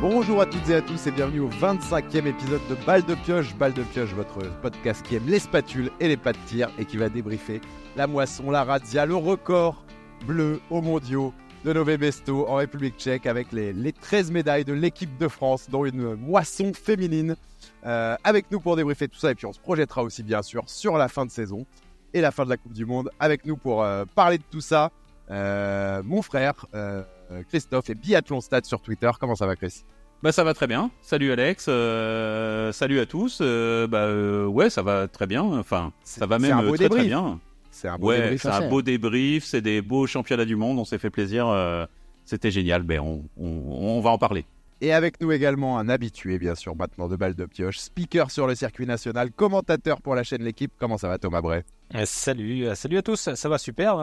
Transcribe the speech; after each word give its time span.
Bonjour 0.00 0.42
à 0.42 0.46
toutes 0.46 0.68
et 0.68 0.74
à 0.74 0.82
tous 0.82 1.06
et 1.06 1.10
bienvenue 1.10 1.40
au 1.40 1.48
25e 1.48 2.26
épisode 2.26 2.60
de 2.68 2.74
Balle 2.84 3.02
de 3.04 3.14
Pioche. 3.14 3.56
Balle 3.56 3.72
de 3.72 3.82
Pioche, 3.82 4.12
votre 4.12 4.40
podcast 4.60 5.02
qui 5.02 5.16
aime 5.16 5.26
les 5.26 5.38
spatules 5.38 5.90
et 6.00 6.08
les 6.08 6.18
pas 6.18 6.34
de 6.34 6.38
tir 6.46 6.70
et 6.78 6.84
qui 6.84 6.98
va 6.98 7.08
débriefer 7.08 7.62
la 7.96 8.06
moisson, 8.06 8.50
la 8.50 8.62
razzia, 8.62 9.06
le 9.06 9.16
record 9.16 9.82
bleu 10.26 10.60
aux 10.68 10.82
mondiaux 10.82 11.32
de 11.64 11.72
Nové 11.72 11.96
Besto 11.96 12.46
en 12.46 12.56
République 12.56 12.98
tchèque 12.98 13.24
avec 13.24 13.52
les, 13.52 13.92
13 13.92 14.32
médailles 14.32 14.66
de 14.66 14.74
l'équipe 14.74 15.16
de 15.16 15.28
France, 15.28 15.70
dont 15.70 15.86
une 15.86 16.14
moisson 16.14 16.72
féminine. 16.74 17.34
Euh, 17.86 18.16
avec 18.22 18.50
nous 18.50 18.60
pour 18.60 18.76
débriefer 18.76 19.08
tout 19.08 19.18
ça 19.18 19.30
et 19.30 19.34
puis 19.34 19.46
on 19.46 19.52
se 19.54 19.60
projettera 19.60 20.02
aussi 20.02 20.22
bien 20.22 20.42
sûr 20.42 20.68
sur 20.68 20.98
la 20.98 21.08
fin 21.08 21.24
de 21.24 21.30
saison 21.30 21.64
et 22.12 22.20
la 22.20 22.32
fin 22.32 22.44
de 22.44 22.50
la 22.50 22.58
Coupe 22.58 22.74
du 22.74 22.84
Monde. 22.84 23.10
Avec 23.18 23.46
nous 23.46 23.56
pour 23.56 23.82
euh, 23.82 24.04
parler 24.14 24.36
de 24.36 24.44
tout 24.50 24.60
ça, 24.60 24.90
euh, 25.30 26.02
mon 26.04 26.20
frère 26.20 26.66
Christophe 27.48 27.90
et 27.90 27.94
Biathlon 27.94 28.40
Stade 28.40 28.66
sur 28.66 28.80
Twitter. 28.80 29.10
Comment 29.18 29.34
ça 29.34 29.46
va 29.46 29.56
Chris? 29.56 29.84
Bah 30.22 30.32
ça 30.32 30.44
va 30.44 30.54
très 30.54 30.66
bien. 30.66 30.90
Salut 31.02 31.32
Alex, 31.32 31.64
salut 31.64 33.00
à 33.00 33.06
tous. 33.06 33.40
bah 33.40 34.46
ouais, 34.46 34.70
ça 34.70 34.82
va 34.82 35.08
très 35.08 35.26
bien. 35.26 35.42
Enfin, 35.42 35.92
ça 36.04 36.26
va 36.26 36.38
même 36.38 36.72
très 36.74 36.88
très 36.88 37.04
bien. 37.04 37.40
C'est 37.76 37.88
un 37.88 37.98
beau 37.98 38.10
débrief. 38.10 38.40
C'est 38.40 38.48
un 38.48 38.68
beau 38.70 38.80
débrief, 38.80 39.44
c'est 39.44 39.60
des 39.60 39.82
beaux 39.82 40.06
championnats 40.06 40.46
du 40.46 40.56
monde, 40.56 40.78
on 40.78 40.86
s'est 40.86 40.96
fait 40.96 41.10
plaisir, 41.10 41.46
euh, 41.48 41.84
c'était 42.24 42.50
génial, 42.50 42.82
ben 42.84 43.00
on, 43.00 43.22
on, 43.36 44.00
va 44.00 44.08
en 44.08 44.16
parler. 44.16 44.46
Et 44.80 44.94
avec 44.94 45.20
nous 45.20 45.30
également 45.30 45.78
un 45.78 45.90
habitué, 45.90 46.38
bien 46.38 46.54
sûr, 46.54 46.74
maintenant 46.74 47.06
de 47.06 47.16
balle 47.16 47.34
de 47.34 47.44
pioche, 47.44 47.78
speaker 47.78 48.30
sur 48.30 48.46
le 48.46 48.54
circuit 48.54 48.86
national, 48.86 49.30
commentateur 49.30 50.00
pour 50.00 50.14
la 50.14 50.22
chaîne 50.22 50.42
L'équipe. 50.42 50.72
Comment 50.78 50.96
ça 50.96 51.08
va, 51.08 51.18
Thomas 51.18 51.42
Bray? 51.42 51.64
Euh, 51.94 52.04
Salut, 52.06 52.66
euh, 52.66 52.74
salut 52.74 52.96
à 52.96 53.02
tous. 53.02 53.34
Ça 53.34 53.48
va 53.50 53.58
super. 53.58 53.98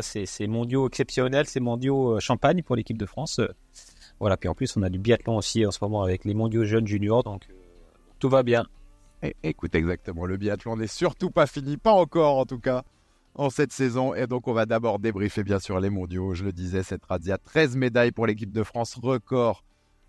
c'est 0.00 0.46
mondiaux 0.48 0.88
exceptionnels, 0.88 1.46
c'est 1.46 1.60
mondiaux 1.60 2.18
champagne 2.18 2.64
pour 2.64 2.74
l'équipe 2.74 2.98
de 2.98 3.06
France. 3.06 3.40
Voilà. 4.20 4.36
Puis 4.36 4.48
en 4.48 4.54
plus, 4.54 4.76
on 4.76 4.82
a 4.82 4.88
du 4.88 4.98
biathlon 4.98 5.36
aussi 5.36 5.64
en 5.66 5.70
ce 5.70 5.78
moment 5.82 6.02
avec 6.02 6.24
les 6.24 6.34
mondiaux 6.34 6.64
jeunes 6.64 6.86
juniors, 6.86 7.22
donc 7.22 7.46
tout 8.18 8.28
va 8.28 8.42
bien. 8.42 8.66
écoute, 9.42 9.74
exactement. 9.74 10.26
Le 10.26 10.36
biathlon 10.36 10.76
n'est 10.76 10.86
surtout 10.86 11.30
pas 11.30 11.46
fini, 11.46 11.76
pas 11.76 11.92
encore 11.92 12.38
en 12.38 12.46
tout 12.46 12.58
cas 12.58 12.84
en 13.36 13.50
cette 13.50 13.72
saison. 13.72 14.14
Et 14.14 14.26
donc, 14.26 14.48
on 14.48 14.52
va 14.52 14.66
d'abord 14.66 14.98
débriefer, 14.98 15.44
bien 15.44 15.58
sûr, 15.58 15.78
les 15.80 15.90
mondiaux. 15.90 16.34
Je 16.34 16.44
le 16.44 16.52
disais, 16.52 16.82
cette 16.82 17.04
radia, 17.04 17.38
13 17.38 17.76
médailles 17.76 18.12
pour 18.12 18.26
l'équipe 18.26 18.52
de 18.52 18.62
France, 18.62 18.96
record. 19.00 19.62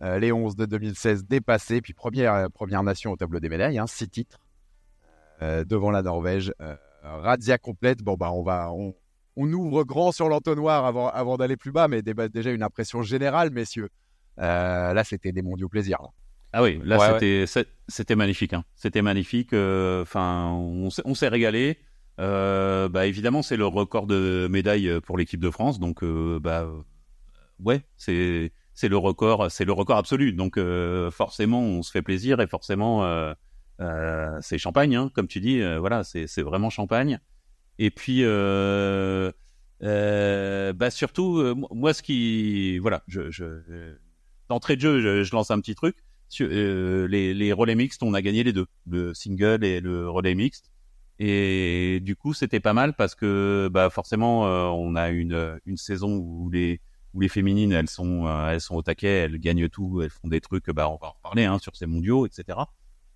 Euh, 0.04 0.20
les 0.20 0.32
11 0.32 0.56
de 0.56 0.66
2016 0.66 1.26
dépassés. 1.26 1.82
Puis, 1.82 1.94
première, 1.94 2.34
euh, 2.34 2.50
première 2.50 2.84
nation 2.84 3.12
au 3.12 3.16
tableau 3.16 3.40
des 3.40 3.50
médailles, 3.50 3.80
hein, 3.80 3.88
6 3.88 4.10
titres 4.10 4.40
euh, 5.42 5.64
devant 5.64 5.92
la 5.92 6.04
Norvège. 6.04 6.54
radia 7.02 7.58
complète. 7.58 8.04
Bon, 8.04 8.16
bah, 8.16 8.32
on 8.32 8.44
va. 8.44 8.72
Ouvre 9.54 9.84
grand 9.84 10.12
sur 10.12 10.30
l'entonnoir 10.30 10.86
avant, 10.86 11.10
avant 11.10 11.38
d'aller 11.38 11.58
plus 11.58 11.72
bas, 11.72 11.88
mais 11.88 12.02
déjà 12.02 12.52
une 12.52 12.64
impression 12.64 13.02
générale, 13.02 13.52
messieurs. 13.52 13.90
là, 14.38 15.04
c'était 15.04 15.32
des 15.32 15.42
mondiaux 15.42 15.70
plaisir. 15.70 16.00
Ah 16.54 16.64
oui, 16.64 16.80
là, 16.84 17.20
c'était 17.88 18.16
magnifique. 18.16 18.54
Hein. 18.54 18.64
C'était 18.76 19.02
magnifique. 19.02 19.54
Enfin, 19.54 20.52
on 20.52 20.90
s'est 21.16 21.28
régalé. 21.28 21.78
Euh, 22.20 22.90
bah 22.90 23.06
évidemment, 23.06 23.42
c'est 23.42 23.58
le 23.58 23.68
record 23.68 24.08
de 24.08 24.48
médailles 24.50 25.00
pour 25.02 25.18
l'équipe 25.18 25.40
de 25.40 25.52
France, 25.52 25.80
donc 25.80 26.04
euh, 26.04 26.40
bah 26.40 26.68
ouais, 27.64 27.82
c'est 27.98 28.52
c'est 28.74 28.90
le 28.90 28.98
record, 28.98 29.52
c'est 29.52 29.66
le 29.66 29.74
record 29.74 29.98
absolu. 29.98 30.34
Donc 30.34 30.58
euh, 30.58 31.12
forcément, 31.12 31.62
on 31.62 31.84
se 31.84 31.92
fait 31.92 32.02
plaisir 32.02 32.42
et 32.42 32.48
forcément, 32.48 33.04
c'est 34.42 34.58
champagne, 34.58 34.96
hein, 34.96 35.12
comme 35.14 35.28
tu 35.28 35.40
dis. 35.40 35.62
voilà, 35.78 36.04
c'est 36.04 36.28
c'est 36.28 36.42
vraiment 36.42 36.70
champagne. 36.70 37.20
Et 37.80 37.92
puis 37.92 38.24
bah 39.82 40.90
surtout, 40.90 41.56
moi, 41.72 41.94
ce 41.94 42.02
qui 42.02 42.78
voilà, 42.80 43.04
je, 43.08 43.30
je 43.32 43.96
d'entrée 44.50 44.76
de 44.76 44.82
jeu, 44.82 45.24
je, 45.24 45.32
lance 45.34 45.52
un 45.52 45.60
petit 45.60 45.76
truc. 45.76 45.96
Sur, 46.30 46.48
les, 46.50 47.34
les 47.34 47.54
relais 47.54 47.76
mixtes, 47.76 48.04
on 48.04 48.14
a 48.14 48.22
gagné 48.22 48.44
les 48.44 48.52
deux, 48.54 48.68
le 48.90 49.14
single 49.14 49.64
et 49.64 49.80
le 49.80 50.10
relais 50.10 50.36
mixte. 50.36 50.72
Et 51.20 52.00
du 52.02 52.16
coup, 52.16 52.34
c'était 52.34 52.60
pas 52.60 52.74
mal 52.74 52.94
parce 52.94 53.16
que 53.16 53.70
bah, 53.72 53.90
forcément, 53.90 54.48
euh, 54.48 54.66
on 54.68 54.96
a 54.96 55.10
une, 55.10 55.60
une 55.66 55.78
saison 55.78 56.16
où 56.16 56.50
les, 56.52 56.80
où 57.14 57.22
les 57.22 57.30
féminines, 57.30 57.72
elles 57.72 57.90
sont, 57.90 58.28
euh, 58.28 58.52
elles 58.52 58.62
sont 58.62 58.76
au 58.76 58.84
taquet, 58.84 59.08
elles 59.08 59.40
gagnent 59.40 59.68
tout, 59.70 60.02
elles 60.02 60.12
font 60.12 60.28
des 60.28 60.42
trucs, 60.42 60.70
bah, 60.70 60.90
on 60.90 60.98
va 60.98 61.08
en 61.08 61.12
reparler 61.12 61.46
hein, 61.46 61.58
sur 61.60 61.76
ces 61.76 61.88
mondiaux, 61.88 62.28
etc. 62.28 62.60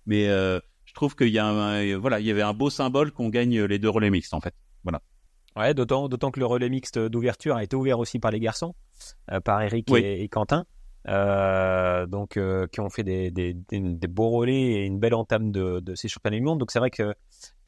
Mais 0.06 0.28
euh, 0.28 0.58
je 0.92 0.94
trouve 0.94 1.16
qu'il 1.16 1.28
y, 1.28 1.38
a 1.38 1.46
un, 1.46 1.98
voilà, 1.98 2.20
il 2.20 2.26
y 2.26 2.30
avait 2.30 2.42
un 2.42 2.52
beau 2.52 2.70
symbole 2.70 3.12
qu'on 3.12 3.28
gagne 3.30 3.62
les 3.62 3.78
deux 3.78 3.88
relais 3.88 4.10
mixtes, 4.10 4.34
en 4.34 4.40
fait. 4.40 4.54
Voilà. 4.84 5.00
Ouais, 5.56 5.74
d'autant, 5.74 6.08
d'autant 6.08 6.30
que 6.30 6.38
le 6.38 6.46
relais 6.46 6.68
mixte 6.68 6.98
d'ouverture 6.98 7.56
a 7.56 7.64
été 7.64 7.76
ouvert 7.76 7.98
aussi 7.98 8.18
par 8.18 8.30
les 8.30 8.40
garçons, 8.40 8.74
par 9.44 9.62
Eric 9.62 9.90
et, 9.92 10.28
Quentin. 10.28 10.64
Euh, 11.08 12.06
donc 12.06 12.38
qui 12.70 12.80
ont 12.80 12.88
fait 12.88 13.02
des, 13.02 13.32
des, 13.32 13.54
des, 13.54 14.06
beaux 14.06 14.30
relais 14.30 14.62
et 14.62 14.84
une 14.84 15.00
belle 15.00 15.14
entame 15.14 15.50
de, 15.50 15.80
de 15.80 15.94
ces 15.96 16.06
championnats 16.06 16.36
du 16.36 16.44
monde. 16.44 16.60
Donc 16.60 16.70
c'est 16.70 16.78
vrai 16.78 16.90
que 16.90 17.12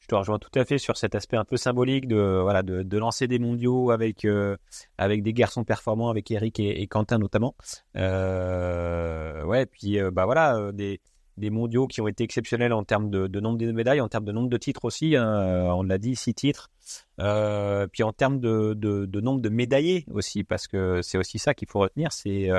je 0.05 0.07
te 0.07 0.13
rejoins 0.13 0.37
tout 0.37 0.51
à 0.53 0.65
fait 0.65 0.77
sur 0.77 0.97
cet 0.97 1.15
aspect 1.15 1.35
un 1.35 1.45
peu 1.45 1.57
symbolique 1.57 2.07
de 2.07 2.39
voilà 2.43 2.61
de, 2.61 2.83
de 2.83 2.97
lancer 2.99 3.27
des 3.27 3.39
mondiaux 3.39 3.89
avec 3.89 4.23
euh, 4.23 4.55
avec 4.99 5.23
des 5.23 5.33
garçons 5.33 5.63
performants 5.63 6.11
avec 6.11 6.29
Eric 6.29 6.59
et, 6.59 6.85
Quentin 6.85 7.17
notamment 7.17 7.55
euh, 7.95 9.43
ouais 9.45 9.65
puis 9.65 9.99
euh, 9.99 10.11
bah 10.11 10.25
voilà 10.25 10.71
des 10.73 11.01
des 11.37 11.49
mondiaux 11.49 11.87
qui 11.87 12.01
ont 12.01 12.07
été 12.07 12.23
exceptionnels 12.23 12.73
en 12.73 12.83
termes 12.83 13.09
de, 13.09 13.27
de 13.27 13.39
nombre 13.39 13.57
de 13.57 13.71
médailles 13.71 14.01
en 14.01 14.07
termes 14.07 14.25
de 14.25 14.31
nombre 14.31 14.49
de 14.49 14.57
titres 14.57 14.85
aussi 14.85 15.15
hein, 15.15 15.67
on 15.73 15.83
l'a 15.83 15.97
dit 15.97 16.15
six 16.15 16.33
titres 16.33 16.69
puis 17.17 18.03
en 18.03 18.13
termes 18.13 18.39
de, 18.39 18.73
de, 18.73 19.05
de, 19.05 19.21
nombre 19.21 19.41
de 19.41 19.49
médaillés 19.49 20.05
aussi 20.11 20.43
parce 20.43 20.67
que 20.67 21.01
c'est 21.01 21.17
aussi 21.17 21.37
ça 21.39 21.53
qu'il 21.53 21.67
faut 21.69 21.79
retenir 21.79 22.11
c'est 22.11 22.49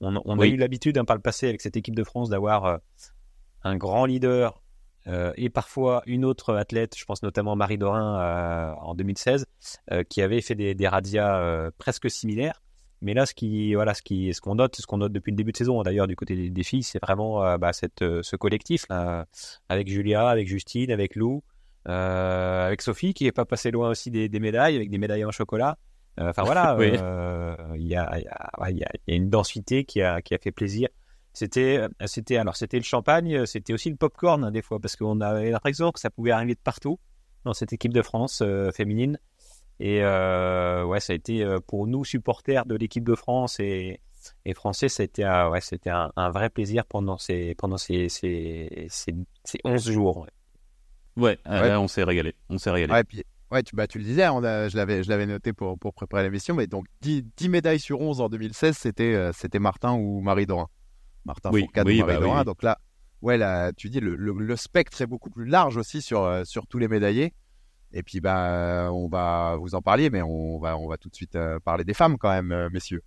on, 0.00 0.20
on 0.24 0.40
a 0.40 0.46
eu 0.46 0.56
l'habitude 0.56 0.98
hein, 0.98 1.04
par 1.04 1.16
le 1.16 1.22
passé 1.22 1.48
avec 1.48 1.60
cette 1.60 1.76
équipe 1.76 1.94
de 1.94 2.04
France 2.04 2.30
d'avoir 2.30 2.80
un 3.62 3.76
grand 3.76 4.06
leader 4.06 4.60
euh, 5.08 5.32
et 5.36 5.50
parfois 5.50 6.02
une 6.06 6.24
autre 6.24 6.54
athlète, 6.54 6.96
je 6.96 7.04
pense 7.04 7.22
notamment 7.22 7.54
Marie 7.54 7.78
Dorin 7.78 8.20
euh, 8.20 8.72
en 8.80 8.94
2016, 8.94 9.46
euh, 9.92 10.02
qui 10.02 10.20
avait 10.22 10.40
fait 10.40 10.54
des, 10.54 10.74
des 10.74 10.88
radias 10.88 11.70
presque 11.78 12.10
similaires. 12.10 12.62
Mais 13.02 13.14
là, 13.14 13.26
ce 13.26 13.34
qui, 13.34 13.74
voilà, 13.74 13.94
ce 13.94 14.02
qui, 14.02 14.32
ce 14.32 14.40
qu'on 14.40 14.54
note, 14.54 14.76
ce 14.76 14.86
qu'on 14.86 14.98
note 14.98 15.12
depuis 15.12 15.30
le 15.30 15.36
début 15.36 15.52
de 15.52 15.56
saison, 15.56 15.82
d'ailleurs, 15.82 16.06
du 16.06 16.16
côté 16.16 16.50
des, 16.50 16.62
filles, 16.62 16.82
c'est 16.82 16.98
vraiment 17.00 17.58
bah, 17.58 17.72
cette, 17.72 18.00
ce 18.00 18.36
collectif 18.36 18.86
là, 18.88 19.26
avec 19.68 19.88
Julia, 19.88 20.28
avec 20.28 20.48
Justine, 20.48 20.90
avec 20.90 21.14
Lou, 21.14 21.42
avec 21.84 22.80
Sophie, 22.80 23.12
qui 23.12 23.26
est 23.26 23.32
pas 23.32 23.44
passé 23.44 23.70
loin 23.70 23.90
aussi 23.90 24.10
des, 24.10 24.28
des 24.28 24.40
médailles, 24.40 24.76
avec 24.76 24.90
des 24.90 24.98
médailles 24.98 25.24
en 25.24 25.30
chocolat. 25.30 25.76
Enfin 26.18 26.44
voilà, 26.44 26.76
il 27.76 27.86
y, 27.86 27.94
a, 27.94 28.18
y, 28.18 28.26
a, 28.26 28.70
y, 28.70 28.82
a, 28.82 28.88
une 29.08 29.28
densité 29.28 29.84
qui 29.84 30.00
a, 30.00 30.22
qui 30.22 30.34
a 30.34 30.38
fait 30.38 30.52
plaisir. 30.52 30.88
C'était, 31.36 31.76
euh, 31.76 31.88
c'était 32.06 32.38
alors 32.38 32.56
c'était 32.56 32.78
le 32.78 32.82
champagne, 32.82 33.36
euh, 33.36 33.44
c'était 33.44 33.74
aussi 33.74 33.90
le 33.90 33.96
popcorn 33.96 34.42
hein, 34.42 34.50
des 34.50 34.62
fois 34.62 34.80
parce 34.80 34.96
qu'on 34.96 35.20
avait 35.20 35.50
l'impression 35.50 35.92
que 35.92 36.00
ça 36.00 36.08
pouvait 36.08 36.30
arriver 36.30 36.54
de 36.54 36.60
partout 36.64 36.98
dans 37.44 37.52
cette 37.52 37.74
équipe 37.74 37.92
de 37.92 38.00
France 38.00 38.40
euh, 38.42 38.72
féminine. 38.72 39.18
Et 39.80 40.00
ouais, 40.00 41.00
ça 41.00 41.12
a 41.12 41.16
été 41.16 41.44
pour 41.66 41.86
nous 41.86 42.04
supporters 42.04 42.64
de 42.66 42.74
l'équipe 42.74 43.04
de 43.04 43.14
France 43.14 43.60
et, 43.60 44.00
et 44.44 44.54
français, 44.54 44.88
c'était 44.88 45.26
ouais, 45.26 45.60
c'était 45.60 45.90
un, 45.90 46.30
vrai 46.30 46.50
plaisir 46.50 46.84
pendant 46.86 47.18
ces 47.18 47.54
pendant 47.56 47.76
ces 47.76 48.08
ces, 48.08 48.86
ces, 48.88 49.14
11 49.64 49.90
jours. 49.90 50.26
Ouais, 51.16 51.38
on 51.46 51.88
s'est 51.88 52.04
régalé, 52.04 52.34
on 52.48 52.58
s'est 52.58 52.70
régalé. 52.70 52.92
Ouais, 52.92 53.04
puis, 53.04 53.22
ouais 53.50 53.62
tu, 53.62 53.76
bah, 53.76 53.86
tu 53.86 53.98
le 53.98 54.04
disais, 54.04 54.28
on 54.28 54.42
a, 54.44 54.68
je 54.68 54.76
l'avais 54.76 55.02
je 55.02 55.08
l'avais 55.10 55.26
noté 55.26 55.52
pour 55.52 55.78
pour 55.78 55.92
préparer 55.92 56.22
l'émission, 56.22 56.54
mais 56.54 56.66
donc 56.66 56.86
10, 57.02 57.24
10, 57.36 57.48
médailles 57.50 57.80
sur 57.80 58.00
11 58.00 58.20
en 58.20 58.28
2016, 58.28 58.76
c'était 58.76 59.30
c'était 59.34 59.58
Martin 59.58 59.92
ou 59.92 60.20
Marie 60.20 60.46
Dorin? 60.46 60.68
Martin 61.26 61.50
oui, 61.52 61.62
Fourcade 61.62 61.86
oui, 61.86 62.02
bah 62.02 62.44
Donc 62.44 62.62
là, 62.62 62.78
ouais, 63.20 63.36
là, 63.36 63.72
tu 63.72 63.90
dis, 63.90 64.00
le, 64.00 64.56
spectre 64.56 65.02
est 65.02 65.06
beaucoup 65.06 65.30
plus 65.30 65.44
large 65.44 65.76
aussi 65.76 66.00
sur, 66.00 66.22
euh, 66.22 66.44
sur 66.44 66.66
tous 66.66 66.78
les 66.78 66.88
médaillés. 66.88 67.34
Et 67.96 68.02
puis, 68.02 68.20
bah, 68.20 68.90
on 68.92 69.08
va 69.08 69.56
vous 69.58 69.74
en 69.74 69.80
parler, 69.80 70.10
mais 70.10 70.20
on 70.20 70.58
va, 70.58 70.76
on 70.76 70.86
va 70.86 70.98
tout 70.98 71.08
de 71.08 71.14
suite 71.14 71.34
euh, 71.34 71.58
parler 71.60 71.82
des 71.82 71.94
femmes 71.94 72.18
quand 72.18 72.28
même, 72.28 72.52
euh, 72.52 72.68
messieurs. 72.70 73.02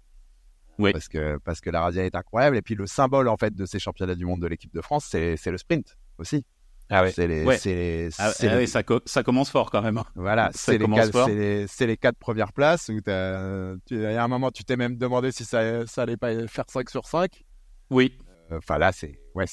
Oui. 0.79 0.91
Parce 0.91 1.07
que, 1.07 1.37
parce 1.45 1.61
que 1.61 1.69
la 1.69 1.81
Radia 1.81 2.05
est 2.05 2.15
incroyable. 2.15 2.57
Et 2.57 2.63
puis, 2.63 2.73
le 2.73 2.87
symbole, 2.87 3.27
en 3.27 3.37
fait, 3.37 3.53
de 3.53 3.67
ces 3.67 3.77
championnats 3.77 4.15
du 4.15 4.25
monde 4.25 4.41
de 4.41 4.47
l'équipe 4.47 4.73
de 4.73 4.81
France, 4.81 5.05
c'est 5.05 5.45
le 5.45 5.57
sprint 5.59 5.95
aussi. 6.17 6.43
Ah 6.89 7.03
ouais. 7.03 7.11
C'est 7.11 7.27
les, 7.27 7.45
les, 7.45 8.09
ah, 8.17 8.31
ah 8.39 8.65
ça, 8.65 8.81
ça, 9.05 9.21
commence 9.21 9.51
fort 9.51 9.69
quand 9.69 9.83
même. 9.83 9.99
Hein. 9.99 10.05
Voilà, 10.15 10.49
c'est 10.55 10.79
les, 10.79 10.87
les, 10.87 11.85
les, 11.85 11.97
quatre 11.97 12.17
premières 12.17 12.51
places 12.51 12.89
où 12.89 12.93
il 12.93 13.03
y 13.91 14.05
a 14.05 14.23
un 14.23 14.27
moment, 14.27 14.49
tu 14.49 14.63
t'es 14.63 14.75
même 14.75 14.97
demandé 14.97 15.31
si 15.31 15.45
ça, 15.45 15.85
ça 15.85 16.01
allait 16.01 16.17
pas 16.17 16.47
faire 16.47 16.65
5 16.67 16.89
sur 16.89 17.05
5. 17.05 17.43
Oui. 17.91 18.17
Euh, 18.51 18.57
enfin 18.57 18.79
là, 18.79 18.91
c'est 18.91 19.19
ouais, 19.35 19.45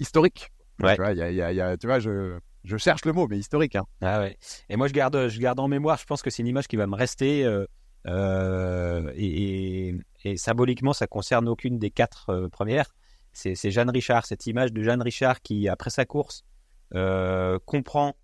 historique. 0.00 0.50
Ouais. 0.82 0.96
Tu 0.96 1.02
vois, 1.02 1.12
y 1.12 1.22
a, 1.22 1.52
y 1.52 1.60
a, 1.60 1.76
tu 1.76 1.86
vois 1.86 2.00
je, 2.00 2.36
je, 2.64 2.76
cherche 2.76 3.04
le 3.04 3.12
mot, 3.12 3.26
mais 3.28 3.38
historique. 3.38 3.76
Hein. 3.76 3.84
Ah. 4.00 4.28
Et 4.68 4.76
moi, 4.76 4.88
je 4.88 4.92
garde, 4.92 5.28
je 5.28 5.40
garde 5.40 5.60
en 5.60 5.68
mémoire. 5.68 5.98
Je 5.98 6.06
pense 6.06 6.22
que 6.22 6.30
c'est 6.30 6.42
une 6.42 6.48
image 6.48 6.68
qui 6.68 6.76
va 6.76 6.86
me 6.86 6.96
rester. 6.96 7.44
Euh, 7.44 7.66
euh, 8.06 9.12
et, 9.16 9.96
symboliquement, 10.36 10.92
ça 10.92 11.06
concerne 11.06 11.48
aucune 11.48 11.78
des 11.78 11.90
quatre 11.90 12.48
premières. 12.48 12.94
C'est 13.32 13.70
Jeanne 13.70 13.90
Richard, 13.90 14.26
cette 14.26 14.46
image 14.46 14.72
de 14.72 14.82
Jeanne 14.82 15.02
Richard 15.02 15.42
qui, 15.42 15.68
après 15.68 15.90
sa 15.90 16.04
course, 16.04 16.44
comprend 16.90 18.14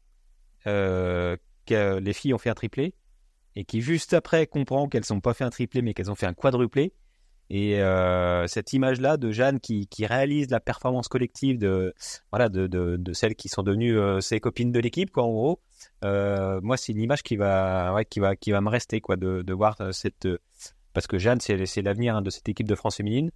que 0.65 1.39
les 1.99 2.13
filles 2.13 2.35
ont 2.35 2.39
fait 2.39 2.51
un 2.51 2.55
triplé 2.55 2.95
et 3.57 3.65
qui 3.65 3.81
juste 3.81 4.15
après 4.15 4.47
comprend 4.47 4.89
qu'elles 4.89 5.05
n'ont 5.11 5.21
pas 5.21 5.35
fait 5.35 5.45
un 5.45 5.51
triplé 5.51 5.83
mais 5.83 5.95
qu'elles 5.95 6.11
ont 6.11 6.15
fait 6.15 6.27
un 6.27 6.35
quadruplé 6.35 6.93
Et 7.51 7.83
euh, 7.83 8.47
cette 8.47 8.73
image-là 8.73 9.17
de 9.17 9.33
Jeanne 9.33 9.59
qui, 9.59 9.89
qui, 9.89 10.07
réalise 10.07 10.49
la 10.51 10.61
performance 10.61 11.09
collective 11.09 11.59
de 11.59 11.93
voilà 12.31 12.49
de, 12.49 12.69
de, 12.69 12.97
de 12.97 13.13
celles 13.13 13.35
qui 13.35 13.49
sont 13.49 13.65
devenues 13.65 13.99
euh, 13.99 14.21
ses 14.21 14.39
copines 14.39 14.71
de 14.71 14.79
l'équipe, 14.79 15.11
quoi, 15.11 15.25
en 15.25 15.33
gros. 15.33 15.61
Euh, 16.05 16.61
moi, 16.63 16.77
c'est 16.77 16.93
une 16.93 17.01
image 17.01 17.25
qui 17.25 17.37
va 17.37 17.93
ouais, 17.93 18.05
qui 18.05 18.21
va 18.21 18.37
qui 18.37 18.53
va 18.53 18.61
me 18.61 18.69
rester, 18.69 19.01
quoi, 19.01 19.17
de, 19.17 19.43
de 19.43 19.53
voir 19.53 19.77
cette 19.93 20.29
parce 20.93 21.09
que 21.09 21.19
Jeanne, 21.19 21.41
c'est 21.41 21.83
l'avenir 21.83 22.15
hein, 22.17 22.23
de 22.23 22.31
cette 22.31 22.49
équipe 22.49 22.69
de 22.69 22.75
France 22.77 22.97
féminine 22.97 23.31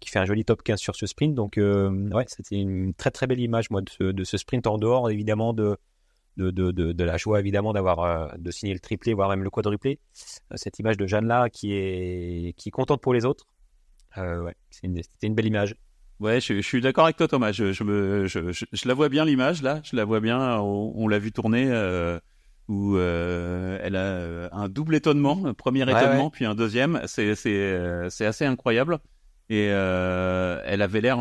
qui 0.00 0.10
fait 0.10 0.20
un 0.20 0.24
joli 0.24 0.44
top 0.44 0.62
15 0.62 0.78
sur 0.78 0.94
ce 0.94 1.06
sprint. 1.06 1.34
Donc 1.34 1.54
ouais, 1.56 2.24
c'était 2.26 2.56
une 2.56 2.94
très 2.94 3.12
très 3.12 3.28
belle 3.28 3.40
image, 3.40 3.70
moi, 3.70 3.80
de 3.80 4.10
de 4.10 4.24
ce 4.24 4.38
sprint 4.38 4.66
en 4.66 4.76
dehors, 4.76 5.08
évidemment 5.08 5.52
de 5.52 5.76
de, 6.36 6.50
de, 6.50 6.70
de, 6.70 6.92
de, 6.92 7.04
la 7.04 7.16
joie 7.16 7.40
évidemment 7.40 7.72
d'avoir 7.72 8.36
de 8.38 8.50
signer 8.50 8.72
le 8.72 8.80
triplé, 8.80 9.14
voire 9.14 9.28
même 9.28 9.42
le 9.42 9.50
quadruplé. 9.50 9.98
cette 10.54 10.78
image 10.78 10.96
de 10.96 11.06
Jeanne 11.06 11.26
là 11.26 11.50
qui 11.50 11.74
est 11.74 12.54
qui 12.56 12.68
est 12.68 12.72
contente 12.72 13.02
pour 13.02 13.12
les 13.14 13.24
autres, 13.24 13.46
euh, 14.18 14.42
ouais, 14.42 14.54
c'était 14.70 15.26
une, 15.26 15.34
belle 15.34 15.46
image. 15.46 15.76
Ouais, 16.20 16.40
je, 16.40 16.54
je 16.54 16.60
suis 16.60 16.80
d'accord 16.80 17.04
avec 17.04 17.16
toi, 17.16 17.28
Thomas. 17.28 17.52
Je, 17.52 17.72
je, 17.72 17.84
me, 17.84 18.26
je, 18.26 18.52
je, 18.52 18.88
la 18.88 18.94
vois 18.94 19.08
bien 19.08 19.24
l'image 19.24 19.62
là. 19.62 19.80
Je 19.84 19.96
la 19.96 20.04
vois 20.04 20.20
bien. 20.20 20.58
On, 20.58 21.08
l'a 21.08 21.18
vu 21.18 21.32
tourner 21.32 21.66
euh, 21.70 22.18
où 22.68 22.96
euh, 22.96 23.78
elle 23.82 23.96
a 23.96 24.04
euh, 24.04 24.48
un 24.52 24.68
double 24.68 24.94
étonnement, 24.94 25.42
un 25.46 25.54
premier 25.54 25.82
étonnement 25.82 26.30
puis 26.30 26.44
un 26.44 26.54
deuxième. 26.54 27.00
C'est 27.06 27.34
c'est 27.34 27.50
euh, 27.50 28.10
c'est 28.10 28.26
assez 28.26 28.44
incroyable. 28.44 28.98
Et 29.48 29.68
euh, 29.70 30.62
elle 30.64 30.82
avait 30.82 31.00
l'air 31.00 31.18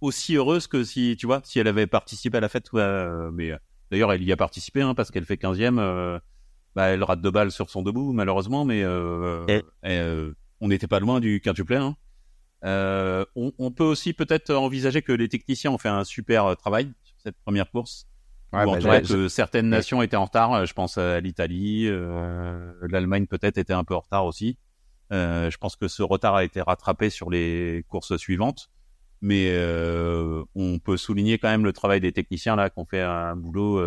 aussi 0.00 0.36
heureuse 0.36 0.66
que 0.66 0.84
si 0.84 1.16
tu 1.18 1.26
vois 1.26 1.40
si 1.44 1.58
elle 1.58 1.68
avait 1.68 1.86
participé 1.86 2.38
à 2.38 2.40
la 2.40 2.48
fête. 2.48 2.70
mais 2.72 3.52
d'ailleurs, 3.90 4.12
elle 4.12 4.22
y 4.22 4.32
a 4.32 4.36
participé 4.36 4.82
hein, 4.82 4.94
parce 4.94 5.10
qu'elle 5.10 5.24
fait 5.24 5.36
15e. 5.40 6.20
bah, 6.74 6.86
elle 6.86 7.02
rate 7.02 7.20
deux 7.20 7.30
balles 7.30 7.50
sur 7.50 7.70
son 7.70 7.82
debout 7.82 8.12
malheureusement, 8.12 8.64
mais 8.64 8.80
elle, 9.82 10.34
on 10.60 10.68
n'était 10.68 10.86
pas 10.86 11.00
loin 11.00 11.20
du 11.20 11.40
quintuplet. 11.40 11.76
Hein. 11.76 11.96
Euh, 12.64 13.24
on, 13.36 13.52
on, 13.58 13.70
peut 13.70 13.84
aussi 13.84 14.12
peut-être 14.12 14.52
envisager 14.52 15.02
que 15.02 15.12
les 15.12 15.28
techniciens 15.28 15.70
ont 15.70 15.78
fait 15.78 15.88
un 15.88 16.04
super 16.04 16.46
euh, 16.46 16.54
travail 16.54 16.92
sur 17.04 17.16
cette 17.22 17.36
première 17.44 17.70
course. 17.70 18.06
Ouais, 18.52 18.64
ou 18.64 18.70
en 18.70 18.78
bah, 18.78 19.00
que 19.00 19.28
certaines 19.28 19.68
nations 19.68 20.02
étaient 20.02 20.16
en 20.16 20.24
retard. 20.24 20.52
Euh, 20.54 20.64
je 20.64 20.72
pense 20.72 20.98
à 20.98 21.20
l'Italie, 21.20 21.86
euh, 21.86 22.72
l'Allemagne 22.88 23.26
peut-être 23.26 23.58
était 23.58 23.74
un 23.74 23.84
peu 23.84 23.94
en 23.94 24.00
retard 24.00 24.24
aussi. 24.24 24.58
Euh, 25.12 25.50
je 25.50 25.58
pense 25.58 25.76
que 25.76 25.88
ce 25.88 26.02
retard 26.02 26.34
a 26.34 26.44
été 26.44 26.60
rattrapé 26.60 27.10
sur 27.10 27.30
les 27.30 27.84
courses 27.88 28.16
suivantes, 28.16 28.70
mais 29.20 29.50
euh, 29.52 30.37
on 30.54 30.78
peut 30.78 30.96
souligner 30.96 31.38
quand 31.38 31.48
même 31.48 31.64
le 31.64 31.72
travail 31.72 32.00
des 32.00 32.12
techniciens 32.12 32.56
là 32.56 32.70
qui 32.70 32.78
ont 32.78 32.86
fait 32.86 33.02
un 33.02 33.36
boulot. 33.36 33.80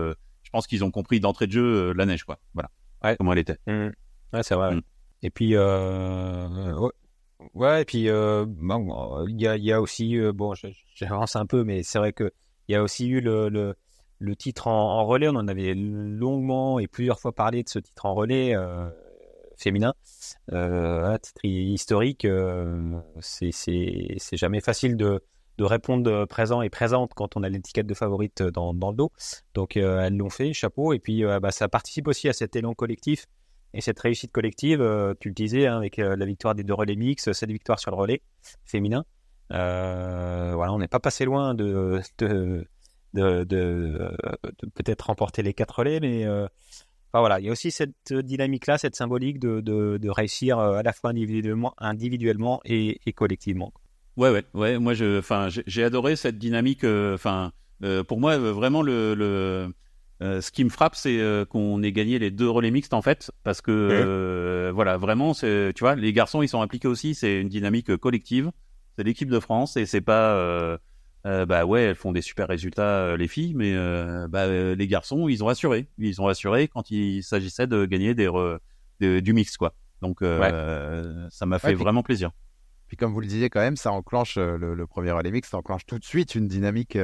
je 0.43 0.49
pense 0.51 0.67
qu'ils 0.67 0.83
ont 0.83 0.91
compris 0.91 1.19
d'entrée 1.19 1.47
de 1.47 1.51
jeu 1.51 1.93
la 1.93 2.05
neige 2.05 2.23
quoi. 2.23 2.39
Voilà. 2.53 2.69
Ouais. 3.03 3.15
Comment 3.17 3.33
elle 3.33 3.39
était. 3.39 3.57
Mmh. 3.67 3.89
Ouais, 4.33 4.43
c'est 4.43 4.55
vrai. 4.55 4.75
Mmh. 4.75 4.81
Et 5.23 5.29
puis, 5.29 5.55
euh, 5.55 6.73
ouais. 6.77 6.91
ouais, 7.53 7.81
et 7.81 7.85
puis, 7.85 8.09
euh, 8.09 8.45
bon, 8.47 9.25
il 9.27 9.39
y 9.39 9.47
a, 9.47 9.57
y 9.57 9.71
a 9.71 9.81
aussi, 9.81 10.17
euh, 10.17 10.31
bon, 10.33 10.53
j'avance 10.95 11.35
un 11.35 11.45
peu, 11.45 11.63
mais 11.63 11.83
c'est 11.83 11.99
vrai 11.99 12.13
que 12.13 12.31
il 12.67 12.73
y 12.73 12.75
a 12.75 12.83
aussi 12.83 13.07
eu 13.07 13.21
le, 13.21 13.49
le, 13.49 13.75
le 14.19 14.35
titre 14.35 14.67
en, 14.67 14.99
en, 14.99 15.05
relais. 15.05 15.27
On 15.27 15.35
en 15.35 15.47
avait 15.47 15.73
longuement 15.75 16.79
et 16.79 16.87
plusieurs 16.87 17.19
fois 17.19 17.33
parlé 17.33 17.63
de 17.63 17.69
ce 17.69 17.79
titre 17.79 18.05
en 18.05 18.13
relais 18.13 18.55
euh, 18.55 18.89
féminin. 19.57 19.93
Euh, 20.53 21.17
titre 21.17 21.45
historique, 21.45 22.25
euh, 22.25 22.99
c'est 23.19 24.37
jamais 24.37 24.61
facile 24.61 24.95
de, 24.95 25.21
de 25.57 25.63
répondre 25.63 26.25
présent 26.25 26.61
et 26.61 26.69
présente 26.69 27.13
quand 27.13 27.37
on 27.37 27.43
a 27.43 27.49
l'étiquette 27.49 27.87
de 27.87 27.93
favorite 27.93 28.41
dans, 28.41 28.73
dans 28.73 28.91
le 28.91 28.95
dos. 28.95 29.11
Donc, 29.53 29.77
elles 29.77 30.15
l'ont 30.15 30.29
fait, 30.29 30.53
chapeau. 30.53 30.93
Et 30.93 30.99
puis, 30.99 31.23
bah, 31.41 31.51
ça 31.51 31.67
participe 31.67 32.07
aussi 32.07 32.29
à 32.29 32.33
cet 32.33 32.55
élan 32.55 32.73
collectif 32.73 33.27
et 33.73 33.81
cette 33.81 33.99
réussite 33.99 34.31
collective, 34.31 34.81
euh, 34.81 35.13
tu 35.19 35.29
le 35.29 35.33
disais, 35.33 35.67
hein, 35.67 35.77
avec 35.77 35.99
euh, 35.99 36.15
la 36.15 36.25
victoire 36.25 36.55
des 36.55 36.63
deux 36.63 36.73
relais 36.73 36.95
mix, 36.95 37.31
cette 37.31 37.51
victoire 37.51 37.79
sur 37.79 37.91
le 37.91 37.97
relais 37.97 38.21
féminin, 38.65 39.05
euh, 39.53 40.51
voilà, 40.55 40.73
on 40.73 40.79
n'est 40.79 40.89
pas 40.89 40.99
passé 40.99 41.23
loin 41.25 41.53
de, 41.53 42.01
de, 42.17 42.67
peut-être 44.73 45.01
remporter 45.03 45.41
les 45.41 45.53
quatre 45.53 45.79
relais, 45.79 45.99
mais 45.99 46.25
voilà, 47.13 47.39
il 47.39 47.45
y 47.45 47.49
a 47.49 47.51
aussi 47.51 47.71
cette 47.71 48.13
dynamique-là, 48.13 48.77
cette 48.77 48.95
symbolique 48.95 49.39
de, 49.39 50.09
réussir 50.09 50.59
à 50.59 50.83
la 50.83 50.93
fois 50.93 51.11
individuellement, 51.11 52.59
et 52.65 53.13
collectivement. 53.13 53.71
Ouais, 54.21 54.29
ouais, 54.29 54.45
ouais. 54.53 54.79
Moi, 54.79 54.93
je, 54.93 55.19
enfin, 55.19 55.47
j'ai 55.49 55.83
adoré 55.83 56.15
cette 56.15 56.37
dynamique. 56.37 56.83
Enfin, 56.83 57.51
pour 58.07 58.19
moi, 58.19 58.37
vraiment 58.37 58.81
le, 58.81 59.15
le 59.15 59.73
euh, 60.21 60.39
ce 60.39 60.51
qui 60.51 60.63
me 60.63 60.69
frappe, 60.69 60.95
c'est 60.95 61.19
euh, 61.19 61.45
qu'on 61.45 61.81
ait 61.81 61.91
gagné 61.91 62.19
les 62.19 62.29
deux 62.29 62.49
relais 62.49 62.69
mixtes 62.69 62.93
en 62.93 63.01
fait, 63.01 63.31
parce 63.43 63.59
que 63.59 63.71
euh, 63.71 64.71
voilà, 64.73 64.97
vraiment, 64.97 65.33
c'est, 65.33 65.73
tu 65.75 65.83
vois, 65.83 65.95
les 65.95 66.13
garçons 66.13 66.43
ils 66.43 66.47
sont 66.47 66.61
impliqués 66.61 66.87
aussi. 66.87 67.15
C'est 67.15 67.41
une 67.41 67.49
dynamique 67.49 67.95
collective. 67.97 68.51
C'est 68.95 69.03
l'équipe 69.03 69.29
de 69.29 69.39
France 69.39 69.77
et 69.77 69.85
c'est 69.85 70.01
pas, 70.01 70.77
bah 71.23 71.65
ouais, 71.65 71.81
elles 71.81 71.95
font 71.95 72.11
des 72.11 72.21
super 72.21 72.47
résultats 72.47 73.17
les 73.17 73.27
filles, 73.27 73.53
mais 73.55 73.75
bah, 74.29 74.47
les 74.47 74.87
garçons 74.87 75.27
ils 75.27 75.43
ont 75.43 75.47
assuré, 75.47 75.87
ils 75.97 76.21
ont 76.21 76.27
assuré 76.27 76.67
quand 76.67 76.91
il 76.91 77.23
s'agissait 77.23 77.67
de 77.67 77.85
gagner 77.85 78.13
des, 78.13 78.29
du 79.21 79.33
mix 79.33 79.57
quoi. 79.57 79.73
Donc 80.01 80.19
ça 80.21 81.45
m'a 81.45 81.57
fait 81.57 81.73
vraiment 81.73 82.03
plaisir. 82.03 82.31
Puis 82.91 82.97
comme 82.97 83.13
vous 83.13 83.21
le 83.21 83.27
disiez 83.27 83.49
quand 83.49 83.61
même, 83.61 83.77
ça 83.77 83.93
enclenche 83.93 84.35
le, 84.35 84.85
premier 84.85 85.11
relais 85.11 85.31
mixte, 85.31 85.51
ça 85.51 85.57
enclenche 85.57 85.85
tout 85.85 85.97
de 85.97 86.03
suite 86.03 86.35
une 86.35 86.49
dynamique 86.49 86.97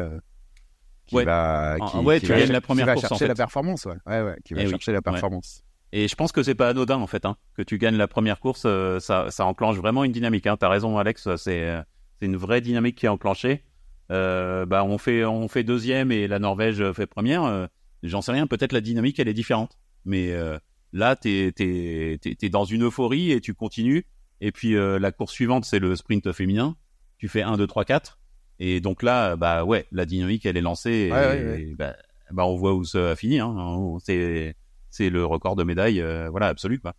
qui 1.05 1.15
ouais. 1.15 1.23
va, 1.23 1.77
qui, 1.89 1.97
ouais, 1.99 2.19
tu 2.19 2.27
gagnes 2.27 2.51
la 2.51 2.59
première 2.59 2.83
qui 2.83 2.87
va 2.87 2.93
course, 2.95 3.07
chercher 3.07 3.15
en 3.15 3.19
fait. 3.19 3.27
la 3.29 3.35
performance, 3.35 3.85
ouais, 3.85 3.95
ouais, 4.05 4.21
ouais 4.21 4.35
qui 4.43 4.53
va 4.53 4.63
Et 4.63 4.67
chercher 4.67 4.91
oui. 4.91 4.95
la 4.95 5.01
performance. 5.01 5.63
Et 5.93 6.09
je 6.09 6.15
pense 6.15 6.33
que 6.33 6.43
c'est 6.43 6.55
pas 6.55 6.67
anodin 6.67 6.97
en 6.97 7.07
fait, 7.07 7.23
hein, 7.23 7.37
que 7.55 7.61
tu 7.61 7.77
gagnes 7.77 7.95
la 7.95 8.09
première 8.09 8.41
course, 8.41 8.63
euh, 8.65 8.99
ça, 8.99 9.31
ça 9.31 9.45
enclenche 9.45 9.77
vraiment 9.77 10.03
une 10.03 10.11
dynamique. 10.11 10.45
Hein. 10.45 10.57
T'as 10.57 10.67
raison, 10.67 10.97
Alex, 10.97 11.35
c'est 11.37 11.63
euh, 11.69 11.81
c'est 12.19 12.25
une 12.25 12.35
vraie 12.35 12.59
dynamique 12.59 12.97
qui 12.97 13.05
est 13.05 13.09
enclenchée. 13.09 13.63
Euh, 14.11 14.65
bah 14.65 14.83
on 14.85 14.97
fait 14.97 15.25
on 15.25 15.47
fait 15.47 15.63
deuxième 15.63 16.11
et 16.11 16.27
la 16.27 16.39
Norvège 16.39 16.91
fait 16.91 17.07
première. 17.07 17.43
Euh, 17.43 17.67
J'en 18.03 18.21
sais 18.21 18.31
rien, 18.31 18.45
peut-être 18.45 18.73
la 18.73 18.81
dynamique 18.81 19.19
elle 19.19 19.27
est 19.27 19.33
différente, 19.33 19.77
mais 20.05 20.31
euh, 20.31 20.57
là 20.93 21.15
t'es 21.15 21.51
t'es 21.55 22.19
t'es 22.19 22.49
dans 22.49 22.63
une 22.65 22.83
euphorie 22.83 23.31
et 23.31 23.41
tu 23.41 23.53
continues. 23.53 24.05
Et 24.41 24.51
puis 24.51 24.75
euh, 24.75 24.99
la 24.99 25.11
course 25.11 25.31
suivante 25.31 25.65
c'est 25.65 25.79
le 25.79 25.95
sprint 25.95 26.31
féminin. 26.31 26.75
Tu 27.17 27.27
fais 27.27 27.41
1, 27.41 27.57
2, 27.57 27.67
3, 27.67 27.85
4 27.85 28.19
et 28.59 28.81
donc 28.81 29.03
là, 29.03 29.35
bah 29.35 29.63
ouais, 29.65 29.85
la 29.91 30.05
dynamique 30.05 30.45
elle 30.45 30.57
est 30.57 30.61
lancée. 30.61 30.89
Et, 30.89 31.11
ouais, 31.11 31.27
ouais, 31.27 31.45
ouais. 31.45 31.75
Bah, 31.77 31.95
bah, 32.31 32.45
on 32.45 32.55
voit 32.55 32.73
où 32.73 32.83
ça 32.83 33.11
a 33.11 33.15
fini. 33.15 33.39
Hein. 33.39 33.55
C'est 34.03 34.55
c'est 34.89 35.09
le 35.09 35.25
record 35.25 35.55
de 35.55 35.63
médaille, 35.63 36.01
euh, 36.01 36.29
voilà, 36.29 36.47
absolu 36.47 36.79
quoi. 36.79 36.95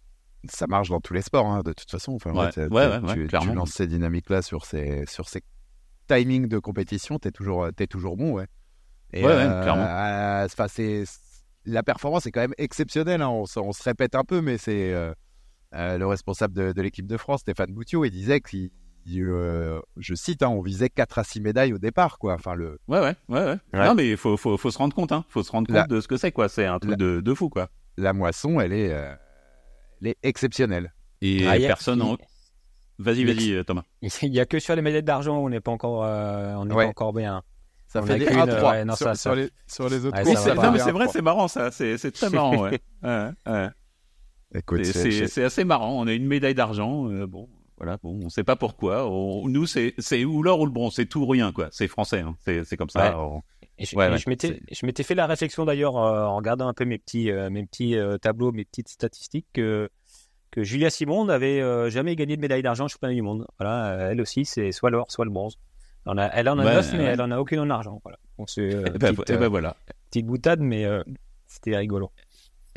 Ça 0.49 0.69
marche 0.69 0.88
dans 0.88 1.00
tous 1.00 1.14
les 1.14 1.23
sports, 1.23 1.46
hein, 1.46 1.62
de 1.64 1.73
toute 1.73 1.90
façon. 1.90 2.12
Enfin, 2.12 2.50
tu, 2.50 3.26
tu, 3.26 3.52
lances 3.55 3.70
ces 3.73 3.88
dynamiques-là 3.88 4.41
sur 4.43 4.65
ces 4.65 5.05
sur 5.06 5.29
ces 5.29 5.43
timings 6.06 6.46
de 6.46 6.58
compétition, 6.60 7.19
t'es 7.19 7.32
toujours 7.32 7.69
t'es 7.74 7.89
toujours 7.89 8.17
bon, 8.17 8.32
ouais. 8.32 8.46
Et 9.12 9.24
ouais, 9.24 9.32
euh, 9.32 9.62
clairement. 9.62 9.86
Euh, 9.86 10.46
c'est 10.69 11.05
la 11.65 11.82
performance 11.82 12.27
est 12.27 12.31
quand 12.31 12.41
même 12.41 12.55
exceptionnelle. 12.58 13.22
Hein. 13.22 13.29
On, 13.29 13.44
on, 13.56 13.72
se 13.72 13.82
répète 13.82 14.15
un 14.15 14.24
peu, 14.24 14.41
mais 14.41 14.58
c'est 14.58 14.93
euh, 14.93 15.12
le 15.72 16.05
responsable 16.05 16.55
de, 16.55 16.72
de 16.72 16.82
l'équipe 16.82 17.06
de 17.06 17.17
France, 17.17 17.41
Stéphane 17.41 17.72
Boutiot, 17.72 18.05
il 18.05 18.10
disait 18.10 18.41
qu'il 18.41 18.70
euh, 19.17 19.81
je 19.96 20.15
cite, 20.15 20.43
hein, 20.43 20.48
on 20.48 20.60
visait 20.60 20.89
4 20.89 21.19
à 21.19 21.25
6 21.25 21.41
médailles 21.41 21.72
au 21.72 21.79
départ, 21.79 22.19
quoi. 22.19 22.34
Enfin, 22.34 22.55
le... 22.55 22.79
Ouais, 22.89 23.01
ouais, 23.01 23.15
ouais, 23.29 23.44
ouais. 23.44 23.58
ouais. 23.72 23.87
Non, 23.87 23.94
mais 23.94 24.10
il 24.10 24.17
faut, 24.17 24.37
faut, 24.37 24.56
faut, 24.56 24.70
se 24.70 24.79
rendre 24.79 24.94
compte, 24.94 25.13
hein. 25.13 25.25
Faut 25.29 25.43
se 25.43 25.51
rendre 25.51 25.67
compte 25.67 25.77
la... 25.77 25.87
de 25.87 26.01
ce 26.01 26.08
que 26.08 26.17
c'est, 26.17 26.32
quoi. 26.32 26.48
C'est 26.48 26.67
un 26.67 26.79
truc 26.79 26.93
la... 26.93 26.96
de, 26.96 27.20
de, 27.20 27.34
fou, 27.34 27.48
quoi. 27.48 27.69
La 27.96 28.13
moisson, 28.13 28.60
elle 28.60 28.72
est, 28.72 28.93
euh, 28.93 29.15
elle 30.01 30.08
est 30.08 30.19
exceptionnelle. 30.22 30.93
Et 31.20 31.46
ah, 31.46 31.56
personne 31.58 32.03
en... 32.03 32.17
Vas-y, 32.98 33.25
vas-y, 33.25 33.65
Thomas. 33.65 33.84
Il 34.22 34.31
n'y 34.31 34.41
a 34.41 34.46
que 34.46 34.58
sur 34.58 34.75
les 34.75 34.82
médailles 34.82 35.03
d'argent 35.03 35.39
où 35.39 35.46
on 35.46 35.48
n'est 35.48 35.60
pas 35.60 35.70
encore, 35.70 36.05
euh, 36.05 36.55
on 36.55 36.65
n'est 36.65 36.75
ouais. 36.75 36.84
pas 36.84 36.91
encore 36.91 37.13
bien. 37.13 37.43
Ça 37.87 38.03
on 38.03 38.06
fait 38.06 38.19
des 38.19 38.29
1 38.29 38.46
3 38.46 38.70
ouais, 38.70 38.84
non, 38.84 38.94
sur, 38.94 39.06
ça, 39.06 39.15
sur, 39.15 39.34
Les, 39.34 39.48
sur, 39.67 39.89
les, 39.89 40.05
autres. 40.05 40.19
C'est 40.25 40.91
vrai, 40.91 41.08
c'est 41.08 41.22
marrant, 41.22 41.48
ça. 41.48 41.70
C'est 41.70 42.10
très 42.10 42.29
marrant, 42.31 42.69
ouais. 42.69 42.81
c'est 44.82 45.44
assez 45.44 45.64
marrant. 45.64 46.00
On 46.00 46.06
a 46.06 46.12
une 46.12 46.26
médaille 46.26 46.55
d'argent. 46.55 47.10
Euh, 47.10 47.26
bon, 47.26 47.48
voilà, 47.76 47.98
bon, 48.02 48.20
on 48.24 48.28
sait 48.28 48.44
pas 48.44 48.56
pourquoi. 48.56 49.08
On, 49.08 49.48
nous, 49.48 49.67
c'est, 49.67 49.94
c'est 49.98 50.24
ou 50.24 50.43
l'or 50.43 50.60
ou 50.60 50.67
le 50.67 50.72
bronze, 50.72 50.94
c'est 50.94 51.06
tout 51.06 51.20
ou 51.20 51.26
rien, 51.26 51.52
quoi. 51.52 51.69
C'est 51.70 51.88
français, 51.88 52.20
hein. 52.20 52.36
c'est, 52.40 52.64
c'est 52.64 52.76
comme 52.76 52.90
ça. 52.90 53.10
Ouais. 53.10 53.24
On... 53.24 53.43
Et 53.81 53.84
je, 53.84 53.94
ouais, 53.94 54.12
et 54.12 54.19
je 54.19 54.28
m'étais, 54.28 54.60
je 54.72 54.86
m'étais 54.86 55.05
fait 55.05 55.14
la 55.14 55.28
réflexion 55.28 55.64
d'ailleurs 55.64 55.96
euh, 55.96 56.24
en 56.24 56.36
regardant 56.36 56.67
un 56.67 56.74
peu 56.74 56.84
mes 56.84 56.98
petits, 56.98 57.31
euh, 57.31 57.48
mes 57.48 57.64
petits 57.64 57.96
euh, 57.96 58.19
tableaux, 58.19 58.50
mes 58.50 58.64
petites 58.64 58.88
statistiques 58.88 59.46
que 59.52 59.88
que 60.50 60.64
Julia 60.64 60.90
Simon 60.90 61.26
n'avait 61.26 61.60
euh, 61.60 61.90
jamais 61.90 62.17
gagné 62.17 62.34
de 62.34 62.40
médaille 62.40 62.62
d'argent 62.62 62.86
au 62.86 62.88
championnat 62.88 63.14
du 63.14 63.22
monde. 63.22 63.46
Voilà, 63.58 63.93
euh, 63.93 64.10
elle 64.10 64.20
aussi, 64.20 64.44
c'est 64.44 64.72
soit 64.72 64.90
l'or, 64.90 65.12
soit 65.12 65.26
le 65.26 65.31
bronze. 65.31 65.58
On 66.06 66.19
a, 66.19 66.24
elle 66.26 66.48
en 66.48 66.58
a 66.58 66.64
neuf, 66.64 66.93
mais 66.94 67.05
elle 67.05 67.20
en 67.20 67.31
a 67.31 67.38
aucune 67.38 67.60
en 67.60 67.70
argent. 67.70 68.00
Voilà. 68.02 68.19
Bon, 68.36 68.46
c'est 68.46 68.62
et 68.62 68.98
ben, 68.98 69.14
petite, 69.14 69.31
et 69.31 69.36
ben 69.36 69.48
voilà. 69.48 69.76
petite 70.10 70.26
boutade, 70.26 70.60
mais 70.60 70.86
c'était 71.46 71.76
rigolo 71.76 72.10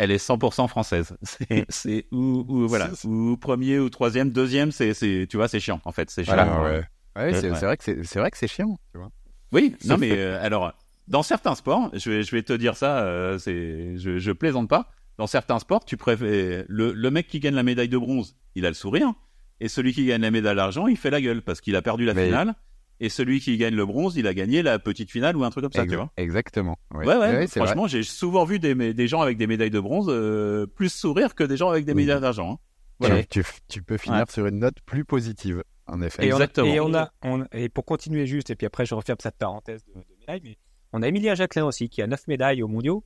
elle 0.02 0.10
est 0.10 0.18
100% 0.18 0.68
française. 0.68 1.16
C'est 1.70 2.08
ou, 2.12 2.44
ou 2.48 2.68
voilà, 2.68 2.90
ou 3.06 3.38
premier 3.38 3.78
ou 3.78 3.90
troisième, 3.92 4.32
deuxième, 4.32 4.72
c'est 4.72 4.94
tu 5.30 5.38
vois, 5.38 5.48
c'est 5.48 5.60
chiant 5.60 5.80
en 5.86 5.92
fait, 5.92 6.10
c'est 6.10 6.24
chiant. 6.24 6.34
Voilà, 6.34 6.62
ouais. 6.64 6.84
ouais 7.16 7.34
c'est 7.40 7.52
ouais. 7.52 7.60
vrai 7.60 7.78
que 7.78 8.04
c'est 8.04 8.20
vrai 8.20 8.32
que 8.32 8.38
c'est 8.38 8.48
chiant, 8.48 8.80
tu 8.92 8.98
vois. 8.98 9.12
Oui, 9.52 9.76
non 9.86 9.98
mais 10.00 10.12
euh, 10.12 10.44
alors 10.44 10.74
dans 11.08 11.22
certains 11.22 11.54
sports, 11.54 11.92
je 11.94 12.10
vais 12.10 12.24
je 12.24 12.32
vais 12.32 12.42
te 12.42 12.54
dire 12.54 12.76
ça, 12.76 13.00
euh, 13.04 13.38
c'est 13.38 13.96
je, 13.98 14.18
je 14.18 14.32
plaisante 14.32 14.68
pas. 14.68 14.90
Dans 15.20 15.28
certains 15.28 15.60
sports, 15.60 15.86
tu 15.86 15.98
préfères 15.98 16.66
le, 16.68 16.94
le 16.94 17.12
mec 17.12 17.28
qui 17.28 17.40
gagne 17.40 17.54
la 17.54 17.62
médaille 17.64 17.90
de 17.90 17.98
bronze, 17.98 18.36
il 18.56 18.66
a 18.66 18.70
le 18.70 18.76
sourire. 18.76 19.14
et 19.60 19.68
celui 19.68 19.94
qui 19.94 20.08
gagne 20.08 20.22
la 20.22 20.32
médaille 20.32 20.56
d'argent, 20.56 20.88
il 20.88 20.98
fait 20.98 21.12
la 21.12 21.22
gueule 21.22 21.44
parce 21.44 21.62
qu'il 21.62 21.76
a 21.76 21.84
perdu 21.84 22.06
la 22.06 22.16
finale. 22.16 22.56
Et 23.04 23.10
celui 23.10 23.40
qui 23.40 23.58
gagne 23.58 23.74
le 23.74 23.84
bronze, 23.84 24.16
il 24.16 24.28
a 24.28 24.34
gagné 24.36 24.62
la 24.62 24.78
petite 24.78 25.10
finale 25.10 25.36
ou 25.36 25.44
un 25.44 25.50
truc 25.50 25.64
comme 25.64 25.72
ça, 25.74 25.88
tu 25.88 25.96
vois. 25.96 26.12
Exactement. 26.18 26.78
Ouais, 26.94 27.08
ouais. 27.08 27.48
franchement, 27.48 27.88
j'ai 27.88 28.04
souvent 28.04 28.46
vu 28.46 28.60
des, 28.60 28.94
des, 28.94 29.08
gens 29.08 29.22
avec 29.22 29.40
des 29.40 29.48
médailles 29.48 29.72
de 29.72 29.80
bronze 29.80 30.06
euh, 30.08 30.68
plus 30.68 30.94
sourire 30.94 31.34
que 31.34 31.44
des 31.44 31.58
gens 31.58 31.72
avec 31.72 31.84
des 31.84 31.96
médailles 31.96 32.22
d'argent. 32.22 32.54
Hein. 32.54 32.58
Voilà. 33.00 33.24
Tu, 33.24 33.44
tu, 33.68 33.82
peux 33.82 33.98
finir 33.98 34.30
sur 34.30 34.46
une 34.46 34.60
note 34.60 34.76
plus 34.86 35.04
positive, 35.04 35.64
en 35.88 36.00
effet. 36.04 36.26
Et 36.26 36.28
Exactement. 36.28 36.68
et, 36.68 36.80
on 36.80 36.94
a, 36.94 37.10
et 37.54 37.70
pour 37.70 37.86
continuer 37.86 38.28
juste, 38.28 38.52
et 38.52 38.56
puis 38.56 38.68
après 38.68 38.86
je 38.86 38.94
referme 38.94 39.18
cette 39.20 39.38
parenthèse 39.38 39.84
de, 39.96 40.04
médailles, 40.20 40.42
mais 40.44 40.58
on 40.94 41.02
a 41.02 41.08
Emilia 41.08 41.34
Jacquelin 41.34 41.66
aussi, 41.66 41.90
qui 41.90 42.04
a 42.04 42.08
9 42.08 42.28
médailles 42.28 42.62
aux 42.62 42.68
mondiaux, 42.68 43.04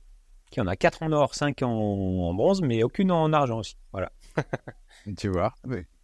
qui 0.50 0.60
en 0.60 0.66
a 0.66 0.76
4 0.76 1.04
en 1.04 1.12
or, 1.12 1.34
5 1.34 1.62
en, 1.62 2.34
bronze, 2.34 2.60
mais 2.60 2.82
aucune 2.82 3.10
en 3.10 3.32
argent 3.32 3.60
aussi. 3.60 3.78
Voilà. 3.92 4.12
tu 5.16 5.28
vois. 5.28 5.54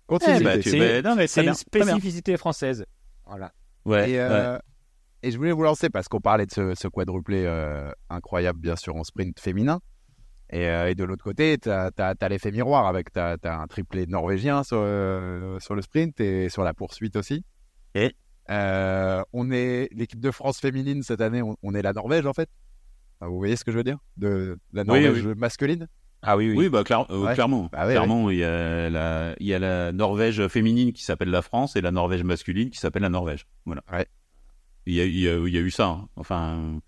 Continue. 0.07 0.37
Eh 0.41 1.03
bah, 1.03 1.27
c'est 1.27 1.45
une 1.45 1.53
spécificité 1.53 2.39
française. 2.39 2.87
Voilà. 3.27 3.53
Ouais 3.85 4.11
et, 4.11 4.59
et, 5.25 5.31
je 5.31 5.37
voulais 5.37 5.53
vous 5.53 5.63
lancer 5.63 5.89
parce 5.89 6.09
qu'on 6.09 6.21
parlait 6.21 6.47
de 6.47 6.53
ce, 6.53 6.75
ce 6.75 6.89
quadruplé 6.89 7.45
euh, 7.47 7.91
incroyable, 8.11 8.59
bien 8.59 8.77
sûr, 8.77 8.97
en 8.97 9.05
sprint 9.05 9.39
féminin. 9.39 9.81
Et, 10.51 10.69
euh, 10.69 10.91
et 10.91 10.95
de 10.95 11.05
l'autre 11.05 11.25
côté, 11.25 11.57
tu 11.59 11.71
as, 11.71 11.91
as, 11.97 12.29
l'effet 12.29 12.51
miroir 12.51 12.87
avec 12.87 13.17
as, 13.17 13.39
un 13.45 13.67
triplé 13.67 14.07
norvégien 14.07 14.65
sur, 14.65 14.79
euh, 14.81 15.59
sur, 15.61 15.75
le 15.75 15.83
sprint 15.83 16.21
et 16.21 16.49
sur 16.49 16.65
la 16.65 16.75
poursuite 16.75 17.17
aussi. 17.17 17.45
Et 17.95 18.15
on 18.49 19.51
est 19.51 19.89
l'équipe 19.93 20.21
de 20.21 20.31
France 20.31 20.59
féminine 20.59 21.03
cette 21.03 21.21
année, 21.21 21.43
on, 21.43 21.75
est 21.75 21.83
la 21.83 21.93
Norvège 21.93 22.27
en 22.27 22.33
fait. 22.33 22.51
vous 23.21 23.39
voyez 23.39 23.57
ce 23.57 23.65
que 23.65 23.73
je 23.73 23.77
veux 23.77 23.85
dire? 23.85 23.99
De 24.17 24.59
la 24.73 24.85
Norvège 24.85 25.27
masculine 25.29 25.89
ah 26.23 26.37
oui, 26.37 26.51
oui. 26.51 26.57
oui 26.57 26.69
bah, 26.69 26.85
clairement. 26.85 27.07
Bah 27.73 27.85
clairement, 27.87 28.31
Il, 28.31 28.39
y 28.39 28.45
a 28.45 28.89
la, 28.89 29.35
il 29.41 29.47
y 29.47 29.55
a 29.55 29.59
la 29.59 29.93
Norvège 29.93 30.47
féminine 30.49 30.93
qui 30.93 31.03
s'appelle 31.03 31.31
la 31.31 31.43
France 31.43 31.75
et 31.75 31.81
la 31.81 31.91
Norvège 31.91 32.23
masculine 32.23 32.71
qui 32.71 32.79
s'appelle 32.79 33.03
la 33.03 33.09
Norvège. 33.09 33.47
Voilà. 33.67 33.83
Il, 34.87 34.95
y 34.95 35.01
a, 35.01 35.05
il, 35.05 35.19
y 35.19 35.29
a, 35.29 35.35
il 35.35 35.53
y 35.53 35.59
a 35.59 35.61
eu 35.61 35.71
ça. 35.71 35.87
Hein. 35.87 36.09
Enfin, 36.17 36.81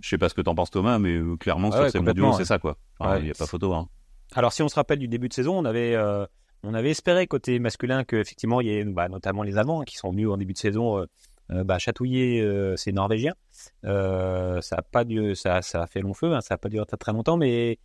je 0.00 0.08
sais 0.08 0.18
pas 0.18 0.28
ce 0.28 0.34
que 0.34 0.40
t'en 0.40 0.54
penses 0.54 0.70
Thomas, 0.70 0.98
mais 0.98 1.16
euh, 1.16 1.36
clairement 1.36 1.70
sur 1.70 1.88
ces 1.90 2.00
mondiaux, 2.00 2.32
c'est 2.32 2.44
ça 2.44 2.58
quoi. 2.58 2.76
il 3.18 3.24
n'y 3.24 3.30
a 3.30 3.34
pas 3.34 3.46
photo. 3.46 3.72
Hein. 3.72 3.88
Alors 4.34 4.52
si 4.52 4.62
on 4.62 4.68
se 4.68 4.74
rappelle 4.74 4.98
du 4.98 5.08
début 5.08 5.28
de 5.28 5.34
saison, 5.34 5.58
on 5.58 5.64
avait, 5.64 5.94
euh, 5.94 6.26
on 6.62 6.74
avait 6.74 6.90
espéré 6.90 7.26
côté 7.26 7.58
masculin 7.58 8.04
qu'effectivement 8.04 8.60
il 8.60 8.68
y 8.68 8.70
ait 8.70 8.84
bah, 8.84 9.08
notamment 9.08 9.42
les 9.42 9.58
Allemands 9.58 9.82
qui 9.82 9.96
sont 9.96 10.10
venus 10.10 10.28
en 10.28 10.38
début 10.38 10.54
de 10.54 10.58
saison 10.58 10.98
euh, 10.98 11.64
bah, 11.64 11.78
chatouiller 11.78 12.42
ces 12.76 12.92
Norvégiens. 12.92 13.34
ça 13.82 14.76
a 14.76 14.82
pas 14.82 15.04
dû, 15.04 15.36
ça, 15.36 15.62
ça 15.62 15.82
a 15.82 15.86
fait 15.86 16.00
long 16.00 16.14
feu, 16.14 16.34
hein, 16.34 16.40
ça 16.40 16.54
a 16.54 16.58
pas 16.58 16.68
duré 16.68 16.86
très, 16.86 16.96
très 16.96 17.12
longtemps, 17.12 17.36
mais 17.36 17.78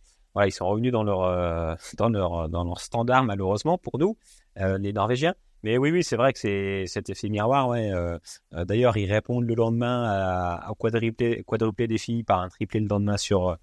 ils 0.46 0.52
sont 0.52 0.66
revenus 0.68 0.92
dans 0.92 1.02
leur, 1.02 1.22
euh, 1.22 1.74
dans 1.96 2.08
leur, 2.08 2.48
dans 2.48 2.64
leur 2.64 2.80
standard, 2.80 3.24
malheureusement, 3.24 3.78
pour 3.78 3.98
nous, 3.98 4.16
euh, 4.58 4.78
les 4.78 4.92
Norvégiens. 4.92 5.34
Mais 5.64 5.76
oui, 5.76 5.90
oui, 5.90 6.04
c'est 6.04 6.16
vrai 6.16 6.32
que 6.32 6.38
c'est 6.38 6.86
cet 6.86 7.10
effet 7.10 7.28
miroir. 7.28 7.68
Ouais. 7.68 7.90
Euh, 7.90 8.16
d'ailleurs, 8.64 8.96
ils 8.96 9.12
répondent 9.12 9.44
le 9.44 9.54
lendemain 9.54 10.04
à, 10.04 10.70
au 10.70 10.74
quadruplé, 10.76 11.42
quadruplé 11.44 11.88
des 11.88 11.98
filles 11.98 12.22
par 12.22 12.40
un 12.40 12.48
triplé 12.48 12.78
le 12.78 12.86
lendemain 12.86 13.16
sur, 13.16 13.56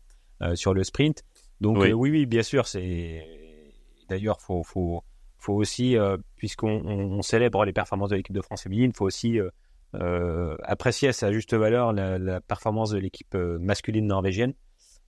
sur 0.56 0.74
le 0.74 0.84
sprint. 0.84 1.24
Donc 1.62 1.78
oui, 1.78 1.94
oui, 1.94 2.26
bien 2.26 2.44
sûr. 2.44 2.66
D'ailleurs, 4.10 4.42
faut, 4.42 4.62
faut, 4.64 5.04
faut 5.38 5.54
aussi, 5.54 5.96
puisqu'on 6.36 6.86
on, 6.86 7.22
célèbre 7.22 7.64
les 7.64 7.72
performances 7.72 8.10
de 8.10 8.18
l'équipe 8.18 8.36
de 8.36 8.42
France 8.42 8.64
féminine, 8.64 8.92
faut 8.94 9.06
aussi 9.06 9.40
apprécier 9.94 11.08
à 11.08 11.14
sa 11.14 11.32
juste 11.32 11.54
valeur 11.54 11.94
la, 11.94 12.20
la 12.20 12.42
performance 12.42 12.90
de 12.90 12.98
l'équipe 12.98 13.36
masculine 13.36 14.08
norvégienne. 14.08 14.54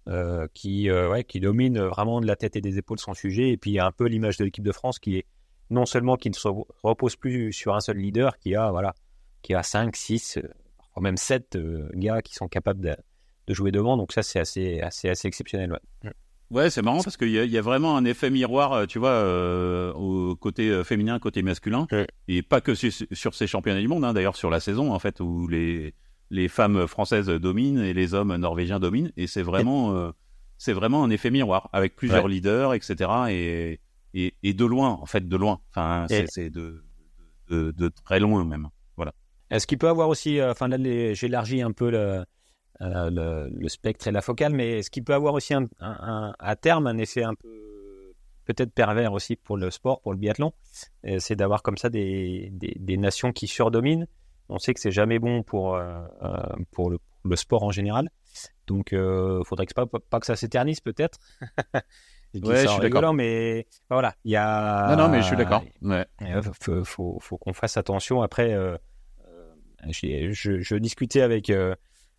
Euh, 0.09 0.47
qui, 0.53 0.89
euh, 0.89 1.09
ouais, 1.09 1.25
qui 1.25 1.41
domine 1.41 1.79
vraiment 1.81 2.21
de 2.21 2.27
la 2.27 2.37
tête 2.37 2.55
et 2.55 2.61
des 2.61 2.77
épaules 2.77 2.99
son 2.99 3.13
sujet. 3.13 3.49
Et 3.49 3.57
puis 3.57 3.71
il 3.71 3.73
y 3.73 3.79
a 3.79 3.85
un 3.85 3.91
peu 3.91 4.05
l'image 4.05 4.37
de 4.37 4.45
l'équipe 4.45 4.63
de 4.63 4.71
France 4.71 4.99
qui 4.99 5.17
est 5.17 5.25
non 5.69 5.85
seulement 5.85 6.15
qui 6.15 6.29
ne 6.29 6.35
se 6.35 6.47
repose 6.81 7.17
plus 7.17 7.51
sur 7.51 7.75
un 7.75 7.81
seul 7.81 7.97
leader, 7.97 8.37
qui 8.37 8.55
a 8.55 8.71
voilà, 8.71 8.93
qui 9.41 9.53
a 9.53 9.63
5, 9.63 9.93
6, 9.93 10.37
euh, 10.37 10.43
parfois 10.77 11.03
même 11.03 11.17
7 11.17 11.57
gars 11.95 12.21
qui 12.21 12.35
sont 12.35 12.47
capables 12.47 12.79
de, 12.79 12.95
de, 13.47 13.53
jouer 13.53 13.71
devant. 13.71 13.97
Donc 13.97 14.13
ça 14.13 14.23
c'est 14.23 14.39
assez, 14.39 14.79
assez, 14.79 15.09
assez 15.09 15.27
exceptionnel. 15.27 15.77
Ouais. 16.03 16.11
Ouais, 16.49 16.69
c'est 16.69 16.81
marrant 16.81 17.03
parce 17.03 17.17
qu'il 17.17 17.27
y, 17.27 17.33
y, 17.33 17.57
a 17.57 17.61
vraiment 17.61 17.97
un 17.97 18.05
effet 18.05 18.29
miroir, 18.29 18.87
tu 18.87 18.99
vois, 18.99 19.09
euh, 19.09 19.91
au 19.91 20.33
côté 20.37 20.81
féminin, 20.85 21.19
côté 21.19 21.41
masculin, 21.41 21.85
et 22.29 22.41
pas 22.41 22.61
que 22.61 22.73
sur, 22.73 22.89
sur 23.11 23.35
ces 23.35 23.47
championnats 23.47 23.81
du 23.81 23.89
monde, 23.89 24.05
hein, 24.05 24.13
d'ailleurs 24.13 24.37
sur 24.37 24.49
la 24.49 24.61
saison 24.61 24.93
en 24.93 24.99
fait 24.99 25.19
où 25.19 25.49
les 25.49 25.93
les 26.29 26.48
femmes 26.48 26.88
françaises 26.88 27.27
dominent 27.27 27.79
et 27.79 27.93
les 27.93 28.13
hommes 28.13 28.36
norvégiens 28.36 28.79
dominent. 28.79 29.12
Et 29.17 29.27
c'est 29.27 29.41
vraiment, 29.41 29.96
euh, 29.96 30.12
c'est 30.57 30.74
vraiment 30.74 31.03
un 31.03 31.10
effet 31.10 31.31
miroir 31.31 31.69
avec 31.74 31.96
plusieurs 31.96 32.27
leaders, 32.27 32.74
etc. 32.74 33.10
Et, 33.29 33.79
et, 34.13 34.34
et, 34.43 34.53
de 34.53 34.65
loin, 34.65 34.89
en 34.89 35.05
fait, 35.05 35.27
de 35.27 35.38
loin. 35.38 35.60
Enfin, 35.69 36.05
c'est 36.10 36.50
de, 36.50 36.84
de, 37.50 37.72
de, 37.72 37.89
très 37.89 38.19
loin 38.19 38.43
même. 38.43 38.69
Voilà. 38.96 39.13
Est-ce 39.50 39.67
qu'il 39.67 39.77
peut 39.77 39.89
avoir 39.89 40.10
aussi, 40.10 40.39
euh, 40.39 40.51
enfin 40.51 40.67
là, 40.67 40.77
j'élargis 41.13 41.62
un 41.62 41.72
peu 41.72 41.89
le, 41.89 42.25
euh, 42.81 43.10
le, 43.10 43.50
le, 43.53 43.69
spectre 43.69 44.07
et 44.07 44.12
la 44.12 44.22
focale, 44.22 44.53
mais 44.53 44.79
est-ce 44.79 44.89
qu'il 44.89 45.03
peut 45.03 45.13
avoir 45.13 45.34
aussi 45.34 45.53
un, 45.53 45.67
un, 45.79 46.34
à 46.39 46.55
terme 46.55 46.88
un 46.88 46.98
effet 46.98 47.24
un 47.24 47.36
peu 47.36 47.67
peut-être 48.46 48.72
pervers 48.72 49.12
aussi 49.12 49.36
pour 49.36 49.57
le 49.57 49.69
sport, 49.72 50.00
pour 50.01 50.13
le 50.13 50.17
biathlon, 50.17 50.53
c'est 51.19 51.36
d'avoir 51.36 51.63
comme 51.63 51.77
ça 51.77 51.89
des, 51.89 52.50
des, 52.53 52.77
des, 52.79 52.96
nations 52.96 53.34
qui 53.34 53.46
surdominent 53.46 54.07
on 54.49 54.59
sait 54.59 54.73
que 54.73 54.79
c'est 54.79 54.91
jamais 54.91 55.19
bon 55.19 55.43
pour, 55.43 55.75
euh, 55.75 56.01
euh, 56.23 56.37
pour 56.71 56.89
le, 56.89 56.99
le, 57.25 57.35
sport 57.35 57.63
en 57.63 57.71
général. 57.71 58.09
Donc, 58.67 58.89
il 58.91 58.97
euh, 58.97 59.43
faudrait 59.43 59.65
que 59.65 59.73
pas, 59.73 59.85
pas 59.85 60.19
que 60.19 60.25
ça 60.25 60.35
s'éternise 60.35 60.79
peut-être. 60.79 61.19
ouais, 61.73 62.63
je 62.63 62.67
suis 62.67 62.81
d'accord. 62.81 63.13
Mais 63.13 63.67
voilà, 63.89 64.15
il 64.23 64.31
y 64.31 64.35
a. 64.35 64.95
Non, 64.95 65.03
non, 65.03 65.09
mais 65.09 65.21
je 65.21 65.27
suis 65.27 65.37
d'accord. 65.37 65.63
Ouais. 65.81 66.05
Faut, 66.61 66.83
faut, 66.83 67.17
faut 67.19 67.37
qu'on 67.37 67.53
fasse 67.53 67.77
attention. 67.77 68.21
Après, 68.21 68.55
je, 69.89 70.59
je, 70.61 70.75
discutais 70.75 71.21
avec 71.21 71.51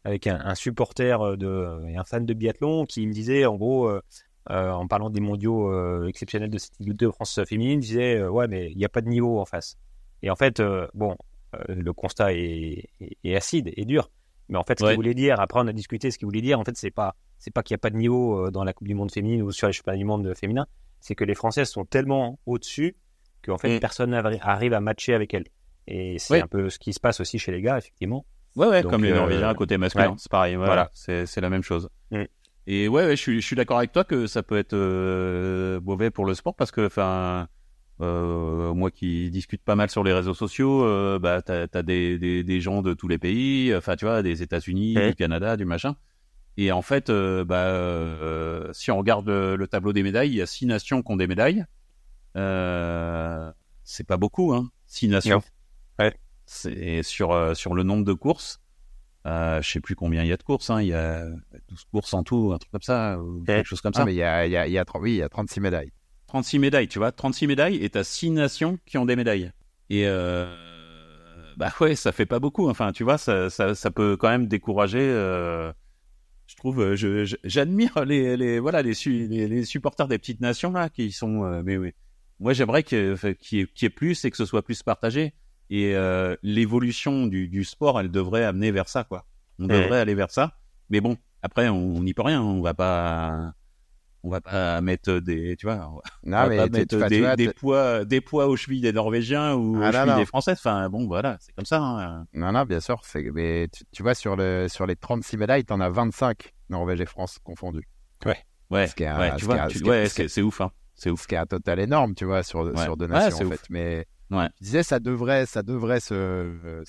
avec 0.05 0.27
un, 0.27 0.41
un, 0.41 0.55
supporter 0.55 1.37
de 1.37 1.87
et 1.89 1.97
un 1.97 2.05
fan 2.05 2.25
de 2.25 2.35
biathlon 2.35 2.87
qui 2.87 3.07
me 3.07 3.13
disait 3.13 3.47
en 3.47 3.57
gros. 3.57 3.91
en 4.51 4.87
parlant 4.89 5.11
des 5.11 5.21
mondiaux 5.21 6.07
exceptionnels 6.07 6.51
de 6.51 6.59
cette 6.59 6.81
équipe 6.81 6.97
de 6.97 7.11
France 7.11 7.41
féminine, 7.47 7.81
disait 7.81 8.23
ouais 8.27 8.49
mais 8.49 8.71
il 8.71 8.77
n'y 8.77 8.85
a 8.85 8.89
pas 8.89 9.03
de 9.03 9.09
niveau 9.09 9.39
en 9.41 9.45
face. 9.45 9.77
Et 10.23 10.31
en 10.31 10.37
fait, 10.37 10.61
bon, 10.95 11.17
le 11.69 11.93
constat 11.93 12.35
est, 12.35 12.89
acide 13.35 13.73
et 13.77 13.85
dur. 13.85 14.11
Mais 14.49 14.57
en 14.57 14.65
fait, 14.65 14.79
ce 14.79 14.85
qu'il 14.85 14.97
voulait 14.97 15.15
dire, 15.15 15.41
après 15.41 15.61
on 15.61 15.67
a 15.67 15.73
discuté, 15.73 16.11
ce 16.11 16.19
qu'il 16.19 16.27
voulait 16.27 16.41
dire, 16.41 16.59
en 16.59 16.65
fait, 16.65 16.77
c'est 16.77 16.91
pas, 16.91 17.15
c'est 17.39 17.53
pas 17.53 17.63
qu'il 17.63 17.75
n'y 17.75 17.79
a 17.79 17.83
pas 17.83 17.91
de 17.91 17.97
niveau 17.97 18.47
euh, 18.47 18.51
dans 18.51 18.65
la 18.65 18.73
Coupe 18.73 18.89
du 18.89 18.95
Monde 18.95 19.13
féminine 19.13 19.43
ou 19.43 19.53
sur 19.53 19.67
les 19.67 19.73
championnats 19.73 19.99
du 19.99 20.05
monde 20.05 20.33
féminin, 20.35 20.67
c'est 21.01 21.15
que 21.15 21.25
les 21.25 21.35
Françaises 21.35 21.69
sont 21.69 21.85
tellement 21.85 22.39
au-dessus 22.47 22.97
qu'en 23.43 23.59
fait, 23.59 23.77
mm. 23.77 23.81
personne 23.81 24.11
n'arrive 24.11 24.73
à 24.73 24.81
matcher 24.81 25.15
avec 25.15 25.35
elles. 25.35 25.47
Et 25.87 26.19
c'est 26.19 26.41
un 26.41 26.47
peu 26.47 26.71
ce 26.71 26.79
qui 26.79 26.93
se 26.93 27.01
passe 27.01 27.21
aussi 27.21 27.39
chez 27.39 27.53
les 27.53 27.63
gars, 27.63 27.79
effectivement. 27.79 28.25
Ouais, 28.57 28.67
ouais, 28.67 28.83
comme 28.83 29.05
les 29.05 29.13
euh, 29.13 29.17
Norvégiens 29.17 29.49
à 29.49 29.55
côté 29.55 29.79
masculin, 29.79 30.15
c'est 30.19 30.31
pareil. 30.31 30.57
Voilà, 30.57 30.91
c'est 30.95 31.41
la 31.41 31.51
même 31.51 31.63
chose. 31.63 31.89
Mm. 32.11 32.25
Et 32.67 32.89
ouais, 32.89 33.11
je 33.11 33.23
suis, 33.23 33.41
je 33.41 33.47
suis 33.47 33.57
d'accord 33.57 33.79
avec 33.79 33.93
toi 33.93 34.05
que 34.05 34.27
ça 34.27 34.43
peut 34.43 34.59
être 34.59 34.77
mauvais 35.81 36.11
pour 36.11 36.25
le 36.25 36.35
sport 36.35 36.55
parce 36.55 36.71
que, 36.71 36.87
enfin, 36.87 37.49
euh, 38.01 38.73
moi 38.75 38.91
qui 38.91 39.31
discute 39.31 39.63
pas 39.63 39.75
mal 39.75 39.91
sur 39.91 40.05
les 40.05 40.13
réseaux 40.13 40.35
sociaux, 40.35 40.85
euh, 40.85 41.19
bah 41.19 41.43
t'as 41.43 41.67
as 41.73 41.83
des, 41.83 42.19
des, 42.19 42.45
des, 42.45 42.61
gens 42.61 42.83
de 42.83 42.95
tous 42.95 43.09
les 43.09 43.19
pays, 43.19 43.75
enfin 43.75 43.97
tu 43.97 44.05
vois, 44.05 44.23
des 44.23 44.43
États-Unis, 44.43 44.95
du 44.95 45.15
Canada, 45.15 45.57
du 45.57 45.65
machin. 45.65 45.97
Et 46.57 46.73
en 46.73 46.83
fait, 46.83 47.11
euh, 47.11 47.45
bah 47.45 47.67
euh, 47.67 48.73
si 48.73 48.91
on 48.91 48.99
regarde 48.99 49.29
le, 49.29 49.67
tableau 49.67 49.93
des 49.93 50.03
médailles, 50.03 50.31
il 50.31 50.37
y 50.37 50.43
a 50.43 50.47
six 50.47 50.67
nations 50.67 51.03
qui 51.03 51.13
ont 51.13 51.17
des 51.17 51.27
médailles. 51.27 51.65
Euh, 52.37 53.53
c'est 53.85 54.07
pas 54.07 54.17
beaucoup, 54.17 54.53
hein, 54.55 54.71
six 54.87 55.09
nations. 55.09 55.43
Ouais. 55.99 56.15
C'est 56.47 57.03
sur 57.03 57.57
sur 57.57 57.75
le 57.75 57.83
nombre 57.83 58.05
de 58.05 58.13
courses. 58.13 58.61
Euh, 59.27 59.61
je 59.61 59.71
sais 59.71 59.81
plus 59.81 59.95
combien 59.95 60.23
il 60.23 60.29
y 60.29 60.33
a 60.33 60.37
de 60.37 60.43
courses, 60.43 60.71
hein. 60.71 60.81
il 60.81 60.89
y 60.89 60.95
a 60.95 61.27
12 61.69 61.85
courses 61.93 62.15
en 62.15 62.23
tout, 62.23 62.53
un 62.55 62.59
truc 62.59 62.71
comme 62.71 62.83
ça, 62.83 63.19
ou 63.19 63.43
quelque 63.45 63.67
chose 63.67 63.81
comme 63.81 63.93
ça. 63.93 64.05
mais 64.05 64.15
il 64.15 64.17
y 64.17 64.23
a, 64.23 64.47
il 64.47 64.53
y 64.53 64.57
a, 64.57 64.67
il 64.67 64.73
y 64.73 64.79
a, 64.79 64.85
oui, 64.95 65.13
il 65.13 65.17
y 65.17 65.23
a 65.23 65.29
36 65.29 65.61
médailles. 65.61 65.93
36 66.29 66.59
médailles, 66.59 66.89
tu 66.89 66.99
vois, 66.99 67.11
36 67.11 67.47
médailles 67.47 67.83
et 67.83 67.91
t'as 67.91 68.05
6 68.05 68.31
nations 68.31 68.79
qui 68.87 68.99
ont 68.99 69.07
des 69.07 69.17
médailles. 69.17 69.51
Et 69.91 70.07
euh, 70.07 70.47
bah 71.57 71.73
ouais, 71.81 71.97
ça 71.97 72.13
fait 72.13 72.27
pas 72.27 72.39
beaucoup. 72.39 72.69
Enfin, 72.69 72.93
tu 72.93 73.03
vois, 73.03 73.19
ça, 73.19 73.51
ça, 73.51 73.75
ça 73.75 73.91
peut 73.91 74.17
quand 74.17 74.29
même 74.29 74.47
décourager. 74.47 75.01
Euh, 75.01 75.73
je 76.47 76.57
trouve, 76.57 76.81
euh, 76.81 77.27
j'admire 77.45 78.05
les, 78.05 78.37
les, 78.37 78.59
voilà, 78.59 78.83
les, 78.83 78.93
les, 79.05 79.65
supporters 79.65 80.09
des 80.09 80.19
petites 80.19 80.41
nations 80.41 80.71
là 80.73 80.89
qui 80.89 81.13
sont. 81.13 81.45
Euh, 81.45 81.63
mais 81.65 81.77
oui, 81.77 81.93
moi 82.41 82.53
j'aimerais 82.53 82.83
qu'il 82.83 82.99
y, 82.99 83.59
ait, 83.61 83.67
ait 83.83 83.91
plus 83.91 84.25
et 84.25 84.31
que 84.31 84.37
ce 84.37 84.47
soit 84.47 84.63
plus 84.63 84.83
partagé. 84.83 85.35
Et 85.71 85.95
euh, 85.95 86.37
l'évolution 86.43 87.27
du, 87.27 87.49
du 87.49 87.65
sport, 87.65 88.01
elle 88.01 88.11
devrait 88.11 88.45
amener 88.45 88.71
vers 88.71 88.89
ça, 88.89 89.05
quoi. 89.05 89.27
On 89.59 89.67
devrait 89.67 89.99
aller 89.99 90.15
vers 90.15 90.31
ça. 90.31 90.55
Mais 90.89 91.01
bon, 91.01 91.19
après, 91.43 91.69
on 91.69 92.03
n'y 92.03 92.15
peut 92.15 92.23
rien. 92.23 92.43
On 92.43 92.63
va 92.63 92.73
pas 92.73 93.53
on 94.29 94.31
va 94.31 94.41
pas 94.43 94.81
mettre 94.83 95.21
des, 95.21 95.57
tu 95.57 95.67
vois, 95.67 95.91
on 96.23 96.31
va, 96.31 96.49
pas 96.49 96.69
mettre 96.69 97.09
des, 97.09 97.35
des, 97.37 97.53
poids, 97.53 98.05
des 98.05 98.21
poids 98.21 98.47
aux 98.47 98.57
chevilles 98.57 98.83
des 98.83 98.93
Norvégiens 98.93 99.55
ou 99.55 99.81
ah, 99.83 99.89
aux 99.89 99.93
chevilles 99.93 100.17
des 100.17 100.27
Français. 100.27 100.53
Enfin, 100.53 100.89
bon, 100.91 101.07
voilà, 101.07 101.39
c'est 101.41 101.55
comme 101.55 101.65
ça. 101.65 101.81
Hein. 101.81 102.27
Non, 102.35 102.53
non, 102.53 102.65
bien 102.65 102.81
sûr. 102.81 103.01
Mais 103.33 103.69
tu, 103.93 104.03
vois, 104.03 104.15
sur, 104.15 104.37
le, 104.37 104.67
sur 104.69 104.87
les 104.87 104.97
36 104.97 105.39
médailles, 105.39 105.65
en 105.71 105.81
as 105.81 105.89
25 105.89 106.55
Norvège 106.69 107.01
et 107.01 107.07
France 107.07 107.39
confondus. 107.43 107.89
Ouais. 108.27 108.37
Ouais. 108.71 108.87
ouais, 109.01 109.37
tu 109.39 109.45
vois, 109.47 109.67
ouais, 109.87 110.09
c'est 110.09 110.43
ouf, 110.43 110.61
hein. 110.61 110.71
C'est 110.95 111.11
ouf. 111.11 111.23
Ce 111.23 111.27
qui 111.27 111.35
est 111.35 111.39
un 111.39 111.47
total 111.47 111.81
énorme, 111.81 112.15
tu 112.15 112.27
vois, 112.27 112.43
sur, 112.43 112.79
sur 112.79 112.97
deux 112.99 113.07
nations, 113.07 113.47
en 113.47 113.51
fait. 113.51 113.63
Mais 113.71 114.07
ouais. 114.31 114.49
je 114.61 114.65
disais, 114.65 114.83
ça 114.83 115.01
devrait, 115.01 115.47
ça 115.47 115.63
devrait 115.63 116.01
se. 116.01 116.83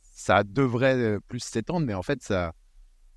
ça 0.00 0.42
devrait 0.42 1.18
plus 1.28 1.40
s'étendre, 1.40 1.86
mais 1.86 1.94
en 1.94 2.02
fait, 2.02 2.22
ça. 2.22 2.52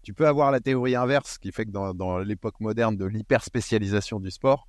Tu 0.06 0.14
peux 0.14 0.28
avoir 0.28 0.52
la 0.52 0.60
théorie 0.60 0.96
inverse 0.96 1.40
qui 1.40 1.52
fait 1.52 1.66
que 1.66 1.72
dans, 1.72 1.96
dans 1.96 2.20
l'époque 2.20 2.60
moderne 2.60 2.96
de 2.96 3.06
l'hyper-spécialisation 3.06 4.20
du 4.20 4.30
sport, 4.30 4.68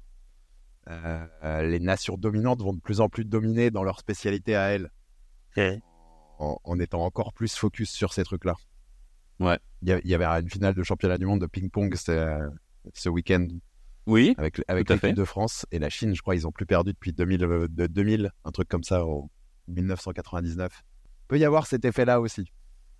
euh, 0.88 1.26
les 1.62 1.78
nations 1.78 2.16
dominantes 2.16 2.62
vont 2.62 2.72
de 2.72 2.80
plus 2.80 3.02
en 3.02 3.10
plus 3.10 3.26
dominer 3.26 3.70
dans 3.70 3.82
leur 3.82 4.00
spécialité 4.00 4.56
à 4.56 4.68
elles. 4.68 4.90
En, 6.38 6.58
en, 6.64 6.80
étant 6.80 7.04
encore 7.04 7.34
plus 7.34 7.54
focus 7.54 7.90
sur 7.90 8.14
ces 8.14 8.24
trucs-là. 8.24 8.54
Ouais. 9.38 9.58
Il 9.82 10.00
y, 10.04 10.08
y, 10.08 10.14
avait 10.14 10.24
une 10.24 10.48
finale 10.48 10.74
de 10.74 10.82
championnat 10.82 11.18
du 11.18 11.26
monde 11.26 11.42
de 11.42 11.46
ping-pong 11.46 11.94
ce 11.96 13.08
week-end. 13.10 13.46
Oui. 14.06 14.34
Avec, 14.38 14.62
avec 14.68 14.88
l'équipe 14.88 15.14
de 15.14 15.24
France 15.24 15.66
et 15.70 15.78
la 15.78 15.90
Chine, 15.90 16.14
je 16.14 16.22
crois, 16.22 16.34
ils 16.34 16.46
ont 16.46 16.52
plus 16.52 16.66
perdu 16.66 16.94
depuis 16.94 17.12
2000, 17.12 17.38
de 17.68 17.86
2000 17.86 18.30
un 18.44 18.50
truc 18.52 18.68
comme 18.68 18.84
ça, 18.84 19.04
en 19.04 19.30
1999. 19.68 20.82
Peut 21.28 21.38
y 21.38 21.44
avoir 21.44 21.66
cet 21.66 21.84
effet-là 21.84 22.20
aussi 22.22 22.50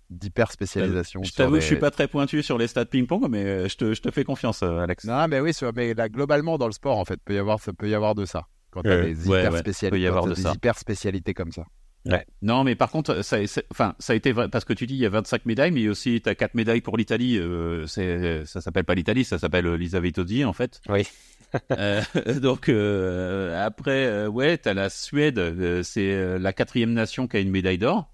d'hyper 0.09 0.51
spécialisation. 0.51 1.21
Je 1.23 1.31
t'avoue, 1.33 1.55
les... 1.55 1.61
je 1.61 1.65
suis 1.65 1.75
pas 1.77 1.91
très 1.91 2.07
pointu 2.07 2.43
sur 2.43 2.57
les 2.57 2.67
stats 2.67 2.85
ping-pong, 2.85 3.27
mais 3.29 3.67
je 3.67 3.75
te, 3.75 3.93
je 3.93 4.01
te, 4.01 4.11
fais 4.11 4.23
confiance, 4.23 4.63
Alex. 4.63 5.05
Non, 5.05 5.27
mais 5.27 5.39
oui, 5.39 5.51
mais 5.75 5.93
là, 5.93 6.09
globalement 6.09 6.57
dans 6.57 6.67
le 6.67 6.71
sport, 6.71 6.97
en 6.97 7.05
fait, 7.05 7.19
peut 7.23 7.33
y 7.33 7.37
avoir, 7.37 7.59
ça 7.59 7.73
peut 7.73 7.89
y 7.89 7.95
avoir 7.95 8.15
de 8.15 8.25
ça. 8.25 8.47
Quand 8.71 8.83
tu 8.83 8.89
as 8.89 9.01
des 9.01 9.27
ouais, 9.27 9.39
hyper 9.39 9.53
ouais, 9.53 9.59
spécialités, 9.59 10.01
y 10.01 10.07
avoir 10.07 10.25
de 10.25 10.33
des 10.33 10.41
ça. 10.41 10.53
hyper 10.53 10.77
spécialités 10.77 11.33
comme 11.33 11.51
ça. 11.51 11.63
Ouais. 12.05 12.25
Non, 12.41 12.63
mais 12.63 12.75
par 12.75 12.89
contre, 12.89 13.21
ça, 13.21 13.37
enfin, 13.71 13.95
ça 13.99 14.13
a 14.13 14.15
été 14.15 14.31
vrai, 14.31 14.47
parce 14.49 14.63
que 14.63 14.73
tu 14.73 14.87
dis 14.87 14.93
il 14.93 14.99
y 14.99 15.05
a 15.05 15.09
25 15.09 15.45
médailles, 15.45 15.71
mais 15.71 15.89
aussi 15.89 16.21
tu 16.21 16.29
as 16.29 16.35
4 16.35 16.55
médailles 16.55 16.81
pour 16.81 16.97
l'Italie. 16.97 17.37
Euh, 17.37 17.85
ça 17.87 18.61
s'appelle 18.61 18.85
pas 18.85 18.95
l'Italie, 18.95 19.25
ça 19.25 19.39
s'appelle 19.39 19.67
Lisa 19.73 19.99
Vitozzi 19.99 20.45
en 20.45 20.53
fait. 20.53 20.79
Oui. 20.89 21.05
euh, 21.71 22.01
donc 22.41 22.69
euh, 22.69 23.65
après, 23.65 24.05
euh, 24.05 24.27
ouais, 24.27 24.57
t'as 24.57 24.73
la 24.73 24.89
Suède, 24.89 25.39
euh, 25.39 25.83
c'est 25.83 26.39
la 26.39 26.53
quatrième 26.53 26.93
nation 26.93 27.27
qui 27.27 27.37
a 27.37 27.39
une 27.39 27.51
médaille 27.51 27.77
d'or. 27.77 28.11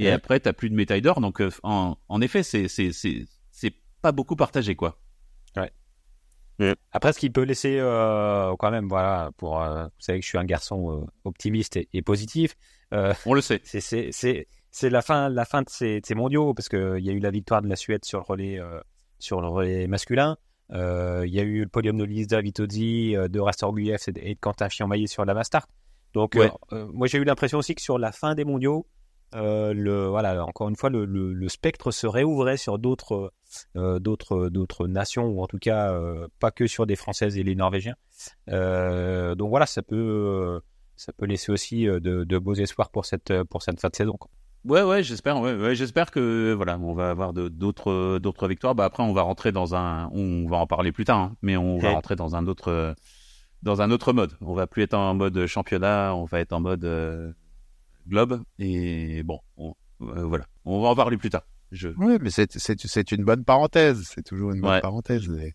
Et 0.00 0.06
ouais. 0.06 0.12
après, 0.12 0.40
t'as 0.40 0.52
plus 0.52 0.70
de 0.70 0.74
médailles 0.74 1.02
d'or. 1.02 1.20
Donc 1.20 1.42
en, 1.62 1.96
en 2.08 2.20
effet, 2.20 2.42
c'est, 2.42 2.68
c'est, 2.68 2.92
c'est, 2.92 3.24
c'est 3.50 3.74
pas 4.02 4.12
beaucoup 4.12 4.36
partagé 4.36 4.74
quoi. 4.76 4.98
Ouais. 5.56 5.70
Après, 6.92 7.12
ce 7.14 7.18
qui 7.18 7.30
peut 7.30 7.42
laisser 7.42 7.78
euh, 7.80 8.54
quand 8.58 8.70
même, 8.70 8.86
voilà, 8.86 9.30
pour 9.38 9.62
euh, 9.62 9.84
vous 9.84 9.90
savez 9.98 10.18
que 10.20 10.24
je 10.24 10.28
suis 10.28 10.36
un 10.36 10.44
garçon 10.44 10.90
euh, 11.02 11.06
optimiste 11.24 11.76
et, 11.76 11.88
et 11.94 12.02
positif. 12.02 12.54
euh, 12.92 13.14
On 13.24 13.32
le 13.32 13.40
sait. 13.40 13.60
C'est 13.64 13.80
c'est 13.80 14.10
c'est 14.12 14.46
c'est 14.70 14.90
la 14.90 15.00
fin 15.00 15.30
la 15.30 15.46
fin 15.46 15.62
de 15.62 15.70
ces, 15.70 16.00
de 16.02 16.06
ces 16.06 16.14
mondiaux 16.14 16.52
parce 16.52 16.68
que 16.68 16.98
il 16.98 17.04
y 17.04 17.08
a 17.08 17.12
eu 17.14 17.18
la 17.18 17.30
victoire 17.30 17.62
de 17.62 17.68
la 17.68 17.76
Suède 17.76 18.04
sur 18.04 18.18
le 18.18 18.24
relais 18.24 18.60
euh, 18.60 18.78
sur 19.18 19.40
le 19.40 19.48
relais 19.48 19.86
masculin. 19.86 20.36
Euh, 20.72 21.24
Il 21.26 21.32
y 21.34 21.40
a 21.40 21.42
eu 21.44 21.62
le 21.62 21.68
podium 21.68 21.96
de 21.96 22.04
Lisa 22.04 22.40
Vitozzi, 22.42 23.16
euh, 23.16 23.26
de 23.28 23.40
Rastor 23.40 23.74
Guyev 23.74 23.98
et 24.16 24.34
de 24.34 24.38
Quentin 24.40 24.68
Chiambaillé 24.68 25.06
sur 25.06 25.24
la 25.24 25.32
Mastart. 25.34 25.66
Donc 26.12 26.34
Ouais. 26.34 26.52
euh, 26.72 26.86
moi 26.92 27.06
j'ai 27.06 27.16
eu 27.18 27.24
l'impression 27.24 27.56
aussi 27.58 27.74
que 27.74 27.80
sur 27.82 27.98
la 27.98 28.12
fin 28.12 28.34
des 28.34 28.44
mondiaux, 28.44 28.86
euh, 29.34 29.72
le 29.72 30.06
voilà 30.06 30.44
encore 30.44 30.68
une 30.68 30.76
fois 30.76 30.90
le, 30.90 31.04
le, 31.04 31.32
le 31.32 31.48
spectre 31.48 31.90
se 31.90 32.06
réouvrait 32.06 32.56
sur 32.56 32.78
d'autres 32.78 33.32
euh, 33.76 33.98
d'autres 33.98 34.48
d'autres 34.48 34.86
nations 34.88 35.26
ou 35.26 35.42
en 35.42 35.46
tout 35.46 35.58
cas 35.58 35.92
euh, 35.92 36.28
pas 36.40 36.50
que 36.50 36.66
sur 36.66 36.86
des 36.86 36.96
Françaises 36.96 37.36
et 37.36 37.42
les 37.42 37.54
Norvégiens. 37.54 37.96
Euh, 38.48 39.34
donc 39.34 39.50
voilà 39.50 39.66
ça 39.66 39.82
peut 39.82 39.96
euh, 39.96 40.60
ça 40.96 41.12
peut 41.12 41.26
laisser 41.26 41.52
aussi 41.52 41.88
euh, 41.88 42.00
de, 42.00 42.24
de 42.24 42.38
beaux 42.38 42.54
espoirs 42.54 42.90
pour 42.90 43.04
cette 43.04 43.32
pour 43.44 43.62
cette 43.62 43.80
fin 43.80 43.88
de 43.88 43.96
saison. 43.96 44.16
Quoi. 44.18 44.30
Ouais, 44.66 44.82
ouais, 44.82 45.02
j'espère. 45.02 45.40
Ouais, 45.40 45.54
ouais, 45.54 45.74
j'espère 45.74 46.10
que 46.10 46.52
voilà, 46.52 46.78
on 46.78 46.92
va 46.92 47.08
avoir 47.10 47.32
d'autres 47.32 48.18
d'autres 48.18 48.46
victoires. 48.46 48.74
Bah 48.74 48.84
après, 48.84 49.02
on 49.02 49.14
va 49.14 49.22
rentrer 49.22 49.52
dans 49.52 49.74
un, 49.74 50.10
on 50.12 50.46
va 50.46 50.58
en 50.58 50.66
parler 50.66 50.92
plus 50.92 51.06
tard, 51.06 51.18
hein, 51.18 51.36
mais 51.40 51.56
on 51.56 51.78
va 51.78 51.92
rentrer 51.92 52.14
dans 52.14 52.36
un 52.36 52.46
autre 52.46 52.94
dans 53.62 53.80
un 53.80 53.90
autre 53.90 54.12
mode. 54.12 54.32
On 54.42 54.52
va 54.52 54.66
plus 54.66 54.82
être 54.82 54.92
en 54.92 55.14
mode 55.14 55.46
championnat, 55.46 56.14
on 56.14 56.24
va 56.24 56.40
être 56.40 56.52
en 56.52 56.60
mode 56.60 56.84
euh, 56.84 57.32
globe. 58.08 58.42
Et 58.58 59.22
bon, 59.22 59.38
on- 59.56 59.74
euh, 60.02 60.24
voilà, 60.24 60.46
on 60.64 60.80
va 60.82 60.88
en 60.88 60.96
parler 60.96 61.16
plus 61.16 61.30
tard. 61.30 61.46
Je... 61.72 61.88
Oui, 61.98 62.18
mais 62.20 62.30
c'est, 62.30 63.12
une 63.12 63.24
bonne 63.24 63.44
parenthèse. 63.44 64.02
C'est 64.12 64.22
toujours 64.24 64.52
une 64.52 64.60
bonne 64.60 64.70
Ouais. 64.72 64.80
parenthèse, 64.80 65.28
les, 65.28 65.54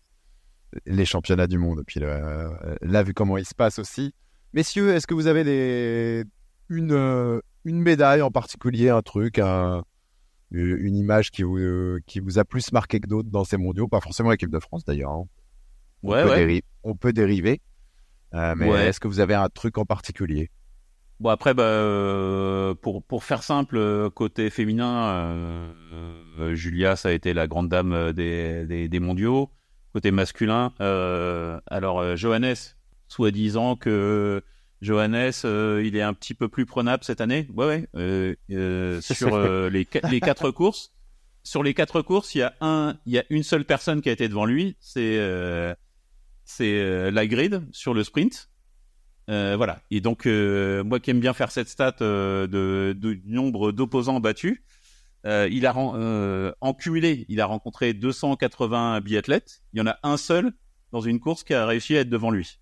les 0.86 1.04
championnats 1.04 1.46
du 1.46 1.58
monde. 1.58 1.82
Puis 1.86 2.00
euh, 2.02 2.48
là, 2.80 3.02
vu 3.02 3.12
comment 3.12 3.36
il 3.36 3.44
se 3.44 3.54
passe 3.54 3.78
aussi. 3.78 4.14
Messieurs, 4.54 4.94
est-ce 4.94 5.06
que 5.06 5.14
vous 5.14 5.26
avez 5.26 5.44
des, 5.44 6.24
une, 6.70 6.92
euh, 6.92 7.40
une 7.64 7.80
médaille 7.82 8.22
en 8.22 8.30
particulier, 8.30 8.88
un 8.88 9.02
truc, 9.02 9.38
un- 9.38 9.82
une 10.52 10.96
image 10.96 11.30
qui 11.32 11.42
vous, 11.42 11.98
qui 12.06 12.20
vous 12.20 12.38
a 12.38 12.44
plus 12.44 12.72
marqué 12.72 13.00
que 13.00 13.08
d'autres 13.08 13.28
dans 13.28 13.44
ces 13.44 13.56
mondiaux? 13.58 13.88
Pas 13.88 14.00
forcément 14.00 14.30
l'équipe 14.30 14.50
de 14.50 14.60
France 14.60 14.84
d'ailleurs. 14.84 15.10
hein. 15.10 15.24
On, 16.02 16.12
Ouais, 16.12 16.22
ouais. 16.24 16.62
on 16.84 16.94
peut 16.94 17.12
dériver. 17.12 17.60
Euh, 18.34 18.54
mais 18.56 18.70
Ouais. 18.70 18.86
est-ce 18.88 19.00
que 19.00 19.08
vous 19.08 19.20
avez 19.20 19.34
un 19.34 19.48
truc 19.48 19.76
en 19.78 19.84
particulier? 19.84 20.50
Bon 21.18 21.30
après, 21.30 21.54
bah, 21.54 21.62
euh, 21.62 22.74
pour 22.74 23.02
pour 23.02 23.24
faire 23.24 23.42
simple, 23.42 23.78
euh, 23.78 24.10
côté 24.10 24.50
féminin, 24.50 25.08
euh, 25.08 25.72
euh, 26.38 26.54
Julia, 26.54 26.94
ça 26.94 27.08
a 27.08 27.12
été 27.12 27.32
la 27.32 27.46
grande 27.46 27.70
dame 27.70 27.92
euh, 27.92 28.12
des 28.12 28.66
des, 28.66 28.88
des 28.88 29.00
mondiaux. 29.00 29.50
Côté 29.94 30.10
masculin, 30.10 30.74
euh, 30.82 31.58
alors 31.68 32.16
Johannes, 32.16 32.54
soi-disant 33.08 33.76
que 33.76 34.42
Johannes, 34.82 35.32
euh, 35.46 35.82
il 35.82 35.96
est 35.96 36.02
un 36.02 36.12
petit 36.12 36.34
peu 36.34 36.48
plus 36.48 36.66
prenable 36.66 37.02
cette 37.02 37.22
année. 37.22 37.48
Ouais, 37.54 37.64
ouais. 37.66 37.88
euh, 37.96 38.34
euh, 38.50 39.00
sur 39.00 39.38
les 39.70 39.88
les 40.10 40.20
quatre 40.20 40.50
courses, 40.52 40.92
sur 41.44 41.62
les 41.62 41.72
quatre 41.72 42.02
courses, 42.02 42.34
il 42.34 42.38
y 42.38 42.42
a 42.42 42.54
un, 42.60 42.98
il 43.06 43.14
y 43.14 43.18
a 43.18 43.24
une 43.30 43.42
seule 43.42 43.64
personne 43.64 44.02
qui 44.02 44.10
a 44.10 44.12
été 44.12 44.28
devant 44.28 44.44
lui, 44.44 44.76
c'est 44.80 45.16
euh, 45.18 45.74
c'est 46.44 47.10
la 47.10 47.26
grid 47.26 47.66
sur 47.72 47.94
le 47.94 48.04
sprint. 48.04 48.50
Euh, 49.28 49.54
voilà. 49.56 49.80
Et 49.90 50.00
donc, 50.00 50.26
euh, 50.26 50.84
moi 50.84 51.00
qui 51.00 51.10
aime 51.10 51.20
bien 51.20 51.32
faire 51.34 51.50
cette 51.50 51.68
stat 51.68 51.96
euh, 52.00 52.46
de, 52.46 52.92
de- 52.98 53.14
du 53.14 53.32
nombre 53.32 53.72
d'opposants 53.72 54.20
battus, 54.20 54.62
euh, 55.26 55.48
il 55.50 55.66
a 55.66 55.74
euh, 55.76 56.52
en 56.60 56.74
cumulé, 56.74 57.26
il 57.28 57.40
a 57.40 57.46
rencontré 57.46 57.92
280 57.92 59.00
biathlètes. 59.00 59.62
Il 59.72 59.78
y 59.78 59.82
en 59.82 59.86
a 59.88 59.98
un 60.04 60.16
seul 60.16 60.52
dans 60.92 61.00
une 61.00 61.18
course 61.18 61.42
qui 61.42 61.54
a 61.54 61.66
réussi 61.66 61.96
à 61.96 62.00
être 62.00 62.08
devant 62.08 62.30
lui. 62.30 62.60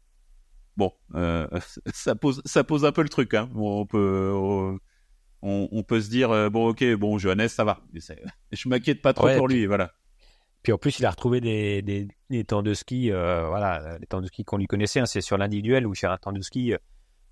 Bon, 0.76 0.92
euh, 1.14 1.46
ça 1.92 2.14
pose 2.14 2.40
ça 2.46 2.64
pose 2.64 2.84
un 2.86 2.92
peu 2.92 3.02
le 3.02 3.10
truc. 3.10 3.34
Hein. 3.34 3.50
Bon, 3.52 3.80
on 3.82 3.86
peut 3.86 4.32
on, 5.42 5.68
on 5.70 5.82
peut 5.82 6.00
se 6.00 6.08
dire 6.08 6.30
euh, 6.30 6.48
bon 6.48 6.68
ok 6.68 6.94
bon 6.94 7.18
Johannes 7.18 7.48
ça 7.48 7.64
va. 7.64 7.80
Je 8.52 8.68
m'inquiète 8.68 9.02
pas 9.02 9.12
trop 9.12 9.26
Ouais, 9.26 9.36
pour 9.36 9.48
lui. 9.48 9.66
Voilà. 9.66 9.92
Puis 10.64 10.72
en 10.72 10.78
plus, 10.78 10.98
il 10.98 11.06
a 11.06 11.10
retrouvé 11.10 11.40
des, 11.40 11.82
des, 11.82 12.08
des 12.30 12.42
temps 12.44 12.62
de 12.62 12.74
ski, 12.74 13.12
euh, 13.12 13.46
voilà, 13.46 13.98
les 14.00 14.06
temps 14.06 14.20
de 14.20 14.26
ski 14.26 14.44
qu'on 14.44 14.56
lui 14.56 14.66
connaissait, 14.66 14.98
hein, 14.98 15.06
c'est 15.06 15.20
sur 15.20 15.38
l'individuel 15.38 15.86
ou 15.86 15.94
sur 15.94 16.10
un 16.10 16.16
temps 16.16 16.32
de 16.32 16.40
ski. 16.40 16.72
euh, 16.72 16.78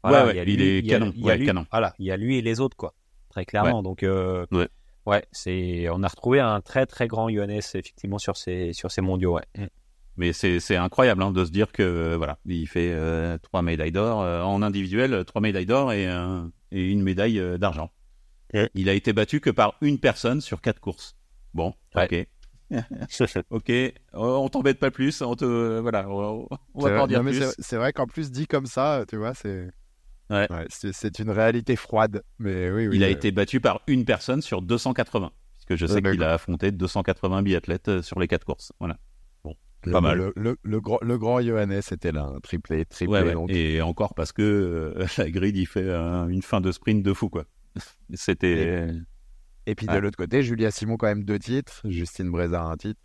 voilà, 0.05 0.27
Ouais, 0.27 0.35
ouais, 0.39 0.45
il 0.47 0.61
est 0.63 0.79
il 0.81 0.87
y 0.87 0.95
a- 0.95 0.99
canon, 0.99 1.13
il 1.17 1.21
y 1.21 1.25
a 1.25 1.27
ouais, 1.29 1.39
lui- 1.39 1.47
canon. 1.47 1.67
Voilà, 1.73 1.95
il 1.99 2.07
y 2.07 2.11
a 2.13 2.17
lui 2.17 2.37
et 2.39 2.43
les 2.43 2.61
autres, 2.61 2.77
quoi, 2.77 2.95
très 3.31 3.45
clairement. 3.45 3.83
Donc, 3.83 4.03
euh, 4.05 4.47
Ouais. 4.53 4.69
ouais, 5.07 5.25
c'est, 5.33 5.89
on 5.91 6.03
a 6.03 6.09
retrouvé 6.09 6.41
un 6.41 6.61
très 6.61 6.87
très 6.87 7.09
grand 7.09 7.29
Johannes 7.31 7.51
effectivement 7.59 8.19
sur 8.19 8.37
ces 8.37 8.73
sur 8.75 8.91
ces 8.91 9.01
mondiaux. 9.01 9.35
Ouais. 9.37 9.45
Mm. 9.57 9.67
Mais 10.19 10.33
c'est 10.35 10.61
c'est 10.61 10.77
incroyable 10.77 11.23
hein, 11.23 11.31
de 11.31 11.43
se 11.45 11.51
dire 11.51 11.73
que 11.73 11.83
euh, 11.83 12.17
voilà, 12.19 12.39
il 12.45 12.67
fait 12.69 12.95
trois 13.39 13.63
médailles 13.63 13.93
d'or 13.93 14.19
en 14.19 14.61
individuel, 14.61 15.25
trois 15.25 15.41
médailles 15.41 15.65
d'or 15.65 15.91
et, 15.95 16.05
et 16.71 16.91
une 16.91 17.03
médaille 17.03 17.41
d'argent. 17.59 17.91
Ouais. 18.53 18.69
Il 18.75 18.91
a 18.91 18.93
été 18.93 19.15
battu 19.15 19.41
que 19.41 19.49
par 19.49 19.77
une 19.81 19.99
personne 19.99 20.43
sur 20.43 20.61
quatre 20.61 20.81
courses. 20.81 21.17
Bon, 21.55 21.73
ok, 21.97 22.27
ok, 23.51 23.73
on 24.15 24.49
t'embête 24.49 24.79
pas 24.79 24.91
plus, 24.91 25.21
on 25.23 25.35
te 25.37 25.79
voilà, 25.81 26.09
on, 26.09 26.43
va 26.43 26.49
pas 26.75 26.89
vrai- 26.89 26.99
en 27.01 27.07
dire 27.07 27.19
non, 27.19 27.25
mais 27.25 27.33
plus. 27.39 27.55
c'est, 27.59 27.77
vrai 27.77 27.93
qu'en 27.93 28.07
plus, 28.07 28.31
dit 28.31 28.47
comme 28.47 28.67
ça, 28.67 29.05
tu 29.09 29.17
vois, 29.17 29.35
c'est. 29.35 29.69
Ouais. 30.31 30.49
c'est, 30.71 30.93
c'est 30.95 31.19
une 31.19 31.31
réalité 31.31 31.77
froide. 31.77 32.23
Mais 32.39 32.71
oui, 32.71 32.89
oui. 32.89 32.97
il 32.97 33.05
a 33.05 33.09
euh, 33.09 33.11
été 33.11 33.33
battu 33.33 33.61
par 33.61 33.83
une 33.87 34.05
personne 34.07 34.41
sur 34.41 34.63
280, 34.63 35.31
puisque 35.55 35.79
je 35.79 35.87
sais 35.87 36.03
Ouais, 36.03 36.13
qu'il 36.13 36.23
a 36.23 36.33
affronté 36.33 36.71
280 36.73 37.43
biathlètes 37.43 37.89
euh, 37.89 38.03
sur 38.03 38.19
les 38.19 38.29
quatre 38.29 38.45
courses. 38.47 38.73
Voilà. 38.79 38.97
le, 39.85 39.93
pas 39.93 40.01
mal. 40.01 40.17
Le, 40.19 40.33
le, 40.37 40.57
le 40.63 40.81
grand, 40.81 40.99
le 41.03 41.19
grand 41.19 41.43
Johannes 41.43 41.73
était 41.91 42.13
là, 42.13 42.25
un 42.25 42.41
triplé, 42.41 42.87
triplé. 42.87 43.13
Ouais, 43.13 43.23
ouais. 43.27 43.33
donc. 43.35 43.51
Et 43.51 43.83
encore 43.83 44.15
parce 44.15 44.33
que 44.33 44.43
euh, 44.97 45.07
la 45.19 45.31
grid 45.31 45.57
il 45.57 45.67
fait 45.67 45.91
une 45.91 46.43
fin 46.43 46.61
de 46.63 46.73
sprint 46.73 47.03
de 47.03 47.13
fou 47.13 47.29
quoi. 47.29 47.45
C'était 48.15 48.87
Et 48.89 48.93
puis 49.75 49.87
de 49.87 49.93
Ouais. 49.93 50.01
l'autre 50.01 50.17
côté, 50.17 50.43
Julia 50.43 50.71
Simon, 50.71 50.97
quand 50.97 51.07
même 51.07 51.25
deux 51.25 51.39
titres. 51.39 51.81
Justine 51.85 52.31
Breza, 52.31 52.63
un 52.63 52.77
titre. 52.77 53.01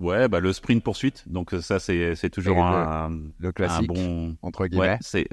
Ouais, 0.00 0.28
bah 0.28 0.40
le 0.40 0.52
sprint 0.52 0.82
poursuite. 0.82 1.22
Donc 1.28 1.52
ça 1.60 1.78
c'est 1.78 2.14
c'est 2.16 2.30
toujours 2.30 2.56
Et 2.56 2.60
le- 2.60 2.66
un, 2.66 3.08
Le 3.38 3.48
un 3.48 3.52
classique, 3.52 3.86
bon 3.88 4.36
entre 4.42 4.62
ouais, 4.62 4.68
guillemets. 4.68 4.98
c'est 5.00 5.26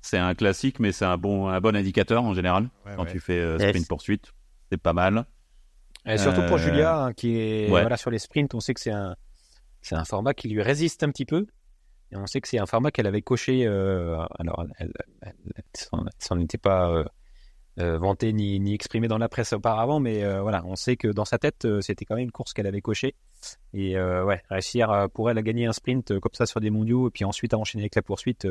c'est 0.00 0.18
un 0.18 0.34
classique 0.34 0.80
mais 0.80 0.92
c'est 0.92 1.04
un 1.04 1.18
bon 1.18 1.48
un 1.48 1.60
bon 1.60 1.76
indicateur 1.76 2.22
en 2.24 2.32
général 2.34 2.70
Ouais, 2.86 2.92
quand 2.96 3.04
ouais. 3.04 3.12
tu 3.12 3.20
fais 3.20 3.38
euh, 3.38 3.58
Yes. 3.58 3.68
sprint 3.70 3.88
poursuite. 3.88 4.32
C'est 4.70 4.80
pas 4.80 4.92
mal. 4.94 5.26
Et 6.06 6.16
surtout 6.18 6.42
pour 6.42 6.54
Euh, 6.56 6.58
Julia, 6.58 6.98
hein, 7.04 7.12
qui 7.12 7.36
est 7.38 7.64
ouais. 7.64 7.80
voilà 7.82 7.96
sur 7.96 8.10
les 8.10 8.18
sprints, 8.18 8.54
on 8.54 8.60
sait 8.60 8.72
que 8.74 8.80
c'est 8.80 8.90
un 8.92 9.14
c'est 9.82 9.94
un 9.94 10.04
format 10.04 10.32
qui 10.32 10.48
lui 10.48 10.62
résiste 10.62 11.02
un 11.02 11.10
petit 11.10 11.26
peu. 11.26 11.46
Et 12.10 12.16
on 12.16 12.26
sait 12.26 12.40
que 12.40 12.48
c'est 12.48 12.58
un 12.58 12.66
format 12.66 12.90
qu'elle 12.90 13.06
avait 13.06 13.22
coché. 13.22 13.66
euh, 13.66 14.16
alors, 14.38 14.64
elle, 14.78 14.90
elle, 14.90 14.92
elle- 15.22 15.52
elle 15.56 15.64
s'en- 15.74 16.04
elle 16.04 16.12
s'en 16.18 16.38
était 16.40 16.58
pas 16.58 17.04
euh, 17.78 17.98
vanté 17.98 18.32
ni, 18.32 18.60
ni 18.60 18.74
exprimé 18.74 19.08
dans 19.08 19.18
la 19.18 19.28
presse 19.28 19.52
auparavant, 19.52 20.00
mais 20.00 20.24
voilà, 20.40 20.64
on 20.64 20.76
sait 20.76 20.96
que 20.96 21.08
dans 21.08 21.24
sa 21.24 21.38
tête, 21.38 21.66
c'était 21.80 22.04
quand 22.04 22.14
même 22.14 22.24
une 22.24 22.32
course 22.32 22.52
qu'elle 22.52 22.66
avait 22.66 22.80
cochée. 22.80 23.14
Et 23.72 23.98
ouais, 23.98 24.42
réussir 24.48 25.08
pour 25.14 25.30
elle 25.30 25.38
à 25.38 25.42
gagner 25.42 25.66
un 25.66 25.72
sprint 25.72 26.18
comme 26.20 26.34
ça 26.34 26.46
sur 26.46 26.60
des 26.60 26.70
mondiaux, 26.70 27.08
et 27.08 27.10
puis 27.10 27.24
ensuite 27.24 27.54
à 27.54 27.58
enchaîner 27.58 27.82
avec 27.84 27.94
la 27.94 28.02
poursuite, 28.02 28.46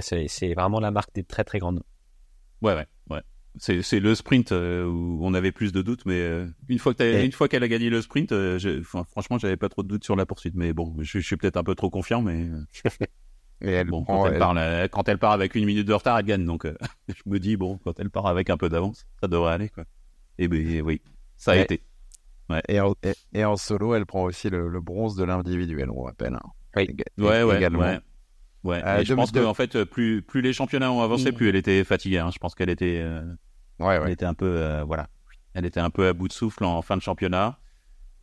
c'est 0.00 0.54
vraiment 0.54 0.80
la 0.80 0.90
marque 0.90 1.14
des 1.14 1.24
très 1.24 1.44
très 1.44 1.58
grandes. 1.58 1.82
Ouais, 2.62 2.74
ouais, 2.74 2.86
ouais. 3.10 3.20
C'est 3.56 4.00
le 4.00 4.14
sprint 4.14 4.50
où 4.52 5.18
on 5.22 5.32
avait 5.34 5.52
plus 5.52 5.72
de 5.72 5.82
doutes, 5.82 6.06
mais 6.06 6.46
une 6.68 6.78
fois 6.78 6.94
qu'elle 6.94 7.62
a 7.62 7.68
gagné 7.68 7.90
le 7.90 8.02
sprint, 8.02 8.34
franchement, 9.10 9.38
j'avais 9.38 9.56
pas 9.56 9.68
trop 9.68 9.82
de 9.82 9.88
doutes 9.88 10.04
sur 10.04 10.16
la 10.16 10.26
poursuite. 10.26 10.54
Mais 10.56 10.72
bon, 10.72 10.96
je, 11.00 11.18
je 11.18 11.26
suis 11.26 11.36
peut-être 11.36 11.56
un 11.56 11.64
peu 11.64 11.74
trop 11.74 11.90
confiant, 11.90 12.22
mais 12.22 12.48
elle 13.70 13.88
bon, 13.88 14.04
quand, 14.04 14.26
elle, 14.26 14.38
Part, 14.38 14.54
quand 14.90 15.08
elle 15.08 15.18
part 15.18 15.32
avec 15.32 15.54
une 15.54 15.64
minute 15.64 15.86
de 15.86 15.92
retard, 15.92 16.18
elle 16.18 16.26
gagne. 16.26 16.44
Donc, 16.44 16.64
euh, 16.64 16.76
je 17.08 17.22
me 17.26 17.38
dis, 17.38 17.56
bon, 17.56 17.78
quand 17.84 17.98
elle 18.00 18.10
part 18.10 18.26
avec 18.26 18.50
un 18.50 18.56
peu 18.56 18.68
d'avance, 18.68 19.06
ça 19.20 19.28
devrait 19.28 19.54
aller. 19.54 19.68
Quoi. 19.68 19.84
Et 20.38 20.48
ben, 20.48 20.82
oui, 20.82 21.00
ça 21.36 21.52
a 21.52 21.56
été. 21.56 21.82
Ouais. 22.50 22.62
Et, 22.68 22.80
en, 22.80 22.94
et, 23.32 23.44
en, 23.44 23.56
solo, 23.56 23.94
elle 23.94 24.06
prend 24.06 24.24
aussi 24.24 24.50
le, 24.50 24.80
bronze 24.80 25.16
de 25.16 25.24
l'individuel, 25.24 25.90
on 25.90 26.02
rappelle. 26.02 26.34
Hein. 26.34 26.50
Oui. 26.76 26.88
Ouais, 27.18 27.42
ouais, 27.42 27.56
également. 27.56 27.80
ouais. 27.80 28.00
Ouais. 28.64 28.82
Euh, 28.82 29.04
je 29.04 29.12
pense 29.12 29.30
que 29.30 29.44
en 29.44 29.52
fait, 29.52 29.84
plus 29.84 30.22
plus 30.22 30.40
les 30.40 30.54
championnats 30.54 30.90
ont 30.90 31.02
avancé, 31.02 31.32
plus 31.32 31.50
elle 31.50 31.56
était 31.56 31.84
fatiguée. 31.84 32.18
Hein. 32.18 32.30
Je 32.32 32.38
pense 32.38 32.54
qu'elle 32.54 32.70
était, 32.70 32.98
euh, 33.02 33.22
ouais, 33.78 33.98
ouais. 33.98 34.00
elle 34.06 34.12
était 34.12 34.24
un 34.24 34.32
peu, 34.32 34.46
euh, 34.46 34.84
voilà, 34.84 35.08
elle 35.52 35.66
était 35.66 35.80
un 35.80 35.90
peu 35.90 36.08
à 36.08 36.14
bout 36.14 36.28
de 36.28 36.32
souffle 36.32 36.64
en, 36.64 36.80
fin 36.80 36.96
de 36.96 37.02
championnat. 37.02 37.58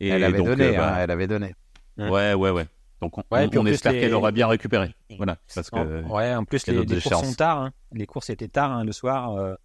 Et 0.00 0.08
elle 0.08 0.24
avait 0.24 0.42
donné, 0.42 0.76
hein, 0.76 0.96
elle 0.98 1.12
avait 1.12 1.28
donné. 1.28 1.54
Ouais, 1.96 2.34
ouais, 2.34 2.50
ouais. 2.50 2.66
Donc 3.02 3.18
on, 3.18 3.24
on 3.32 3.66
espère 3.66 3.92
qu'elle 3.92 4.14
aura 4.14 4.30
bien 4.30 4.46
récupéré. 4.46 4.94
Voilà, 5.16 5.36
parce 5.52 5.70
que 5.70 6.04
en, 6.04 6.14
ouais, 6.14 6.34
en 6.36 6.44
plus 6.44 6.64
les, 6.68 6.84
les 6.84 7.00
courses 7.00 7.26
sont 7.26 7.34
tard. 7.34 7.58
Hein. 7.60 7.72
Les 7.92 8.06
courses 8.06 8.30
étaient 8.30 8.46
tard 8.46 8.70
hein, 8.70 8.84
le 8.84 8.92
soir. 8.92 9.32
Euh, 9.32 9.56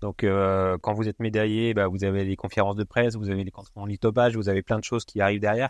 donc 0.00 0.24
euh, 0.24 0.78
quand 0.80 0.94
vous 0.94 1.06
êtes 1.06 1.20
médaillé, 1.20 1.74
bah, 1.74 1.88
vous 1.88 2.04
avez 2.04 2.24
les 2.24 2.36
conférences 2.36 2.74
de 2.74 2.84
presse, 2.84 3.14
vous 3.14 3.28
avez 3.28 3.44
les 3.44 3.50
comptes 3.50 3.68
rendus 3.74 3.98
topage, 3.98 4.34
vous 4.34 4.48
avez 4.48 4.62
plein 4.62 4.78
de 4.78 4.84
choses 4.84 5.04
qui 5.04 5.20
arrivent 5.20 5.42
derrière. 5.42 5.68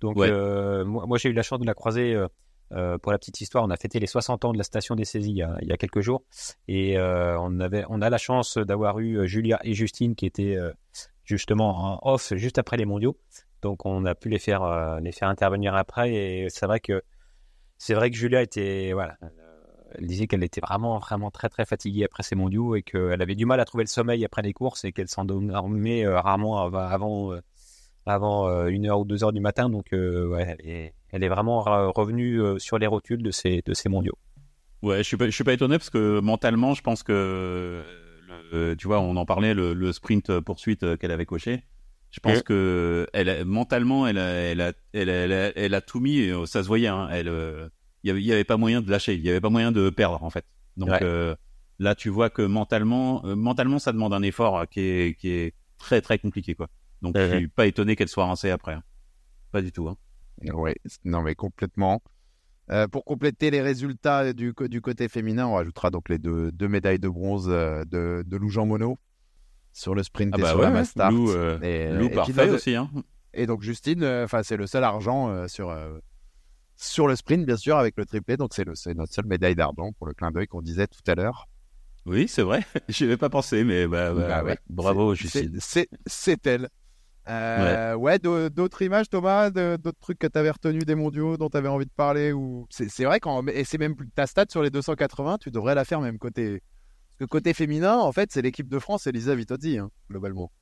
Donc 0.00 0.18
euh, 0.18 0.84
moi, 0.84 1.06
moi 1.06 1.16
j'ai 1.16 1.30
eu 1.30 1.32
la 1.32 1.42
chance 1.42 1.60
de 1.60 1.66
la 1.66 1.74
croiser. 1.74 2.14
Pour 2.68 3.12
la 3.12 3.18
petite 3.18 3.40
histoire, 3.40 3.64
on 3.64 3.70
a 3.70 3.76
fêté 3.76 4.00
les 4.00 4.08
60 4.08 4.44
ans 4.44 4.52
de 4.52 4.58
la 4.58 4.64
station 4.64 4.96
des 4.96 5.04
saisies 5.04 5.30
il 5.30 5.36
y 5.36 5.42
a, 5.42 5.56
il 5.62 5.68
y 5.68 5.72
a 5.72 5.76
quelques 5.76 6.00
jours 6.00 6.24
et 6.68 6.98
on 6.98 7.60
avait, 7.60 7.84
on 7.88 8.02
a 8.02 8.10
la 8.10 8.18
chance 8.18 8.58
d'avoir 8.58 8.98
eu 8.98 9.26
Julia 9.26 9.60
et 9.62 9.72
Justine 9.72 10.14
qui 10.14 10.26
étaient 10.26 10.58
justement 11.24 12.02
en 12.02 12.12
off 12.12 12.34
juste 12.34 12.58
après 12.58 12.76
les 12.76 12.84
mondiaux. 12.84 13.16
Donc 13.66 13.84
on 13.84 14.04
a 14.04 14.14
pu 14.14 14.28
les 14.28 14.38
faire 14.38 14.62
euh, 14.62 15.00
les 15.00 15.10
faire 15.10 15.28
intervenir 15.28 15.74
après 15.74 16.14
et 16.14 16.48
c'est 16.50 16.66
vrai 16.66 16.78
que 16.78 17.02
c'est 17.78 17.94
vrai 17.94 18.12
que 18.12 18.16
Julia 18.16 18.40
était 18.40 18.92
voilà 18.92 19.16
elle 19.96 20.06
disait 20.06 20.28
qu'elle 20.28 20.44
était 20.44 20.60
vraiment 20.60 21.00
vraiment 21.00 21.32
très 21.32 21.48
très 21.48 21.64
fatiguée 21.64 22.04
après 22.04 22.22
ses 22.22 22.36
mondiaux 22.36 22.76
et 22.76 22.82
qu'elle 22.82 23.20
avait 23.20 23.34
du 23.34 23.44
mal 23.44 23.58
à 23.58 23.64
trouver 23.64 23.82
le 23.82 23.88
sommeil 23.88 24.24
après 24.24 24.42
les 24.42 24.52
courses 24.52 24.84
et 24.84 24.92
qu'elle 24.92 25.08
s'endormait 25.08 26.06
euh, 26.06 26.20
rarement 26.20 26.62
avant 26.62 27.32
euh, 27.32 27.40
avant 28.06 28.68
une 28.68 28.86
heure 28.86 29.00
ou 29.00 29.04
deux 29.04 29.24
heures 29.24 29.32
du 29.32 29.40
matin 29.40 29.68
donc 29.68 29.86
elle 29.90 30.92
est, 31.12 31.28
vraiment 31.28 31.62
revenue 31.90 32.40
sur 32.60 32.78
les 32.78 32.86
rotules 32.86 33.20
de 33.20 33.32
ces 33.32 33.62
de 33.66 33.74
ces 33.74 33.88
mondiaux. 33.88 34.16
Ouais, 34.82 34.98
je 34.98 35.02
suis 35.02 35.16
je 35.18 35.30
suis 35.30 35.42
pas 35.42 35.54
étonné 35.54 35.76
parce 35.76 35.90
que 35.90 36.20
mentalement 36.20 36.74
je 36.74 36.82
pense 36.82 37.02
que 37.02 37.82
tu 38.78 38.86
vois 38.86 39.00
on 39.00 39.16
en 39.16 39.26
parlait 39.26 39.54
le 39.54 39.92
sprint 39.92 40.38
poursuite 40.38 40.96
qu'elle 40.98 41.10
avait 41.10 41.26
coché 41.26 41.64
je 42.16 42.20
pense 42.20 42.42
que 42.42 43.06
elle, 43.12 43.44
mentalement, 43.44 44.06
elle 44.06 44.16
a, 44.16 44.30
elle, 44.30 44.60
a, 44.62 44.72
elle, 44.94 45.10
a, 45.10 45.52
elle, 45.54 45.74
a, 45.74 45.80
tout 45.82 46.00
mis, 46.00 46.18
et 46.18 46.30
euh, 46.30 46.46
ça 46.46 46.62
se 46.62 46.68
voyait. 46.68 46.88
Hein, 46.88 47.08
elle, 47.10 47.28
euh, 47.28 47.68
il 48.04 48.14
n'y 48.14 48.32
avait, 48.32 48.44
pas 48.44 48.56
moyen 48.56 48.80
de 48.80 48.90
lâcher, 48.90 49.14
il 49.14 49.22
n'y 49.22 49.28
avait 49.28 49.40
pas 49.40 49.50
moyen 49.50 49.70
de 49.70 49.90
perdre 49.90 50.22
en 50.24 50.30
fait. 50.30 50.46
Donc 50.78 50.90
euh, 51.02 51.36
là, 51.78 51.94
tu 51.94 52.08
vois 52.08 52.30
que 52.30 52.40
mentalement, 52.40 53.22
mentalement, 53.36 53.78
ça 53.78 53.92
demande 53.92 54.14
un 54.14 54.22
effort 54.22 54.66
qui 54.68 54.80
est, 54.80 55.18
qui 55.18 55.28
est 55.28 55.54
très 55.76 56.00
très 56.00 56.18
compliqué 56.18 56.54
quoi. 56.54 56.68
Donc 57.02 57.18
je 57.18 57.36
suis 57.36 57.48
pas 57.48 57.66
étonné 57.66 57.96
qu'elle 57.96 58.08
soit 58.08 58.24
rincée 58.24 58.50
après. 58.50 58.72
Hein. 58.72 58.82
Pas 59.52 59.60
du 59.60 59.70
tout. 59.70 59.86
Hein. 59.86 59.96
Ouais, 60.54 60.76
non 61.04 61.20
mais 61.20 61.34
complètement. 61.34 62.00
pour 62.92 63.04
compléter 63.04 63.50
les 63.50 63.60
résultats 63.60 64.32
du, 64.32 64.54
du 64.70 64.80
côté 64.80 65.08
féminin, 65.08 65.46
on 65.48 65.54
rajoutera 65.54 65.90
donc 65.90 66.08
les 66.08 66.18
deux, 66.18 66.50
deux 66.50 66.68
médailles 66.68 66.98
de 66.98 67.10
bronze 67.10 67.46
de, 67.46 68.24
de 68.26 68.36
Lou 68.38 68.48
Jean 68.48 68.64
Monod 68.64 68.96
sur 69.76 69.94
le 69.94 70.02
sprint 70.02 70.32
ah 70.34 70.38
et 70.38 70.42
bah 70.42 70.50
sur 70.50 70.62
la 70.62 70.70
mass 70.70 70.88
start. 70.90 71.12
Lou, 71.12 71.30
euh, 71.30 71.60
et, 71.60 71.92
Lou 71.92 72.08
parfait 72.08 72.48
aussi. 72.48 72.74
Hein. 72.74 72.90
Et 73.34 73.46
donc 73.46 73.60
Justine, 73.60 74.02
euh, 74.02 74.24
enfin 74.24 74.42
c'est 74.42 74.56
le 74.56 74.66
seul 74.66 74.82
argent 74.82 75.28
euh, 75.28 75.48
sur 75.48 75.76
sur 76.76 77.06
le 77.06 77.14
sprint 77.14 77.44
bien 77.44 77.58
sûr 77.58 77.76
avec 77.76 77.94
le 77.98 78.06
triplé. 78.06 78.38
Donc 78.38 78.54
c'est 78.54 78.64
notre 78.94 79.12
seule 79.12 79.26
médaille 79.26 79.54
d'argent 79.54 79.92
pour 79.92 80.06
le 80.06 80.14
clin 80.14 80.30
d'œil 80.30 80.46
qu'on 80.46 80.62
disait 80.62 80.86
tout 80.86 81.02
à 81.06 81.14
l'heure. 81.14 81.46
Oui, 82.06 82.26
c'est 82.26 82.42
vrai. 82.42 82.64
Je 82.88 83.04
avais 83.04 83.18
pas 83.18 83.28
pensé, 83.28 83.64
mais 83.64 83.86
bah, 83.86 84.14
bah, 84.14 84.42
bah 84.44 84.54
bravo 84.70 85.14
Justine. 85.14 85.58
C'est 85.60 86.46
elle. 86.46 86.68
ouais, 87.98 88.18
d'autres 88.18 88.80
images, 88.80 89.10
Thomas, 89.10 89.50
d'autres 89.50 90.00
trucs 90.00 90.18
que 90.18 90.26
tu 90.26 90.38
avais 90.38 90.52
retenus 90.52 90.86
des 90.86 90.94
mondiaux 90.94 91.36
dont 91.36 91.50
tu 91.50 91.56
avais 91.58 91.68
envie 91.68 91.84
de 91.84 91.94
parler 91.94 92.32
ou 92.32 92.66
c'est 92.70 93.04
vrai 93.04 93.20
quand 93.20 93.46
et 93.48 93.64
c'est 93.64 93.78
même 93.78 93.94
ta 94.14 94.26
stat 94.26 94.46
sur 94.48 94.62
les 94.62 94.70
280, 94.70 95.36
tu 95.38 95.50
devrais 95.50 95.74
la 95.74 95.84
faire 95.84 96.00
même 96.00 96.18
côté 96.18 96.62
parce 97.16 97.28
que 97.28 97.30
côté 97.30 97.54
féminin, 97.54 97.96
en 97.96 98.12
fait, 98.12 98.30
c'est 98.30 98.42
l'équipe 98.42 98.68
de 98.68 98.78
France 98.78 99.06
Elisa 99.06 99.34
Vitozzi, 99.34 99.78
hein, 99.78 99.90
globalement. 100.10 100.52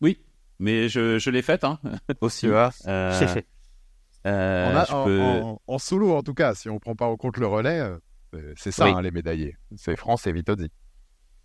Oui, 0.00 0.18
mais 0.58 0.88
je, 0.88 1.20
je 1.20 1.30
l'ai 1.30 1.42
faite 1.42 1.62
hein, 1.62 1.78
aussi. 2.20 2.48
Euh, 2.48 2.72
euh, 4.26 4.84
en, 4.90 5.60
en, 5.64 5.78
solo, 5.78 6.16
en 6.16 6.24
tout 6.24 6.34
cas, 6.34 6.54
si 6.54 6.68
on 6.68 6.80
prend 6.80 6.96
pas 6.96 7.06
en 7.06 7.16
compte 7.16 7.36
le 7.36 7.46
relais, 7.46 7.78
euh, 7.78 7.96
c'est 8.56 8.72
ça 8.72 8.86
hein, 8.86 9.02
les 9.02 9.12
médaillés. 9.12 9.56
C'est 9.76 9.94
France 9.94 10.26
et 10.26 10.32
Vitozzi. 10.32 10.72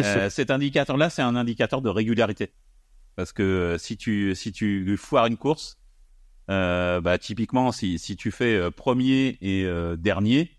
Euh, 0.00 0.30
cet 0.30 0.50
indicateur-là, 0.50 1.10
c'est 1.10 1.22
un 1.22 1.34
indicateur 1.34 1.82
de 1.82 1.88
régularité. 1.88 2.52
Parce 3.16 3.32
que 3.32 3.76
si 3.78 3.96
tu 3.96 4.34
si 4.34 4.52
tu 4.52 4.96
foires 4.96 5.26
une 5.26 5.36
course, 5.36 5.78
bah 6.48 7.18
typiquement, 7.20 7.72
si 7.72 7.98
si 7.98 8.16
tu 8.16 8.30
fais 8.30 8.70
premier 8.70 9.38
et 9.40 9.66
dernier, 9.96 10.50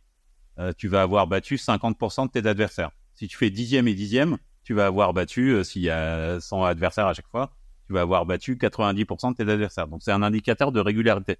tu 0.78 0.88
vas 0.88 1.02
avoir 1.02 1.28
battu 1.28 1.56
50% 1.56 2.28
de 2.28 2.32
tes 2.32 2.48
adversaires. 2.48 2.92
Si 3.14 3.28
tu 3.28 3.38
fais 3.38 3.50
dixième 3.50 3.88
et 3.88 3.94
dixième, 3.94 4.38
tu 4.66 4.74
vas 4.74 4.88
avoir 4.88 5.14
battu, 5.14 5.52
euh, 5.52 5.64
s'il 5.64 5.84
y 5.84 5.92
a 5.92 6.40
100 6.42 6.64
adversaires 6.64 7.06
à 7.06 7.14
chaque 7.14 7.28
fois, 7.28 7.52
tu 7.88 7.94
vas 7.94 8.02
avoir 8.02 8.26
battu 8.26 8.56
90% 8.56 9.32
de 9.32 9.36
tes 9.36 9.50
adversaires. 9.50 9.88
Donc 9.88 10.02
c'est 10.04 10.12
un 10.12 10.24
indicateur 10.24 10.72
de 10.72 10.80
régularité. 10.80 11.38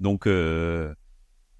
Donc 0.00 0.26
euh, 0.26 0.92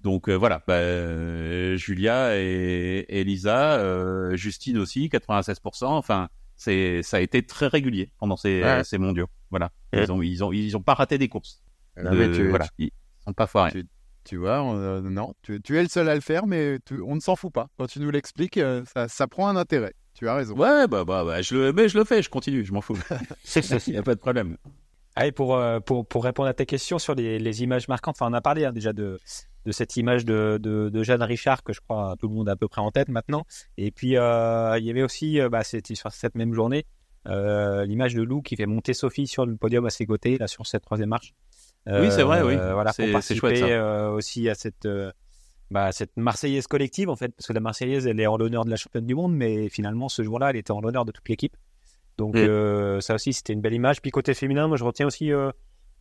donc 0.01 0.27
euh, 0.27 0.33
voilà, 0.33 0.63
bah, 0.67 1.77
Julia 1.77 2.35
et, 2.35 3.05
Elisa, 3.07 4.35
Justine 4.35 4.79
aussi, 4.79 5.07
96%. 5.07 5.85
Enfin, 5.85 6.29
c'est 6.55 7.03
ça 7.03 7.17
a 7.17 7.19
été 7.19 7.45
très 7.45 7.67
régulier 7.67 8.11
pendant 8.17 8.35
ces, 8.35 8.63
ces 8.83 8.97
mondiaux. 8.97 9.27
Voilà, 9.51 9.69
ils 9.93 10.11
ont 10.11 10.21
ils 10.23 10.43
ont 10.43 10.51
ils 10.51 10.75
ont 10.75 10.81
pas 10.81 10.95
raté 10.95 11.19
des 11.19 11.29
courses. 11.29 11.61
tu, 11.95 12.49
voilà, 12.49 12.65
ils 12.79 12.89
sont 13.23 13.33
pas 13.33 13.47
foirés. 13.47 13.85
Tu, 14.25 14.37
vois, 14.37 14.63
non, 15.01 15.33
tu, 15.41 15.61
tu, 15.61 15.77
es 15.77 15.83
le 15.83 15.89
seul 15.89 16.07
à 16.07 16.15
le 16.15 16.21
faire, 16.21 16.47
mais 16.47 16.79
on 17.05 17.13
ne 17.15 17.19
s'en 17.19 17.35
fout 17.35 17.51
pas. 17.51 17.67
Quand 17.77 17.87
tu 17.87 17.99
nous 17.99 18.09
l'expliques, 18.09 18.59
ça, 18.85 19.07
ça 19.09 19.27
prend 19.27 19.47
un 19.49 19.57
intérêt. 19.57 19.93
Tu 20.13 20.27
as 20.27 20.35
raison. 20.35 20.55
Ouais, 20.55 20.87
bah, 20.87 21.03
bah, 21.03 21.23
bah 21.23 21.41
je, 21.41 21.55
le, 21.55 21.73
mais 21.73 21.89
je 21.89 21.97
le 21.97 22.03
fais, 22.03 22.21
je 22.21 22.29
continue, 22.29 22.63
je 22.63 22.73
m'en 22.73 22.81
fous. 22.81 22.97
Il 23.87 23.93
n'y 23.93 23.97
a 23.97 24.03
pas 24.03 24.15
de 24.15 24.19
problème. 24.19 24.57
Allez, 25.15 25.31
pour, 25.31 25.55
euh, 25.55 25.79
pour, 25.79 26.05
pour 26.05 26.23
répondre 26.23 26.49
à 26.49 26.53
ta 26.53 26.65
question 26.65 26.99
sur 26.99 27.15
les, 27.15 27.39
les 27.39 27.63
images 27.63 27.87
marquantes, 27.87 28.15
enfin, 28.19 28.31
on 28.31 28.33
a 28.33 28.41
parlé 28.41 28.65
hein, 28.65 28.71
déjà 28.71 28.93
de, 28.93 29.19
de 29.65 29.71
cette 29.71 29.95
image 29.97 30.25
de, 30.25 30.59
de, 30.61 30.89
de, 30.89 31.03
Jeanne 31.03 31.23
Richard 31.23 31.63
que 31.63 31.73
je 31.73 31.81
crois 31.81 32.15
tout 32.19 32.27
le 32.27 32.33
monde 32.33 32.49
a 32.49 32.53
à 32.53 32.55
peu 32.55 32.67
près 32.67 32.81
en 32.81 32.91
tête 32.91 33.09
maintenant. 33.09 33.45
Et 33.77 33.91
puis, 33.91 34.17
euh, 34.17 34.77
il 34.79 34.85
y 34.85 34.89
avait 34.89 35.03
aussi, 35.03 35.39
euh, 35.39 35.49
bah, 35.49 35.63
c'était 35.63 35.95
sur 35.95 36.11
cette 36.11 36.35
même 36.35 36.53
journée, 36.53 36.85
euh, 37.27 37.85
l'image 37.85 38.13
de 38.13 38.21
Lou 38.21 38.41
qui 38.41 38.55
fait 38.55 38.65
monter 38.65 38.93
Sophie 38.93 39.27
sur 39.27 39.45
le 39.45 39.55
podium 39.55 39.85
à 39.85 39.89
ses 39.89 40.05
côtés, 40.05 40.37
là, 40.37 40.47
sur 40.47 40.65
cette 40.65 40.83
troisième 40.83 41.09
marche. 41.09 41.33
oui, 41.87 42.11
c'est 42.11 42.23
vrai, 42.23 42.41
oui. 42.41 42.55
Voilà, 42.55 42.91
c'est 42.93 43.35
chouette, 43.35 43.57
ça. 43.57 44.11
aussi 44.11 44.49
à 44.49 44.55
cette 44.55 44.87
bah, 45.73 45.91
cette 45.91 46.15
Marseillaise 46.17 46.67
collective, 46.67 47.09
en 47.09 47.15
fait, 47.15 47.29
parce 47.29 47.47
que 47.47 47.53
la 47.53 47.59
Marseillaise, 47.59 48.05
elle 48.05 48.19
est 48.19 48.27
en 48.27 48.37
l'honneur 48.37 48.63
de 48.63 48.69
la 48.69 48.75
championne 48.75 49.07
du 49.07 49.15
monde, 49.15 49.33
mais 49.33 49.69
finalement, 49.69 50.07
ce 50.07 50.21
jour-là, 50.21 50.51
elle 50.51 50.55
était 50.55 50.71
en 50.71 50.79
l'honneur 50.79 51.03
de 51.03 51.11
toute 51.11 51.27
l'équipe. 51.27 51.57
Donc, 52.19 52.35
mm. 52.35 52.37
euh, 52.37 53.01
ça 53.01 53.15
aussi, 53.15 53.33
c'était 53.33 53.53
une 53.53 53.61
belle 53.61 53.73
image. 53.73 53.99
Puis, 53.99 54.11
côté 54.11 54.35
féminin, 54.35 54.67
moi, 54.67 54.77
je 54.77 54.83
retiens 54.83 55.07
aussi 55.07 55.31
euh, 55.31 55.51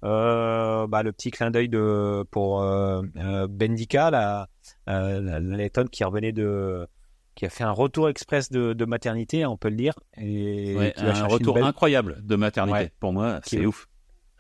euh, 0.05 0.87
bah, 0.87 1.03
le 1.03 1.11
petit 1.11 1.31
clin 1.31 1.51
d'œil 1.51 1.71
de, 1.71 2.23
pour 2.31 2.61
Bendika, 2.61 4.11
la, 4.11 4.49
la, 4.87 5.41
la 5.41 5.69
qui 5.91 6.05
revenait 6.05 6.33
de 6.33 6.87
qui 7.35 7.47
a 7.47 7.49
fait 7.49 7.65
un 7.65 7.71
retour 7.71 8.11
express 8.11 8.51
de, 8.51 8.75
de 8.75 8.85
maternité, 8.85 9.47
on 9.47 9.57
peut 9.57 9.71
le 9.71 9.77
dire. 9.77 9.95
Et 10.19 10.77
un 10.99 11.27
retour 11.27 11.57
incroyable 11.57 12.19
de 12.23 12.37
maternité. 12.37 12.91
Pour 13.01 13.15
moi, 13.15 13.41
c'est 13.43 13.65
ouf. 13.65 13.89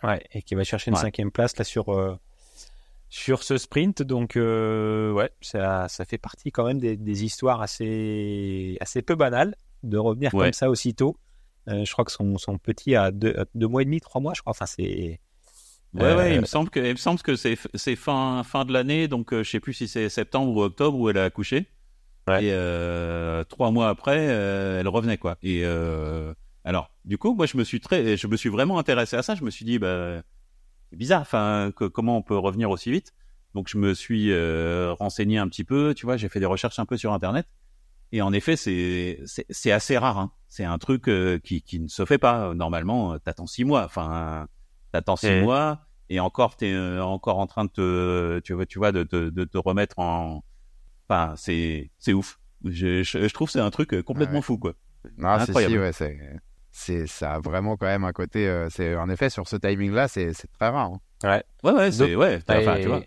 Ouais, 0.02 0.22
et 0.32 0.42
qui 0.42 0.54
va 0.54 0.64
chercher 0.64 0.90
une 0.90 0.96
cinquième 0.98 1.30
place 1.30 1.56
là 1.56 1.64
sur 1.64 1.88
sur 3.12 3.42
ce 3.42 3.58
sprint. 3.58 4.02
Donc 4.02 4.32
ouais, 4.36 5.30
ça 5.40 5.88
ça 5.88 6.04
fait 6.04 6.18
partie 6.18 6.50
quand 6.50 6.66
même 6.66 6.78
des, 6.78 6.96
des 6.96 7.24
histoires 7.24 7.60
assez 7.60 8.78
assez 8.80 9.02
peu 9.02 9.14
banales 9.14 9.54
de 9.82 9.98
revenir 9.98 10.30
comme 10.30 10.52
ça 10.52 10.70
aussitôt. 10.70 11.16
je 11.66 11.90
crois 11.92 12.04
que 12.04 12.12
son, 12.12 12.38
son 12.38 12.56
petit 12.58 12.96
a 12.96 13.10
deux, 13.10 13.36
deux 13.54 13.68
mois 13.68 13.82
et 13.82 13.84
demi, 13.84 14.00
trois 14.00 14.20
mois, 14.20 14.32
je 14.34 14.40
crois. 14.40 14.52
Enfin, 14.52 14.66
c'est 14.66 15.20
Ouais, 15.94 16.14
ouais, 16.14 16.34
il 16.34 16.40
me 16.40 16.46
semble 16.46 16.70
que, 16.70 16.80
il 16.80 16.92
me 16.92 16.96
semble 16.96 17.20
que 17.20 17.36
c'est, 17.36 17.58
c'est 17.74 17.96
fin, 17.96 18.42
fin 18.44 18.64
de 18.64 18.72
l'année, 18.72 19.08
donc 19.08 19.34
euh, 19.34 19.42
je 19.42 19.50
sais 19.50 19.60
plus 19.60 19.74
si 19.74 19.88
c'est 19.88 20.08
septembre 20.08 20.50
ou 20.56 20.62
octobre 20.62 20.98
où 20.98 21.10
elle 21.10 21.18
a 21.18 21.24
accouché. 21.24 21.66
Ouais. 22.28 22.44
Et 22.46 22.52
euh, 22.52 23.44
trois 23.44 23.70
mois 23.70 23.88
après, 23.90 24.28
euh, 24.30 24.80
elle 24.80 24.88
revenait 24.88 25.18
quoi. 25.18 25.36
Et 25.42 25.62
euh, 25.64 26.32
alors, 26.64 26.90
du 27.04 27.18
coup, 27.18 27.34
moi, 27.34 27.44
je 27.44 27.58
me 27.58 27.64
suis 27.64 27.80
très, 27.80 28.16
je 28.16 28.26
me 28.26 28.36
suis 28.36 28.48
vraiment 28.48 28.78
intéressé 28.78 29.16
à 29.16 29.22
ça. 29.22 29.34
Je 29.34 29.44
me 29.44 29.50
suis 29.50 29.66
dit, 29.66 29.78
bah, 29.78 30.22
bizarre, 30.96 31.20
enfin, 31.22 31.72
que, 31.76 31.84
comment 31.84 32.16
on 32.16 32.22
peut 32.22 32.36
revenir 32.36 32.70
aussi 32.70 32.90
vite. 32.90 33.12
Donc, 33.54 33.68
je 33.68 33.76
me 33.76 33.94
suis 33.94 34.30
euh, 34.30 34.94
renseigné 34.98 35.38
un 35.38 35.48
petit 35.48 35.64
peu. 35.64 35.94
Tu 35.94 36.06
vois, 36.06 36.16
j'ai 36.16 36.28
fait 36.28 36.40
des 36.40 36.46
recherches 36.46 36.78
un 36.78 36.86
peu 36.86 36.96
sur 36.96 37.12
Internet. 37.12 37.46
Et 38.12 38.22
en 38.22 38.32
effet, 38.32 38.56
c'est, 38.56 39.70
assez 39.70 39.96
rare. 39.98 40.18
Hein. 40.18 40.32
C'est 40.48 40.64
un 40.64 40.78
truc 40.78 41.10
qui, 41.44 41.62
qui 41.62 41.80
ne 41.80 41.88
se 41.88 42.04
fait 42.04 42.18
pas 42.18 42.54
normalement. 42.54 43.18
T'attends 43.18 43.46
six 43.46 43.64
mois. 43.64 43.84
Enfin 43.84 44.46
T'attends 44.92 45.16
six 45.16 45.40
mois 45.40 45.86
et 46.10 46.20
encore 46.20 46.56
t'es 46.56 46.72
euh, 46.72 47.02
encore 47.02 47.38
en 47.38 47.46
train 47.46 47.64
de 47.64 47.70
te, 47.70 48.38
tu 48.40 48.52
vois, 48.52 48.66
tu 48.66 48.78
vois, 48.78 48.92
de, 48.92 49.02
de, 49.04 49.30
de 49.30 49.44
te 49.44 49.56
remettre 49.56 49.98
en. 49.98 50.44
Enfin, 51.08 51.32
c'est 51.36 51.90
c'est 51.98 52.12
ouf. 52.12 52.38
Je, 52.64 53.02
je, 53.02 53.32
trouve 53.32 53.50
c'est 53.50 53.60
un 53.60 53.70
truc 53.70 53.94
euh, 53.94 54.02
complètement 54.02 54.42
fou 54.42 54.58
quoi. 54.58 54.74
Non, 55.16 55.38
c'est 55.44 55.66
si, 55.66 55.78
ouais, 55.78 55.92
c'est 55.92 56.18
c'est 56.72 57.06
ça 57.06 57.34
a 57.34 57.38
vraiment 57.38 57.76
quand 57.76 57.86
même 57.86 58.04
un 58.04 58.12
côté. 58.12 58.48
Euh, 58.48 58.68
c'est 58.70 58.96
en 58.96 59.08
effet 59.08 59.30
sur 59.30 59.46
ce 59.46 59.56
timing 59.56 59.92
là, 59.92 60.08
c'est 60.08 60.32
c'est 60.32 60.50
très 60.52 60.68
rare. 60.68 60.92
Hein. 60.92 61.00
Ouais. 61.22 61.44
Ouais, 61.62 61.78
ouais, 61.78 61.92
c'est 61.92 62.16
ouais. 62.16 62.40
Enfin, 62.48 62.80
tu 62.80 62.88
vois. 62.88 63.02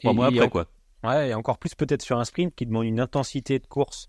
Trois 0.00 0.12
mois 0.12 0.26
après 0.26 0.50
quoi. 0.50 0.66
Ouais, 1.04 1.28
et 1.28 1.34
encore 1.34 1.58
plus 1.58 1.74
peut-être 1.74 2.02
sur 2.02 2.18
un 2.18 2.24
sprint 2.24 2.54
qui 2.54 2.66
demande 2.66 2.86
une 2.86 3.00
intensité 3.00 3.58
de 3.58 3.66
course. 3.66 4.08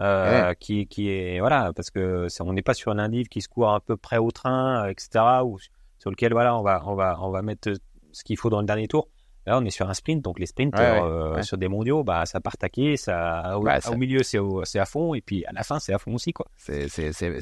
Euh, 0.00 0.54
qui, 0.54 0.86
qui 0.86 1.10
est 1.10 1.38
voilà 1.40 1.74
parce 1.74 1.90
que 1.90 2.26
on 2.40 2.54
n'est 2.54 2.62
pas 2.62 2.72
sur 2.72 2.92
un 2.92 3.08
livre 3.08 3.28
qui 3.28 3.42
se 3.42 3.48
court 3.48 3.74
à 3.74 3.80
peu 3.80 3.98
près 3.98 4.16
au 4.16 4.30
train 4.30 4.88
etc 4.88 5.42
ou 5.44 5.58
sur 6.02 6.10
lequel 6.10 6.32
voilà, 6.32 6.58
on 6.58 6.62
va, 6.62 6.82
on 6.84 6.96
va, 6.96 7.16
on 7.20 7.30
va 7.30 7.42
mettre 7.42 7.72
ce 8.10 8.24
qu'il 8.24 8.36
faut 8.36 8.50
dans 8.50 8.58
le 8.58 8.66
dernier 8.66 8.88
tour. 8.88 9.08
Là, 9.46 9.58
on 9.58 9.64
est 9.64 9.70
sur 9.70 9.88
un 9.88 9.94
sprint, 9.94 10.22
donc 10.22 10.38
les 10.38 10.46
sprints 10.46 10.78
euh, 10.78 11.42
sur 11.42 11.58
des 11.58 11.66
mondiaux, 11.66 12.04
bah, 12.04 12.26
ça 12.26 12.40
part 12.40 12.56
taquer, 12.56 12.96
ça, 12.96 13.58
au, 13.58 13.96
milieu, 13.96 14.22
c'est 14.22 14.78
à 14.78 14.84
fond, 14.84 15.14
et 15.14 15.20
puis 15.20 15.44
à 15.46 15.52
la 15.52 15.64
fin, 15.64 15.80
c'est 15.80 15.92
à 15.92 15.98
fond 15.98 16.14
aussi, 16.14 16.32
quoi. 16.32 16.46
C'est 16.56 16.88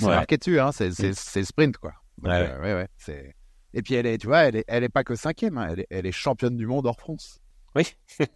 marqué 0.03 0.39
dessus, 0.39 0.59
hein, 0.61 0.71
c'est 0.73 0.89
mm. 0.89 1.45
sprint, 1.45 1.77
quoi. 1.77 1.93
Euh, 2.25 2.61
ouais, 2.61 2.75
ouais, 2.75 2.89
c'est. 2.97 3.35
Et 3.73 3.83
puis 3.83 3.95
elle 3.95 4.07
est, 4.07 4.19
tu 4.19 4.27
vois, 4.27 4.41
elle 4.41 4.57
est, 4.57 4.65
elle 4.67 4.83
est 4.83 4.89
pas 4.89 5.05
que 5.05 5.15
cinquième, 5.15 5.57
hein, 5.57 5.69
elle, 5.71 5.81
est, 5.81 5.87
elle 5.91 6.05
est 6.05 6.13
championne 6.13 6.57
du 6.57 6.67
monde 6.67 6.87
hors 6.87 6.99
France. 6.99 7.41
Oui. 7.77 7.95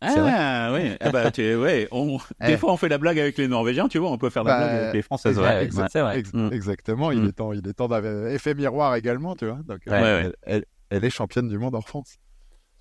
Ah 0.00 0.70
oui, 0.72 0.96
ah 1.00 1.10
bah, 1.10 1.32
tu, 1.32 1.56
ouais, 1.56 1.88
on, 1.90 2.18
des 2.46 2.56
fois 2.56 2.72
on 2.72 2.76
fait 2.76 2.88
la 2.88 2.98
blague 2.98 3.18
avec 3.18 3.36
les 3.36 3.48
Norvégiens, 3.48 3.88
tu 3.88 3.98
vois, 3.98 4.12
on 4.12 4.16
peut 4.16 4.30
faire 4.30 4.44
la 4.44 4.52
bah, 4.52 4.58
blague 4.58 4.80
avec 4.80 4.94
les 4.94 5.02
Françaises. 5.02 5.38
Ouais, 5.40 5.68
c'est 5.90 6.00
vrai. 6.00 6.22
Mm. 6.32 6.50
Exactement, 6.52 7.10
il 7.10 7.22
mm. 7.22 7.28
est 7.28 7.32
temps, 7.32 7.52
il 7.52 7.66
est 7.66 7.72
temps 7.72 7.88
d'avoir 7.88 8.28
effet 8.28 8.54
miroir 8.54 8.94
également, 8.94 9.34
tu 9.34 9.46
vois. 9.46 9.58
Donc, 9.66 9.80
euh, 9.88 10.30
elle, 10.42 10.64
elle, 10.90 11.04
est 11.04 11.10
championne 11.10 11.48
du 11.48 11.58
monde 11.58 11.74
en 11.74 11.80
France. 11.80 12.18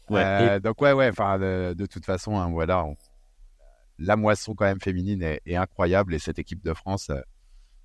Ouais. 0.10 0.24
Euh, 0.24 0.60
donc 0.60 0.82
ouais, 0.82 0.93
ouais, 0.93 1.10
enfin 1.10 1.38
de, 1.38 1.86
toute 1.86 2.06
façon, 2.06 2.38
hein, 2.38 2.50
voilà, 2.50 2.86
la 4.00 4.15
moisson 4.15 4.56
quand 4.56 4.65
même 4.65 4.80
féminine 4.82 5.22
est, 5.22 5.56
incroyable 5.56 6.13
et 6.13 6.20
cette 6.20 6.39
équipe 6.39 6.63
de 6.63 6.74
France. 6.74 7.10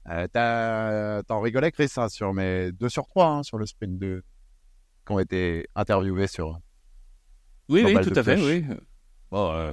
Euh, 0.09 0.27
euh 0.37 1.23
T'en 1.23 1.41
rigolais, 1.41 1.73
Chris, 1.73 1.91
hein, 1.97 2.09
sur 2.09 2.33
mes 2.33 2.73
2 2.73 2.89
sur 2.89 3.07
3 3.07 3.27
hein, 3.27 3.43
sur 3.43 3.59
le 3.59 3.67
sprint 3.67 3.99
2 3.99 4.23
qui 5.07 5.13
ont 5.13 5.19
été 5.19 5.69
interviewés 5.75 6.27
sur. 6.27 6.59
Oui, 7.69 7.83
oui, 7.85 7.95
tout 8.01 8.13
à 8.15 8.23
fait, 8.23 8.41
oui. 8.41 8.65
Bon, 9.31 9.51
euh, 9.53 9.73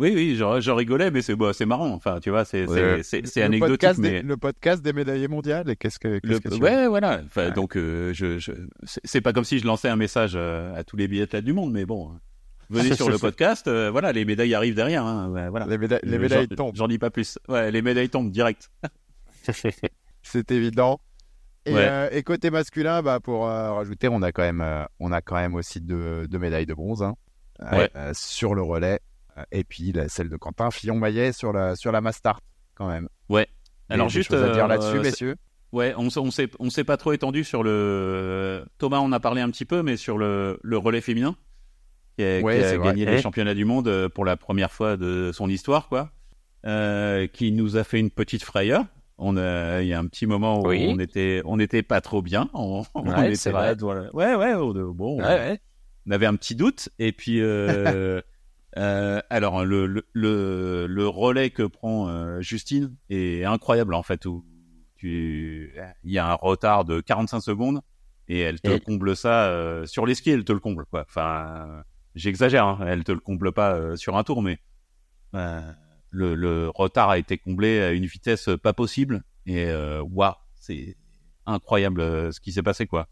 oui, 0.00 0.12
oui, 0.14 0.36
j'en 0.36 0.74
rigolais, 0.74 1.10
mais 1.10 1.22
c'est 1.22 1.36
bon, 1.36 1.52
c'est 1.52 1.66
marrant. 1.66 1.92
Enfin, 1.92 2.18
tu 2.20 2.30
vois, 2.30 2.44
c'est 2.44 2.66
c'est 3.02 3.42
anecdotique. 3.42 3.98
mais... 3.98 4.22
le 4.22 4.36
podcast 4.36 4.82
des 4.82 4.92
médaillés 4.92 5.28
mondiales, 5.28 5.76
qu'est-ce 5.76 5.98
que, 5.98 6.18
qu 6.18 6.40
que 6.40 6.54
Ouais, 6.56 6.88
voilà. 6.88 7.20
Enfin, 7.24 7.50
Donc, 7.50 7.76
euh, 7.76 8.12
je, 8.12 8.38
je... 8.38 8.52
c'est 8.82 9.20
pas 9.20 9.32
comme 9.32 9.44
si 9.44 9.58
je 9.58 9.66
lançais 9.66 9.88
un 9.88 9.96
message 9.96 10.32
euh, 10.34 10.74
à 10.74 10.84
tous 10.84 10.96
les 10.96 11.06
billets 11.06 11.26
du 11.42 11.52
monde, 11.52 11.72
mais 11.72 11.84
bon. 11.84 12.10
Venez 12.70 12.94
sur 12.96 13.10
le 13.10 13.18
podcast, 13.18 13.68
voilà, 13.68 14.12
les 14.12 14.24
médailles 14.24 14.54
arrivent 14.54 14.74
derrière. 14.74 15.04
Hein, 15.04 15.48
voilà. 15.50 15.66
Les, 15.66 15.78
médailles, 15.78 16.00
les 16.02 16.18
médailles 16.18 16.48
tombent. 16.48 16.76
J'en 16.76 16.88
dis 16.88 16.98
pas 16.98 17.10
plus. 17.10 17.38
Ouais, 17.48 17.70
les 17.70 17.82
médailles 17.82 18.08
tombent 18.08 18.30
direct. 18.30 18.70
c'est 20.22 20.50
évident. 20.50 21.00
Et, 21.66 21.74
et, 22.12 22.22
côté 22.22 22.50
masculin, 22.50 23.02
bah, 23.02 23.20
pour 23.20 23.44
rajouter, 23.44 24.08
on 24.08 24.22
a 24.22 24.32
quand 24.32 24.42
même, 24.42 24.64
on 24.98 25.12
a 25.12 25.20
quand 25.20 25.36
même 25.36 25.54
aussi 25.54 25.80
deux, 25.80 26.26
deux 26.26 26.38
médailles 26.38 26.66
de 26.66 26.74
bronze. 26.74 27.02
Hein. 27.02 27.16
Euh, 27.72 28.12
sur 28.14 28.54
le 28.54 28.62
relais. 28.62 29.00
Euh, 29.40 29.44
et 29.52 29.64
puis 29.64 29.92
celle 30.08 30.28
de 30.28 30.36
Quentin 30.36 30.70
Fillon-Maillet 30.70 31.32
sur 31.32 31.52
la, 31.52 31.76
sur 31.76 31.92
la 31.92 32.00
Mastart, 32.00 32.40
quand 32.74 32.88
même. 32.88 33.08
Ouais. 33.28 33.48
Alors, 33.88 34.08
juste. 34.08 34.32
à 34.32 34.50
dire 34.50 34.68
là-dessus, 34.68 34.98
euh, 34.98 35.02
messieurs 35.02 35.36
Ouais, 35.72 35.94
on 35.96 36.08
on 36.16 36.30
s'est 36.32 36.48
on 36.58 36.68
s'est 36.68 36.82
pas 36.82 36.96
trop 36.96 37.12
étendu 37.12 37.44
sur 37.44 37.62
le 37.62 38.64
Thomas 38.78 38.98
on 38.98 39.12
a 39.12 39.20
parlé 39.20 39.40
un 39.40 39.50
petit 39.50 39.64
peu 39.64 39.84
mais 39.84 39.96
sur 39.96 40.18
le, 40.18 40.58
le 40.64 40.76
relais 40.76 41.00
féminin 41.00 41.36
qui 42.18 42.24
a, 42.24 42.42
gagné 42.42 43.06
les 43.06 43.22
championnats 43.22 43.54
du 43.54 43.64
monde 43.64 44.08
pour 44.08 44.24
la 44.24 44.36
première 44.36 44.72
fois 44.72 44.96
de 44.96 45.30
son 45.32 45.48
histoire 45.48 45.88
quoi. 45.88 46.10
Euh, 46.66 47.28
qui 47.28 47.52
nous 47.52 47.76
a 47.76 47.84
fait 47.84 48.00
une 48.00 48.10
petite 48.10 48.42
frayeur. 48.42 48.84
On 49.16 49.36
a 49.36 49.80
il 49.80 49.86
y 49.86 49.94
a 49.94 49.98
un 50.00 50.06
petit 50.06 50.26
moment 50.26 50.60
où 50.60 50.66
on 50.66 50.98
était 50.98 51.40
on 51.44 51.60
était 51.60 51.84
pas 51.84 52.00
trop 52.00 52.20
bien. 52.20 52.50
On, 52.54 52.82
ouais, 52.96 53.36
c'est 53.36 53.52
vrai. 53.52 53.76
Ouais 54.12 54.34
ouais, 54.34 54.54
bon. 54.92 55.22
Ouais, 55.22 55.60
on 56.06 56.10
avait 56.10 56.26
un 56.26 56.36
petit 56.36 56.54
doute. 56.54 56.88
Et 56.98 57.12
puis, 57.12 57.40
euh, 57.40 58.20
euh, 58.76 59.20
alors, 59.30 59.64
le, 59.64 59.86
le, 59.86 60.86
le, 60.86 61.08
relais 61.08 61.50
que 61.50 61.62
prend 61.62 62.08
euh, 62.08 62.40
Justine 62.40 62.94
est 63.08 63.44
incroyable, 63.44 63.94
en 63.94 64.02
fait, 64.02 64.26
où 64.26 64.44
tu, 64.96 65.74
il 66.04 66.12
y 66.12 66.18
a 66.18 66.30
un 66.30 66.34
retard 66.34 66.84
de 66.84 67.00
45 67.00 67.40
secondes 67.40 67.80
et 68.28 68.40
elle 68.40 68.60
te 68.60 68.78
comble 68.78 69.16
ça 69.16 69.82
sur 69.86 70.06
les 70.06 70.14
skis, 70.14 70.30
elle 70.30 70.44
te 70.44 70.52
le 70.52 70.60
comble, 70.60 70.84
quoi. 70.86 71.04
Enfin, 71.08 71.82
j'exagère, 72.14 72.64
hein, 72.64 72.78
elle 72.86 73.02
te 73.02 73.10
le 73.10 73.18
comble 73.18 73.52
pas 73.52 73.96
sur 73.96 74.16
un 74.16 74.22
tour, 74.22 74.42
mais 74.42 74.60
le, 75.32 76.34
le, 76.34 76.68
retard 76.68 77.10
a 77.10 77.18
été 77.18 77.38
comblé 77.38 77.80
à 77.80 77.90
une 77.90 78.06
vitesse 78.06 78.50
pas 78.62 78.72
possible. 78.72 79.24
Et 79.46 79.68
waouh, 80.02 80.34
c'est 80.54 80.96
incroyable 81.44 82.32
ce 82.32 82.38
qui 82.38 82.52
s'est 82.52 82.62
passé, 82.62 82.86
quoi. 82.86 83.08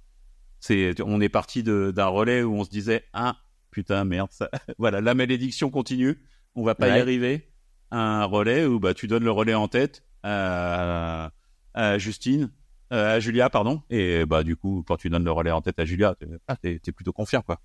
C'est, 0.61 1.01
on 1.03 1.21
est 1.21 1.29
parti 1.29 1.63
d'un 1.65 2.07
relais 2.07 2.43
où 2.43 2.55
on 2.55 2.65
se 2.65 2.71
disait 2.71 3.05
ah 3.13 3.37
putain 3.79 4.05
merde, 4.05 4.31
ça... 4.33 4.51
voilà 4.79 5.01
la 5.01 5.15
malédiction 5.15 5.71
continue, 5.71 6.19
on 6.57 6.65
va 6.65 6.75
pas 6.75 6.89
y 6.89 7.01
arriver. 7.01 7.49
Un 7.93 8.25
relais 8.25 8.67
où 8.67 8.81
bah 8.81 8.93
tu 8.93 9.07
donnes 9.07 9.23
le 9.23 9.31
relais 9.31 9.55
en 9.55 9.69
tête 9.69 10.03
à, 10.25 11.31
à 11.75 11.97
Justine, 11.97 12.51
euh, 12.93 13.15
à 13.15 13.21
Julia 13.21 13.49
pardon, 13.51 13.81
et 13.89 14.27
bah 14.27 14.43
du 14.43 14.57
coup 14.57 14.85
quand 14.85 14.97
tu 14.97 15.11
donnes 15.11 15.23
le 15.23 15.31
relais 15.31 15.53
en 15.53 15.63
tête 15.63 15.79
à 15.79 15.85
Julia, 15.85 16.17
t'es 16.17 16.27
ah, 16.49 16.57
es, 16.65 16.81
plutôt 16.91 17.13
confiant 17.13 17.41
quoi. 17.41 17.61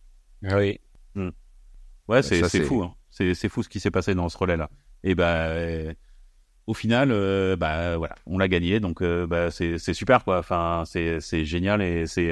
Ah 0.46 0.58
oui. 0.58 0.80
Hmm. 1.16 1.30
Ouais 2.08 2.22
c'est 2.22 2.44
fou, 2.64 2.84
hein. 2.84 2.94
c'est 3.10 3.50
fou 3.50 3.64
ce 3.64 3.70
qui 3.70 3.80
s'est 3.80 3.90
passé 3.90 4.14
dans 4.14 4.30
ce 4.30 4.38
relais 4.38 4.56
là. 4.58 4.70
Et 5.04 5.16
bah 5.16 5.50
au 6.68 6.76
final, 6.76 7.10
euh, 7.12 7.56
bah 7.56 7.98
voilà, 7.98 8.14
on 8.28 8.38
l'a 8.38 8.48
gagné, 8.48 8.80
donc 8.80 9.02
euh, 9.02 9.26
bah, 9.26 9.50
c'est 9.50 9.80
super 9.80 10.24
quoi. 10.24 10.38
Enfin, 10.38 10.84
c'est 10.86 11.44
génial 11.44 11.82
et 11.82 12.06
c'est 12.06 12.32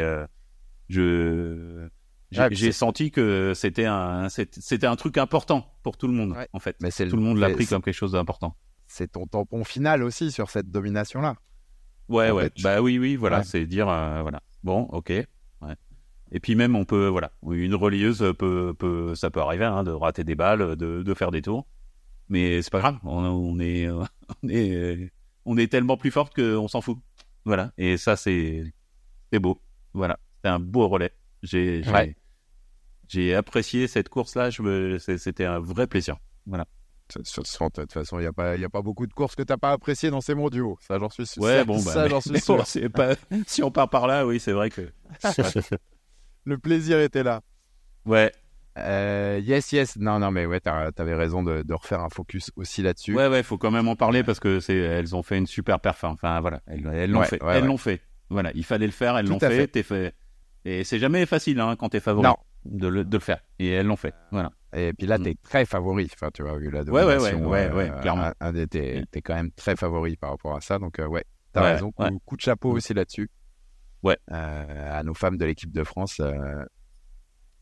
je 0.87 1.89
j'ai 2.31 2.71
senti 2.71 3.11
que 3.11 3.53
c'était 3.55 3.85
un 3.85 4.27
c'était 4.29 4.87
un 4.87 4.95
truc 4.95 5.17
important 5.17 5.73
pour 5.83 5.97
tout 5.97 6.07
le 6.07 6.13
monde 6.13 6.35
en 6.53 6.59
fait. 6.59 6.77
Mais 6.81 6.91
tout 6.91 7.15
le 7.15 7.21
monde 7.21 7.37
l'a 7.37 7.49
pris 7.49 7.67
comme 7.67 7.81
quelque 7.81 7.93
chose 7.93 8.13
d'important. 8.13 8.55
C'est 8.87 9.13
ton 9.13 9.25
tampon 9.25 9.63
final 9.63 10.03
aussi 10.03 10.31
sur 10.31 10.49
cette 10.49 10.69
domination 10.69 11.21
là. 11.21 11.35
Ouais 12.09 12.31
ouais. 12.31 12.51
Bah 12.61 12.81
oui 12.81 12.99
oui 12.99 13.15
voilà, 13.15 13.43
c'est 13.43 13.65
dire 13.65 13.87
euh, 13.89 14.21
voilà. 14.21 14.41
Bon, 14.63 14.81
OK. 14.91 15.09
Ouais. 15.09 15.75
Et 16.31 16.39
puis 16.39 16.55
même 16.55 16.75
on 16.75 16.85
peut 16.85 17.07
voilà, 17.07 17.31
une 17.49 17.75
relieuse 17.75 18.19
peut, 18.37 18.73
peut 18.77 19.15
ça 19.15 19.29
peut 19.29 19.39
arriver 19.39 19.65
hein, 19.65 19.83
de 19.83 19.91
rater 19.91 20.23
des 20.23 20.35
balles, 20.35 20.75
de, 20.75 21.03
de 21.03 21.13
faire 21.13 21.31
des 21.31 21.41
tours. 21.41 21.67
Mais 22.29 22.61
c'est 22.61 22.71
pas 22.71 22.79
grave, 22.79 22.97
on, 23.03 23.23
on 23.25 23.59
est 23.59 23.89
on 24.43 24.49
est 24.49 25.11
on 25.45 25.57
est 25.57 25.71
tellement 25.71 25.97
plus 25.97 26.11
forte 26.11 26.35
qu'on 26.35 26.67
s'en 26.67 26.81
fout. 26.81 26.97
Voilà, 27.45 27.71
et 27.77 27.97
ça 27.97 28.15
c'est 28.15 28.73
c'est 29.31 29.39
beau. 29.39 29.61
Voilà. 29.93 30.19
C'était 30.35 30.49
un 30.49 30.59
beau 30.59 30.87
relais. 30.87 31.13
J'ai 31.43 31.81
j'ai 33.11 33.35
apprécié 33.35 33.87
cette 33.87 34.09
course-là. 34.09 34.49
C'était 35.17 35.45
un 35.45 35.59
vrai 35.59 35.85
plaisir. 35.87 36.15
Voilà. 36.45 36.65
De 37.13 37.23
toute 37.23 37.91
façon, 37.91 38.19
il 38.19 38.21
n'y 38.21 38.27
a, 38.27 38.31
pas, 38.31 38.53
a 38.53 38.69
pas 38.69 38.81
beaucoup 38.81 39.05
de 39.05 39.11
courses 39.11 39.35
que 39.35 39.43
tu 39.43 39.51
n'as 39.51 39.57
pas 39.57 39.71
appréciées 39.71 40.09
dans 40.09 40.21
ces 40.21 40.33
mondiaux. 40.33 40.77
Ça, 40.79 40.97
j'en 40.97 41.09
suis 41.09 41.27
sûr. 41.27 41.43
Ouais, 41.43 41.65
bon, 41.65 41.77
ça, 41.77 42.03
bah, 42.03 42.07
j'en 42.07 42.21
suis 42.21 42.39
sûr. 42.39 42.63
pas... 42.93 43.15
si 43.47 43.63
on 43.63 43.69
part 43.69 43.89
par 43.89 44.07
là, 44.07 44.25
oui, 44.25 44.39
c'est 44.39 44.53
vrai 44.53 44.69
que. 44.69 44.89
Le 46.45 46.57
plaisir 46.57 47.01
était 47.01 47.23
là. 47.23 47.41
Ouais. 48.05 48.31
Euh, 48.77 49.41
yes, 49.43 49.73
yes. 49.73 49.97
Non, 49.97 50.19
non, 50.19 50.31
mais 50.31 50.45
ouais, 50.45 50.61
t'avais 50.61 51.13
raison 51.13 51.43
de, 51.43 51.63
de, 51.63 51.73
refaire 51.73 51.99
un 51.99 52.09
focus 52.09 52.49
aussi 52.55 52.81
là-dessus. 52.81 53.13
Ouais, 53.13 53.27
ouais, 53.27 53.43
faut 53.43 53.57
quand 53.57 53.71
même 53.71 53.89
en 53.89 53.97
parler 53.97 54.23
parce 54.23 54.39
que 54.39 54.61
c'est, 54.61 54.77
elles 54.77 55.13
ont 55.13 55.21
fait 55.21 55.37
une 55.37 55.47
super 55.47 55.81
perf. 55.81 56.05
Enfin, 56.05 56.39
voilà, 56.39 56.61
elles 56.65 57.11
l'ont 57.11 57.23
fait. 57.23 57.39
Elles 57.45 57.65
l'ont 57.65 57.77
fait. 57.77 58.01
Voilà, 58.29 58.51
il 58.55 58.63
fallait 58.63 58.85
le 58.85 58.93
faire. 58.93 59.17
Elles 59.17 59.27
l'ont 59.27 59.37
fait. 59.37 59.67
fait. 59.67 59.83
Fait 59.83 60.15
Et 60.63 60.85
c'est 60.85 60.99
jamais 60.99 61.25
facile 61.25 61.59
hein, 61.59 61.75
quand 61.77 61.89
t'es 61.89 61.99
favori 61.99 62.25
Non. 62.25 62.37
De 62.65 62.87
le, 62.87 63.03
de 63.05 63.17
le 63.17 63.21
faire. 63.21 63.41
Et 63.59 63.69
elles 63.69 63.87
l'ont 63.87 63.95
fait. 63.95 64.13
Voilà. 64.31 64.51
Et 64.73 64.93
puis 64.93 65.07
là, 65.07 65.17
Mm. 65.17 65.23
t'es 65.23 65.35
très 65.43 65.65
favori. 65.65 66.09
Enfin, 66.13 66.29
tu 66.33 66.43
vois, 66.43 66.57
vu 66.57 66.69
la 66.71 66.83
Ouais, 66.83 67.03
ouais, 67.03 67.15
domination. 67.17 67.49
ouais, 67.49 67.67
ouais, 67.69 67.73
ouais, 67.73 67.89
euh, 67.91 67.99
clairement. 68.01 68.31
des- 68.53 68.67
T'es 68.67 69.03
t'es 69.11 69.21
quand 69.21 69.35
même 69.35 69.51
très 69.51 69.75
favori 69.75 70.15
par 70.17 70.29
rapport 70.31 70.55
à 70.55 70.61
ça. 70.61 70.79
Donc, 70.79 70.99
euh, 70.99 71.07
ouais, 71.07 71.25
t'as 71.53 71.61
Ouais, 71.61 71.73
raison. 71.73 71.91
Coup, 72.25 72.35
de 72.37 72.41
chapeau 72.41 72.71
Mm. 72.71 72.75
aussi 72.75 72.93
là-dessus. 72.93 73.29
Ouais. 74.03 74.17
Euh, 74.31 74.99
à 74.99 75.03
nos 75.03 75.13
femmes 75.13 75.37
de 75.37 75.45
l'équipe 75.45 75.71
de 75.71 75.83
France 75.83 76.19
euh, 76.21 76.63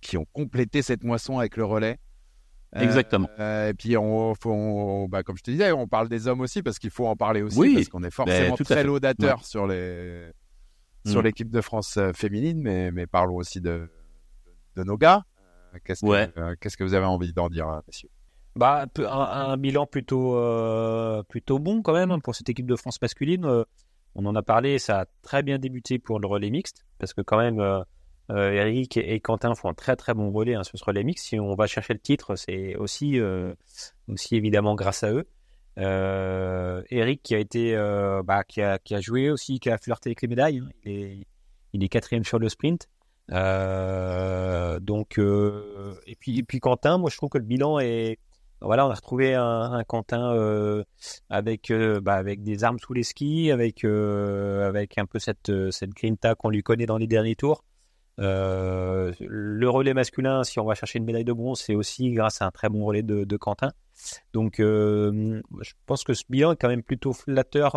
qui 0.01 0.17
ont 0.17 0.25
complété 0.31 0.81
cette 0.81 1.03
moisson 1.03 1.39
avec 1.39 1.57
le 1.57 1.65
relais. 1.65 1.97
Exactement. 2.75 3.27
et 3.39 3.73
puis, 3.75 3.97
on, 3.97 4.35
faut, 4.35 4.51
on- 4.51 5.07
bah, 5.07 5.23
comme 5.23 5.35
je 5.37 5.41
te 5.41 5.49
disais, 5.49 5.71
on 5.71 5.87
parle 5.87 6.07
des 6.07 6.27
hommes 6.27 6.41
aussi 6.41 6.61
parce 6.61 6.77
qu'il 6.77 6.91
faut 6.91 7.07
en 7.07 7.15
parler 7.15 7.41
aussi 7.41 7.57
Oui, 7.57 7.73
parce 7.73 7.89
qu'on 7.89 8.03
est 8.03 8.11
forcément 8.13 8.55
tout 8.55 8.61
à 8.63 8.75
très 8.75 8.83
laudateur 8.83 9.43
sur 9.43 9.65
les 9.65 10.31
sur 11.07 11.21
Mm. 11.21 11.23
l'équipe 11.23 11.49
de 11.49 11.61
France 11.61 11.97
féminine, 12.13 12.61
mais, 12.61 12.91
mais 12.91 13.07
parlons 13.07 13.37
aussi 13.37 13.59
de, 13.61 13.89
de 14.75 14.83
nos 14.83 14.97
gars. 14.97 15.23
Euh, 15.73 15.77
Qu'est-ce 15.83 16.01
que, 16.01 16.07
Ouais. 16.07 16.29
euh, 16.37 16.55
qu'est-ce 16.59 16.77
que 16.77 16.83
vous 16.83 16.93
avez 16.93 17.05
envie 17.05 17.33
d'en 17.33 17.49
dire, 17.49 17.67
euh, 17.69 17.79
messieurs? 17.87 18.09
Bah, 18.55 18.85
un, 18.97 19.03
un 19.03 19.57
bilan 19.57 19.85
plutôt, 19.85 20.35
euh, 20.35 21.21
plutôt 21.23 21.59
bon 21.59 21.81
quand 21.81 21.93
même 21.93 22.11
hein, 22.11 22.19
pour 22.19 22.35
cette 22.35 22.49
équipe 22.49 22.65
de 22.65 22.75
France 22.75 23.01
masculine. 23.01 23.45
Euh, 23.45 23.63
on 24.15 24.25
en 24.25 24.35
a 24.35 24.41
parlé, 24.41 24.79
ça 24.79 25.01
a 25.01 25.05
très 25.21 25.43
bien 25.43 25.59
débuté 25.59 25.99
pour 25.99 26.19
le 26.19 26.27
relais 26.27 26.49
mixte 26.49 26.83
parce 26.97 27.13
que 27.13 27.21
quand 27.21 27.37
même, 27.37 27.59
euh, 27.59 27.83
Eric 28.31 28.97
et, 28.97 29.13
et 29.13 29.19
Quentin 29.19 29.53
font 29.55 29.69
un 29.69 29.73
très 29.73 29.95
très 29.95 30.13
bon 30.13 30.31
relais 30.31 30.55
hein, 30.55 30.63
sur 30.63 30.77
ce 30.77 30.83
relais 30.83 31.03
mixte. 31.03 31.25
Si 31.27 31.39
on 31.39 31.53
va 31.55 31.67
chercher 31.67 31.93
le 31.93 31.99
titre, 31.99 32.35
c'est 32.35 32.75
aussi, 32.75 33.19
euh, 33.19 33.53
aussi 34.07 34.35
évidemment 34.35 34.75
grâce 34.75 35.03
à 35.03 35.11
eux. 35.11 35.27
Euh, 35.77 36.81
Eric 36.89 37.21
qui 37.23 37.35
a 37.35 37.39
été, 37.39 37.75
euh, 37.75 38.21
bah, 38.23 38.43
qui 38.43 38.61
a, 38.61 38.79
qui 38.79 38.95
a 38.95 38.99
joué 39.01 39.29
aussi, 39.29 39.59
qui 39.59 39.69
a 39.69 39.77
flirté 39.77 40.09
avec 40.09 40.21
les 40.21 40.27
médailles. 40.27 40.59
hein. 40.59 40.69
Il 40.83 40.91
est, 40.91 41.27
il 41.73 41.83
est 41.83 41.87
quatrième 41.89 42.23
sur 42.23 42.39
le 42.39 42.49
sprint. 42.49 42.89
Euh, 43.31 44.79
donc, 44.79 45.19
euh, 45.19 45.93
et 46.05 46.15
puis, 46.15 46.39
et 46.39 46.43
puis 46.43 46.59
Quentin, 46.59 46.97
moi 46.97 47.09
je 47.09 47.17
trouve 47.17 47.29
que 47.29 47.37
le 47.37 47.43
bilan 47.43 47.79
est, 47.79 48.17
voilà, 48.61 48.85
on 48.85 48.89
a 48.89 48.95
retrouvé 48.95 49.35
un, 49.35 49.83
Quentin 49.87 50.33
euh, 50.33 50.83
avec, 51.29 51.71
bah, 52.01 52.15
avec 52.15 52.43
des 52.43 52.63
armes 52.63 52.79
sous 52.79 52.93
les 52.93 53.03
skis, 53.03 53.51
avec, 53.51 53.83
avec 53.85 54.97
un 54.97 55.05
peu 55.05 55.19
cette, 55.19 55.51
cette 55.71 55.91
grinta 55.91 56.35
qu'on 56.35 56.49
lui 56.49 56.63
connaît 56.63 56.85
dans 56.85 56.97
les 56.97 57.07
derniers 57.07 57.35
tours. 57.35 57.63
Le 58.17 59.67
relais 59.67 59.93
masculin, 59.93 60.43
si 60.43 60.59
on 60.59 60.65
va 60.65 60.75
chercher 60.75 60.99
une 60.99 61.05
médaille 61.05 61.23
de 61.23 61.33
bronze, 61.33 61.61
c'est 61.61 61.75
aussi 61.75 62.11
grâce 62.11 62.41
à 62.41 62.47
un 62.47 62.51
très 62.51 62.67
bon 62.67 62.83
relais 62.83 63.03
de, 63.03 63.37
Quentin. 63.37 63.71
Donc, 64.33 64.55
je 64.57 65.41
pense 65.85 66.03
que 66.03 66.13
ce 66.13 66.23
bilan 66.29 66.53
est 66.53 66.57
quand 66.57 66.67
même 66.67 66.83
plutôt 66.83 67.13
flatteur, 67.13 67.75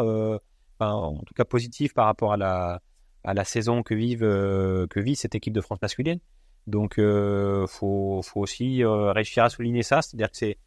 en 0.80 1.18
tout 1.18 1.34
cas 1.34 1.44
positif 1.44 1.94
par 1.94 2.06
rapport 2.06 2.32
à 2.32 2.36
la, 2.36 2.80
à 3.24 3.34
la 3.34 3.44
saison 3.44 3.82
euh, 3.90 4.86
que 4.86 5.00
vit 5.00 5.16
cette 5.16 5.34
équipe 5.34 5.52
de 5.52 5.60
France 5.60 5.80
masculine. 5.80 6.18
Donc, 6.66 6.98
euh, 6.98 7.66
faut, 7.66 8.22
aussi 8.34 8.84
euh, 8.84 9.12
réussir 9.12 9.44
à 9.44 9.50
souligner 9.50 9.82
ça, 9.82 10.02
c'est-à-dire 10.02 10.30
que 10.30 10.36
c'est 10.36 10.58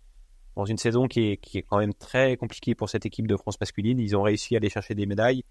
dans 0.56 0.66
une 0.66 0.78
saison 0.78 1.08
qui 1.08 1.32
est, 1.32 1.64
quand 1.70 1.80
même 1.80 1.94
très 1.94 2.38
compliquée 2.38 2.76
pour 2.76 2.90
cette 2.90 3.06
équipe 3.06 3.28
de 3.28 3.36
France 3.36 3.60
masculine. 3.60 4.00
Ils 4.00 4.16
ont 4.16 4.22
réussi 4.22 4.56
à 4.56 4.58
aller 4.58 4.70
chercher 4.70 4.96
des 4.96 5.06
médailles, 5.06 5.44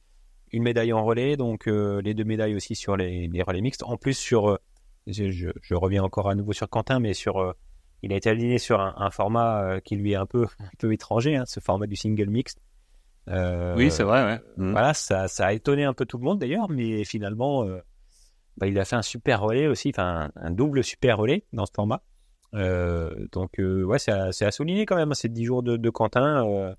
une 0.53 0.63
médaille 0.63 0.93
en 0.93 1.05
relais, 1.05 1.37
donc 1.37 1.67
les 1.67 2.15
deux 2.15 2.25
médailles 2.25 2.55
aussi 2.55 2.75
sur 2.75 2.97
les, 2.97 3.29
relais 3.43 3.61
mixtes. 3.61 3.83
En 3.83 3.99
plus, 3.99 4.15
sur, 4.15 4.59
je, 5.07 5.75
reviens 5.75 6.03
encore 6.03 6.31
à 6.31 6.35
nouveau 6.35 6.55
sur 6.55 6.71
Quentin, 6.71 7.01
mais 7.01 7.13
sur, 7.13 7.55
il 8.03 8.15
a 8.15 8.17
été 8.17 8.31
aligné 8.31 8.57
sur 8.57 8.81
un, 8.81 9.11
format 9.11 9.79
qui 9.83 9.97
lui 9.97 10.13
est 10.13 10.17
un 10.17 10.25
peu, 10.25 10.47
un 10.59 10.71
peu 10.79 10.91
étranger, 10.95 11.37
hein, 11.37 11.45
ce 11.47 11.61
format 11.61 11.87
du 11.87 11.97
single 11.97 12.31
mixte. 12.31 12.59
Euh, 13.29 13.75
oui, 13.77 13.91
c'est 13.91 14.03
vrai, 14.03 14.25
ouais. 14.25 14.41
Mm. 14.57 14.73
voilà, 14.73 14.95
ça, 14.95 15.29
ça 15.29 15.47
a 15.47 15.53
étonné 15.53 15.85
un 15.85 15.95
peu 15.95 16.05
tout 16.05 16.19
le 16.19 16.25
monde 16.25 16.39
d'ailleurs, 16.39 16.69
mais 16.69 17.05
finalement, 17.05 17.65
euh, 17.65 17.81
bah, 18.57 18.67
il 18.67 18.79
a 18.79 18.85
fait 18.85 18.97
un 18.97 19.03
super 19.03 19.41
relais 19.41 19.67
aussi, 19.67 19.91
enfin 19.91 20.31
un, 20.37 20.49
un 20.49 20.51
double 20.51 20.85
super 20.85 21.19
relais 21.19 21.45
dans 21.53 21.67
ce 21.67 21.73
format. 21.75 22.03
Euh, 22.55 23.27
donc 23.33 23.59
euh, 23.59 23.83
ouais, 23.83 23.99
c'est 23.99 24.13
à, 24.13 24.51
souligner 24.51 24.87
quand 24.87 24.97
même 24.97 25.11
hein, 25.11 25.15
ces 25.15 25.29
10 25.29 25.45
jours 25.45 25.63
de, 25.63 25.77
de 25.77 25.91
Quentin. 25.91 26.75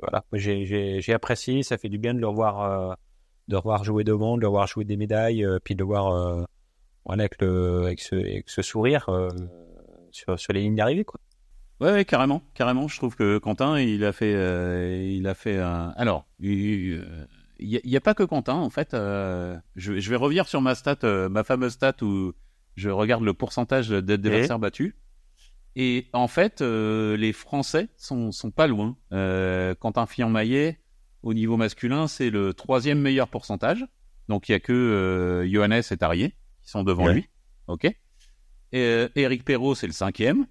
voilà, 0.00 0.24
j'ai, 0.32 1.14
apprécié, 1.14 1.62
ça 1.62 1.78
fait 1.78 1.88
du 1.88 1.98
bien 1.98 2.14
de 2.14 2.20
le 2.20 2.28
revoir, 2.28 2.96
de 3.48 3.54
le 3.54 3.58
revoir 3.58 3.82
jouer 3.82 4.04
devant, 4.04 4.36
de 4.36 4.42
le 4.42 4.48
revoir 4.48 4.66
jouer 4.66 4.84
des 4.84 4.96
médailles, 4.96 5.46
puis 5.64 5.74
de 5.74 5.80
le 5.80 5.86
voir 5.86 6.46
voilà, 7.06 7.24
avec, 7.24 7.40
le, 7.40 7.84
avec, 7.86 8.00
ce, 8.00 8.14
avec 8.14 8.48
ce 8.48 8.62
sourire 8.62 9.08
sur, 10.10 10.38
sur 10.38 10.52
les 10.52 10.60
lignes 10.60 10.76
d'arrivée. 10.76 11.04
Quoi. 11.04 11.18
Ouais, 11.80 11.90
ouais, 11.92 12.04
carrément, 12.04 12.42
carrément. 12.54 12.88
Je 12.88 12.96
trouve 12.96 13.16
que 13.16 13.38
Quentin, 13.38 13.78
il 13.80 14.04
a 14.04 14.12
fait, 14.12 14.34
euh, 14.34 15.02
il 15.10 15.26
a 15.26 15.34
fait 15.34 15.58
un. 15.58 15.92
Alors, 15.96 16.26
il 16.40 17.04
n'y 17.60 17.96
a, 17.96 18.00
pas 18.00 18.14
que 18.14 18.22
Quentin, 18.22 18.54
en 18.54 18.70
fait. 18.70 18.94
euh, 18.94 19.56
je, 19.76 19.98
je 19.98 20.10
vais 20.10 20.16
revenir 20.16 20.46
sur 20.46 20.60
ma 20.60 20.74
stat, 20.74 20.98
euh, 21.04 21.28
ma 21.28 21.42
fameuse 21.44 21.72
stat 21.72 21.94
où 22.02 22.32
je 22.76 22.90
regarde 22.90 23.24
le 23.24 23.34
pourcentage 23.34 23.88
d'adversaires 23.90 24.58
battus. 24.58 24.94
Et 25.76 26.06
en 26.12 26.28
fait, 26.28 26.62
euh, 26.62 27.16
les 27.16 27.32
Français 27.32 27.88
sont, 27.96 28.30
sont 28.30 28.52
pas 28.52 28.68
loin. 28.68 28.96
Euh, 29.12 29.74
Quentin 29.74 30.06
Fillon-Maillet, 30.06 30.78
au 31.24 31.34
niveau 31.34 31.56
masculin, 31.56 32.06
c'est 32.06 32.30
le 32.30 32.54
troisième 32.54 33.00
meilleur 33.00 33.28
pourcentage. 33.28 33.84
Donc, 34.28 34.48
il 34.48 34.52
y 34.52 34.54
a 34.54 34.60
que 34.60 34.72
euh, 34.72 35.48
Johannes 35.50 35.82
et 35.90 35.96
Tarier 35.96 36.30
qui 36.62 36.70
sont 36.70 36.84
devant 36.84 37.06
Ouais. 37.06 37.14
lui. 37.14 37.28
OK. 37.66 37.84
Et, 37.86 37.96
euh, 38.74 39.08
Eric 39.16 39.44
Perrault, 39.44 39.74
c'est 39.74 39.86
le 39.88 39.92
cinquième. 39.92 40.46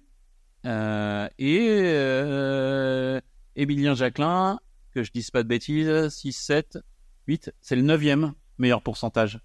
Euh, 0.64 1.28
et 1.38 1.68
euh, 1.70 3.20
Émilien 3.56 3.94
Jacquelin, 3.94 4.58
que 4.94 5.02
je 5.02 5.10
dise 5.12 5.30
pas 5.30 5.42
de 5.42 5.48
bêtises, 5.48 6.08
6, 6.08 6.32
7, 6.32 6.78
8, 7.26 7.52
c'est 7.60 7.76
le 7.76 7.82
neuvième 7.82 8.32
meilleur 8.58 8.82
pourcentage. 8.82 9.40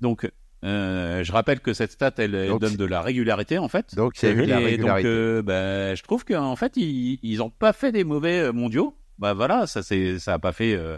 Donc, 0.00 0.30
euh, 0.64 1.22
je 1.24 1.32
rappelle 1.32 1.60
que 1.60 1.72
cette 1.72 1.92
stat, 1.92 2.12
elle, 2.18 2.34
elle 2.34 2.48
Donc, 2.48 2.60
donne 2.60 2.76
de 2.76 2.84
la 2.84 3.02
régularité, 3.02 3.58
en 3.58 3.68
fait. 3.68 3.94
Donc, 3.94 4.14
de 4.22 4.28
la 4.28 4.60
Et 4.60 4.76
donc, 4.76 4.90
régularité. 4.90 5.08
euh, 5.08 5.42
bah, 5.42 5.94
je 5.94 6.02
trouve 6.02 6.24
qu'en 6.24 6.56
fait, 6.56 6.76
ils, 6.76 7.18
ils 7.22 7.42
ont 7.42 7.50
pas 7.50 7.72
fait 7.72 7.92
des 7.92 8.04
mauvais 8.04 8.52
mondiaux. 8.52 8.96
Bah 9.18 9.34
voilà, 9.34 9.66
ça 9.66 9.82
c'est, 9.82 10.20
ça 10.20 10.34
a 10.34 10.38
pas 10.38 10.52
fait, 10.52 10.74
euh, 10.74 10.96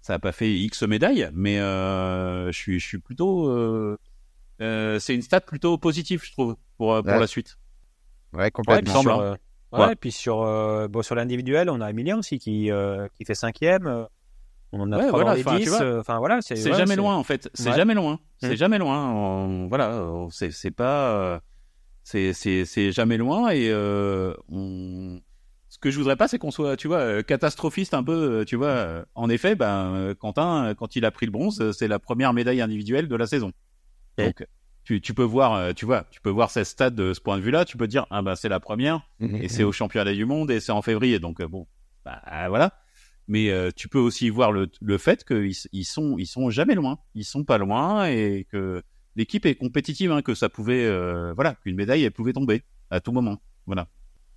ça 0.00 0.14
a 0.14 0.18
pas 0.18 0.32
fait 0.32 0.52
X 0.52 0.82
médailles, 0.82 1.30
mais 1.32 1.60
euh, 1.60 2.50
je 2.50 2.58
suis, 2.58 2.80
je 2.80 2.86
suis 2.86 2.98
plutôt, 2.98 3.48
euh, 3.48 3.96
euh, 4.60 4.98
c'est 4.98 5.14
une 5.14 5.22
stat 5.22 5.40
plutôt 5.42 5.78
positive, 5.78 6.22
je 6.24 6.32
trouve, 6.32 6.56
pour 6.76 7.00
pour 7.04 7.14
Ouais. 7.14 7.20
la 7.20 7.26
suite. 7.28 7.58
Ouais, 8.32 8.42
Ouais, 8.44 8.50
complètement. 8.50 8.82
puis 8.82 8.92
semble, 8.92 9.10
sur, 9.10 9.20
euh, 9.20 9.34
Ouais. 9.72 9.86
ouais, 9.86 9.94
puis 9.96 10.12
sur, 10.12 10.42
euh, 10.42 10.88
bon, 10.88 11.02
sur 11.02 11.14
l'individuel, 11.14 11.70
on 11.70 11.80
a 11.80 11.90
Emilien 11.90 12.18
aussi 12.18 12.38
qui, 12.38 12.70
euh, 12.70 13.06
qui 13.14 13.24
fait 13.24 13.34
cinquième. 13.34 13.86
euh, 13.86 14.04
On 14.72 14.80
en 14.80 14.92
a 14.92 14.98
Ouais, 14.98 15.08
trois 15.08 15.20
voilà, 15.24 15.30
dans 15.30 15.36
les 15.36 15.40
enfin, 15.44 15.56
tu 15.56 15.62
10. 15.64 15.68
vois, 15.70 15.82
euh, 15.82 16.00
Enfin, 16.00 16.18
voilà, 16.20 16.40
c'est 16.42 16.54
ouais, 16.54 16.76
jamais 16.78 16.94
loin 16.94 17.16
en 17.16 17.24
fait. 17.24 17.50
C'est 17.54 17.70
Ouais. 17.70 17.76
jamais 17.76 17.94
loin. 17.94 18.20
C'est 18.38 18.52
Mm. 18.52 18.56
jamais 18.56 18.78
loin. 18.78 19.10
On- 19.12 19.66
voilà, 19.66 20.00
c'est 20.30 20.70
pas, 20.70 21.10
euh, 21.16 21.40
c'est 22.04 22.92
jamais 22.92 23.16
loin 23.16 23.50
et 23.50 23.68
euh, 23.70 24.32
on... 24.48 25.20
ce 25.68 25.78
que 25.78 25.90
je 25.90 25.98
voudrais 25.98 26.16
pas, 26.16 26.28
c'est 26.28 26.38
qu'on 26.38 26.50
soit, 26.52 26.76
tu 26.76 26.86
vois, 26.88 27.22
catastrophiste 27.24 27.94
un 27.94 28.02
peu. 28.04 28.44
Tu 28.46 28.54
vois, 28.56 29.04
en 29.16 29.28
effet, 29.28 29.54
ben 29.56 30.14
Quentin, 30.20 30.74
quand 30.76 30.94
il 30.96 31.04
a 31.04 31.10
pris 31.10 31.26
le 31.26 31.32
bronze, 31.32 31.70
c'est 31.72 31.88
la 31.88 31.98
première 31.98 32.32
médaille 32.32 32.60
individuelle 32.60 33.08
de 33.08 33.16
la 33.16 33.26
saison. 33.26 33.52
Ouais. 34.18 34.26
Donc 34.26 34.46
tu, 34.84 35.00
tu 35.00 35.14
peux 35.14 35.22
voir, 35.22 35.54
euh, 35.54 35.72
tu 35.72 35.84
vois, 35.84 36.04
tu 36.10 36.20
peux 36.20 36.30
voir 36.30 36.50
cette 36.50 36.66
stade 36.66 36.94
de 36.94 37.12
ce 37.14 37.20
point 37.20 37.36
de 37.36 37.42
vue-là. 37.42 37.64
Tu 37.64 37.76
peux 37.76 37.86
dire, 37.86 38.06
ah 38.10 38.22
ben 38.22 38.34
c'est 38.34 38.48
la 38.48 38.60
première 38.60 39.02
Mhm. 39.20 39.36
et 39.36 39.48
c'est 39.48 39.62
au 39.64 39.72
championnat 39.72 40.12
du 40.14 40.24
monde 40.24 40.50
et 40.50 40.60
c'est 40.60 40.72
en 40.72 40.82
février. 40.82 41.18
Donc 41.18 41.40
euh, 41.40 41.48
bon, 41.48 41.66
bah 42.04 42.20
voilà. 42.48 42.72
Mais 43.28 43.50
euh, 43.50 43.70
tu 43.74 43.88
peux 43.88 43.98
aussi 44.00 44.28
voir 44.30 44.50
le, 44.50 44.68
le 44.80 44.98
fait 44.98 45.24
qu'ils 45.24 45.52
ils 45.72 45.84
sont 45.84 46.16
ils 46.18 46.26
sont 46.26 46.50
jamais 46.50 46.74
loin, 46.74 46.98
ils 47.14 47.24
sont 47.24 47.44
pas 47.44 47.58
loin 47.58 48.06
et 48.06 48.46
que 48.50 48.82
l'équipe 49.14 49.46
est 49.46 49.54
compétitive, 49.54 50.10
hein, 50.10 50.22
que 50.22 50.34
ça 50.34 50.48
pouvait 50.48 50.84
euh, 50.84 51.32
voilà 51.34 51.54
qu'une 51.62 51.76
médaille 51.76 52.02
elle 52.04 52.10
pouvait 52.12 52.32
tomber 52.32 52.62
à 52.90 53.00
tout 53.00 53.12
moment. 53.12 53.40
Voilà. 53.66 53.86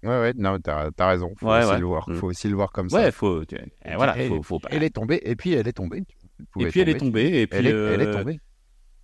Ouais, 0.04 0.10
ouais, 0.20 0.34
non, 0.36 0.60
t'as 0.60 0.90
as 1.00 1.08
raison. 1.08 1.34
Faut 1.40 1.48
Ouais, 1.50 1.60
aussi 1.64 1.70
ouais. 1.72 1.80
le 1.80 1.86
voir. 1.86 2.08
Mm. 2.10 2.16
Faut 2.16 2.28
aussi 2.28 2.50
le 2.50 2.56
voir 2.56 2.72
comme 2.74 2.90
ça. 2.90 2.98
Ouais, 2.98 3.12
faut 3.12 3.46
tu- 3.46 3.56
et 3.56 3.96
voilà, 3.96 4.22
Et- 4.22 4.28
faut, 4.28 4.44
faut. 4.44 4.60
Elle 4.70 4.84
est 4.84 4.90
tombée, 4.94 5.22
et 5.24 5.36
puis 5.38 5.54
elle 5.54 5.68
est 5.68 5.72
tombée. 5.74 6.04
Et 6.60 6.66
puis 6.68 6.82
elle 6.82 6.90
est 6.90 6.98
tomber. 6.98 7.22
tombée 7.30 7.42
et 7.42 7.48
puis 7.48 7.60
Elle 7.60 7.68
est, 7.68 7.70
elle 7.70 8.02
est 8.02 8.08
euh, 8.08 8.14
tombée. 8.18 8.40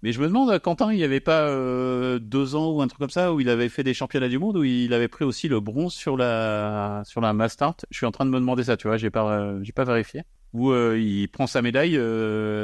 Mais 0.01 0.13
je 0.13 0.21
me 0.21 0.27
demande, 0.27 0.57
Quentin, 0.59 0.93
il 0.93 0.97
n'y 0.97 1.03
avait 1.03 1.19
pas 1.19 1.47
euh, 1.49 2.19
deux 2.19 2.55
ans 2.55 2.71
ou 2.71 2.81
un 2.81 2.87
truc 2.87 2.99
comme 2.99 3.09
ça 3.09 3.33
où 3.33 3.41
il 3.41 3.49
avait 3.49 3.67
fait 3.67 3.83
des 3.83 3.93
championnats 3.93 4.29
du 4.29 4.39
monde 4.39 4.55
où 4.57 4.63
il 4.63 4.93
avait 4.93 5.09
pris 5.09 5.25
aussi 5.25 5.49
le 5.49 5.59
bronze 5.59 5.93
sur 5.93 6.15
la 6.15 7.01
sur 7.05 7.19
la 7.19 7.33
Mastart? 7.33 7.75
Je 7.91 7.97
suis 7.97 8.05
en 8.05 8.11
train 8.11 8.25
de 8.25 8.29
me 8.31 8.39
demander 8.39 8.63
ça, 8.63 8.77
tu 8.77 8.87
vois, 8.87 8.97
j'ai 8.97 9.09
pas 9.09 9.29
euh, 9.39 9.59
j'ai 9.61 9.73
pas 9.73 9.83
vérifié. 9.83 10.23
Où 10.53 10.71
euh, 10.71 10.97
il 10.97 11.27
prend 11.27 11.47
sa 11.47 11.61
médaille, 11.61 11.97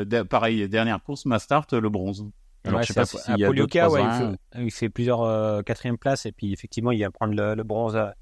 da- 0.06 0.26
pareil 0.26 0.68
dernière 0.70 1.04
course 1.04 1.26
Mastart, 1.26 1.68
le 1.74 1.90
bronze. 1.90 2.26
Alors 2.64 2.80
Ouais, 2.80 2.86
je 2.86 2.94
sais 2.94 2.94
pas 2.94 3.06
si 3.06 3.18
à 3.18 3.36
il 3.36 3.40
y 3.40 3.44
a 3.44 3.50
deux, 3.52 3.68
ouais, 3.90 4.04
il, 4.04 4.12
fait, 4.12 4.64
il 4.64 4.72
fait 4.72 4.90
plusieurs 4.90 5.64
quatrième 5.66 5.98
places 5.98 6.26
et 6.26 6.32
puis 6.32 6.54
effectivement 6.54 6.92
il 6.92 6.98
vient 6.98 7.12
prendre 7.12 7.36
le, 7.36 7.54
le 7.54 7.64
bronze. 7.64 7.96
à- 7.98 8.16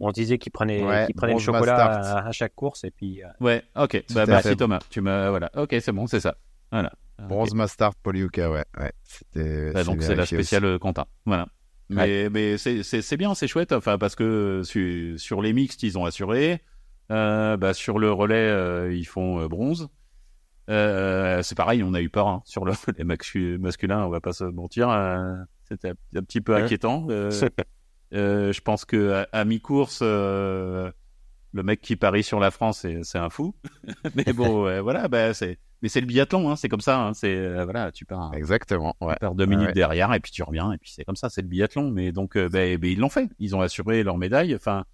On 0.00 0.10
disait 0.10 0.38
qu'il 0.38 0.50
prenait, 0.52 0.82
Ouais, 0.82 1.04
qu'il 1.06 1.14
prenait 1.14 1.34
le 1.34 1.38
chocolat 1.38 1.84
à, 1.84 2.26
à 2.28 2.32
chaque 2.32 2.54
course 2.54 2.82
et 2.84 2.90
puis 2.90 3.20
Ouais, 3.40 3.62
ok. 3.76 4.02
Bah 4.14 4.24
merci. 4.26 4.56
Thomas. 4.56 4.80
Tu 4.90 5.00
m'as 5.00 5.28
voilà. 5.30 5.50
Ok, 5.54 5.76
c'est 5.80 5.92
bon, 5.92 6.06
c'est 6.06 6.20
ça. 6.20 6.36
Voilà. 6.72 6.92
Bronze 7.28 7.54
Mastart, 7.54 7.94
Poliuca, 8.02 8.50
ouais. 8.50 8.64
ouais. 8.78 8.92
C'était. 9.04 9.72
Bah, 9.72 9.84
donc 9.84 10.02
c'est 10.02 10.14
la 10.14 10.24
aussi. 10.24 10.34
spéciale 10.34 10.64
euh, 10.64 10.78
Quentin. 10.78 11.06
Voilà. 11.26 11.46
Mais, 11.90 12.28
mais 12.30 12.56
c'est- 12.58 12.82
bien, 13.16 13.34
c'est 13.34 13.46
chouette. 13.46 13.72
Enfin, 13.72 13.98
parce 13.98 14.16
que 14.16 14.62
su- 14.64 15.14
sur 15.18 15.42
les 15.42 15.52
mixtes, 15.52 15.82
ils 15.82 15.98
ont 15.98 16.04
assuré. 16.04 16.62
Euh, 17.10 17.56
bah, 17.56 17.74
sur 17.74 17.98
le 17.98 18.10
relais, 18.10 18.34
euh, 18.48 18.94
ils 18.94 19.04
font 19.06 19.40
euh, 19.40 19.48
bronze. 19.48 19.88
Euh, 20.70 21.42
c'est 21.42 21.54
pareil, 21.54 21.82
on 21.82 21.92
a 21.92 22.00
eu 22.00 22.08
peur 22.08 22.26
hein, 22.26 22.42
sur 22.46 22.64
le, 22.64 22.72
les 22.98 23.04
masculins, 23.58 24.04
on 24.04 24.08
va 24.08 24.20
pas 24.20 24.32
se 24.32 24.44
mentir. 24.44 24.88
Euh, 24.88 25.34
c'était 25.68 25.90
un 26.16 26.22
petit 26.22 26.40
peu 26.40 26.56
inquiétant. 26.56 27.06
Euh, 27.10 27.30
euh, 28.14 28.52
je 28.52 28.60
pense 28.62 28.86
que 28.86 29.24
à, 29.30 29.44
mi-course, 29.44 30.00
le 31.54 31.62
mec 31.62 31.80
qui 31.80 31.96
parie 31.96 32.22
sur 32.22 32.40
la 32.40 32.50
France, 32.50 32.86
c'est 33.02 33.18
un 33.18 33.30
fou. 33.30 33.54
Mais 34.14 34.32
bon, 34.32 34.82
voilà, 34.82 35.08
bah, 35.08 35.32
c'est 35.32 35.58
mais 35.82 35.88
c'est 35.90 36.00
le 36.00 36.06
biathlon, 36.06 36.50
hein, 36.50 36.56
c'est 36.56 36.70
comme 36.70 36.80
ça. 36.80 36.98
Hein, 36.98 37.12
c'est 37.12 37.62
voilà, 37.64 37.92
tu 37.92 38.06
pars. 38.06 38.32
Exactement. 38.34 38.96
Ouais. 39.02 39.12
Tu 39.14 39.20
pars 39.20 39.34
deux 39.34 39.44
minutes 39.44 39.74
derrière 39.74 40.14
et 40.14 40.20
puis 40.20 40.32
tu 40.32 40.42
reviens 40.42 40.72
et 40.72 40.78
puis 40.78 40.90
c'est 40.90 41.04
comme 41.04 41.16
ça, 41.16 41.28
c'est 41.28 41.42
le 41.42 41.48
biathlon. 41.48 41.90
Mais 41.90 42.10
donc, 42.10 42.38
bah, 42.38 42.48
bah, 42.50 42.86
ils 42.86 42.98
l'ont 42.98 43.10
fait. 43.10 43.28
Ils 43.38 43.54
ont 43.54 43.60
assuré 43.60 44.02
leur 44.02 44.16
médaille. 44.16 44.54
Enfin, 44.54 44.84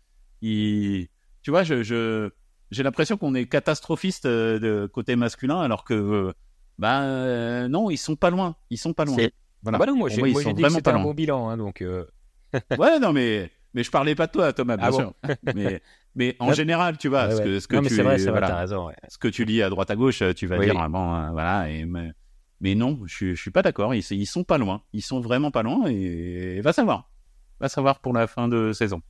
ils, 0.43 1.09
tu 1.43 1.51
vois, 1.51 1.63
je, 1.63 2.31
j'ai 2.71 2.83
l'impression 2.83 3.17
qu'on 3.17 3.35
est 3.35 3.47
catastrophiste 3.47 4.27
euh, 4.27 4.59
de 4.59 4.87
côté 4.87 5.17
masculin, 5.17 5.61
alors 5.61 5.85
que 5.85 5.95
euh, 5.95 6.33
bah 6.79 7.03
euh, 7.03 7.69
non, 7.69 7.91
ils 7.91 7.99
sont 7.99 8.17
pas 8.17 8.31
loin. 8.31 8.57
Ils 8.71 8.79
sont 8.79 8.93
pas 8.93 9.05
loin. 9.05 9.17
Voilà. 9.63 9.79
Bah 9.79 9.87
non, 9.87 9.97
moi, 9.97 10.09
j'ai, 10.09 10.23
dit 10.23 10.33
que 10.33 10.69
c'était 10.69 10.91
un 10.91 11.01
bon 11.03 11.15
bilan, 11.15 11.49
hein, 11.49 11.57
donc. 11.57 11.83
ouais, 12.79 12.99
non, 12.99 13.13
mais 13.13 13.51
mais 13.75 13.85
je 13.85 13.91
parlais 13.91 14.15
pas 14.15 14.27
de 14.27 14.33
toi, 14.33 14.53
Thomas, 14.53 14.77
bien 14.77 14.89
ah 14.89 14.93
sûr. 14.93 15.15
mais 15.55 15.83
mais 16.15 16.37
en 16.39 16.53
général, 16.53 16.99
tu 16.99 17.09
vois, 17.09 17.31
ce 17.31 17.41
que 17.41 17.61
ce 17.61 17.69
que 17.69 17.77
non, 17.77 17.83
tu, 17.83 17.95
c'est 17.95 18.03
vrai, 18.03 18.19
c'est 18.19 18.31
vrai, 18.31 18.53
raison. 18.53 18.91
Ce 19.09 19.19
que 19.19 19.29
tu 19.29 19.45
lis 19.45 19.63
à 19.63 19.71
droite 19.71 19.91
à 19.91 19.97
gauche, 19.97 20.23
tu 20.37 20.47
vas 20.47 20.59
dire 20.59 20.75
bon, 20.89 21.31
voilà. 21.33 21.71
Et 21.71 21.85
mais, 21.85 22.13
mais 22.61 22.75
non, 22.75 23.01
je, 23.07 23.35
je 23.35 23.41
suis 23.41 23.51
pas 23.51 23.63
d'accord. 23.63 23.95
Ils, 23.95 24.05
ils 24.11 24.27
sont 24.27 24.45
pas 24.45 24.59
loin. 24.59 24.83
Ils 24.93 25.03
sont 25.03 25.21
vraiment 25.21 25.51
pas 25.51 25.63
loin. 25.63 25.89
Et, 25.89 26.57
et 26.57 26.61
va 26.61 26.73
savoir, 26.73 27.11
va 27.59 27.69
savoir 27.69 28.01
pour 28.01 28.13
la 28.13 28.27
fin 28.27 28.49
de 28.49 28.73
saison. 28.73 29.01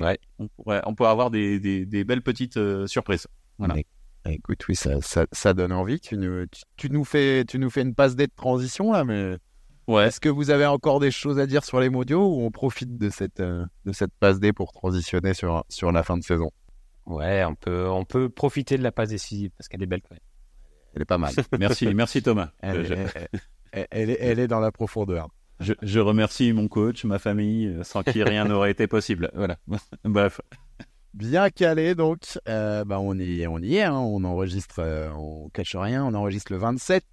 Ouais. 0.00 0.18
On, 0.38 0.48
pourrait, 0.48 0.82
on 0.84 0.94
peut 0.94 1.06
avoir 1.06 1.30
des, 1.30 1.58
des, 1.60 1.86
des 1.86 2.04
belles 2.04 2.22
petites 2.22 2.56
euh, 2.56 2.86
surprises. 2.86 3.26
Voilà. 3.58 3.76
écoute, 4.26 4.66
oui, 4.68 4.76
ça, 4.76 5.00
ça, 5.00 5.26
ça, 5.32 5.54
donne 5.54 5.72
envie. 5.72 6.00
Tu 6.00 6.16
nous, 6.16 6.44
tu, 6.76 6.90
nous 6.90 7.04
fais, 7.04 7.44
tu 7.46 7.58
nous 7.58 7.70
fais 7.70 7.82
une 7.82 7.94
passe 7.94 8.16
d'aide 8.16 8.34
transition 8.34 8.92
là, 8.92 9.04
mais 9.04 9.38
ouais. 9.86 10.06
est-ce 10.06 10.20
que 10.20 10.28
vous 10.28 10.50
avez 10.50 10.66
encore 10.66 11.00
des 11.00 11.10
choses 11.10 11.38
à 11.38 11.46
dire 11.46 11.64
sur 11.64 11.80
les 11.80 11.90
mondiaux 11.90 12.26
ou 12.26 12.42
on 12.42 12.50
profite 12.50 12.98
de 12.98 13.10
cette, 13.10 13.40
euh, 13.40 13.64
de 13.84 13.92
cette 13.92 14.12
passe 14.18 14.40
D 14.40 14.52
pour 14.52 14.72
transitionner 14.72 15.34
sur, 15.34 15.64
sur 15.68 15.92
la 15.92 16.02
fin 16.02 16.16
de 16.16 16.22
saison? 16.22 16.50
Ouais, 17.06 17.44
on 17.44 17.54
peut, 17.54 17.88
on 17.88 18.04
peut 18.04 18.28
profiter 18.28 18.76
de 18.76 18.82
la 18.82 18.92
passe 18.92 19.10
décisive 19.10 19.50
parce 19.56 19.68
qu'elle 19.68 19.82
est 19.82 19.86
belle 19.86 20.02
quand 20.02 20.14
même. 20.14 20.20
Elle 20.94 21.02
est 21.02 21.06
pas 21.06 21.18
mal. 21.18 21.32
merci, 21.58 21.94
merci 21.94 22.22
Thomas. 22.22 22.50
Elle, 22.60 23.10
elle, 23.90 24.10
est, 24.10 24.18
elle 24.20 24.38
est 24.38 24.48
dans 24.48 24.60
la 24.60 24.72
profondeur. 24.72 25.28
Je, 25.60 25.72
je, 25.82 26.00
remercie 26.00 26.52
mon 26.52 26.68
coach, 26.68 27.04
ma 27.04 27.18
famille, 27.18 27.66
euh, 27.66 27.82
sans 27.82 28.02
qui 28.02 28.22
rien 28.22 28.44
n'aurait 28.48 28.70
été 28.70 28.86
possible. 28.86 29.30
Voilà. 29.34 29.56
Bref. 30.04 30.40
Bien 31.14 31.48
calé, 31.48 31.94
donc. 31.94 32.38
Euh, 32.48 32.84
bah 32.84 33.00
on, 33.00 33.18
y, 33.18 33.46
on 33.46 33.58
y 33.58 33.76
est. 33.76 33.84
Hein. 33.84 33.94
On 33.94 34.22
enregistre, 34.24 34.80
euh, 34.80 35.08
on 35.16 35.48
cache 35.48 35.74
rien. 35.74 36.04
On 36.04 36.12
enregistre 36.14 36.52
le 36.52 36.58
27. 36.58 37.04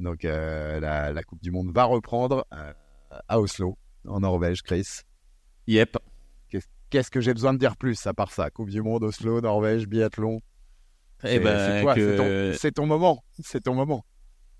Donc, 0.00 0.24
euh, 0.24 0.80
la, 0.80 1.12
la, 1.12 1.22
Coupe 1.22 1.42
du 1.42 1.50
Monde 1.50 1.72
va 1.72 1.84
reprendre 1.84 2.46
euh, 2.52 2.72
à 3.28 3.40
Oslo, 3.40 3.76
en 4.06 4.20
Norvège, 4.20 4.62
Chris. 4.62 5.00
Yep. 5.66 5.98
Qu'est-ce 6.90 7.10
que 7.10 7.20
j'ai 7.20 7.34
besoin 7.34 7.52
de 7.52 7.58
dire 7.58 7.76
plus 7.76 8.06
à 8.06 8.14
part 8.14 8.32
ça? 8.32 8.50
Coupe 8.50 8.70
du 8.70 8.80
Monde, 8.80 9.04
Oslo, 9.04 9.40
Norvège, 9.40 9.86
biathlon. 9.86 10.40
Eh 11.24 11.38
ben, 11.38 11.84
c'est 12.56 12.72
ton, 12.72 12.82
ton, 12.82 12.86
moment. 12.86 13.24
C'est 13.40 13.60
ton 13.64 13.74
moment. 13.74 14.04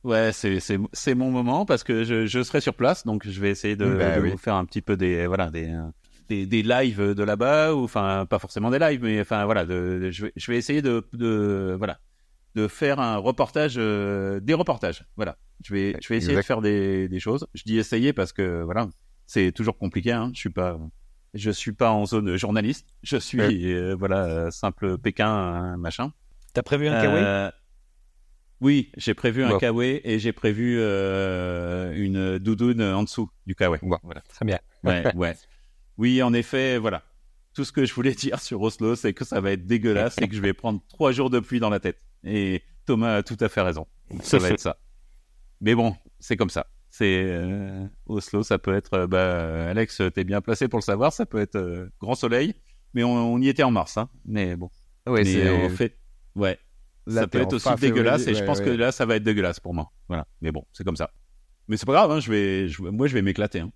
Ouais, 0.05 0.30
c'est 0.32 1.14
mon 1.14 1.30
moment 1.30 1.64
parce 1.66 1.84
que 1.84 2.05
je 2.05 2.26
je 2.26 2.43
serai 2.43 2.61
sur 2.61 2.74
place, 2.74 3.05
donc 3.05 3.26
je 3.26 3.41
vais 3.41 3.51
essayer 3.51 3.76
de, 3.76 3.97
bah 3.97 4.20
de 4.20 4.28
vous 4.28 4.39
faire 4.39 4.55
un 4.55 4.64
petit 4.64 4.82
peu 4.82 4.97
des 4.97 5.26
voilà 5.26 5.51
des 5.51 5.74
des, 6.28 6.47
des 6.47 6.62
lives 6.62 7.14
de 7.14 7.22
là-bas 7.24 7.74
ou 7.74 7.84
enfin 7.84 8.26
pas 8.28 8.39
forcément 8.39 8.70
des 8.70 8.78
lives, 8.78 9.03
mais 9.03 9.20
enfin 9.20 9.45
voilà, 9.45 9.64
de, 9.64 10.11
je 10.11 10.26
vais 10.26 10.32
je 10.36 10.53
vais 10.53 10.59
essayer 10.59 10.82
de 10.82 11.07
de 11.12 11.74
voilà 11.78 11.99
de 12.55 12.68
faire 12.68 12.99
un 13.01 13.16
reportage 13.16 13.74
euh, 13.78 14.40
des 14.40 14.55
reportages. 14.55 15.05
Voilà, 15.16 15.36
je 15.64 15.74
vais 15.74 15.96
je 16.01 16.09
vais 16.09 16.16
essayer 16.16 16.36
de 16.36 16.42
faire 16.42 16.61
des 16.61 17.09
des 17.09 17.20
choses. 17.20 17.46
Je 17.55 17.62
dis 17.64 17.78
essayer 17.78 18.12
parce 18.12 18.32
que 18.32 18.62
voilà, 18.62 18.88
c'est 19.26 19.53
toujours 19.53 19.78
compliqué. 19.78 20.12
Hein. 20.12 20.30
Je 20.34 20.38
suis 20.40 20.51
pas 20.51 20.78
je 21.34 21.51
suis 21.51 21.72
pas 21.72 21.90
en 21.90 22.07
zone 22.07 22.36
journaliste. 22.36 22.88
Je 23.03 23.16
suis 23.16 23.72
euh, 23.72 23.94
voilà 23.99 24.51
simple 24.51 24.99
Pékin 24.99 25.76
machin. 25.76 26.12
T'as 26.55 26.62
prévu 26.62 26.88
un 26.88 27.05
euh, 27.05 27.51
oui, 28.61 28.90
j'ai 28.96 29.14
prévu 29.14 29.44
un 29.44 29.57
kawaii 29.59 30.01
et 30.03 30.18
j'ai 30.18 30.32
prévu 30.32 30.78
euh, 30.80 31.92
une 31.94 32.38
doudoune 32.38 32.82
en 32.82 33.05
dessous 33.05 33.30
du 33.46 33.55
kawaii. 33.55 33.80
Voilà. 34.03 34.20
Très 34.28 34.44
bien. 34.44 34.59
Ouais, 34.82 35.05
ouais. 35.14 35.36
Oui, 35.96 36.22
en 36.22 36.32
effet, 36.32 36.78
voilà. 36.78 37.05
Tout 37.55 37.64
ce 37.64 37.72
que 37.72 37.84
je 37.84 37.94
voulais 37.94 38.12
dire 38.14 38.40
sur 38.40 38.61
Oslo, 38.61 38.96
c'est 38.96 39.12
que 39.12 39.24
ça 39.24 39.40
va 39.40 39.53
être 39.53 39.66
dégueulasse 39.66 40.16
et 40.20 40.28
que 40.28 40.34
je 40.34 40.40
vais 40.40 40.53
prendre 40.53 40.80
trois 40.88 41.12
jours 41.12 41.30
de 41.30 41.38
pluie 41.38 41.61
dans 41.61 41.70
la 41.70 41.80
tête. 41.80 41.99
Et 42.25 42.62
Thomas 42.87 43.16
a 43.16 43.23
tout 43.23 43.37
à 43.41 43.49
fait 43.49 43.61
raison. 43.61 43.87
Ça 44.23 44.39
va 44.39 44.51
être 44.51 44.61
ça. 44.61 44.79
Mais 45.61 45.75
bon, 45.75 45.95
c'est 46.21 46.37
comme 46.37 46.51
ça. 46.51 46.66
C'est 46.91 47.23
euh, 47.27 47.87
Oslo, 48.07 48.43
ça 48.43 48.59
peut 48.59 48.75
être. 48.75 48.95
Euh, 48.95 49.07
bah, 49.07 49.69
Alex, 49.69 50.03
t'es 50.14 50.25
bien 50.25 50.41
placé 50.41 50.69
pour 50.69 50.79
le 50.79 50.85
savoir. 50.85 51.12
Ça 51.12 51.27
peut 51.27 51.39
être 51.39 51.57
euh, 51.57 51.89
grand 52.01 52.14
soleil, 52.14 52.55
mais 52.95 53.05
on, 53.05 53.35
on, 53.35 53.41
y 53.41 53.49
était 53.49 53.62
en 53.62 53.71
mars, 53.71 53.99
hein. 53.99 54.09
Mais 54.25 54.57
bon. 54.57 54.71
Ouais, 55.07 55.25
c'est 55.25 55.66
en 55.66 55.69
fait. 55.71 55.99
Ouais, 56.35 56.59
ça 57.09 57.27
peut 57.27 57.41
être 57.41 57.55
aussi 57.55 57.69
dégueulasse 57.81 58.27
et 58.27 58.35
je 58.35 58.45
pense 58.45 58.61
que 58.61 58.71
là 58.71 58.93
ça 58.93 59.07
va 59.07 59.16
être 59.16 59.23
dégueulasse 59.23 59.61
pour 59.61 59.75
moi. 59.75 59.91
Voilà. 60.09 60.27
Mais 60.41 60.53
bon, 60.53 60.64
c'est 60.73 60.85
comme 60.85 60.97
ça. 60.97 61.11
Mais 61.69 61.77
c'est 61.77 61.87
pas 61.87 61.93
grave, 61.93 62.11
hein, 62.11 62.21
je 62.21 62.31
vais, 62.31 62.91
moi 62.91 63.07
je 63.07 63.14
vais 63.14 63.23
m'éclater. 63.23 63.61
Hein. 63.61 63.73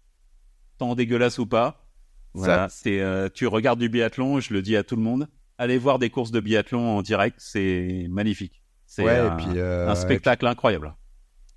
Tant 0.78 0.94
dégueulasse 0.94 1.38
ou 1.38 1.46
pas. 1.46 1.86
Voilà. 2.34 2.68
C'est, 2.70 3.00
euh, 3.00 3.28
tu 3.32 3.46
regardes 3.46 3.78
du 3.78 3.88
biathlon, 3.88 4.40
je 4.40 4.54
le 4.54 4.62
dis 4.62 4.76
à 4.76 4.82
tout 4.82 4.96
le 4.96 5.02
monde. 5.02 5.28
Allez 5.62 5.78
voir 5.78 6.00
des 6.00 6.10
courses 6.10 6.32
de 6.32 6.40
biathlon 6.40 6.98
en 6.98 7.02
direct, 7.02 7.36
c'est 7.38 8.06
magnifique. 8.10 8.64
C'est 8.84 9.08
un, 9.08 9.38
euh, 9.54 9.88
un, 9.88 9.94
spectacle 9.94 10.44
incroyable. 10.44 10.96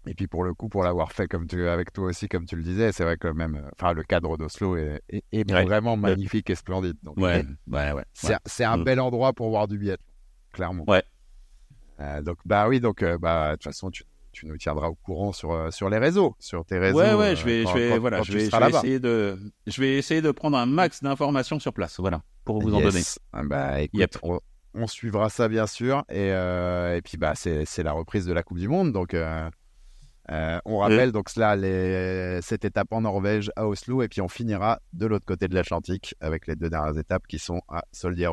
Et 0.06 0.14
puis 0.14 0.28
pour 0.28 0.44
le 0.44 0.54
coup, 0.54 0.70
pour 0.70 0.84
l'avoir 0.84 1.12
fait 1.12 1.28
comme 1.28 1.48
tu, 1.48 1.68
avec 1.68 1.92
toi 1.92 2.06
aussi, 2.06 2.28
comme 2.28 2.46
tu 2.46 2.56
le 2.56 2.62
disais, 2.62 2.92
c'est 2.92 3.04
vrai 3.04 3.18
que 3.18 3.28
même, 3.28 3.56
euh, 3.56 3.70
enfin, 3.74 3.94
le 3.94 4.04
cadre 4.04 4.38
d'Oslo 4.38 4.78
est, 4.78 5.02
est, 5.10 5.52
vraiment 5.52 5.98
magnifique 5.98 6.52
et 6.52 6.56
splendide. 6.56 6.98
Donc, 7.02 7.18
ouais, 7.18 7.44
ouais, 7.68 7.94
ouais. 7.94 8.04
C'est 8.14 8.64
un 8.64 8.78
mm. 8.78 8.84
bel 8.84 9.00
endroit 9.00 9.34
pour 9.34 9.50
voir 9.50 9.68
du 9.68 9.80
biathlon, 9.80 10.06
clairement. 10.54 10.84
Ouais, 10.88 11.04
euh, 12.00 12.22
donc 12.22 12.38
bah 12.46 12.68
oui, 12.68 12.80
donc 12.80 13.02
euh, 13.02 13.18
bah 13.18 13.52
de 13.52 13.56
toute 13.56 13.64
façon 13.64 13.90
tu, 13.90 14.04
tu, 14.36 14.46
nous 14.46 14.58
tiendras 14.58 14.88
au 14.88 14.96
courant 14.96 15.32
sur 15.32 15.52
euh, 15.52 15.72
sur 15.72 15.90
les 15.90 15.98
réseaux, 15.98 16.36
sur 16.40 16.66
tes 16.66 16.78
réseaux. 16.78 17.00
Ouais 17.00 17.14
ouais, 17.14 17.36
je 17.36 17.46
vais 17.46 17.66
je 17.66 17.74
vais 17.74 17.98
voilà, 17.98 18.22
je 18.22 18.32
vais, 18.32 18.50
je 18.50 18.58
vais 18.58 18.70
essayer 18.70 19.00
de 19.00 19.38
je 19.68 19.82
vais 19.82 19.98
essayer 19.98 20.22
de 20.22 20.32
prendre 20.32 20.58
un 20.58 20.66
max 20.66 21.02
d'informations 21.04 21.60
sur 21.60 21.74
place, 21.74 22.00
voilà, 22.00 22.22
pour 22.44 22.62
vous 22.62 22.74
en 22.74 22.82
donner. 22.82 23.02
Ah, 23.34 23.44
bah 23.44 23.82
écoute, 23.82 24.18
on, 24.74 24.88
suivra 24.88 25.30
ça 25.30 25.48
bien 25.48 25.68
sûr 25.68 26.04
et 26.10 26.28
et 26.28 27.02
puis 27.04 27.18
bah 27.18 27.34
c'est 27.36 27.84
la 27.84 27.94
reprise 27.94 28.26
de 28.26 28.34
la 28.34 28.44
Coupe 28.44 28.60
du 28.60 28.68
Monde 28.68 28.92
donc 28.92 29.16
euh, 30.32 30.60
on 30.66 30.80
rappelle 30.80 31.12
donc 31.12 31.30
cela 31.30 31.56
les, 31.56 32.42
cette 32.42 32.66
étape 32.66 32.92
en 32.92 33.02
Norvège 33.02 33.52
à 33.56 33.68
Oslo 33.68 34.02
et 34.02 34.08
puis 34.08 34.22
on 34.22 34.28
finira 34.28 34.80
de 34.94 35.06
l'autre 35.06 35.26
côté 35.26 35.48
de 35.48 35.54
l'Atlantique 35.54 36.16
avec 36.20 36.48
les 36.48 36.56
deux 36.56 36.70
dernières 36.70 36.98
étapes 36.98 37.28
qui 37.28 37.38
sont 37.38 37.62
à 37.70 37.84
Soldier 37.92 38.30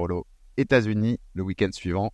États-Unis 0.57 1.19
le 1.35 1.43
week-end 1.43 1.71
suivant 1.73 2.11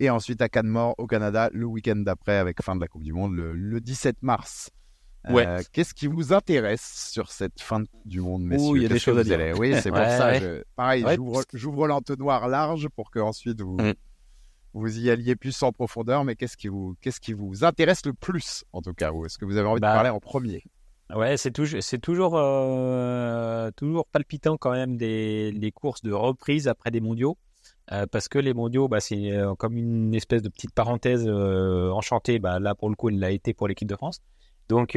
et 0.00 0.10
ensuite 0.10 0.40
à 0.42 0.48
Canmore 0.48 0.94
au 0.98 1.06
Canada 1.06 1.50
le 1.52 1.66
week-end 1.66 1.96
d'après 1.96 2.36
avec 2.36 2.62
fin 2.62 2.76
de 2.76 2.80
la 2.80 2.88
Coupe 2.88 3.02
du 3.02 3.12
Monde 3.12 3.34
le, 3.34 3.80
17 3.80 4.22
mars. 4.22 4.70
Euh, 5.28 5.32
ouais. 5.32 5.46
Qu'est-ce 5.72 5.94
qui 5.94 6.06
vous 6.06 6.32
intéresse 6.32 7.10
sur 7.12 7.30
cette 7.30 7.60
fin 7.60 7.82
du 8.04 8.20
monde, 8.20 8.44
messieurs? 8.44 8.76
il 8.76 8.82
y 8.82 8.86
a 8.86 8.88
des 8.88 8.98
choses 8.98 9.18
à 9.18 9.24
dire. 9.24 9.58
Oui, 9.58 9.74
c'est 9.80 9.90
pour 9.90 9.98
ça. 9.98 10.32
Pareil, 10.76 11.04
j'ouvre 11.52 11.86
l'entonnoir 11.88 12.48
large 12.48 12.88
pour 12.88 13.10
que 13.10 13.18
ensuite 13.18 13.60
vous, 13.60 13.76
mm. 13.76 13.94
vous 14.74 14.98
y 14.98 15.10
alliez 15.10 15.34
plus 15.34 15.60
en 15.62 15.72
profondeur. 15.72 16.24
Mais 16.24 16.36
qu'est-ce 16.36 16.56
qui 16.56 16.68
vous, 16.68 16.94
qu'est-ce 17.00 17.20
qui 17.20 17.32
vous 17.32 17.64
intéresse 17.64 18.06
le 18.06 18.12
plus, 18.12 18.64
en 18.72 18.80
tout 18.80 18.94
cas, 18.94 19.12
est-ce 19.26 19.38
que 19.38 19.44
vous 19.44 19.56
avez 19.56 19.66
envie 19.66 19.80
de 19.80 19.86
bah, 19.86 19.94
parler 19.94 20.10
en 20.10 20.20
premier? 20.20 20.62
Ouais, 21.14 21.36
c'est 21.36 21.50
toujours, 21.50 21.82
c'est 21.82 21.98
toujours, 21.98 22.34
euh, 22.36 23.70
toujours 23.76 24.06
palpitant 24.06 24.56
quand 24.56 24.72
même 24.72 24.96
des 24.96 25.72
courses 25.74 26.02
de 26.02 26.12
reprise 26.12 26.68
après 26.68 26.90
des 26.90 27.00
mondiaux. 27.00 27.36
Euh, 27.92 28.06
parce 28.06 28.28
que 28.28 28.38
les 28.38 28.52
mondiaux, 28.52 28.88
bah, 28.88 29.00
c'est 29.00 29.32
euh, 29.32 29.54
comme 29.54 29.76
une 29.76 30.14
espèce 30.14 30.42
de 30.42 30.48
petite 30.48 30.72
parenthèse 30.72 31.24
euh, 31.26 31.90
enchantée. 31.90 32.38
Bah, 32.38 32.58
là, 32.58 32.74
pour 32.74 32.90
le 32.90 32.96
coup, 32.96 33.08
il 33.08 33.18
l'a 33.18 33.30
été 33.30 33.54
pour 33.54 33.68
l'équipe 33.68 33.88
de 33.88 33.96
France. 33.96 34.20
Donc 34.68 34.96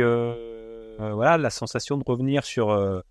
voilà, 1.00 1.38
la 1.38 1.50
sensation 1.50 1.98
de 1.98 2.04
revenir 2.06 2.44
sur 2.44 3.04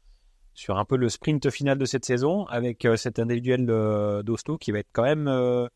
sur 0.52 0.76
un 0.78 0.84
peu 0.84 0.96
le 0.96 1.08
sprint 1.08 1.48
final 1.50 1.78
de 1.78 1.84
cette 1.86 2.04
saison 2.04 2.44
avec 2.46 2.86
cet 2.96 3.18
individuel 3.18 3.64
d'Oslo 3.66 4.58
qui 4.58 4.70
va 4.70 4.80
être 4.80 4.90
quand 4.92 5.04
même 5.04 5.68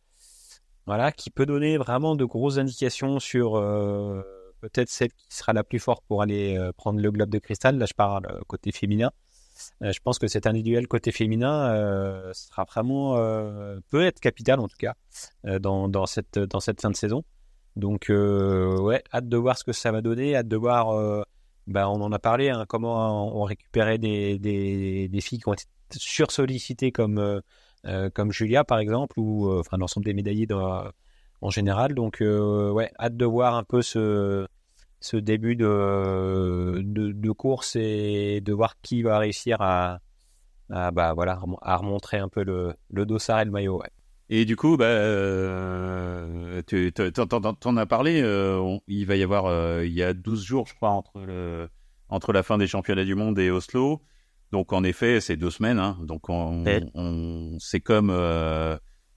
voilà, 0.86 1.10
qui 1.10 1.30
peut 1.30 1.46
donner 1.46 1.78
vraiment 1.78 2.16
de 2.16 2.24
grosses 2.26 2.58
indications 2.58 3.18
sur 3.18 3.52
peut-être 4.60 4.90
celle 4.90 5.12
qui 5.14 5.26
sera 5.30 5.54
la 5.54 5.64
plus 5.64 5.78
forte 5.78 6.04
pour 6.06 6.20
aller 6.20 6.58
prendre 6.76 7.00
le 7.00 7.10
globe 7.10 7.30
de 7.30 7.38
cristal. 7.38 7.78
Là, 7.78 7.86
je 7.86 7.94
parle 7.94 8.28
côté 8.46 8.70
féminin. 8.70 9.10
Euh, 9.82 9.92
je 9.92 10.00
pense 10.00 10.18
que 10.18 10.26
cet 10.26 10.46
individuel 10.46 10.86
côté 10.88 11.12
féminin 11.12 11.70
euh, 11.74 12.32
sera 12.32 12.64
vraiment 12.64 13.16
euh, 13.16 13.78
peut 13.90 14.04
être 14.04 14.20
capital 14.20 14.60
en 14.60 14.68
tout 14.68 14.76
cas 14.78 14.94
dans, 15.58 16.06
cette 16.06 16.80
fin 16.80 16.90
de 16.90 16.96
saison. 16.96 17.24
Donc 17.76 18.06
ouais, 18.08 19.02
hâte 19.12 19.28
de 19.28 19.36
voir 19.36 19.58
ce 19.58 19.64
que 19.64 19.72
ça 19.72 19.92
va 19.92 20.00
donner, 20.00 20.36
hâte 20.36 20.48
de 20.48 20.56
voir. 20.56 21.24
Ben, 21.66 21.88
on 21.88 22.00
en 22.02 22.12
a 22.12 22.18
parlé, 22.18 22.50
hein, 22.50 22.66
comment 22.68 23.36
on 23.36 23.42
récupérait 23.44 23.98
des, 23.98 25.08
filles 25.20 25.40
qui 25.40 25.48
ont 25.48 25.54
été 25.54 25.64
sursollicitées 25.92 26.92
comme 26.92 27.40
comme 28.14 28.32
Julia 28.32 28.64
par 28.64 28.78
exemple 28.78 29.18
ou 29.18 29.50
enfin 29.58 29.76
l'ensemble 29.76 30.06
des 30.06 30.14
médaillés 30.14 30.46
en 31.40 31.50
général. 31.50 31.94
Donc, 31.94 32.18
ouais, 32.20 32.90
hâte 32.98 33.16
de 33.16 33.24
voir 33.24 33.54
un 33.56 33.64
peu 33.64 33.82
ce, 33.82 34.46
ce 35.04 35.18
début 35.18 35.54
de, 35.54 36.80
de, 36.82 37.30
course 37.30 37.76
et 37.76 38.40
de 38.40 38.52
voir 38.54 38.80
qui 38.80 39.02
va 39.02 39.18
réussir 39.18 39.58
à, 39.60 40.00
bah, 40.70 41.12
voilà, 41.12 41.38
à 41.60 41.76
remontrer 41.76 42.16
un 42.16 42.30
peu 42.30 42.42
le, 42.42 42.72
le 42.88 43.04
dossard 43.04 43.40
et 43.40 43.44
le 43.44 43.50
maillot. 43.50 43.82
Et 44.30 44.46
du 44.46 44.56
coup, 44.56 44.78
bah, 44.78 44.86
euh, 44.86 46.62
tu 46.66 46.90
en 46.96 47.76
as 47.76 47.86
parlé, 47.86 48.22
euh, 48.22 48.78
il 48.88 49.04
va 49.04 49.16
y 49.16 49.22
avoir, 49.22 49.44
euh, 49.44 49.84
il 49.84 49.92
y 49.92 50.02
a 50.02 50.14
12 50.14 50.42
jours, 50.42 50.66
je 50.66 50.74
crois, 50.74 50.88
entre, 50.88 51.18
le, 51.18 51.68
entre 52.08 52.32
la 52.32 52.42
fin 52.42 52.56
des 52.56 52.66
championnats 52.66 53.04
du 53.04 53.14
monde 53.14 53.38
et 53.38 53.50
Oslo. 53.50 54.00
Donc, 54.52 54.72
en 54.72 54.84
effet, 54.84 55.20
c'est 55.20 55.36
deux 55.36 55.50
semaines. 55.50 55.78
Hein. 55.78 55.98
donc, 56.00 56.30
on, 56.30 56.64
on 56.94 57.58
c'est 57.58 57.80
comme 57.80 58.08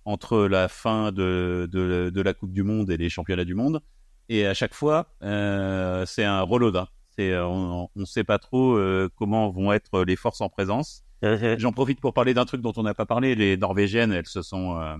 entre 0.04 0.48
la 0.48 0.68
fin 0.68 1.14
de, 1.14 1.70
de, 1.72 2.10
de, 2.10 2.22
la 2.22 2.34
Coupe 2.34 2.52
du 2.52 2.64
Monde 2.64 2.92
et 2.92 2.98
les 2.98 3.08
championnats 3.08 3.46
du 3.46 3.56
monde. 3.56 3.82
Et 4.30 4.46
à 4.46 4.54
chaque 4.54 4.74
fois, 4.74 5.08
c'est 5.22 6.24
un 6.24 6.42
reload. 6.42 6.76
Hein. 6.76 6.88
on 7.20 7.90
ne 7.96 8.06
sait 8.06 8.24
pas 8.24 8.40
trop 8.40 8.80
comment 9.16 9.50
vont 9.50 9.72
être 9.72 10.04
les 10.04 10.16
forces 10.16 10.42
en 10.42 10.50
présence. 10.50 11.04
J'en 11.58 11.72
profite 11.72 12.00
pour 12.00 12.14
parler 12.14 12.34
d'un 12.34 12.46
truc 12.46 12.62
dont 12.62 12.74
on 12.78 12.84
n'a 12.84 12.94
pas 12.94 13.06
parlé. 13.06 13.36
Les 13.36 13.58
Norvégiennes, 13.58 14.12
elles 14.12 14.28
se 14.28 14.42
sont 14.42 14.80
euh, 14.80 14.96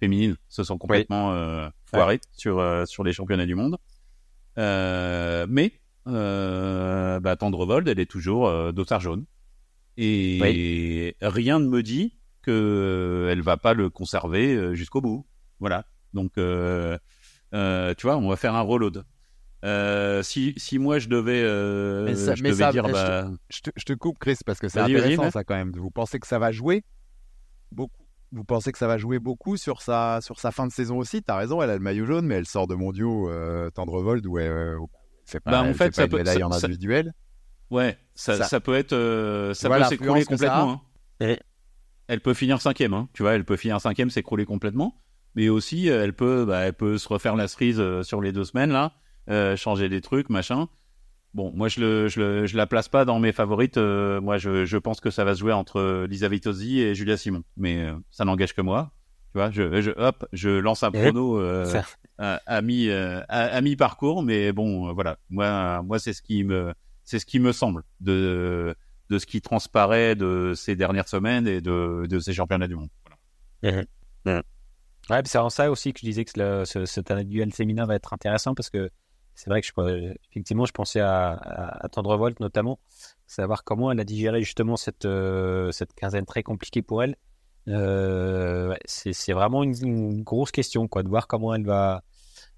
féminines, 0.00 0.36
se 0.48 0.64
sont 0.64 0.78
complètement 0.78 1.32
euh, 1.32 1.68
foirées 1.84 2.20
sur 2.32 2.58
euh, 2.58 2.86
sur 2.86 3.04
les 3.04 3.12
championnats 3.12 3.46
du 3.46 3.54
monde. 3.54 3.78
mais 4.56 5.72
bah, 6.06 7.36
Tendrevold, 7.36 7.88
elle 7.88 8.00
est 8.00 8.10
toujours 8.10 8.72
dossard 8.72 9.00
jaune. 9.00 9.24
Et 9.96 11.16
rien 11.20 11.58
ne 11.58 11.68
me 11.68 11.82
dit 11.82 12.16
que 12.42 13.28
elle 13.30 13.42
va 13.42 13.56
pas 13.56 13.74
le 13.74 13.90
conserver 13.90 14.74
jusqu'au 14.74 15.00
bout. 15.00 15.26
Voilà. 15.60 15.84
Donc, 16.14 16.32
tu 17.52 18.06
vois, 18.06 18.16
on 18.16 18.28
va 18.28 18.36
faire 18.36 18.54
un 18.54 18.62
reload. 18.62 19.04
Euh, 19.64 20.22
si, 20.22 20.54
si 20.56 20.78
moi 20.78 20.98
je 21.00 21.08
devais, 21.08 21.42
euh, 21.42 22.14
je 22.14 22.42
devais 22.42 22.70
dire, 22.70 22.84
bah... 22.84 23.28
je, 23.50 23.60
te, 23.60 23.70
je, 23.74 23.84
te, 23.84 23.92
coupe 23.92 24.18
Chris 24.18 24.38
parce 24.46 24.60
que 24.60 24.68
c'est 24.68 24.78
intéressant 24.78 25.30
ça 25.32 25.42
quand 25.42 25.56
même. 25.56 25.72
Vous 25.72 25.90
pensez 25.90 26.20
que 26.20 26.28
ça 26.28 26.38
va 26.38 26.52
jouer 26.52 26.84
beaucoup? 27.72 28.04
Vous 28.30 28.44
pensez 28.44 28.72
que 28.72 28.78
ça 28.78 28.86
va 28.86 28.98
jouer 28.98 29.18
beaucoup 29.18 29.56
sur 29.56 29.80
sa 29.80 30.20
sur 30.20 30.38
sa 30.38 30.52
fin 30.52 30.66
de 30.66 30.72
saison 30.72 30.98
aussi? 30.98 31.22
T'as 31.22 31.36
raison, 31.36 31.62
elle 31.62 31.70
a 31.70 31.74
le 31.74 31.80
maillot 31.80 32.04
jaune, 32.04 32.26
mais 32.26 32.36
elle 32.36 32.46
sort 32.46 32.66
de 32.66 32.74
mondiaux 32.74 33.28
euh, 33.30 33.70
Tendrevold 33.70 34.24
où 34.26 34.38
elle, 34.38 34.50
euh, 34.50 34.78
fait 35.24 35.40
pas, 35.40 35.50
bah, 35.50 35.62
en 35.62 35.72
fait, 35.74 35.94
ça 35.94 36.06
peut, 36.06 36.18
médaille 36.18 36.42
en 36.42 36.52
individuel. 36.52 37.14
Ouais, 37.70 37.98
ça, 38.14 38.44
ça, 38.44 38.60
peut 38.60 38.74
être, 38.74 38.92
euh, 38.92 39.54
ça 39.54 39.68
peut 39.68 39.82
s'écrouler 39.84 40.24
complètement. 40.24 40.82
Hein. 41.20 41.36
Elle 42.06 42.20
peut 42.20 42.34
finir 42.34 42.60
cinquième, 42.60 42.94
hein. 42.94 43.08
tu 43.12 43.22
vois, 43.22 43.32
elle 43.32 43.44
peut 43.44 43.56
finir 43.56 43.80
cinquième, 43.80 44.08
s'écrouler 44.08 44.44
complètement. 44.44 44.94
Mais 45.38 45.48
aussi, 45.48 45.86
elle 45.86 46.12
peut, 46.12 46.44
bah, 46.44 46.66
elle 46.66 46.74
peut 46.74 46.98
se 46.98 47.06
refaire 47.08 47.36
la 47.36 47.46
cerise 47.46 47.80
sur 48.02 48.20
les 48.20 48.32
deux 48.32 48.44
semaines 48.44 48.72
là 48.72 48.92
euh, 49.30 49.56
changer 49.56 49.88
des 49.88 50.00
trucs, 50.00 50.30
machin. 50.30 50.68
Bon, 51.34 51.52
moi 51.54 51.68
je 51.68 51.80
le, 51.80 52.08
je, 52.08 52.20
le, 52.20 52.46
je 52.46 52.56
la 52.56 52.66
place 52.66 52.88
pas 52.88 53.04
dans 53.04 53.18
mes 53.18 53.32
favorites. 53.32 53.76
Euh, 53.76 54.20
moi, 54.20 54.38
je, 54.38 54.64
je, 54.64 54.76
pense 54.78 55.00
que 55.00 55.10
ça 55.10 55.24
va 55.24 55.34
se 55.34 55.40
jouer 55.40 55.52
entre 55.52 56.06
Lisa 56.08 56.28
Vitozzi 56.28 56.80
et 56.80 56.94
Julia 56.94 57.18
Simon, 57.18 57.42
mais 57.56 57.82
euh, 57.82 57.92
ça 58.10 58.24
n'engage 58.24 58.54
que 58.54 58.62
moi. 58.62 58.90
Tu 59.32 59.38
vois, 59.38 59.50
je, 59.50 59.82
je, 59.82 59.90
hop, 59.98 60.26
je 60.32 60.48
lance 60.48 60.82
un 60.82 60.90
prono 60.90 61.38
à, 62.18 62.40
à, 62.46 62.62
mi 62.62 62.90
à, 62.90 63.60
mi 63.60 63.76
parcours, 63.76 64.22
mais 64.22 64.52
bon, 64.52 64.94
voilà. 64.94 65.18
Moi, 65.28 65.82
moi, 65.82 65.98
c'est 65.98 66.14
ce 66.14 66.22
qui 66.22 66.44
me, 66.44 66.72
c'est 67.04 67.18
ce 67.18 67.26
qui 67.26 67.38
me 67.38 67.52
semble 67.52 67.82
de 68.00 68.74
de 69.10 69.18
ce 69.18 69.26
qui 69.26 69.40
transparaît 69.40 70.14
de 70.14 70.52
ces 70.54 70.76
dernières 70.76 71.08
semaines 71.08 71.46
et 71.46 71.60
de, 71.60 72.06
de 72.06 72.18
ces 72.18 72.32
championnats 72.32 72.68
du 72.68 72.74
monde. 72.74 72.90
Voilà. 74.24 74.42
Ouais, 75.10 75.22
c'est 75.24 75.38
en 75.38 75.48
ça 75.48 75.70
aussi 75.70 75.92
que 75.92 76.00
je 76.00 76.06
disais 76.06 76.24
que 76.24 76.38
le, 76.38 76.64
ce, 76.64 76.84
cet 76.84 77.12
duel 77.12 77.52
féminin 77.52 77.86
va 77.86 77.94
être 77.94 78.12
intéressant 78.12 78.54
parce 78.54 78.68
que 78.68 78.90
c'est 79.34 79.48
vrai 79.50 79.62
que 79.62 79.68
je, 79.68 80.14
effectivement, 80.30 80.66
je 80.66 80.72
pensais 80.72 81.00
à, 81.00 81.30
à, 81.30 81.88
Tendrevolt 81.88 82.40
notamment, 82.40 82.80
savoir 83.26 83.62
comment 83.62 83.92
elle 83.92 84.00
a 84.00 84.04
digéré 84.04 84.42
justement 84.42 84.76
cette, 84.76 85.04
euh, 85.04 85.70
cette 85.70 85.94
quinzaine 85.94 86.26
très 86.26 86.42
compliquée 86.42 86.82
pour 86.82 87.04
elle. 87.04 87.14
Euh, 87.68 88.74
c'est 88.84 89.32
vraiment 89.32 89.62
une, 89.62 90.22
grosse 90.24 90.50
question, 90.50 90.88
quoi, 90.88 91.04
de 91.04 91.08
voir 91.08 91.28
comment 91.28 91.54
elle 91.54 91.64
va. 91.64 92.02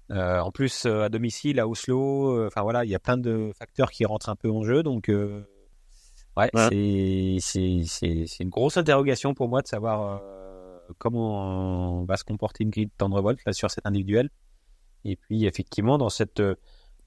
Euh, 0.09 0.39
en 0.39 0.51
plus, 0.51 0.87
à 0.87 1.07
domicile, 1.09 1.59
à 1.59 1.67
Oslo, 1.67 2.47
enfin 2.47 2.63
voilà, 2.63 2.83
il 2.83 2.89
y 2.89 2.95
a 2.95 2.99
plein 2.99 3.17
de 3.17 3.51
facteurs 3.57 3.91
qui 3.91 4.03
rentrent 4.03 4.29
un 4.29 4.35
peu 4.35 4.49
en 4.49 4.63
jeu, 4.63 4.81
donc 4.81 5.05
ouais, 5.07 6.49
ouais. 6.53 7.37
c'est 7.39 8.39
une 8.39 8.49
grosse 8.49 8.77
interrogation 8.77 9.35
pour 9.35 9.47
moi 9.47 9.61
de 9.61 9.67
savoir 9.67 10.19
comment 10.97 12.03
va 12.05 12.17
se 12.17 12.23
comporter 12.23 12.63
une 12.63 12.69
grille 12.69 12.87
de 12.87 12.91
Tendrevolt 12.97 13.39
là 13.45 13.53
sur 13.53 13.69
cet 13.71 13.85
individuel. 13.85 14.29
Et 15.05 15.15
puis 15.15 15.45
effectivement 15.45 15.97
dans 15.97 16.09
cette 16.09 16.41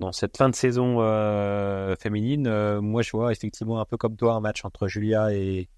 dans 0.01 0.12
cette 0.12 0.37
fin 0.37 0.49
de 0.49 0.55
saison 0.55 0.97
euh, 1.01 1.95
féminine, 1.97 2.47
euh, 2.47 2.80
moi 2.80 3.03
je 3.03 3.11
vois 3.12 3.32
effectivement 3.32 3.80
un 3.80 3.85
peu 3.85 3.97
comme 3.97 4.16
toi 4.16 4.35
un 4.35 4.41
match 4.41 4.64
entre 4.64 4.89
Julia 4.89 5.32
et 5.32 5.68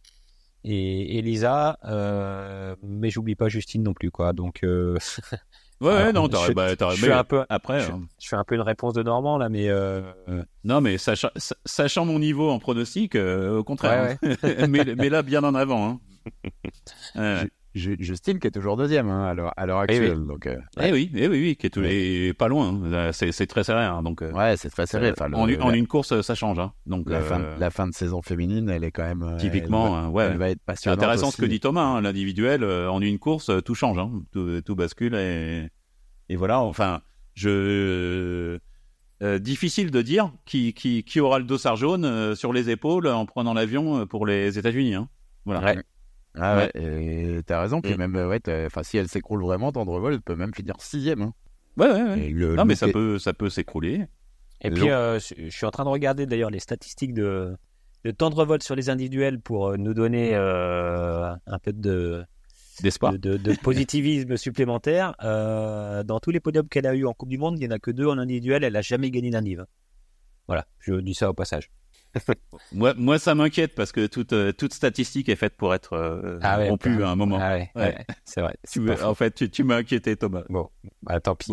et 0.68 1.18
Elisa, 1.18 1.78
euh, 1.84 2.74
mais 2.82 3.08
j'oublie 3.08 3.36
pas 3.36 3.48
Justine 3.48 3.84
non 3.84 3.94
plus 3.94 4.10
quoi. 4.10 4.32
Donc 4.32 4.60
ouais, 4.64 4.98
ouais 5.80 6.12
non, 6.14 6.28
t'aurais, 6.28 6.54
bah, 6.54 6.70
je 6.70 7.04
fais 7.04 7.12
un 7.12 7.24
peu 7.24 7.44
après. 7.48 7.80
Je, 7.80 7.92
hein. 7.92 8.02
je, 8.20 8.28
fais 8.28 8.36
un 8.36 8.42
peu 8.42 8.56
une 8.56 8.62
réponse 8.62 8.94
de 8.94 9.02
Normand 9.02 9.38
là, 9.38 9.48
mais 9.48 9.68
non, 10.64 10.80
mais 10.80 10.98
sachant, 10.98 11.30
sachant 11.64 12.04
mon 12.04 12.18
niveau 12.18 12.50
en 12.50 12.58
pronostic, 12.58 13.14
au 13.14 13.62
contraire, 13.64 14.16
hein. 14.22 14.36
mais, 14.68 14.84
mais, 14.96 15.08
là 15.08 15.22
bien 15.22 15.44
en 15.44 15.54
avant. 15.54 16.00
Hein. 17.14 17.46
Justine 17.76 18.38
qui 18.38 18.46
est 18.46 18.50
toujours 18.50 18.76
deuxième 18.76 19.08
hein, 19.08 19.26
à 19.56 19.66
l'heure 19.66 19.78
actuelle. 19.78 20.14
Eh 20.14 20.18
oui. 20.18 20.26
Donc, 20.26 20.46
euh, 20.46 20.56
eh 20.80 20.92
oui, 20.92 21.10
eh 21.14 21.28
oui, 21.28 21.40
oui, 21.40 21.56
qui 21.56 21.66
est 21.66 21.70
tout, 21.70 21.82
et 21.84 22.32
pas 22.32 22.48
loin. 22.48 22.68
Hein. 22.68 23.10
C'est 23.12 23.46
très 23.46 23.64
serré. 23.64 23.84
Hein, 23.84 24.02
donc, 24.02 24.22
euh, 24.22 24.32
ouais, 24.32 24.56
c'est 24.56 24.70
très 24.70 24.86
serré. 24.86 25.12
Enfin, 25.12 25.32
en, 25.32 25.72
une 25.72 25.86
course, 25.86 26.20
ça 26.22 26.34
change. 26.34 26.58
Donc 26.86 27.10
la, 27.10 27.20
fin, 27.20 27.42
la, 27.58 27.70
fin, 27.70 27.86
de 27.86 27.94
saison 27.94 28.22
féminine, 28.22 28.70
elle 28.70 28.84
est 28.84 28.90
quand 28.90 29.04
même 29.04 29.22
euh, 29.22 29.36
typiquement. 29.36 30.08
ouais, 30.08 30.24
elle 30.24 30.38
va 30.38 30.50
être 30.50 30.62
passionnante. 30.62 30.98
C'est 30.98 31.04
intéressant 31.04 31.30
ce 31.30 31.36
que 31.36 31.46
dit 31.46 31.60
Thomas. 31.60 32.00
L'individuel, 32.00 32.64
en 32.64 33.00
une 33.00 33.18
course, 33.18 33.50
tout 33.64 33.74
change. 33.74 33.98
Tout, 34.32 34.62
tout, 34.62 34.74
bascule 34.74 35.14
et, 35.14 35.68
et 36.28 36.36
voilà. 36.36 36.60
Enfin, 36.60 37.02
je 37.34 38.58
difficile 39.38 39.90
de 39.90 40.02
dire 40.02 40.32
qui, 40.44 40.72
qui, 40.72 41.04
qui 41.04 41.20
aura 41.20 41.38
le 41.38 41.44
dossard 41.44 41.76
jaune 41.76 42.34
sur 42.34 42.52
les 42.52 42.70
épaules 42.70 43.06
en 43.06 43.26
prenant 43.26 43.54
l'avion 43.54 44.06
pour 44.06 44.26
les 44.26 44.58
États-Unis. 44.58 44.96
Voilà. 45.44 45.74
Ouais. 45.74 45.82
Ah 46.36 46.56
ouais, 46.56 47.42
t'as 47.46 47.60
raison. 47.60 47.80
Puis 47.80 47.96
même, 47.96 48.14
ouais, 48.14 48.40
enfin, 48.66 48.82
si 48.82 48.96
elle 48.98 49.08
s'écroule 49.08 49.42
vraiment, 49.42 49.72
Tendrevol, 49.72 50.14
elle 50.14 50.20
peut 50.20 50.36
même 50.36 50.54
finir 50.54 50.74
sixième. 50.78 51.22
Hein. 51.22 51.34
Ouais, 51.76 51.90
ouais, 51.90 52.02
ouais. 52.02 52.54
non, 52.54 52.64
mais 52.64 52.74
ça 52.74 52.88
peut, 52.88 53.18
ça 53.18 53.34
peut 53.34 53.50
s'écrouler. 53.50 54.06
Et 54.62 54.70
puis, 54.70 54.90
euh, 54.90 55.18
je 55.18 55.50
suis 55.50 55.66
en 55.66 55.70
train 55.70 55.84
de 55.84 55.90
regarder 55.90 56.26
d'ailleurs 56.26 56.50
les 56.50 56.60
statistiques 56.60 57.12
de, 57.12 57.56
de 58.04 58.10
Tendrevol 58.10 58.62
sur 58.62 58.74
les 58.74 58.88
individuels 58.88 59.40
pour 59.40 59.68
euh, 59.68 59.76
nous 59.76 59.92
donner 59.92 60.30
euh, 60.34 61.34
un 61.46 61.58
peu 61.58 61.72
de 61.72 62.24
d'espoir, 62.80 63.12
de, 63.12 63.36
de, 63.36 63.54
positivisme 63.62 64.36
supplémentaire. 64.36 65.14
dans 65.20 66.20
tous 66.20 66.30
les 66.30 66.40
podiums 66.40 66.68
qu'elle 66.68 66.86
a 66.86 66.94
eu 66.94 67.06
en 67.06 67.12
Coupe 67.12 67.28
du 67.28 67.38
Monde, 67.38 67.58
il 67.58 67.66
n'y 67.66 67.72
en 67.72 67.76
a 67.76 67.78
que 67.78 67.90
deux 67.90 68.06
en 68.06 68.18
individuel. 68.18 68.64
Elle 68.64 68.76
a 68.76 68.82
jamais 68.82 69.10
gagné 69.10 69.30
d'indiv. 69.30 69.64
Voilà, 70.46 70.66
je 70.78 70.94
dis 70.94 71.14
ça 71.14 71.30
au 71.30 71.34
passage. 71.34 71.70
Moi, 72.72 72.94
moi, 72.96 73.18
ça 73.18 73.34
m'inquiète 73.34 73.74
parce 73.74 73.92
que 73.92 74.06
toute, 74.06 74.32
euh, 74.32 74.52
toute 74.52 74.72
statistique 74.72 75.28
est 75.28 75.36
faite 75.36 75.56
pour 75.56 75.74
être 75.74 75.94
euh, 75.94 76.38
ah 76.42 76.56
rompue 76.58 77.02
à 77.02 77.10
un 77.10 77.16
moment. 77.16 77.38
Ah 77.40 77.58
ouais, 77.74 78.06
c'est 78.24 78.40
vrai. 78.40 78.56
en 79.02 79.14
fait, 79.14 79.34
tu, 79.34 79.50
tu 79.50 79.64
m'as 79.64 79.76
inquiété, 79.76 80.16
Thomas. 80.16 80.42
Bon, 80.48 80.68
bah, 81.02 81.20
tant 81.20 81.34
pis. 81.34 81.52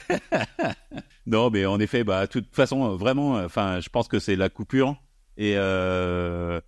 non, 1.26 1.50
mais 1.50 1.66
en 1.66 1.80
effet, 1.80 2.04
bah, 2.04 2.26
de 2.26 2.30
toute 2.30 2.54
façon, 2.54 2.96
vraiment, 2.96 3.34
enfin, 3.34 3.80
je 3.80 3.88
pense 3.88 4.08
que 4.08 4.18
c'est 4.18 4.36
la 4.36 4.48
coupure 4.48 4.96
et 5.36 5.54
euh, 5.56 6.60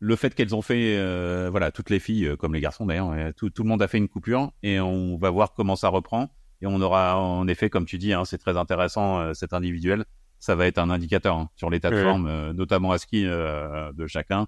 le 0.00 0.16
fait 0.16 0.34
qu'elles 0.34 0.54
ont 0.54 0.62
fait, 0.62 0.96
euh, 0.96 1.48
voilà, 1.50 1.70
toutes 1.70 1.90
les 1.90 2.00
filles, 2.00 2.36
comme 2.38 2.54
les 2.54 2.60
garçons 2.60 2.86
d'ailleurs, 2.86 3.14
tout, 3.36 3.50
tout 3.50 3.62
le 3.62 3.68
monde 3.68 3.82
a 3.82 3.88
fait 3.88 3.98
une 3.98 4.08
coupure 4.08 4.52
et 4.62 4.80
on 4.80 5.16
va 5.16 5.30
voir 5.30 5.54
comment 5.54 5.76
ça 5.76 5.88
reprend. 5.88 6.28
Et 6.60 6.66
on 6.66 6.80
aura, 6.80 7.16
en 7.20 7.46
effet, 7.46 7.70
comme 7.70 7.86
tu 7.86 7.98
dis, 7.98 8.12
hein, 8.12 8.24
c'est 8.24 8.38
très 8.38 8.56
intéressant, 8.56 9.32
cet 9.32 9.52
individuel 9.52 10.04
ça 10.38 10.54
va 10.54 10.66
être 10.66 10.78
un 10.78 10.90
indicateur 10.90 11.36
hein, 11.36 11.50
sur 11.56 11.70
l'état 11.70 11.90
de 11.90 12.02
forme, 12.02 12.26
euh, 12.26 12.52
notamment 12.52 12.92
à 12.92 12.98
ski 12.98 13.26
euh, 13.26 13.92
de 13.92 14.06
chacun. 14.06 14.46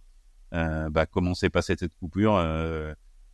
Euh, 0.54 0.88
bah, 0.90 1.06
comment 1.06 1.34
s'est 1.34 1.50
passée 1.50 1.76
cette 1.78 1.94
coupure, 1.96 2.42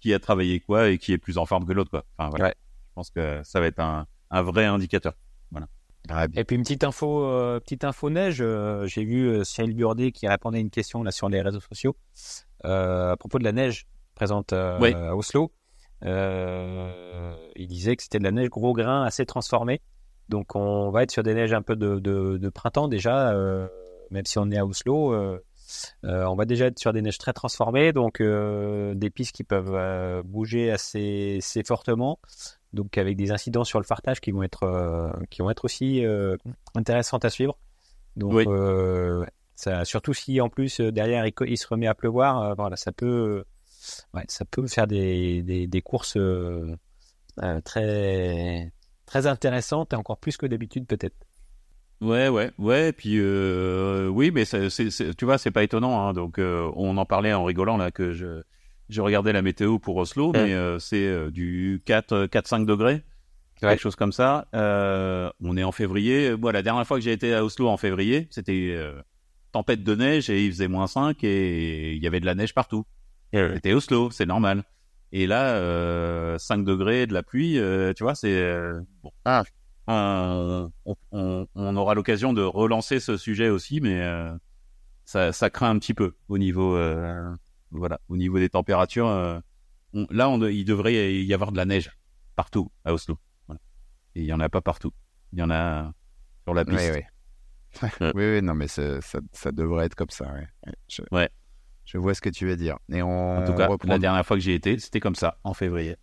qui 0.00 0.12
a 0.12 0.18
travaillé 0.18 0.60
quoi 0.60 0.88
et 0.88 0.98
qui 0.98 1.12
est 1.12 1.18
plus 1.18 1.38
en 1.38 1.46
forme 1.46 1.66
que 1.66 1.72
l'autre. 1.72 1.90
Quoi. 1.90 2.04
Enfin, 2.18 2.30
voilà. 2.30 2.48
Je 2.48 2.94
pense 2.94 3.10
que 3.10 3.40
ça 3.44 3.60
va 3.60 3.66
être 3.66 3.80
un, 3.80 4.06
un 4.30 4.42
vrai 4.42 4.64
indicateur. 4.64 5.14
Voilà. 5.50 5.66
Ah, 6.08 6.26
et 6.34 6.44
puis 6.44 6.56
une 6.56 6.62
petite 6.62 6.84
info, 6.84 7.20
petite 7.60 7.84
info 7.84 8.10
neige. 8.10 8.44
J'ai 8.84 9.04
vu 9.04 9.44
Cyril 9.44 9.74
Burdet 9.74 10.12
qui 10.12 10.28
répondait 10.28 10.58
à 10.58 10.60
une 10.60 10.70
question 10.70 11.02
là 11.02 11.10
sur 11.10 11.28
les 11.28 11.40
réseaux 11.42 11.60
sociaux 11.60 11.96
à 12.64 13.16
propos 13.18 13.38
de 13.38 13.44
la 13.44 13.52
neige 13.52 13.86
présente 14.14 14.52
à 14.52 15.14
Oslo. 15.14 15.52
il 16.02 17.66
disait 17.66 17.96
que 17.96 18.02
c'était 18.02 18.18
de 18.18 18.24
la 18.24 18.32
neige 18.32 18.48
gros 18.48 18.72
grain 18.72 19.04
assez 19.04 19.26
transformée. 19.26 19.80
Donc 20.28 20.56
on 20.56 20.90
va 20.90 21.02
être 21.02 21.10
sur 21.10 21.22
des 21.22 21.34
neiges 21.34 21.52
un 21.52 21.62
peu 21.62 21.76
de, 21.76 21.98
de, 21.98 22.48
printemps 22.48 22.88
déjà, 22.88 23.30
euh, 23.30 23.68
même 24.10 24.24
si 24.24 24.38
on 24.38 24.50
est 24.50 24.58
à 24.58 24.66
Oslo. 24.66 25.12
Euh, 25.12 25.38
euh, 26.04 26.24
on 26.26 26.36
va 26.36 26.44
déjà 26.44 26.66
être 26.66 26.78
sur 26.78 26.92
des 26.92 27.02
neiges 27.02 27.18
très 27.18 27.32
transformées, 27.32 27.92
donc 27.92 28.22
des 28.22 29.10
pistes 29.10 29.34
qui 29.34 29.44
peuvent 29.44 30.22
bouger 30.24 30.70
assez, 30.70 31.38
assez, 31.38 31.62
fortement, 31.64 32.18
donc 32.72 32.98
avec 32.98 33.16
des 33.16 33.30
incidents 33.32 33.64
sur 33.64 33.80
le 33.80 33.84
fartage 33.84 34.20
qui 34.20 34.30
vont 34.30 34.42
être, 34.42 35.12
qui 35.30 35.42
vont 35.42 35.50
être 35.50 35.64
aussi 35.64 36.04
intéressantes 36.74 37.24
à 37.24 37.30
suivre. 37.30 37.58
Donc, 38.16 38.48
ça, 39.54 39.86
surtout 39.86 40.12
si 40.12 40.40
en 40.40 40.50
plus 40.50 40.80
derrière 40.80 41.24
il, 41.26 41.58
se 41.58 41.66
remet 41.66 41.86
à 41.86 41.94
pleuvoir, 41.94 42.54
voilà, 42.56 42.76
ça 42.76 42.92
peut, 42.92 43.44
ouais, 44.14 44.24
ça 44.28 44.44
peut 44.44 44.66
faire 44.66 44.86
des, 44.86 45.42
des, 45.42 45.66
des 45.66 45.82
courses 45.82 46.18
très, 47.64 48.70
très 49.06 49.26
intéressantes 49.26 49.92
et 49.92 49.96
encore 49.96 50.18
plus 50.18 50.36
que 50.36 50.46
d'habitude 50.46 50.86
peut-être. 50.86 51.16
Ouais, 52.00 52.28
ouais, 52.28 52.50
ouais. 52.58 52.90
Et 52.90 52.92
puis 52.92 53.14
euh, 53.18 54.08
oui, 54.08 54.30
mais 54.30 54.44
c'est, 54.44 54.68
tu 55.16 55.24
vois, 55.24 55.38
c'est 55.38 55.50
pas 55.50 55.62
étonnant. 55.62 56.06
Hein, 56.06 56.12
donc 56.12 56.38
euh, 56.38 56.70
on 56.76 56.96
en 56.98 57.06
parlait 57.06 57.32
en 57.32 57.44
rigolant 57.44 57.78
là 57.78 57.90
que 57.90 58.12
je, 58.12 58.42
je 58.90 59.00
regardais 59.00 59.32
la 59.32 59.42
météo 59.42 59.78
pour 59.78 59.96
Oslo, 59.96 60.32
mais 60.32 60.52
euh, 60.52 60.78
c'est 60.78 61.30
du 61.30 61.82
4, 61.86 62.26
4, 62.26 62.46
5 62.46 62.66
degrés, 62.66 63.02
quelque 63.58 63.80
chose 63.80 63.96
comme 63.96 64.12
ça. 64.12 64.46
on 64.52 65.56
est 65.56 65.64
en 65.64 65.72
février. 65.72 66.36
Moi, 66.36 66.52
la 66.52 66.62
dernière 66.62 66.86
fois 66.86 66.98
que 66.98 67.04
j'ai 67.04 67.12
été 67.12 67.34
à 67.34 67.44
Oslo 67.44 67.68
en 67.68 67.78
février, 67.78 68.28
c'était 68.30 68.78
tempête 69.52 69.82
de 69.82 69.94
neige 69.94 70.28
et 70.28 70.44
il 70.44 70.52
faisait 70.52 70.68
moins 70.68 70.86
5 70.86 71.24
et 71.24 71.94
il 71.94 72.02
y 72.02 72.06
avait 72.06 72.20
de 72.20 72.26
la 72.26 72.34
neige 72.34 72.52
partout. 72.52 72.84
C'était 73.32 73.72
Oslo, 73.72 74.10
c'est 74.10 74.26
normal. 74.26 74.64
Et 75.18 75.26
là, 75.26 76.38
5 76.38 76.62
degrés, 76.62 77.06
de 77.06 77.14
la 77.14 77.22
pluie, 77.22 77.58
tu 77.96 78.02
vois, 78.02 78.14
c'est 78.14 78.60
bon. 79.02 79.10
Ah 79.24 79.44
on, 79.86 81.76
aura 81.76 81.94
l'occasion 81.94 82.32
de 82.32 82.42
relancer 82.42 83.00
ce 83.00 83.16
sujet 83.16 83.48
aussi, 83.48 83.80
mais 83.80 84.00
euh, 84.00 84.36
ça, 85.04 85.50
craint 85.50 85.70
un 85.70 85.78
petit 85.78 85.94
peu 85.94 86.16
au 86.28 86.38
niveau, 86.38 86.76
euh, 86.76 87.34
voilà, 87.70 88.00
au 88.08 88.16
niveau 88.16 88.38
des 88.38 88.48
températures. 88.48 89.08
Euh, 89.08 89.38
là, 90.10 90.28
il 90.50 90.64
devrait 90.64 91.14
y 91.14 91.34
avoir 91.34 91.52
de 91.52 91.56
la 91.56 91.64
neige 91.64 91.90
partout 92.34 92.70
à 92.84 92.92
Oslo. 92.92 93.18
Et 94.14 94.22
il 94.22 94.26
y 94.26 94.32
en 94.32 94.40
a 94.40 94.48
pas 94.48 94.60
partout. 94.60 94.92
Il 95.32 95.38
y 95.38 95.42
en 95.42 95.50
a 95.50 95.92
sur 96.44 96.54
la 96.54 96.64
piste. 96.64 96.92
Oui, 96.94 97.88
oui. 98.00 98.10
oui, 98.14 98.42
non, 98.42 98.54
mais 98.54 98.68
ça, 98.68 99.00
devrait 99.52 99.86
être 99.86 99.94
comme 99.94 100.10
ça. 100.10 100.26
Je, 100.88 101.02
ouais. 101.12 101.30
Je 101.86 101.98
vois 101.98 102.14
ce 102.14 102.20
que 102.20 102.28
tu 102.28 102.46
veux 102.46 102.56
dire. 102.56 102.78
Et 102.92 103.00
on, 103.00 103.38
en 103.38 103.44
tout 103.44 103.54
cas, 103.54 103.68
la 103.84 103.98
dernière 103.98 104.26
fois 104.26 104.36
que 104.36 104.42
j'y 104.42 104.52
étais, 104.52 104.78
c'était 104.78 105.00
comme 105.00 105.14
ça, 105.14 105.38
en 105.44 105.54
février. 105.54 105.96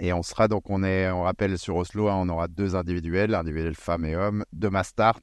Et 0.00 0.12
on 0.12 0.22
sera 0.22 0.48
donc, 0.48 0.68
on 0.70 0.84
est, 0.84 1.10
on 1.10 1.22
rappelle 1.22 1.56
sur 1.58 1.76
Oslo, 1.76 2.08
hein, 2.08 2.16
on 2.16 2.28
aura 2.28 2.48
deux 2.48 2.76
individuels, 2.76 3.34
individuels 3.34 3.74
femmes 3.74 4.04
et 4.04 4.14
hommes, 4.14 4.44
deux 4.52 4.70
mastart 4.70 5.22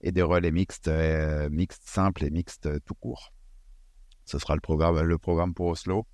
et 0.00 0.12
des 0.12 0.22
relais 0.22 0.50
mixtes, 0.50 0.88
euh, 0.88 1.48
mixtes 1.50 1.86
simples 1.86 2.24
et 2.24 2.30
mixtes 2.30 2.68
tout 2.84 2.94
court. 2.94 3.32
Ce 4.24 4.38
sera 4.38 4.54
le 4.54 4.60
programme, 4.60 5.00
le 5.00 5.18
programme 5.18 5.54
pour 5.54 5.66
Oslo. 5.66 6.06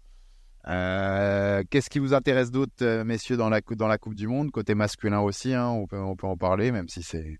Euh, 0.68 1.62
qu'est-ce 1.70 1.91
qui 1.91 1.99
vous 1.99 2.14
intéresse 2.14 2.53
d'autre, 2.53 2.72
euh, 2.83 3.05
messieurs, 3.05 3.37
dans 3.37 3.49
la, 3.49 3.61
dans 3.61 3.89
la 3.89 3.99
Coupe 3.99 4.14
du 4.14 4.28
Monde? 4.28 4.51
Côté 4.53 4.74
masculin 4.74 5.20
aussi, 5.20 5.55
hein, 5.55 5.68
on, 5.68 5.87
peut, 5.87 5.99
on 5.99 6.14
peut 6.14 6.28
en 6.28 6.37
parler, 6.37 6.70
même 6.70 6.89
si 6.89 7.03
c'est 7.03 7.39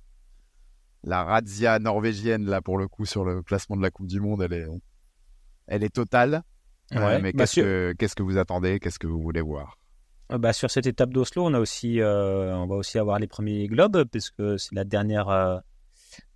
la 1.05 1.23
razzia 1.23 1.79
norvégienne, 1.79 2.47
là, 2.47 2.61
pour 2.61 2.79
le 2.79 2.89
coup, 2.89 3.07
sur 3.07 3.25
le 3.25 3.43
classement 3.43 3.77
de 3.77 3.83
la 3.83 3.91
Coupe 3.91 4.09
du 4.09 4.21
Monde, 4.21 4.43
elle 4.43 4.53
est, 4.53 4.67
elle 5.67 5.85
est 5.85 5.95
totale. 5.95 6.43
mais 6.91 7.33
qu'est-ce 7.33 7.61
que, 7.61 7.95
qu'est-ce 7.99 8.15
que 8.15 8.23
vous 8.23 8.39
attendez? 8.39 8.79
Qu'est-ce 8.81 8.99
que 8.99 9.07
vous 9.07 9.21
voulez 9.21 9.41
voir? 9.41 9.79
Euh, 10.33 10.39
bah, 10.39 10.53
sur 10.53 10.71
cette 10.71 10.87
étape 10.87 11.11
d'Oslo, 11.11 11.45
on 11.45 11.55
a 11.55 11.61
aussi, 11.61 12.01
euh, 12.01 12.55
on 12.57 12.67
va 12.67 12.77
aussi 12.77 12.99
avoir 12.99 13.19
les 13.19 13.27
premiers 13.27 13.67
globes 13.69 14.05
puisque 14.11 14.59
c'est 14.59 14.75
la 14.75 14.85
dernière, 14.85 15.29
euh, 15.29 15.59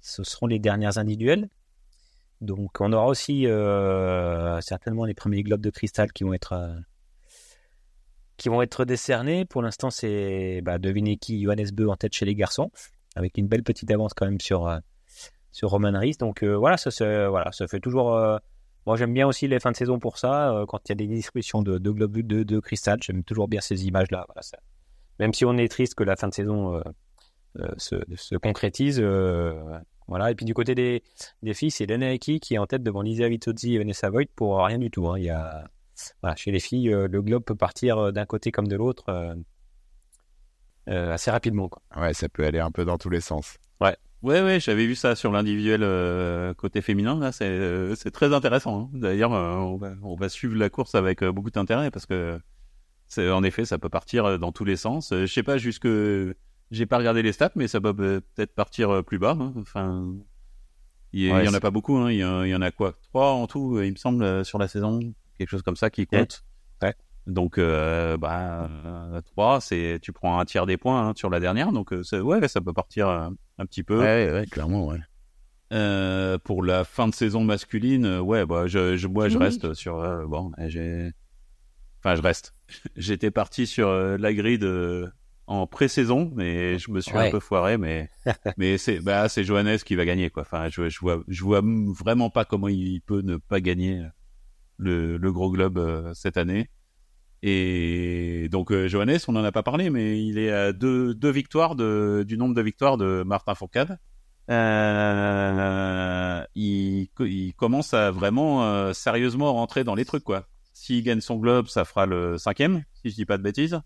ce 0.00 0.22
seront 0.24 0.46
les 0.46 0.58
dernières 0.58 0.98
individuelles. 0.98 1.48
Donc, 2.42 2.80
on 2.80 2.92
aura 2.92 3.06
aussi 3.06 3.46
certainement 4.60 5.06
les 5.06 5.14
premiers 5.14 5.42
globes 5.42 5.62
de 5.62 5.70
cristal 5.70 6.12
qui 6.12 6.24
vont 6.24 6.34
être 6.34 6.82
qui 8.36 8.50
vont 8.50 8.60
être 8.60 8.84
décernés. 8.84 9.46
Pour 9.46 9.62
l'instant, 9.62 9.88
c'est 9.88 10.60
bah, 10.62 10.76
devinez 10.76 11.16
qui, 11.16 11.42
Johannes 11.42 11.70
Beu 11.72 11.88
en 11.88 11.96
tête 11.96 12.12
chez 12.12 12.26
les 12.26 12.34
garçons, 12.34 12.70
avec 13.14 13.38
une 13.38 13.48
belle 13.48 13.62
petite 13.62 13.90
avance 13.90 14.12
quand 14.12 14.26
même 14.26 14.38
sur 14.38 14.70
sur 15.50 15.70
Roman 15.70 15.98
Rees. 15.98 16.18
Donc 16.18 16.44
voilà, 16.44 16.76
ça, 16.76 16.90
voilà, 17.30 17.50
ça 17.52 17.66
fait 17.68 17.80
toujours 17.80 18.38
moi, 18.86 18.96
j'aime 18.96 19.12
bien 19.12 19.26
aussi 19.26 19.48
les 19.48 19.58
fins 19.58 19.72
de 19.72 19.76
saison 19.76 19.98
pour 19.98 20.16
ça. 20.16 20.52
Euh, 20.52 20.66
quand 20.66 20.78
il 20.88 20.90
y 20.90 20.92
a 20.92 20.94
des 20.94 21.08
distributions 21.08 21.60
de, 21.60 21.78
de 21.78 21.90
globes 21.90 22.18
de, 22.18 22.44
de 22.44 22.60
cristal, 22.60 22.98
j'aime 23.02 23.24
toujours 23.24 23.48
bien 23.48 23.60
ces 23.60 23.86
images-là. 23.86 24.24
Voilà, 24.28 24.42
ça. 24.42 24.58
Même 25.18 25.34
si 25.34 25.44
on 25.44 25.56
est 25.56 25.68
triste 25.68 25.96
que 25.96 26.04
la 26.04 26.14
fin 26.14 26.28
de 26.28 26.34
saison 26.34 26.76
euh, 26.76 26.82
euh, 27.58 27.68
se, 27.78 27.96
se, 28.14 28.36
concrétise. 28.36 29.00
voilà. 30.06 30.30
Et 30.30 30.34
puis 30.36 30.46
du 30.46 30.54
côté 30.54 30.76
des, 30.76 31.02
des 31.42 31.54
filles, 31.54 31.72
c'est 31.72 31.86
Lena 31.86 32.12
Eki 32.14 32.38
qui 32.38 32.54
est 32.54 32.58
en 32.58 32.66
tête 32.66 32.84
devant 32.84 33.02
Lisa 33.02 33.28
Vitozzi 33.28 33.74
et 33.74 33.78
Vanessa 33.78 34.08
Voigt 34.08 34.30
pour 34.36 34.64
rien 34.64 34.78
du 34.78 34.90
tout. 34.90 35.08
Hein. 35.08 35.18
Il 35.18 35.24
y 35.24 35.30
a, 35.30 35.68
voilà, 36.22 36.36
chez 36.36 36.52
les 36.52 36.60
filles, 36.60 36.90
le 36.90 37.22
globe 37.22 37.42
peut 37.42 37.56
partir 37.56 38.12
d'un 38.12 38.26
côté 38.26 38.52
comme 38.52 38.68
de 38.68 38.76
l'autre 38.76 39.36
assez 40.86 41.30
rapidement. 41.32 41.68
Quoi. 41.68 41.82
Ouais, 41.96 42.14
ça 42.14 42.28
peut 42.28 42.44
aller 42.44 42.60
un 42.60 42.70
peu 42.70 42.84
dans 42.84 42.98
tous 42.98 43.10
les 43.10 43.20
sens. 43.20 43.56
Ouais. 43.80 43.96
Ouais, 44.26 44.42
ouais, 44.42 44.58
j'avais 44.58 44.86
vu 44.88 44.96
ça 44.96 45.14
sur 45.14 45.30
l'individuel 45.30 45.84
euh, 45.84 46.52
côté 46.52 46.82
féminin. 46.82 47.16
Là, 47.20 47.30
c'est 47.30 47.44
euh, 47.44 47.94
c'est 47.94 48.10
très 48.10 48.34
intéressant. 48.34 48.80
Hein. 48.80 48.90
D'ailleurs, 48.92 49.32
euh, 49.32 49.54
on, 49.54 49.76
va, 49.76 49.92
on 50.02 50.16
va 50.16 50.28
suivre 50.28 50.56
la 50.56 50.68
course 50.68 50.96
avec 50.96 51.22
beaucoup 51.22 51.50
d'intérêt 51.50 51.92
parce 51.92 52.06
que 52.06 52.40
c'est 53.06 53.30
en 53.30 53.44
effet, 53.44 53.64
ça 53.64 53.78
peut 53.78 53.88
partir 53.88 54.40
dans 54.40 54.50
tous 54.50 54.64
les 54.64 54.74
sens. 54.74 55.10
Je 55.12 55.26
sais 55.26 55.44
pas 55.44 55.58
jusque, 55.58 55.86
j'ai 56.72 56.86
pas 56.86 56.98
regardé 56.98 57.22
les 57.22 57.30
stats, 57.30 57.52
mais 57.54 57.68
ça 57.68 57.80
peut 57.80 57.94
peut-être 57.94 58.52
partir 58.52 59.04
plus 59.04 59.20
bas. 59.20 59.36
Hein. 59.38 59.54
Enfin, 59.58 60.12
il 61.12 61.22
y, 61.26 61.30
en 61.30 61.54
a 61.54 61.60
pas 61.60 61.70
beaucoup. 61.70 61.96
Hein. 61.96 62.10
Il, 62.10 62.18
y, 62.18 62.24
en 62.56 62.62
a 62.62 62.72
quoi? 62.72 62.94
Trois 63.04 63.30
en 63.30 63.46
tout, 63.46 63.80
il 63.80 63.92
me 63.92 63.96
semble, 63.96 64.44
sur 64.44 64.58
la 64.58 64.66
saison, 64.66 64.98
quelque 65.38 65.50
chose 65.50 65.62
comme 65.62 65.76
ça 65.76 65.88
qui 65.88 66.04
compte. 66.04 66.42
Ouais. 66.82 66.96
Donc, 67.26 67.58
euh, 67.58 68.16
bah, 68.16 68.68
3, 69.26 69.60
c'est, 69.60 69.98
tu 70.00 70.12
prends 70.12 70.38
un 70.38 70.44
tiers 70.44 70.66
des 70.66 70.76
points 70.76 71.08
hein, 71.08 71.12
sur 71.16 71.28
la 71.28 71.40
dernière. 71.40 71.72
Donc, 71.72 71.92
euh, 71.92 72.20
ouais, 72.20 72.46
ça 72.46 72.60
peut 72.60 72.72
partir 72.72 73.08
euh, 73.08 73.28
un 73.58 73.66
petit 73.66 73.82
peu. 73.82 73.98
Ouais, 73.98 74.30
ouais, 74.32 74.46
clairement, 74.46 74.86
ouais. 74.86 75.00
Euh, 75.72 76.38
pour 76.38 76.62
la 76.62 76.84
fin 76.84 77.08
de 77.08 77.14
saison 77.14 77.42
masculine, 77.42 78.20
ouais, 78.20 78.46
bah, 78.46 78.68
je, 78.68 78.96
je, 78.96 79.08
moi, 79.08 79.28
je 79.28 79.38
reste 79.38 79.74
sur. 79.74 79.96
bon, 80.28 80.52
j'ai. 80.68 81.10
Enfin, 81.98 82.14
je 82.14 82.22
reste. 82.22 82.54
J'étais 82.96 83.32
parti 83.32 83.66
sur 83.66 83.90
la 83.90 84.32
grille 84.32 84.60
en 85.48 85.66
pré-saison, 85.66 86.30
mais 86.36 86.78
je 86.78 86.92
me 86.92 87.00
suis 87.00 87.16
un 87.16 87.30
peu 87.30 87.40
foiré. 87.40 87.76
Mais, 87.76 88.08
mais 88.56 88.78
c'est 88.78 89.00
bah, 89.00 89.28
c'est 89.28 89.42
Johannes 89.42 89.78
qui 89.78 89.96
va 89.96 90.04
gagner, 90.04 90.30
quoi. 90.30 90.42
Enfin, 90.42 90.68
je, 90.68 90.88
je, 90.88 91.00
vois, 91.00 91.24
je 91.26 91.42
vois 91.42 91.62
vraiment 91.64 92.30
pas 92.30 92.44
comment 92.44 92.68
il 92.68 93.00
peut 93.00 93.22
ne 93.22 93.36
pas 93.36 93.60
gagner 93.60 94.00
le, 94.76 95.16
le 95.16 95.32
gros 95.32 95.50
globe 95.50 96.12
cette 96.14 96.36
année. 96.36 96.68
Et 97.42 98.48
donc 98.50 98.72
euh, 98.72 98.88
Johannes, 98.88 99.18
on 99.28 99.32
n'en 99.32 99.44
a 99.44 99.52
pas 99.52 99.62
parlé, 99.62 99.90
mais 99.90 100.22
il 100.24 100.38
est 100.38 100.50
à 100.50 100.72
deux, 100.72 101.14
deux 101.14 101.30
victoires 101.30 101.76
de, 101.76 102.24
du 102.26 102.38
nombre 102.38 102.54
de 102.54 102.62
victoires 102.62 102.96
de 102.96 103.22
Martin 103.26 103.54
Fourcade. 103.54 103.98
Euh, 104.48 106.44
il, 106.54 107.08
il, 107.18 107.54
commence 107.54 107.94
à 107.94 108.12
vraiment 108.12 108.64
euh, 108.64 108.92
sérieusement 108.92 109.52
rentrer 109.52 109.82
dans 109.82 109.96
les 109.96 110.04
trucs 110.04 110.22
quoi. 110.22 110.46
S'il 110.72 111.02
gagne 111.02 111.20
son 111.20 111.36
globe, 111.36 111.66
ça 111.68 111.84
fera 111.84 112.06
le 112.06 112.38
cinquième, 112.38 112.84
si 112.94 113.10
je 113.10 113.14
dis 113.16 113.24
pas 113.24 113.38
de 113.38 113.42
bêtises. 113.42 113.80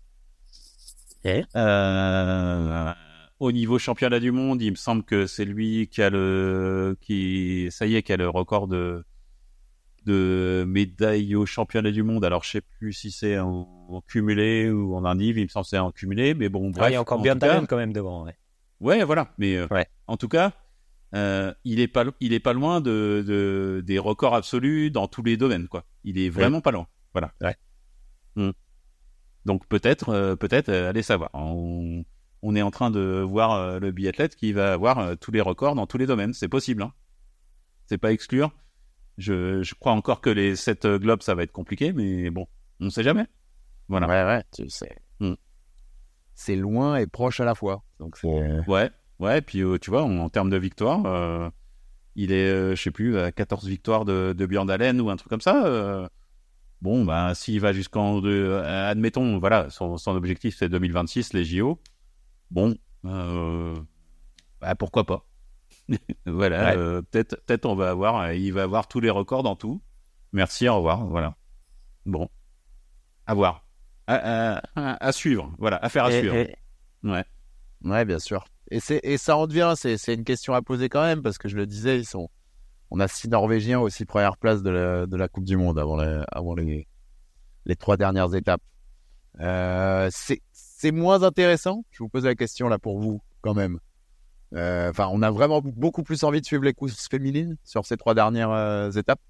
Euh, 1.25 2.93
au 3.39 3.51
niveau 3.51 3.79
championnat 3.79 4.19
du 4.19 4.31
monde, 4.31 4.61
il 4.61 4.71
me 4.71 4.75
semble 4.75 5.03
que 5.03 5.25
c'est 5.25 5.45
lui 5.45 5.87
qui 5.87 6.01
a 6.01 6.09
le, 6.09 6.97
qui, 7.01 7.67
ça 7.71 7.85
y 7.85 7.95
est, 7.95 8.03
qui 8.03 8.13
a 8.13 8.17
le 8.17 8.29
record 8.29 8.67
de 8.67 9.03
de 10.05 10.63
médailles 10.67 11.35
au 11.35 11.45
championnat 11.45 11.91
du 11.91 12.03
monde. 12.03 12.25
Alors, 12.25 12.43
je 12.43 12.51
sais 12.51 12.61
plus 12.61 12.93
si 12.93 13.11
c'est 13.11 13.37
en, 13.39 14.01
cumulé 14.07 14.69
ou 14.69 14.95
en 14.95 15.05
indiv. 15.05 15.37
Il 15.37 15.43
me 15.43 15.47
semble 15.47 15.65
que 15.65 15.69
c'est 15.69 15.77
en 15.77 15.91
cumulé, 15.91 16.33
mais 16.33 16.49
bon, 16.49 16.71
bref. 16.71 16.89
il 16.89 16.93
y 16.93 16.95
a 16.95 17.01
encore 17.01 17.21
bien 17.21 17.35
de 17.35 17.65
quand 17.65 17.77
même 17.77 17.93
devant. 17.93 18.25
Ouais, 18.25 18.35
ouais 18.79 19.03
voilà. 19.03 19.33
Mais 19.37 19.57
euh, 19.57 19.67
en 20.07 20.17
tout 20.17 20.27
cas, 20.27 20.53
euh, 21.13 21.53
il 21.63 21.79
est 21.79 21.87
pas, 21.87 22.05
il 22.19 22.33
est 22.33 22.39
pas 22.39 22.53
loin 22.53 22.81
de, 22.81 23.23
de, 23.27 23.83
des 23.85 23.99
records 23.99 24.35
absolus 24.35 24.91
dans 24.91 25.07
tous 25.07 25.23
les 25.23 25.37
domaines, 25.37 25.67
quoi. 25.67 25.85
Il 26.03 26.19
est 26.19 26.29
vraiment 26.29 26.61
pas 26.61 26.71
loin. 26.71 26.87
Voilà. 27.13 27.33
Ouais. 27.41 27.55
Hmm. 28.35 28.51
Donc 29.45 29.67
peut-être, 29.67 30.09
euh, 30.09 30.35
peut-être, 30.35 30.69
allez 30.69 31.03
savoir. 31.03 31.29
On, 31.33 32.03
on, 32.41 32.55
est 32.55 32.61
en 32.61 32.71
train 32.71 32.89
de 32.89 33.23
voir 33.27 33.79
le 33.79 33.91
biathlète 33.91 34.35
qui 34.35 34.53
va 34.53 34.73
avoir 34.73 35.17
tous 35.17 35.31
les 35.31 35.41
records 35.41 35.75
dans 35.75 35.85
tous 35.85 35.97
les 35.97 36.07
domaines. 36.07 36.33
C'est 36.33 36.47
possible. 36.47 36.83
Hein. 36.83 36.93
C'est 37.85 37.97
pas 37.97 38.13
exclure. 38.13 38.51
Je, 39.21 39.61
je, 39.61 39.75
crois 39.75 39.93
encore 39.93 40.21
que 40.21 40.29
les 40.29 40.55
7 40.55 40.87
globes, 40.87 41.21
ça 41.21 41.35
va 41.35 41.43
être 41.43 41.51
compliqué, 41.51 41.93
mais 41.93 42.29
bon, 42.29 42.47
on 42.79 42.85
ne 42.85 42.89
sait 42.89 43.03
jamais. 43.03 43.27
Voilà. 43.87 44.07
Ouais, 44.07 44.23
ouais, 44.23 44.43
tu 44.53 44.69
sais. 44.69 44.97
Hmm. 45.19 45.33
C'est 46.33 46.55
loin 46.55 46.95
et 46.95 47.07
proche 47.07 47.39
à 47.39 47.45
la 47.45 47.55
fois. 47.55 47.83
Donc 47.99 48.17
ouais, 48.23 48.89
ouais, 49.19 49.41
puis 49.41 49.61
euh, 49.61 49.77
tu 49.77 49.89
vois, 49.89 50.03
en, 50.03 50.29
termes 50.29 50.49
de 50.49 50.57
victoire, 50.57 51.05
euh, 51.05 51.49
il 52.15 52.31
est, 52.31 52.49
euh, 52.49 52.75
je 52.75 52.81
sais 52.81 52.91
plus, 52.91 53.19
à 53.19 53.31
14 53.31 53.67
victoires 53.67 54.05
de, 54.05 54.33
de 54.35 54.45
Björn 54.45 55.01
ou 55.01 55.09
un 55.09 55.17
truc 55.17 55.29
comme 55.29 55.41
ça. 55.41 56.09
bon, 56.81 57.05
bah, 57.05 57.35
s'il 57.35 57.59
va 57.59 57.73
jusqu'en. 57.73 58.23
admettons, 58.23 59.39
voilà, 59.39 59.69
son, 59.69 59.97
son 59.97 60.15
objectif 60.15 60.55
c'est 60.57 60.69
2026, 60.69 61.33
les 61.33 61.43
JO. 61.43 61.79
Bon, 62.49 62.75
bah, 63.03 64.75
pourquoi 64.79 65.05
pas 65.05 65.25
voilà, 66.25 66.71
euh, 66.75 67.01
peut-être, 67.01 67.41
peut-être 67.45 67.65
on 67.65 67.75
va 67.75 67.89
avoir, 67.89 68.21
euh, 68.21 68.33
il 68.33 68.53
va 68.53 68.63
avoir 68.63 68.87
tous 68.87 68.99
les 68.99 69.09
records 69.09 69.43
dans 69.43 69.55
tout. 69.55 69.81
Merci, 70.33 70.67
au 70.67 70.77
revoir. 70.77 71.05
Voilà. 71.05 71.35
Bon, 72.05 72.29
à 73.27 73.33
voir. 73.33 73.65
à, 74.07 75.11
suivre. 75.11 75.53
Voilà, 75.57 75.77
à 75.77 75.89
faire 75.89 76.05
à 76.05 76.11
suivre. 76.11 76.35
Ouais. 77.03 77.25
Ouais, 77.83 78.05
bien 78.05 78.19
sûr. 78.19 78.45
Et, 78.69 78.79
et 79.03 79.17
ça 79.17 79.35
en 79.35 79.47
devient, 79.47 79.73
c'est 79.75 80.13
une 80.13 80.23
question 80.23 80.53
à 80.53 80.61
poser 80.61 80.87
quand 80.87 81.03
même, 81.03 81.21
parce 81.21 81.37
que 81.37 81.49
je 81.49 81.57
le 81.57 81.65
disais, 81.65 81.99
ils 81.99 82.05
sont, 82.05 82.29
on 82.89 82.99
a 82.99 83.07
six 83.07 83.27
Norvégiens 83.27 83.79
aussi 83.79 84.05
première 84.05 84.37
place 84.37 84.63
de 84.63 84.69
la, 84.69 85.05
de 85.07 85.17
la 85.17 85.27
Coupe 85.27 85.45
du 85.45 85.57
Monde 85.57 85.77
avant 85.77 85.97
les, 85.97 86.23
avant 86.31 86.55
les, 86.55 86.87
les 87.65 87.75
trois 87.75 87.97
dernières 87.97 88.33
étapes. 88.33 88.61
Euh, 89.39 90.09
c'est 90.11 90.91
moins 90.91 91.23
intéressant. 91.23 91.83
Je 91.91 91.99
vous 91.99 92.09
pose 92.09 92.25
la 92.25 92.35
question 92.35 92.67
là 92.67 92.79
pour 92.79 92.99
vous 92.99 93.21
quand 93.41 93.53
même. 93.53 93.79
Euh, 94.53 94.89
enfin, 94.89 95.09
on 95.11 95.21
a 95.21 95.31
vraiment 95.31 95.61
beaucoup 95.61 96.03
plus 96.03 96.23
envie 96.23 96.41
de 96.41 96.45
suivre 96.45 96.63
les 96.63 96.73
courses 96.73 97.07
féminines 97.07 97.57
sur 97.63 97.85
ces 97.85 97.97
trois 97.97 98.13
dernières 98.13 98.51
euh, 98.51 98.91
étapes. 98.91 99.21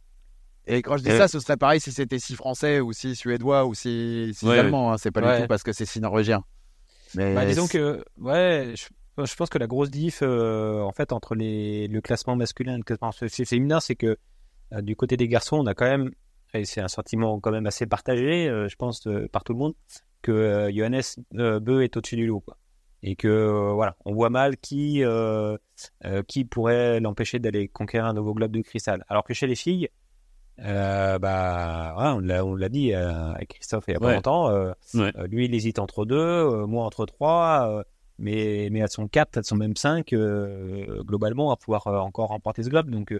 Et 0.67 0.81
quand 0.81 0.97
je 0.97 1.03
dis 1.03 1.09
ça, 1.09 1.27
ce 1.27 1.39
serait 1.39 1.57
pareil 1.57 1.79
si 1.79 1.91
c'était 1.91 2.19
six 2.19 2.35
Français 2.35 2.79
ou 2.79 2.93
six 2.93 3.15
Suédois 3.15 3.65
ou 3.65 3.73
six, 3.73 4.43
Allemands. 4.43 4.93
Hein. 4.93 4.97
c'est 4.97 5.11
pas 5.11 5.21
du 5.21 5.41
tout 5.41 5.47
parce 5.47 5.63
que 5.63 5.73
c'est 5.73 5.85
six 5.85 5.99
Norvégiens. 5.99 6.43
Mais 7.15 7.33
bah, 7.33 7.45
disons 7.45 7.67
que, 7.67 8.03
ouais, 8.19 8.73
je, 8.75 9.35
pense 9.35 9.49
que 9.49 9.57
la 9.57 9.67
grosse 9.67 9.89
diff, 9.89 10.21
en 10.21 10.91
fait, 10.91 11.11
entre 11.11 11.35
les, 11.35 11.87
le 11.87 12.01
classement 12.01 12.35
masculin 12.35 12.75
et 12.75 12.77
le 12.77 12.83
classement 12.83 13.11
féminin, 13.11 13.79
c'est 13.79 13.95
que 13.95 14.17
du 14.81 14.95
côté 14.95 15.17
des 15.17 15.27
garçons, 15.27 15.57
on 15.57 15.65
a 15.65 15.73
quand 15.73 15.85
même 15.85 16.11
et 16.53 16.65
c'est 16.65 16.81
un 16.81 16.87
sentiment 16.87 17.39
quand 17.39 17.51
même 17.51 17.65
assez 17.65 17.85
partagé, 17.85 18.47
euh, 18.47 18.67
je 18.67 18.75
pense, 18.75 19.07
par 19.31 19.43
tout 19.43 19.53
le 19.53 19.59
monde, 19.59 19.73
que 20.21 20.31
euh, 20.31 20.71
Johannes 20.73 21.01
euh, 21.35 21.59
Beu 21.59 21.83
est 21.83 21.95
au-dessus 21.95 22.15
du 22.15 22.27
lot. 22.27 22.41
Quoi. 22.41 22.57
Et 23.03 23.15
que, 23.15 23.71
voilà, 23.73 23.95
on 24.05 24.13
voit 24.13 24.29
mal 24.29 24.57
qui, 24.57 25.03
qui 26.27 26.45
pourrait 26.45 26.99
l'empêcher 26.99 27.39
d'aller 27.39 27.67
conquérir 27.67 28.05
un 28.05 28.13
nouveau 28.13 28.33
globe 28.33 28.51
de 28.51 28.61
cristal. 28.61 29.03
Alors 29.07 29.23
que 29.23 29.33
chez 29.33 29.47
les 29.47 29.55
filles, 29.55 29.89
bah, 30.57 31.95
on 31.97 32.19
l'a 32.55 32.69
dit 32.69 32.93
avec 32.93 33.49
Christophe 33.55 33.85
il 33.87 33.93
y 33.93 33.97
a 33.97 33.99
pas 33.99 34.13
longtemps, 34.13 34.49
lui 35.29 35.45
il 35.45 35.55
hésite 35.55 35.79
entre 35.79 36.05
deux, 36.05 36.65
moi 36.67 36.85
entre 36.85 37.05
trois, 37.05 37.83
mais, 38.19 38.69
mais 38.71 38.79
elles 38.79 38.89
sont 38.89 39.07
quatre, 39.07 39.37
elles 39.37 39.45
sont 39.45 39.55
même 39.55 39.75
cinq, 39.75 40.13
globalement, 40.13 41.51
à 41.51 41.57
pouvoir 41.57 41.87
encore 41.87 42.29
remporter 42.29 42.61
ce 42.61 42.69
globe. 42.69 42.91
Donc, 42.91 43.19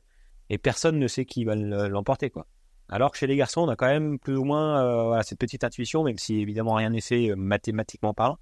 et 0.49 0.57
personne 0.59 0.99
ne 0.99 1.07
sait 1.07 1.25
qui 1.25 1.43
va 1.43 1.55
l'emporter, 1.55 2.29
quoi. 2.29 2.45
Alors 2.89 3.11
que 3.11 3.17
chez 3.17 3.25
les 3.25 3.37
garçons, 3.37 3.61
on 3.61 3.69
a 3.69 3.77
quand 3.77 3.87
même 3.87 4.19
plus 4.19 4.35
ou 4.35 4.43
moins 4.43 4.83
euh, 4.83 5.21
cette 5.23 5.39
petite 5.39 5.63
intuition, 5.63 6.03
même 6.03 6.17
si 6.17 6.41
évidemment 6.41 6.73
rien 6.73 6.89
n'est 6.89 6.99
fait 6.99 7.29
euh, 7.29 7.37
mathématiquement 7.37 8.13
parlant. 8.13 8.37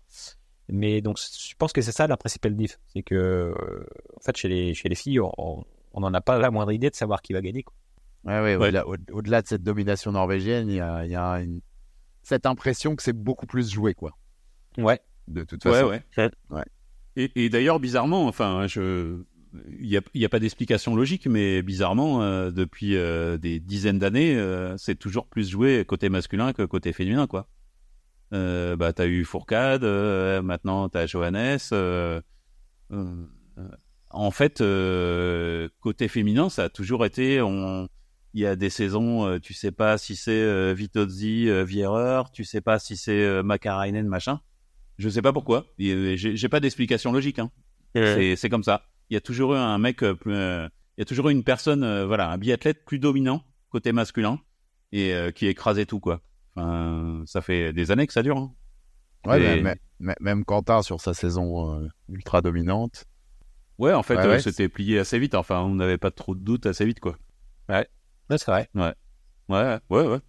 Mais 0.72 1.02
donc, 1.02 1.18
je 1.20 1.54
pense 1.58 1.74
que 1.74 1.82
c'est 1.82 1.92
ça 1.92 2.08
la 2.08 2.18
principale 2.18 2.56
diff. 2.56 2.80
C'est 2.94 3.04
que, 3.04 3.16
euh, 3.16 3.86
en 4.18 4.22
fait, 4.22 4.38
chez 4.38 4.48
les, 4.48 4.74
chez 4.74 4.90
les 4.90 4.96
filles, 4.96 5.20
on 5.20 5.66
n'en 5.96 6.14
a 6.14 6.22
pas 6.22 6.38
la 6.38 6.52
moindre 6.52 6.72
idée 6.72 6.90
de 6.90 6.96
savoir 6.96 7.22
qui 7.22 7.34
va 7.34 7.42
gagner. 7.42 7.64
Quoi. 7.64 7.74
Ouais, 8.26 8.56
ouais, 8.56 8.82
Au-delà, 9.12 9.42
de 9.42 9.48
cette 9.48 9.64
domination 9.64 10.12
norvégienne, 10.12 10.70
il 10.70 10.76
y 10.76 10.82
a, 10.82 11.06
y 11.06 11.16
a 11.16 11.42
cette 12.24 12.46
impression 12.46 12.96
que 12.96 13.04
c'est 13.04 13.14
beaucoup 13.14 13.46
plus 13.48 13.72
joué, 13.72 13.94
quoi. 13.94 14.18
Ouais. 14.78 15.00
De 15.28 15.44
toute 15.44 15.64
façon. 15.64 15.88
Ouais, 15.88 16.02
ouais. 16.50 16.66
Et, 17.16 17.32
et 17.36 17.50
d'ailleurs, 17.50 17.80
bizarrement, 17.80 18.28
enfin, 18.28 18.68
je, 18.68 19.24
il 19.80 19.88
n'y 19.88 19.98
a, 19.98 20.02
y 20.14 20.26
a, 20.26 20.30
pas 20.30 20.40
d'explication 20.40 20.96
logique, 20.96 21.28
mais 21.28 21.62
bizarrement, 21.62 22.22
euh, 22.22 22.52
depuis 22.52 22.96
euh, 22.96 23.38
des 23.38 23.60
dizaines 23.60 24.00
d'années, 24.00 24.36
euh, 24.36 24.78
c'est 24.78 24.96
toujours 24.96 25.28
plus 25.28 25.50
joué 25.50 25.84
côté 25.86 26.10
masculin 26.10 26.54
que 26.54 26.64
côté 26.64 26.94
féminin, 26.94 27.28
quoi. 27.28 27.48
Bah, 28.32 28.94
t'as 28.94 29.08
eu 29.08 29.26
Fourcade, 29.26 29.84
maintenant 30.44 30.90
t'as 30.90 31.06
Johannes. 31.06 31.60
en 34.12 34.32
fait, 34.32 34.64
côté 35.80 36.08
féminin, 36.08 36.50
ça 36.50 36.66
a 36.66 36.70
toujours 36.70 37.06
été, 37.06 37.42
on, 37.42 37.90
il 38.34 38.42
y 38.42 38.46
a 38.46 38.56
des 38.56 38.70
saisons, 38.70 39.40
tu 39.40 39.54
sais 39.54 39.72
pas 39.72 39.98
si 39.98 40.16
c'est 40.16 40.74
Vitozzi, 40.74 41.50
Vierer, 41.66 42.24
tu 42.34 42.44
sais 42.44 42.62
pas 42.62 42.80
si 42.80 42.98
c'est 42.98 43.44
Makarainen, 43.44 44.08
machin. 44.08 44.40
Je 44.98 45.08
sais 45.08 45.22
pas 45.22 45.34
pourquoi. 45.34 45.66
J'ai 45.78 46.50
pas 46.50 46.60
d'explication 46.60 47.12
logique. 47.12 47.40
Hein. 47.40 47.52
C'est 47.94 48.50
comme 48.50 48.64
ça 48.64 48.84
il 49.10 49.14
y 49.14 49.18
a 49.18 49.22
toujours 49.22 49.56
eu 49.56 49.58
un 49.58 49.78
mec 49.78 50.04
euh, 50.04 50.14
plus, 50.14 50.34
euh, 50.34 50.68
il 50.98 51.02
y 51.02 51.04
a 51.04 51.06
toujours 51.06 51.30
eu 51.30 51.32
une 51.32 51.44
personne, 51.44 51.84
euh, 51.84 52.06
voilà, 52.06 52.30
un 52.30 52.38
biathlète 52.38 52.86
plus 52.86 53.00
dominant 53.00 53.44
côté 53.70 53.92
masculin 53.92 54.40
et 54.92 55.14
qui 55.36 55.46
écrasait 55.46 55.86
tout 55.86 56.00
quoi. 56.00 56.22
Enfin, 56.56 57.24
ça 57.26 57.42
fait 57.42 57.74
des 57.74 57.92
années 57.92 58.08
que 58.08 58.14
ça 58.14 58.24
dure. 58.24 58.38
Hein. 58.38 58.54
Ouais, 59.26 59.62
mais, 59.62 60.16
même 60.20 60.46
Quentin 60.46 60.82
sur 60.82 61.02
sa 61.02 61.14
saison 61.14 61.90
ultra 62.08 62.42
dominante. 62.42 63.06
Ouais, 63.78 63.94
en 63.94 64.04
fait, 64.04 64.40
c'était 64.40 64.70
plié 64.70 65.00
assez 65.00 65.20
vite. 65.20 65.36
Enfin, 65.36 65.62
on 65.62 65.76
n'avait 65.76 65.98
pas 65.98 66.12
trop 66.12 66.36
de 66.36 66.42
doutes 66.42 66.66
assez 66.66 66.86
vite, 66.86 67.00
quoi. 67.00 67.18
Ouais, 67.68 67.88
ouais 68.30 68.38
c'est 68.38 68.48
vrai. 68.48 68.70
Ouais, 68.76 68.94
ouais, 69.50 69.80
ouais, 69.90 70.08
ouais. 70.08 70.20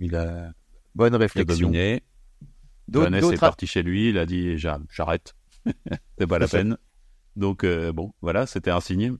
Il 0.00 0.14
a 0.16 0.52
bonne 0.94 1.14
réflexion. 1.14 1.70
Il 1.72 1.78
a 1.78 2.00
dominé. 2.88 3.34
est 3.34 3.40
parti 3.40 3.66
chez 3.66 3.82
lui. 3.82 4.10
Il 4.10 4.18
a 4.18 4.26
dit 4.26 4.58
j'arrête. 4.58 5.34
c'est 6.18 6.26
pas 6.26 6.38
la 6.38 6.48
peine. 6.48 6.76
Donc 7.36 7.64
euh, 7.64 7.92
bon, 7.92 8.12
voilà, 8.20 8.46
c'était 8.46 8.70
un 8.70 8.80
signe 8.80 9.16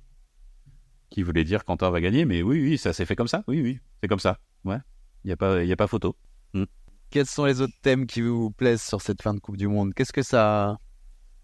qui 1.11 1.23
voulait 1.23 1.45
dire 1.45 1.65
Quentin 1.65 1.91
va 1.91 2.01
gagner, 2.01 2.25
mais 2.25 2.43
oui, 2.43 2.61
oui, 2.63 2.79
ça 2.79 2.93
s'est 2.93 3.07
fait 3.07 3.17
comme 3.17 3.29
ça. 3.29 3.45
Oui, 3.47 3.61
oui, 3.61 3.81
c'est 4.01 4.09
comme 4.09 4.19
ça. 4.19 4.39
Ouais, 4.65 4.79
il 5.25 5.31
y 5.31 5.33
a 5.33 5.37
pas, 5.37 5.63
il 5.63 5.69
y 5.69 5.73
a 5.73 5.77
pas 5.77 5.87
photo. 5.87 6.17
Hmm. 6.53 6.65
Quels 7.11 7.27
sont 7.27 7.45
les 7.45 7.61
autres 7.61 7.75
thèmes 7.83 8.07
qui 8.07 8.21
vous 8.21 8.51
plaisent 8.51 8.83
sur 8.83 9.01
cette 9.01 9.23
fin 9.23 9.35
de 9.35 9.41
Coupe 9.41 9.57
du 9.57 9.69
Monde? 9.69 9.95
Qu'est-ce 9.95 10.13
que 10.13 10.23
ça, 10.23 10.79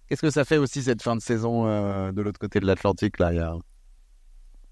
qu'est-ce 0.09 0.23
que 0.23 0.31
ça 0.31 0.45
fait 0.45 0.59
aussi 0.59 0.83
cette 0.83 1.03
fin 1.03 1.17
de 1.17 1.21
saison 1.21 1.67
euh, 1.67 2.13
de 2.13 2.23
l'autre 2.23 2.39
côté 2.39 2.61
de 2.61 2.67
l'Atlantique 2.67 3.19
là 3.19 3.33
y 3.33 3.39
a... 3.39 3.55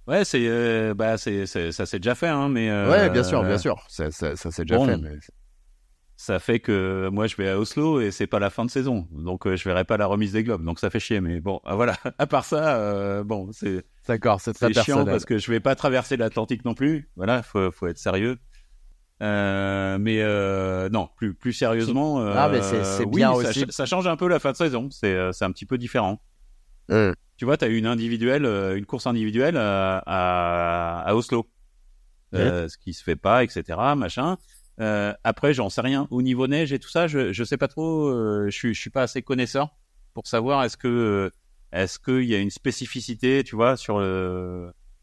Ouais, 0.07 0.25
c'est, 0.25 0.47
euh, 0.47 0.95
bah, 0.95 1.19
c'est, 1.19 1.45
ça 1.47 1.85
s'est 1.85 1.99
déjà 1.99 2.15
fait, 2.15 2.29
hein, 2.29 2.49
mais. 2.49 2.71
ouais, 2.71 3.11
bien 3.11 3.23
sûr, 3.23 3.45
bien 3.45 3.59
sûr, 3.59 3.85
ça, 3.89 4.11
ça, 4.11 4.37
s'est 4.37 4.65
déjà 4.65 4.83
fait. 4.85 4.97
Mais 4.97 5.19
ça 6.19 6.41
fait 6.41 6.59
que 6.59 7.09
moi 7.13 7.29
je 7.29 7.37
vais 7.37 7.49
à 7.49 7.61
Oslo 7.61 8.01
et 8.01 8.11
c'est 8.11 8.27
pas 8.27 8.41
la 8.41 8.51
fin 8.51 8.65
de 8.65 8.71
saison, 8.71 9.07
donc 9.13 9.47
euh, 9.47 9.55
je 9.55 9.63
verrai 9.63 9.85
pas 9.85 9.97
la 9.97 10.07
remise 10.07 10.33
des 10.33 10.43
globes, 10.43 10.65
donc 10.65 10.81
ça 10.81 10.91
fait 10.91 10.99
chier. 10.99 11.21
Mais 11.21 11.41
bon, 11.41 11.61
ah, 11.65 11.77
voilà. 11.77 11.97
À 12.19 12.27
part 12.27 12.45
ça, 12.45 12.77
euh, 12.77 13.23
bon, 13.23 13.51
c'est 13.53 13.85
d'accord, 14.09 14.41
c'est 14.41 14.53
très 14.53 14.73
chiant 14.75 15.05
parce 15.05 15.25
que 15.25 15.39
je 15.39 15.49
vais 15.49 15.61
pas 15.61 15.77
traverser 15.77 16.17
l'Atlantique 16.17 16.65
non 16.65 16.75
plus. 16.75 17.09
Voilà, 17.15 17.45
faut 17.45 17.71
faut 17.71 17.87
être 17.87 17.99
sérieux. 17.99 18.37
Euh, 19.21 19.99
mais 19.99 20.23
non, 20.91 21.09
plus 21.16 21.35
plus 21.35 21.53
sérieusement, 21.53 22.19
ah, 22.21 22.49
mais 22.49 22.62
c'est 22.62 23.07
bien 23.07 23.33
aussi. 23.33 23.64
Ça, 23.71 23.87
change 23.87 24.07
un 24.07 24.16
peu 24.16 24.29
la 24.29 24.39
fin 24.39 24.53
de 24.53 24.57
saison. 24.57 24.89
C'est 24.91 25.33
c'est 25.33 25.45
un 25.45 25.53
petit 25.53 25.66
peu 25.66 25.79
différent. 25.79 26.21
Tu 26.89 27.45
vois, 27.45 27.57
tu 27.57 27.64
as 27.64 27.69
eu 27.69 27.77
une 27.77 27.87
individuelle, 27.87 28.45
une 28.77 28.87
course 28.87 29.07
individuelle 29.07 29.57
à, 29.57 29.99
à, 31.07 31.14
Oslo, 31.14 31.49
ce 32.33 32.77
qui 32.79 32.95
se 32.95 33.03
fait 33.03 33.16
pas, 33.16 33.45
etc. 33.45 33.79
Machin. 33.97 34.37
Euh, 34.81 35.12
après, 35.25 35.55
j'en 35.55 35.71
sais 35.71 35.81
rien. 35.81 36.07
Au 36.11 36.23
niveau 36.23 36.47
neige 36.47 36.73
et 36.73 36.79
tout 36.79 36.89
ça, 36.89 37.09
je 37.09 37.33
je 37.33 37.45
sais 37.45 37.57
pas 37.57 37.69
trop. 37.69 38.09
Euh, 38.09 38.47
je 38.49 38.57
suis 38.57 38.75
je 38.75 38.81
suis 38.81 38.91
pas 38.91 39.03
assez 39.03 39.23
connaisseur 39.23 39.77
pour 40.14 40.27
savoir 40.27 40.62
est-ce 40.64 40.77
que 40.77 40.89
euh, 40.89 41.31
est-ce 41.73 41.99
qu'il 41.99 42.25
y 42.25 42.35
a 42.35 42.39
une 42.39 42.51
spécificité, 42.51 43.43
tu 43.45 43.57
vois, 43.57 43.77
sur 43.77 43.99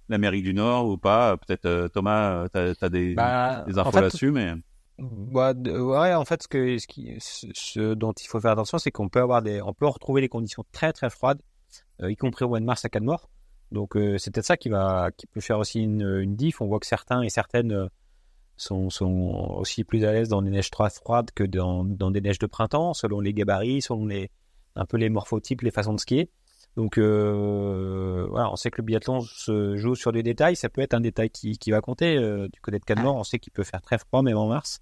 l'Amérique 0.09 0.43
du 0.43 0.53
Nord 0.53 0.87
ou 0.87 0.97
pas. 0.97 1.37
Peut-être 1.37 1.87
Thomas, 1.93 2.47
t'as 2.49 2.73
as 2.79 2.89
des, 2.89 3.13
bah, 3.13 3.63
des 3.67 3.77
infos 3.77 3.99
là-dessus, 3.99 4.31
mais. 4.31 4.53
Bah, 4.97 5.53
ouais, 5.53 6.13
en 6.13 6.23
fait, 6.23 6.43
ce, 6.43 6.47
que, 6.47 6.77
ce, 6.77 6.87
qui, 6.87 7.15
ce, 7.19 7.93
dont 7.93 8.13
il 8.13 8.27
faut 8.27 8.39
faire 8.39 8.51
attention, 8.51 8.77
c'est 8.77 8.91
qu'on 8.91 9.09
peut 9.09 9.21
avoir 9.21 9.41
des, 9.41 9.61
on 9.61 9.73
peut 9.73 9.87
retrouver 9.87 10.21
les 10.21 10.29
conditions 10.29 10.63
très 10.71 10.93
très 10.93 11.09
froides, 11.09 11.41
y 12.01 12.15
compris 12.15 12.45
au 12.45 12.49
mois 12.49 12.59
de 12.59 12.65
mars 12.65 12.85
à 12.85 12.89
Cadmore. 12.89 13.29
Donc 13.71 13.97
c'est 14.17 14.31
peut-être 14.33 14.45
ça 14.45 14.57
qui 14.57 14.69
va, 14.69 15.09
qui 15.17 15.27
peut 15.27 15.41
faire 15.41 15.59
aussi 15.59 15.81
une, 15.81 16.19
une 16.21 16.35
diff. 16.35 16.61
On 16.61 16.67
voit 16.67 16.79
que 16.79 16.85
certains 16.85 17.23
et 17.23 17.29
certaines 17.29 17.89
sont, 18.57 18.89
sont 18.89 19.55
aussi 19.57 19.83
plus 19.83 20.05
à 20.05 20.13
l'aise 20.13 20.29
dans 20.29 20.41
des 20.41 20.51
neiges 20.51 20.71
très 20.71 20.89
froides 20.89 21.31
que 21.31 21.43
dans, 21.43 21.83
dans, 21.83 22.11
des 22.11 22.21
neiges 22.21 22.39
de 22.39 22.45
printemps, 22.45 22.93
selon 22.93 23.19
les 23.19 23.33
gabarits, 23.33 23.81
selon 23.81 24.05
les, 24.05 24.29
un 24.75 24.85
peu 24.85 24.97
les 24.97 25.09
morphotypes, 25.09 25.61
les 25.61 25.71
façons 25.71 25.93
de 25.93 25.99
skier. 25.99 26.29
Donc 26.75 26.97
euh, 26.97 28.27
voilà, 28.29 28.51
on 28.51 28.55
sait 28.55 28.69
que 28.69 28.81
le 28.81 28.85
biathlon 28.85 29.21
se 29.21 29.77
joue 29.77 29.95
sur 29.95 30.11
des 30.11 30.23
détails. 30.23 30.55
Ça 30.55 30.69
peut 30.69 30.81
être 30.81 30.93
un 30.93 30.99
détail 30.99 31.29
qui, 31.29 31.57
qui 31.57 31.71
va 31.71 31.81
compter. 31.81 32.17
Euh, 32.17 32.47
du 32.51 32.59
côté 32.59 32.79
de 32.79 32.83
Cadmore, 32.83 33.15
on 33.15 33.23
sait 33.23 33.39
qu'il 33.39 33.53
peut 33.53 33.63
faire 33.63 33.81
très 33.81 33.97
froid 33.97 34.21
même 34.21 34.37
en 34.37 34.47
mars. 34.47 34.81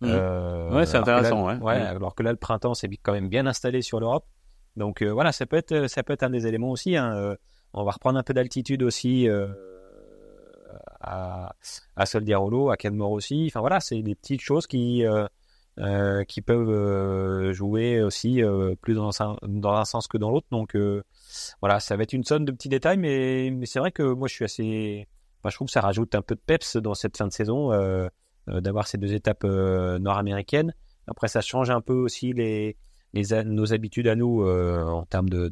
Mmh. 0.00 0.06
Euh, 0.08 0.70
ouais, 0.74 0.86
c'est 0.86 0.96
intéressant. 0.96 1.46
ouais. 1.46 1.56
ouais 1.56 1.80
mmh. 1.80 1.96
Alors 1.96 2.14
que 2.14 2.22
là, 2.22 2.30
le 2.30 2.36
printemps, 2.36 2.74
c'est 2.74 2.88
quand 2.88 3.12
même 3.12 3.28
bien 3.28 3.46
installé 3.46 3.82
sur 3.82 3.98
l'Europe. 3.98 4.26
Donc 4.76 5.02
euh, 5.02 5.12
voilà, 5.12 5.32
ça 5.32 5.46
peut 5.46 5.56
être 5.56 5.88
ça 5.88 6.02
peut 6.02 6.12
être 6.12 6.22
un 6.22 6.30
des 6.30 6.46
éléments 6.46 6.70
aussi. 6.70 6.96
Hein. 6.96 7.14
Euh, 7.16 7.36
on 7.72 7.84
va 7.84 7.92
reprendre 7.92 8.18
un 8.18 8.22
peu 8.22 8.34
d'altitude 8.34 8.82
aussi. 8.82 9.28
Euh, 9.28 9.48
à, 11.00 11.54
à 11.96 12.06
Soldiarolo, 12.06 12.70
à 12.70 12.76
Kenmore 12.76 13.12
aussi. 13.12 13.46
Enfin 13.48 13.60
voilà, 13.60 13.80
c'est 13.80 14.00
des 14.02 14.14
petites 14.14 14.40
choses 14.40 14.66
qui 14.66 15.04
qui 15.76 16.40
peuvent 16.40 16.70
euh, 16.70 17.52
jouer 17.52 18.02
aussi 18.02 18.42
plus 18.80 18.94
dans 18.94 19.10
un, 19.22 19.36
dans 19.42 19.72
un 19.72 19.84
sens 19.84 20.06
que 20.06 20.18
dans 20.18 20.30
l'autre. 20.30 20.46
Donc 20.50 20.76
voilà, 21.60 21.80
ça 21.80 21.96
va 21.96 22.02
être 22.02 22.12
une 22.12 22.24
somme 22.24 22.44
de 22.44 22.52
petits 22.52 22.68
détails, 22.68 22.98
mais, 22.98 23.52
c'est 23.66 23.78
vrai 23.78 23.92
que 23.92 24.02
moi 24.02 24.28
je 24.28 24.34
suis 24.34 24.44
assez. 24.44 25.08
Je 25.44 25.54
trouve 25.54 25.66
que 25.66 25.72
ça 25.72 25.82
rajoute 25.82 26.14
un 26.14 26.22
peu 26.22 26.34
de 26.34 26.40
peps 26.40 26.76
dans 26.76 26.94
cette 26.94 27.16
fin 27.16 27.26
de 27.26 27.32
saison 27.32 27.70
d'avoir 28.46 28.86
ces 28.86 28.98
deux 28.98 29.12
étapes 29.14 29.44
nord-américaines. 29.44 30.74
Après, 31.06 31.28
ça 31.28 31.42
change 31.42 31.70
un 31.70 31.82
peu 31.82 31.94
aussi 31.94 32.32
les, 32.32 32.76
nos 33.44 33.72
habitudes 33.72 34.08
à 34.08 34.16
nous 34.16 34.46
en 34.46 35.04
termes 35.04 35.28
de, 35.28 35.50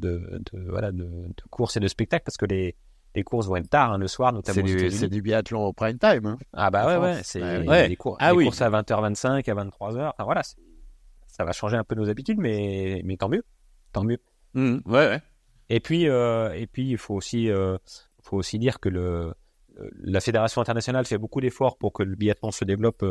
voilà 0.68 0.92
de, 0.92 1.34
course 1.50 1.76
et 1.76 1.80
de 1.80 1.88
spectacle 1.88 2.24
parce 2.24 2.36
que 2.36 2.46
les 2.46 2.76
les 3.14 3.24
courses 3.24 3.46
vont 3.46 3.56
être 3.56 3.68
tard 3.68 3.92
hein, 3.92 3.98
le 3.98 4.08
soir, 4.08 4.32
notamment. 4.32 4.66
C'est 4.66 5.08
du, 5.08 5.22
biathlon 5.22 5.66
au 5.66 5.72
prime 5.72 5.98
time. 5.98 6.26
Hein. 6.26 6.38
Ah 6.52 6.70
bah 6.70 6.86
ouais, 6.86 6.96
ouais, 6.96 7.20
c'est 7.22 7.42
ouais. 7.42 7.96
cours, 7.96 8.16
ah, 8.20 8.34
oui. 8.34 8.44
courses 8.44 8.62
à 8.62 8.70
20h25, 8.70 9.50
à 9.50 9.54
23h. 9.54 10.10
Enfin 10.10 10.24
voilà, 10.24 10.42
ça 11.26 11.44
va 11.44 11.52
changer 11.52 11.76
un 11.76 11.84
peu 11.84 11.94
nos 11.94 12.08
habitudes, 12.08 12.38
mais, 12.38 13.02
mais 13.04 13.16
tant 13.16 13.28
mieux. 13.28 13.44
Tant 13.92 14.04
mieux. 14.04 14.18
Mmh, 14.54 14.78
ouais, 14.86 15.08
ouais. 15.08 15.20
Et 15.68 15.80
puis, 15.80 16.08
euh, 16.08 16.52
et 16.52 16.66
puis, 16.66 16.90
il 16.90 16.98
faut 16.98 17.14
aussi, 17.14 17.50
euh, 17.50 17.78
faut 18.22 18.36
aussi 18.36 18.58
dire 18.58 18.80
que 18.80 18.88
le, 18.88 19.34
la 20.02 20.20
fédération 20.20 20.60
internationale 20.60 21.06
fait 21.06 21.18
beaucoup 21.18 21.40
d'efforts 21.40 21.76
pour 21.78 21.92
que 21.92 22.02
le 22.02 22.16
biathlon 22.16 22.50
se 22.50 22.64
développe 22.64 23.04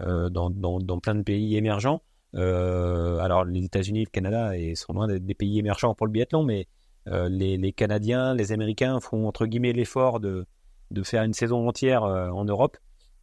euh, 0.00 0.28
dans, 0.28 0.50
dans, 0.50 0.80
dans, 0.80 0.98
plein 0.98 1.14
de 1.14 1.22
pays 1.22 1.56
émergents. 1.56 2.02
Euh, 2.34 3.18
alors, 3.18 3.44
les 3.44 3.64
États-Unis, 3.64 4.04
le 4.04 4.10
Canada 4.10 4.56
et 4.56 4.74
sont 4.74 4.92
loin 4.92 5.06
d'être 5.06 5.24
des 5.24 5.34
pays 5.34 5.58
émergents 5.58 5.94
pour 5.94 6.06
le 6.06 6.12
biathlon, 6.12 6.42
mais 6.42 6.66
les, 7.06 7.56
les, 7.56 7.72
Canadiens, 7.72 8.34
les 8.34 8.52
Américains 8.52 9.00
font 9.00 9.26
entre 9.28 9.46
guillemets 9.46 9.72
l'effort 9.72 10.20
de, 10.20 10.46
de 10.90 11.02
faire 11.02 11.22
une 11.22 11.34
saison 11.34 11.68
entière 11.68 12.02
en 12.02 12.44
Europe. 12.44 12.76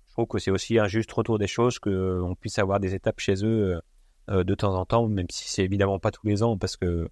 Je 0.07 0.13
trouve 0.13 0.27
que 0.27 0.39
c'est 0.39 0.51
aussi 0.51 0.77
un 0.77 0.87
juste 0.87 1.11
retour 1.11 1.39
des 1.39 1.47
choses 1.47 1.79
qu'on 1.79 2.35
puisse 2.39 2.59
avoir 2.59 2.79
des 2.79 2.93
étapes 2.93 3.19
chez 3.19 3.43
eux 3.43 3.81
de 4.27 4.55
temps 4.55 4.75
en 4.75 4.85
temps, 4.85 5.07
même 5.07 5.27
si 5.29 5.49
c'est 5.49 5.63
évidemment 5.63 5.99
pas 5.99 6.11
tous 6.11 6.27
les 6.27 6.43
ans, 6.43 6.57
parce 6.57 6.77
que 6.77 7.07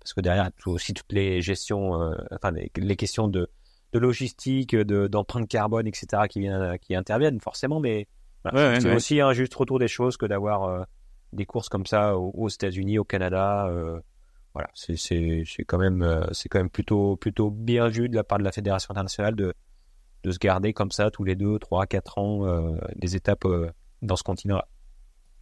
parce 0.00 0.12
que 0.12 0.20
derrière 0.20 0.50
aussi 0.66 0.92
toutes 0.92 1.12
les 1.12 1.40
gestions, 1.40 2.14
enfin 2.30 2.50
les, 2.50 2.96
questions 2.96 3.28
de, 3.28 3.48
de 3.92 3.98
logistique, 3.98 4.76
de 4.76 5.06
d'empreinte 5.06 5.48
carbone, 5.48 5.86
etc. 5.86 6.24
qui 6.28 6.40
viennent, 6.40 6.78
qui 6.80 6.94
interviennent 6.94 7.40
forcément, 7.40 7.80
mais 7.80 8.08
c'est 8.52 8.94
aussi 8.94 9.20
un 9.20 9.32
juste 9.32 9.54
retour 9.54 9.78
des 9.78 9.88
choses 9.88 10.18
que 10.18 10.26
d'avoir 10.26 10.86
des 11.34 11.46
courses 11.46 11.68
comme 11.68 11.86
ça 11.86 12.16
aux, 12.16 12.48
États-Unis, 12.48 12.98
au 12.98 13.04
Canada. 13.04 13.66
Euh, 13.66 14.00
voilà, 14.54 14.70
c'est 14.74 15.64
quand 15.66 15.78
même 15.78 16.02
euh, 16.02 16.24
c'est 16.32 16.48
quand 16.48 16.58
même 16.58 16.70
plutôt 16.70 17.16
plutôt 17.16 17.50
bien 17.50 17.88
vu 17.88 18.08
de 18.08 18.14
la 18.14 18.24
part 18.24 18.38
de 18.38 18.44
la 18.44 18.52
fédération 18.52 18.92
internationale 18.92 19.34
de 19.34 19.54
de 20.22 20.30
se 20.30 20.38
garder 20.38 20.72
comme 20.72 20.90
ça 20.90 21.10
tous 21.10 21.24
les 21.24 21.34
deux, 21.34 21.58
trois, 21.58 21.86
quatre 21.86 22.18
ans 22.18 22.46
euh, 22.46 22.78
des 22.96 23.14
étapes 23.14 23.46
dans 24.00 24.16
ce 24.16 24.22
continent-là. 24.22 24.66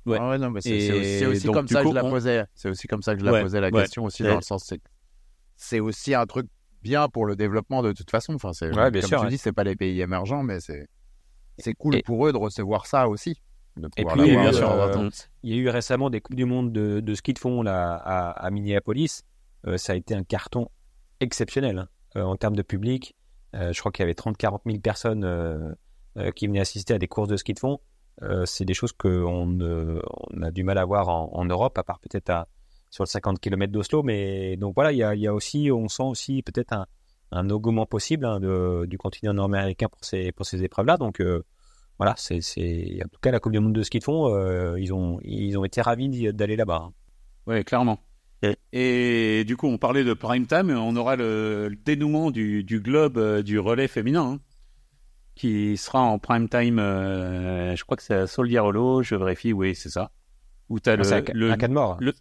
Ouais. 0.07 0.19
Ah 0.21 0.37
c'est 0.61 1.27
aussi, 1.27 1.47
comme 1.47 1.69
ça 1.69 1.85
que 1.85 1.91
je 1.91 1.95
la 1.95 2.01
posais. 2.01 2.45
C'est 2.55 2.69
aussi 2.69 2.89
comme 2.89 3.03
ça 3.03 3.15
que 3.15 3.21
je 3.21 3.25
la 3.25 3.43
posais 3.43 3.61
la 3.61 3.71
question 3.71 4.05
aussi 4.05 4.23
dans 4.25 4.37
le 4.37 4.43
sens 4.43 4.65
c'est 4.67 4.81
c'est 5.57 5.79
aussi 5.79 6.15
un 6.15 6.27
truc 6.27 6.49
bien 6.83 7.09
pour 7.09 7.25
le 7.25 7.37
développement 7.37 7.83
de 7.83 7.93
toute 7.93 8.11
façon. 8.11 8.35
Enfin, 8.35 8.53
c'est 8.53 8.71
comme 8.71 9.03
sûr, 9.03 9.23
tu 9.23 9.29
dis, 9.29 9.39
c'est 9.39 9.53
pas 9.53 9.65
les 9.65 9.77
pays 9.77 10.01
émergents, 10.01 10.43
mais 10.43 10.61
c'est 10.61 10.89
c'est 11.59 11.75
cool 11.75 12.03
pour 12.03 12.27
eux 12.27 12.33
de 12.33 12.39
recevoir 12.39 12.87
ça 12.87 13.09
aussi. 13.09 13.41
Et 13.97 14.05
puis, 14.05 14.23
bien 14.23 14.53
sûr, 14.53 14.71
euh, 14.71 15.09
il 15.43 15.51
y 15.51 15.55
a 15.55 15.57
eu 15.57 15.69
récemment 15.69 16.11
des 16.11 16.21
Coupes 16.21 16.37
du 16.37 16.45
Monde 16.45 16.73
de, 16.73 17.01
de 17.01 17.15
ski 17.15 17.33
de 17.33 17.39
fond 17.39 17.63
là, 17.63 17.95
à, 17.95 18.31
à 18.31 18.51
Minneapolis. 18.51 19.23
Euh, 19.67 19.79
ça 19.79 19.95
a 19.95 19.97
été 19.97 20.15
un 20.15 20.25
carton 20.25 20.69
exceptionnel 21.21 21.79
hein, 21.79 21.89
euh, 22.17 22.23
en 22.23 22.37
termes 22.37 22.57
de 22.57 22.63
public. 22.63 23.15
je 23.55 23.79
crois 23.79 23.93
qu'il 23.93 24.03
y 24.03 24.05
avait 24.05 24.13
30-40 24.13 24.61
000 24.67 24.79
personnes 24.81 25.77
qui 26.37 26.47
venaient 26.47 26.61
assister 26.61 26.95
à 26.95 26.99
des 26.99 27.09
courses 27.09 27.29
de 27.29 27.37
ski 27.37 27.55
de 27.55 27.59
fond. 27.59 27.81
c'est 28.45 28.65
des 28.65 28.75
choses 28.75 28.93
qu'on 28.93 29.59
on 29.61 30.43
a 30.43 30.51
du 30.51 30.65
mal 30.65 30.79
à 30.79 30.85
voir 30.85 31.09
en, 31.09 31.31
en 31.33 31.45
Europe, 31.45 31.77
à 31.79 31.83
part 31.83 32.01
peut-être 32.01 32.47
sur 32.91 33.05
le 33.05 33.09
50 33.09 33.41
km 33.41 33.73
d'Oslo. 33.73 34.03
Mais 34.03 34.57
donc 34.57 34.75
voilà, 34.75 34.93
il 34.93 34.99
y 34.99 35.03
a, 35.03 35.15
il 35.15 35.21
y 35.21 35.27
a 35.27 35.35
aussi, 35.35 35.71
on 35.71 35.89
sent 35.89 36.03
aussi 36.03 36.43
peut-être 36.43 36.73
un, 36.73 36.87
un 37.31 37.49
augment 37.51 37.87
possible 37.87 38.27
hein, 38.27 38.41
de, 38.41 38.85
du 38.87 38.99
continent 38.99 39.33
nord-américain 39.33 39.89
pour 39.89 40.05
ces, 40.05 40.33
pour 40.33 40.45
ces 40.47 40.63
épreuves-là. 40.63 40.99
Donc 40.99 41.21
voilà, 41.99 42.15
c'est, 42.17 42.41
en 43.05 43.09
tout 43.09 43.21
cas 43.21 43.31
la 43.31 43.41
Coupe 43.41 43.53
du 43.53 43.61
Monde 43.61 43.75
de 43.75 43.83
ski 43.83 43.99
de 43.99 44.05
fond, 44.05 44.35
euh, 44.35 44.79
ils, 44.81 44.93
ont, 44.93 45.21
ils 45.23 45.57
ont 45.59 45.65
été 45.65 45.81
ravis 45.81 46.33
d'aller 46.33 46.57
là-bas. 46.57 46.87
Hein. 46.89 46.93
Oui, 47.47 47.65
clairement. 47.65 48.01
Et... 48.73 49.45
du 49.45 49.57
coup, 49.57 49.69
on 49.69 49.79
parlait 49.79 50.03
de 50.03 50.15
prime 50.15 50.47
time, 50.47 50.71
on 50.71 50.97
aura 50.97 51.15
le, 51.15 51.71
dénouement 51.85 52.31
du, 52.31 52.65
du, 52.65 52.81
globe 52.81 53.19
euh, 53.19 53.43
du 53.43 53.59
relais 53.59 53.87
féminin, 53.87 54.33
hein, 54.35 54.41
qui 55.37 55.77
sera 55.77 56.01
en 56.01 56.19
prime 56.19 56.49
time, 56.49 56.81
euh, 56.81 57.77
je 57.77 57.85
crois 57.85 57.97
que 57.97 58.03
c'est 58.03 58.15
à 58.15 58.27
Soliarolo, 58.27 59.03
je 59.03 59.15
vérifie, 59.15 59.53
oui, 59.53 59.77
c'est 59.77 59.91
ça. 59.91 60.11
Où 60.69 60.79
as 60.79 60.91
ah, 60.91 60.97
le, 60.97 61.13
à, 61.13 61.21
le, 61.33 61.57
Canmore. 61.57 61.99
Le... 62.01 62.15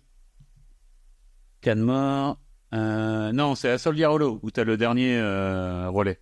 Canmore, 1.61 2.37
non, 2.71 3.55
c'est 3.55 3.69
à 3.69 3.77
Soliarolo, 3.79 4.39
où 4.43 4.51
tu 4.51 4.59
as 4.59 4.63
le 4.63 4.77
dernier 4.77 5.19
relais. 5.87 6.19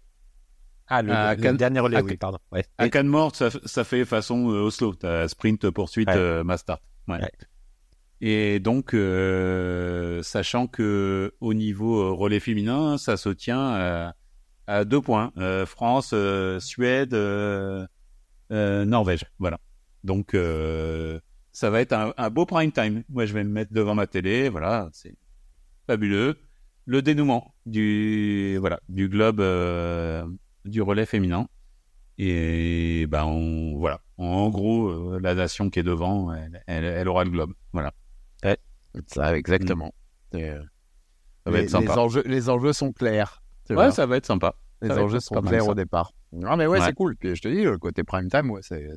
Ah, 0.90 1.04
le, 1.04 1.54
dernier 1.56 1.80
relais, 1.80 2.02
oui, 2.02 2.18
pardon. 2.18 2.40
Ouais. 2.52 2.66
À 2.80 2.90
Cannes 2.90 3.14
ça, 3.34 3.50
ça 3.66 3.84
fait 3.84 4.06
façon 4.06 4.50
euh, 4.50 4.62
Oslo. 4.62 4.96
T'as 4.96 5.28
sprint, 5.28 5.70
poursuite, 5.70 6.08
ouais. 6.10 6.18
euh, 6.18 6.44
master. 6.44 6.80
Ouais. 7.08 7.20
Et 8.22 8.60
donc, 8.60 8.94
euh, 8.94 10.22
sachant 10.24 10.68
que 10.68 11.34
au 11.40 11.54
niveau 11.54 12.02
euh, 12.02 12.12
relais 12.12 12.40
féminin, 12.40 12.98
ça 12.98 13.18
se 13.18 13.30
tient 13.30 13.60
à, 13.60 14.16
à 14.68 14.84
deux 14.84 15.00
points 15.00 15.32
euh, 15.38 15.66
France, 15.66 16.12
euh, 16.14 16.60
Suède, 16.60 17.14
Norvège. 18.50 19.26
Voilà. 19.38 19.60
Donc, 20.04 20.36
ça 21.52 21.70
va 21.70 21.82
être 21.82 21.94
un, 21.94 22.14
un, 22.18 22.30
beau 22.32 22.46
prime 22.48 22.72
time. 22.72 23.04
Moi, 23.10 23.26
je 23.26 23.34
vais 23.34 23.44
me 23.44 23.52
mettre 23.52 23.74
devant 23.74 23.94
ma 23.94 24.08
télé. 24.08 24.50
Voilà, 24.50 24.90
c'est 24.92 25.14
fabuleux. 25.86 26.38
Le 26.86 27.04
dénouement 27.04 27.54
du 27.68 28.58
voilà 28.60 28.80
du 28.90 29.10
globe 29.10 29.40
du 30.66 30.82
relais 30.82 31.06
féminin. 31.06 31.48
Et 32.18 33.08
ben 33.08 33.24
on, 33.24 33.78
voilà, 33.78 34.02
en 34.18 34.50
gros, 34.50 34.90
euh, 34.90 35.20
la 35.22 35.36
nation 35.36 35.70
qui 35.70 35.80
est 35.80 35.84
devant, 35.84 36.34
elle, 36.68 37.08
aura 37.08 37.24
le 37.24 37.30
globe. 37.30 37.54
Voilà. 37.72 37.94
ça, 39.08 39.38
exactement. 39.38 39.94
Mm. 40.34 40.38
Euh, 40.38 40.64
ça 41.46 41.52
va 41.52 41.58
les, 41.58 41.64
être 41.64 41.70
sympa. 41.70 41.94
Les 41.94 42.00
enjeux, 42.00 42.24
les 42.26 42.50
enjeux 42.50 42.74
sont 42.74 42.92
clairs. 42.92 43.42
Ouais, 43.70 43.92
ça 43.92 44.06
va 44.06 44.18
être 44.18 44.26
sympa. 44.26 44.56
Les 44.82 44.92
enjeux 44.92 45.20
sont 45.20 45.42
clairs 45.42 45.68
au 45.68 45.76
départ. 45.76 46.12
Non, 46.32 46.58
mais 46.58 46.68
ouais, 46.68 46.82
c'est 46.82 46.94
cool. 46.94 47.16
Puis 47.16 47.36
je 47.36 47.42
te 47.42 47.48
dis, 47.48 47.64
le 47.64 47.78
côté 47.78 48.04
prime 48.04 48.30
time, 48.30 48.52
ouais, 48.52 48.62
c'est, 48.64 48.88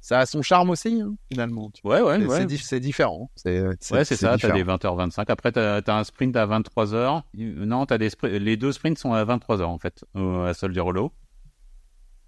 ça 0.00 0.20
a 0.20 0.26
son 0.26 0.42
charme 0.42 0.70
aussi, 0.70 1.00
hein, 1.00 1.14
finalement. 1.30 1.70
Ouais, 1.84 2.00
ouais, 2.00 2.24
ouais. 2.24 2.46
C'est 2.58 2.80
différent. 2.80 3.30
C'est, 3.36 3.62
ouais, 3.62 4.04
c'est 4.04 4.16
ça. 4.16 4.36
T'as 4.38 4.52
des 4.52 4.64
20h25. 4.64 5.24
Après, 5.28 5.52
t'as 5.52 5.80
as 5.86 5.98
un 5.98 6.04
sprint 6.04 6.36
à 6.36 6.46
23h. 6.46 7.22
Non, 7.34 7.84
as 7.84 7.98
des 7.98 8.10
les 8.22 8.56
deux 8.56 8.72
sprints 8.72 8.98
sont 8.98 9.12
à 9.12 9.24
23h, 9.24 9.62
en 9.64 9.78
fait, 9.78 10.04
à 10.14 10.54
Soldier 10.54 10.80
Hollow. 10.80 11.12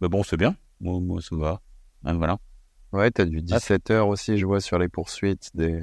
Mais 0.01 0.09
bon, 0.09 0.23
c'est 0.23 0.37
bien. 0.37 0.57
Moi, 0.81 1.01
moi, 1.01 1.21
ça 1.23 1.37
va. 1.37 1.61
voilà. 2.03 2.39
Ouais, 2.93 3.11
t'as 3.11 3.25
du 3.25 3.41
17h 3.41 4.01
aussi, 4.01 4.37
je 4.37 4.45
vois, 4.45 4.61
sur 4.61 4.79
les 4.79 4.89
poursuites 4.89 5.51
des. 5.55 5.83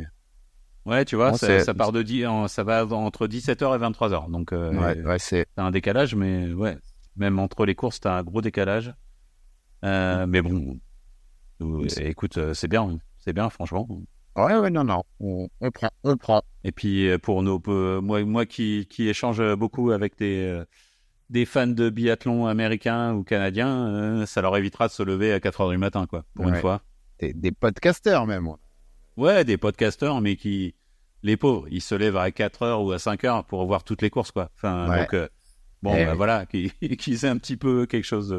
Ouais, 0.86 1.06
tu 1.06 1.16
vois, 1.16 1.34
ça 1.38 1.74
part 1.74 1.92
de 1.92 2.04
10, 2.04 2.26
ça 2.48 2.64
va 2.64 2.86
entre 2.86 3.28
17h 3.28 3.76
et 3.76 3.80
23h. 3.80 4.30
Donc, 4.30 4.54
euh, 4.54 4.72
ouais, 4.74 5.02
ouais 5.04 5.20
c'est. 5.20 5.48
T'as 5.56 5.64
un 5.64 5.72
décalage, 5.72 6.16
mais 6.16 6.52
ouais. 6.54 6.78
Même 7.16 7.40
entre 7.40 7.66
les 7.66 7.76
courses, 7.76 8.00
t'as 8.00 8.18
un 8.18 8.24
gros 8.24 8.42
décalage. 8.42 8.94
Euh, 9.84 10.26
mais 10.28 10.42
bon, 10.42 10.78
écoute, 11.98 12.38
euh, 12.38 12.54
c'est 12.54 12.68
bien, 12.68 12.98
c'est 13.18 13.34
bien, 13.34 13.50
franchement. 13.50 13.88
Ouais, 14.36 14.58
ouais, 14.58 14.70
non, 14.70 14.84
non, 14.84 15.04
on, 15.20 15.50
prend, 15.72 15.90
on 16.04 16.16
prend. 16.16 16.42
Et 16.64 16.72
puis 16.72 17.10
euh, 17.10 17.18
pour 17.18 17.44
nos, 17.44 17.62
euh, 17.68 18.00
moi, 18.00 18.24
moi 18.24 18.46
qui, 18.46 18.88
qui 18.90 19.10
échange 19.10 19.42
beaucoup 19.56 19.92
avec 19.92 20.18
des, 20.18 20.64
des 21.30 21.46
fans 21.46 21.68
de 21.68 21.90
biathlon 21.90 22.48
américains 22.48 23.14
ou 23.14 23.24
canadiens, 23.24 24.26
ça 24.26 24.42
leur 24.42 24.56
évitera 24.56 24.88
de 24.88 24.94
se 24.94 25.04
lever 25.04 25.34
à 25.34 25.40
4 25.40 25.62
heures 25.62 25.70
du 25.72 25.78
matin, 25.78 26.06
quoi, 26.08 26.24
pour 26.36 26.48
une 26.48 26.56
fois. 26.56 26.82
Des, 27.20 27.34
des 27.34 27.52
podcasteurs 27.52 28.26
même. 28.26 28.50
Ouais, 29.18 29.44
des 29.44 29.58
podcasteurs, 29.58 30.22
mais 30.22 30.38
qui, 30.38 30.76
les 31.24 31.36
pauvres, 31.36 31.68
ils 31.70 31.82
se 31.82 31.96
lèvent 31.96 32.18
à 32.18 32.32
4 32.32 32.64
heures 32.64 32.84
ou 32.84 32.92
à 32.94 33.00
5 33.00 33.24
heures 33.26 33.44
pour 33.44 33.66
voir 33.66 33.84
toutes 33.84 34.02
les 34.02 34.10
courses, 34.10 34.32
quoi. 34.32 34.52
Enfin, 34.56 35.00
donc, 35.00 35.30
bon, 35.84 35.94
eh 35.98 36.06
bah, 36.06 36.14
voilà, 36.14 36.46
qu'ils 36.46 36.72
qu 36.98 37.14
aient 37.14 37.26
un 37.26 37.38
petit 37.38 37.58
peu 37.58 37.86
quelque 37.86 38.06
chose 38.06 38.30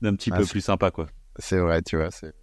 d'un 0.00 0.14
petit 0.14 0.30
ah, 0.32 0.38
peu 0.38 0.46
plus 0.46 0.62
sympa, 0.62 0.90
quoi. 0.90 1.08
C'est 1.38 1.58
vrai, 1.58 1.82
tu 1.82 1.96
vois. 1.96 2.10
C'est 2.10 2.34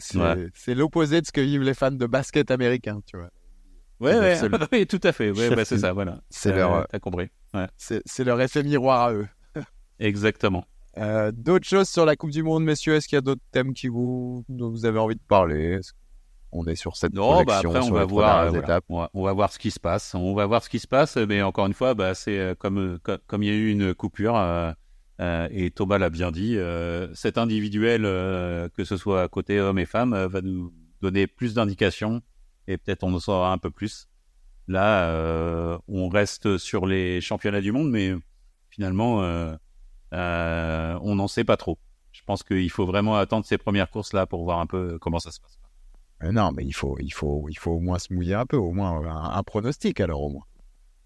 c'est 0.00 0.74
l'opposé 0.74 1.20
de 1.20 1.26
ce 1.26 1.32
que 1.32 1.40
vivent 1.40 1.62
les 1.62 1.74
fans 1.74 1.90
de 1.90 2.06
basket 2.06 2.50
américains, 2.50 3.00
tu 3.06 3.16
vois. 3.16 3.30
Ouais, 4.00 4.18
ouais, 4.18 4.38
oui, 4.72 4.86
tout 4.86 5.00
à 5.02 5.12
fait. 5.12 5.30
Ouais, 5.30 5.54
bah, 5.54 5.64
c'est 5.64 5.78
ça, 5.78 5.92
voilà. 5.92 6.20
C'est 6.30 6.52
leur. 6.52 6.74
Euh, 6.74 6.82
t'as 6.88 6.98
compris. 6.98 7.28
Ouais. 7.54 7.66
C'est 7.76 8.24
leur 8.24 8.40
effet 8.40 8.62
miroir 8.62 9.02
à 9.02 9.12
eux. 9.12 9.28
Exactement. 9.98 10.64
Euh, 10.96 11.30
d'autres 11.32 11.68
choses 11.68 11.88
sur 11.88 12.04
la 12.04 12.16
Coupe 12.16 12.30
du 12.30 12.42
Monde, 12.42 12.64
messieurs? 12.64 12.96
Est-ce 12.96 13.06
qu'il 13.06 13.14
y 13.14 13.18
a 13.18 13.20
d'autres 13.20 13.44
thèmes 13.52 13.72
qui 13.72 13.86
vous, 13.86 14.44
dont 14.48 14.68
vous 14.68 14.84
avez 14.84 14.98
envie 14.98 15.14
de 15.14 15.20
parler? 15.28 15.78
On 16.50 16.66
est 16.66 16.74
sur 16.74 16.96
cette 16.96 17.12
non, 17.14 17.44
bah 17.44 17.58
après 17.58 17.78
on 17.78 17.92
va 17.92 18.04
voir. 18.04 18.52
on, 18.88 19.22
va, 19.22 19.32
voir 19.32 19.52
ce 19.52 19.60
qui 19.60 19.70
se 19.70 19.78
passe. 19.78 20.16
On 20.16 20.34
va 20.34 20.46
voir 20.46 20.64
ce 20.64 20.68
qui 20.68 20.80
se 20.80 20.88
passe, 20.88 21.16
mais 21.16 21.40
encore 21.42 21.66
une 21.66 21.74
fois, 21.74 21.94
bah, 21.94 22.14
c'est 22.14 22.36
euh, 22.36 22.54
comme 22.56 22.98
comme 23.28 23.44
il 23.44 23.48
y 23.48 23.52
a 23.52 23.54
eu 23.54 23.70
une 23.70 23.94
coupure. 23.94 24.34
Euh, 24.34 24.72
et 25.18 25.70
Thomas 25.70 25.98
l'a 25.98 26.10
bien 26.10 26.30
dit, 26.30 26.56
euh, 26.56 27.12
cet 27.14 27.38
individuel, 27.38 28.04
euh, 28.04 28.68
que 28.68 28.84
ce 28.84 28.96
soit 28.96 29.28
côté 29.28 29.60
homme 29.60 29.78
et 29.78 29.86
femme, 29.86 30.14
va 30.14 30.40
nous 30.42 30.72
donner 31.00 31.26
plus 31.26 31.54
d'indications 31.54 32.22
et 32.66 32.76
peut-être 32.78 33.02
on 33.04 33.12
en 33.14 33.18
saura 33.18 33.52
un 33.52 33.58
peu 33.58 33.70
plus. 33.70 34.08
Là, 34.68 35.80
on 35.88 36.08
reste 36.08 36.58
sur 36.58 36.86
les 36.86 37.20
championnats 37.20 37.62
du 37.62 37.72
monde, 37.72 37.90
mais 37.90 38.14
finalement, 38.70 39.20
on 40.12 41.14
n'en 41.14 41.28
sait 41.28 41.44
pas 41.44 41.56
trop. 41.56 41.78
Je 42.12 42.22
pense 42.24 42.42
qu'il 42.42 42.70
faut 42.70 42.84
vraiment 42.84 43.16
attendre 43.16 43.46
ces 43.46 43.58
premières 43.58 43.90
courses 43.90 44.12
là 44.12 44.26
pour 44.26 44.44
voir 44.44 44.60
un 44.60 44.66
peu 44.66 44.98
comment 45.00 45.18
ça 45.18 45.30
se 45.30 45.40
passe. 45.40 45.58
non, 46.32 46.52
mais 46.52 46.64
il 46.64 46.72
faut, 46.72 46.98
il 47.00 47.12
faut, 47.12 47.46
il 47.48 47.58
faut 47.58 47.72
au 47.72 47.80
moins 47.80 47.98
se 47.98 48.12
mouiller 48.12 48.34
un 48.34 48.44
peu, 48.44 48.56
au 48.56 48.72
moins 48.72 49.02
un, 49.06 49.42
pronostic 49.42 50.00
alors 50.00 50.22
au 50.22 50.28
moins. 50.28 50.44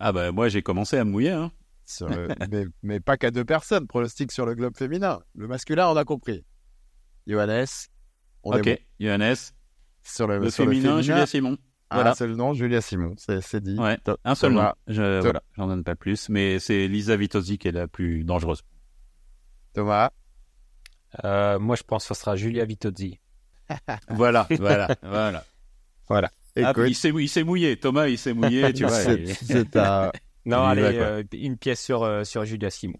Ah 0.00 0.10
bah 0.10 0.32
moi 0.32 0.48
j'ai 0.48 0.62
commencé 0.62 0.96
à 0.96 1.04
me 1.04 1.10
mouiller. 1.10 1.30
Hein. 1.30 1.52
mais, 2.50 2.66
mais, 2.82 3.00
pas 3.00 3.16
qu'à 3.16 3.30
deux 3.30 3.44
personnes. 3.44 3.86
Pronostic 3.86 4.32
sur 4.32 4.46
le 4.46 4.54
globe 4.54 4.76
féminin. 4.76 5.20
Le 5.34 5.46
masculin, 5.48 5.88
on 5.88 5.96
a 5.96 6.04
compris. 6.04 6.44
Johannes. 7.26 7.66
On 8.44 8.56
ok, 8.56 8.66
est 8.66 8.86
Johannes. 8.98 9.36
Sur 10.04 10.26
le, 10.26 10.38
le 10.38 10.50
féminin, 10.50 11.00
Julia 11.00 11.26
Simon. 11.26 11.56
Voilà. 11.90 12.10
Un 12.12 12.14
seul 12.14 12.32
nom, 12.32 12.54
Julia 12.54 12.80
Simon, 12.80 13.14
c'est 13.18 13.62
dit. 13.62 13.78
Ouais, 13.78 13.98
un 14.24 14.34
seul 14.34 14.52
nom. 14.52 14.72
Je, 14.86 15.20
voilà, 15.20 15.42
j'en 15.56 15.66
donne 15.66 15.84
pas 15.84 15.94
plus, 15.94 16.28
mais 16.28 16.58
c'est 16.58 16.88
Lisa 16.88 17.16
Vitozzi 17.16 17.58
qui 17.58 17.68
est 17.68 17.72
la 17.72 17.86
plus 17.86 18.24
dangereuse. 18.24 18.62
Thomas 19.74 20.10
euh, 21.24 21.58
Moi, 21.58 21.76
je 21.76 21.82
pense 21.82 22.06
que 22.06 22.14
ce 22.14 22.20
sera 22.20 22.36
Julia 22.36 22.64
Vitozzi. 22.64 23.20
voilà, 24.08 24.46
voilà, 24.58 24.88
voilà. 25.02 25.44
Voilà. 26.08 26.30
Ah, 26.56 26.72
il 26.86 26.94
s'est 26.94 27.42
mouillé, 27.42 27.76
Thomas, 27.78 28.08
il 28.08 28.18
s'est 28.18 28.34
mouillé, 28.34 28.72
tu 28.72 28.84
vois. 28.84 28.98
C'est 28.98 29.76
un... 29.76 30.10
Non, 30.44 30.64
allez, 30.64 30.82
euh, 30.82 31.22
une 31.32 31.56
pièce 31.56 31.80
sur, 31.80 32.02
euh, 32.02 32.24
sur 32.24 32.44
Julia 32.44 32.70
Simon. 32.70 32.98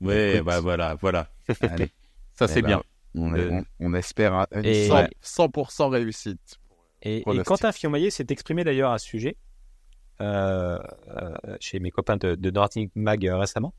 Ouais, 0.00 0.42
bah 0.42 0.60
voilà, 0.60 0.96
voilà. 0.96 1.28
Allez. 1.60 1.90
Ça, 2.32 2.48
c'est 2.48 2.58
eh 2.58 2.62
ben, 2.62 2.68
bien. 2.68 3.64
On, 3.78 3.94
espère 3.94 4.46
une 4.52 4.62
100%, 4.62 5.88
réussite. 5.88 6.58
Et, 7.02 7.18
et 7.18 7.42
Quentin 7.44 7.70
Fionmaillet 7.70 8.10
s'est 8.10 8.26
exprimé 8.30 8.64
d'ailleurs 8.64 8.90
à 8.90 8.98
ce 8.98 9.06
sujet. 9.06 9.36
Euh, 10.20 10.78
chez 11.60 11.80
mes 11.80 11.90
copains 11.90 12.16
de, 12.16 12.34
de 12.34 12.50
Nordic 12.50 12.90
Mag 12.94 13.24
récemment. 13.24 13.74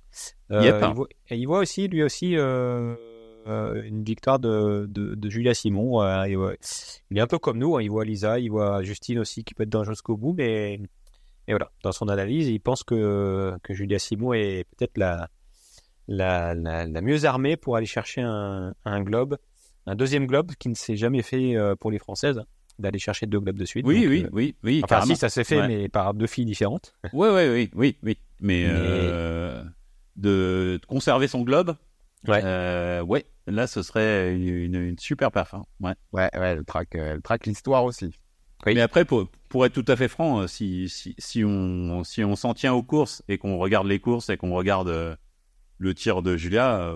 Yep. 0.50 0.76
il, 0.82 0.94
voit, 0.94 1.08
et 1.30 1.38
il 1.38 1.46
voit 1.46 1.60
aussi, 1.60 1.88
lui 1.88 2.04
aussi, 2.04 2.36
euh, 2.38 2.96
une 3.46 4.04
victoire 4.04 4.40
de, 4.40 4.86
de, 4.90 5.30
Julia 5.30 5.54
Simon. 5.54 6.02
il 6.26 7.18
est 7.18 7.22
un 7.22 7.28
peu 7.28 7.40
comme 7.40 7.58
nous, 7.58 7.76
hein. 7.76 7.82
il 7.82 7.90
voit 7.90 8.06
Lisa, 8.06 8.40
il 8.40 8.52
voit 8.52 8.84
Justine 8.84 9.20
aussi 9.20 9.44
qui 9.44 9.54
peut 9.54 9.64
être 9.64 9.70
dangereuse 9.70 9.98
jusqu'au 9.98 10.18
bout, 10.18 10.34
mais 10.34 10.80
et 11.48 11.54
voilà, 11.54 11.72
dans 11.84 11.92
son 11.92 12.08
analyse, 12.08 12.48
il 12.48 12.60
pense 12.60 12.84
que, 12.84 13.56
que 13.64 13.74
Julia 13.74 14.00
Simon 14.00 14.34
est 14.34 14.66
peut-être 14.76 14.98
la, 14.98 15.30
la, 16.08 16.56
la, 16.56 17.02
mieux 17.02 17.26
armée 17.26 17.56
pour 17.56 17.76
aller 17.76 17.86
chercher 17.86 18.22
un, 18.22 18.74
un, 18.84 19.02
globe, 19.02 19.38
un 19.86 19.96
deuxième 19.96 20.26
globe 20.26 20.54
qui 20.58 20.70
ne 20.70 20.76
s'est 20.76 20.96
jamais 20.96 21.22
fait 21.22 21.56
euh, 21.56 21.76
pour 21.76 21.92
les 21.92 22.00
Françaises 22.00 22.44
d'aller 22.80 23.00
chercher 23.00 23.26
deux 23.26 23.40
globes 23.40 23.58
de 23.58 23.66
suite. 23.66 23.86
Oui, 23.86 24.06
oui, 24.08 24.24
euh, 24.26 24.30
oui, 24.34 24.56
oui. 24.64 24.82
Enfin, 24.84 25.02
si 25.02 25.16
ça 25.16 25.30
s'est 25.30 25.44
fait, 25.44 25.66
mais 25.68 25.88
par 25.88 26.14
deux 26.14 26.28
filles 26.28 26.46
différentes. 26.46 26.94
Oui, 27.14 27.30
oui, 27.32 27.48
oui, 27.48 27.70
oui, 27.74 27.98
oui. 28.04 28.18
Mais, 28.42 28.66
de, 30.16 30.80
conserver 30.88 31.28
son 31.28 31.44
globe. 31.44 31.76
Ouais. 32.28 33.02
ouais, 33.02 33.26
là, 33.46 33.68
ce 33.68 33.84
serait 33.84 34.36
une, 34.36 34.98
super 34.98 35.32
perf. 35.32 35.54
Hein. 35.54 35.64
Ouais. 35.80 35.94
ouais, 36.12 36.30
ouais, 36.34 36.58
elle 36.58 36.66
traque 37.22 37.46
l'histoire 37.46 37.86
aussi. 37.86 38.12
Mais 38.66 38.82
après, 38.82 39.06
pour, 39.06 39.28
pour, 39.50 39.66
être 39.66 39.74
tout 39.74 39.86
à 39.88 39.96
fait 39.96 40.08
franc, 40.08 40.42
euh, 40.42 40.48
si, 40.48 40.90
si, 40.90 41.16
si 41.18 41.44
on 41.44 42.04
si 42.04 42.24
on 42.24 42.36
s'en 42.36 42.54
tient 42.54 42.74
aux 42.74 42.84
courses 42.84 43.24
et 43.28 43.38
qu'on 43.38 43.58
regarde 43.58 43.88
les 43.88 44.00
courses 44.00 44.30
et 44.30 44.38
qu'on 44.38 44.54
regarde 44.54 44.90
euh, 44.90 45.16
le 45.78 45.94
tir 45.94 46.22
de 46.22 46.36
Julia, 46.36 46.96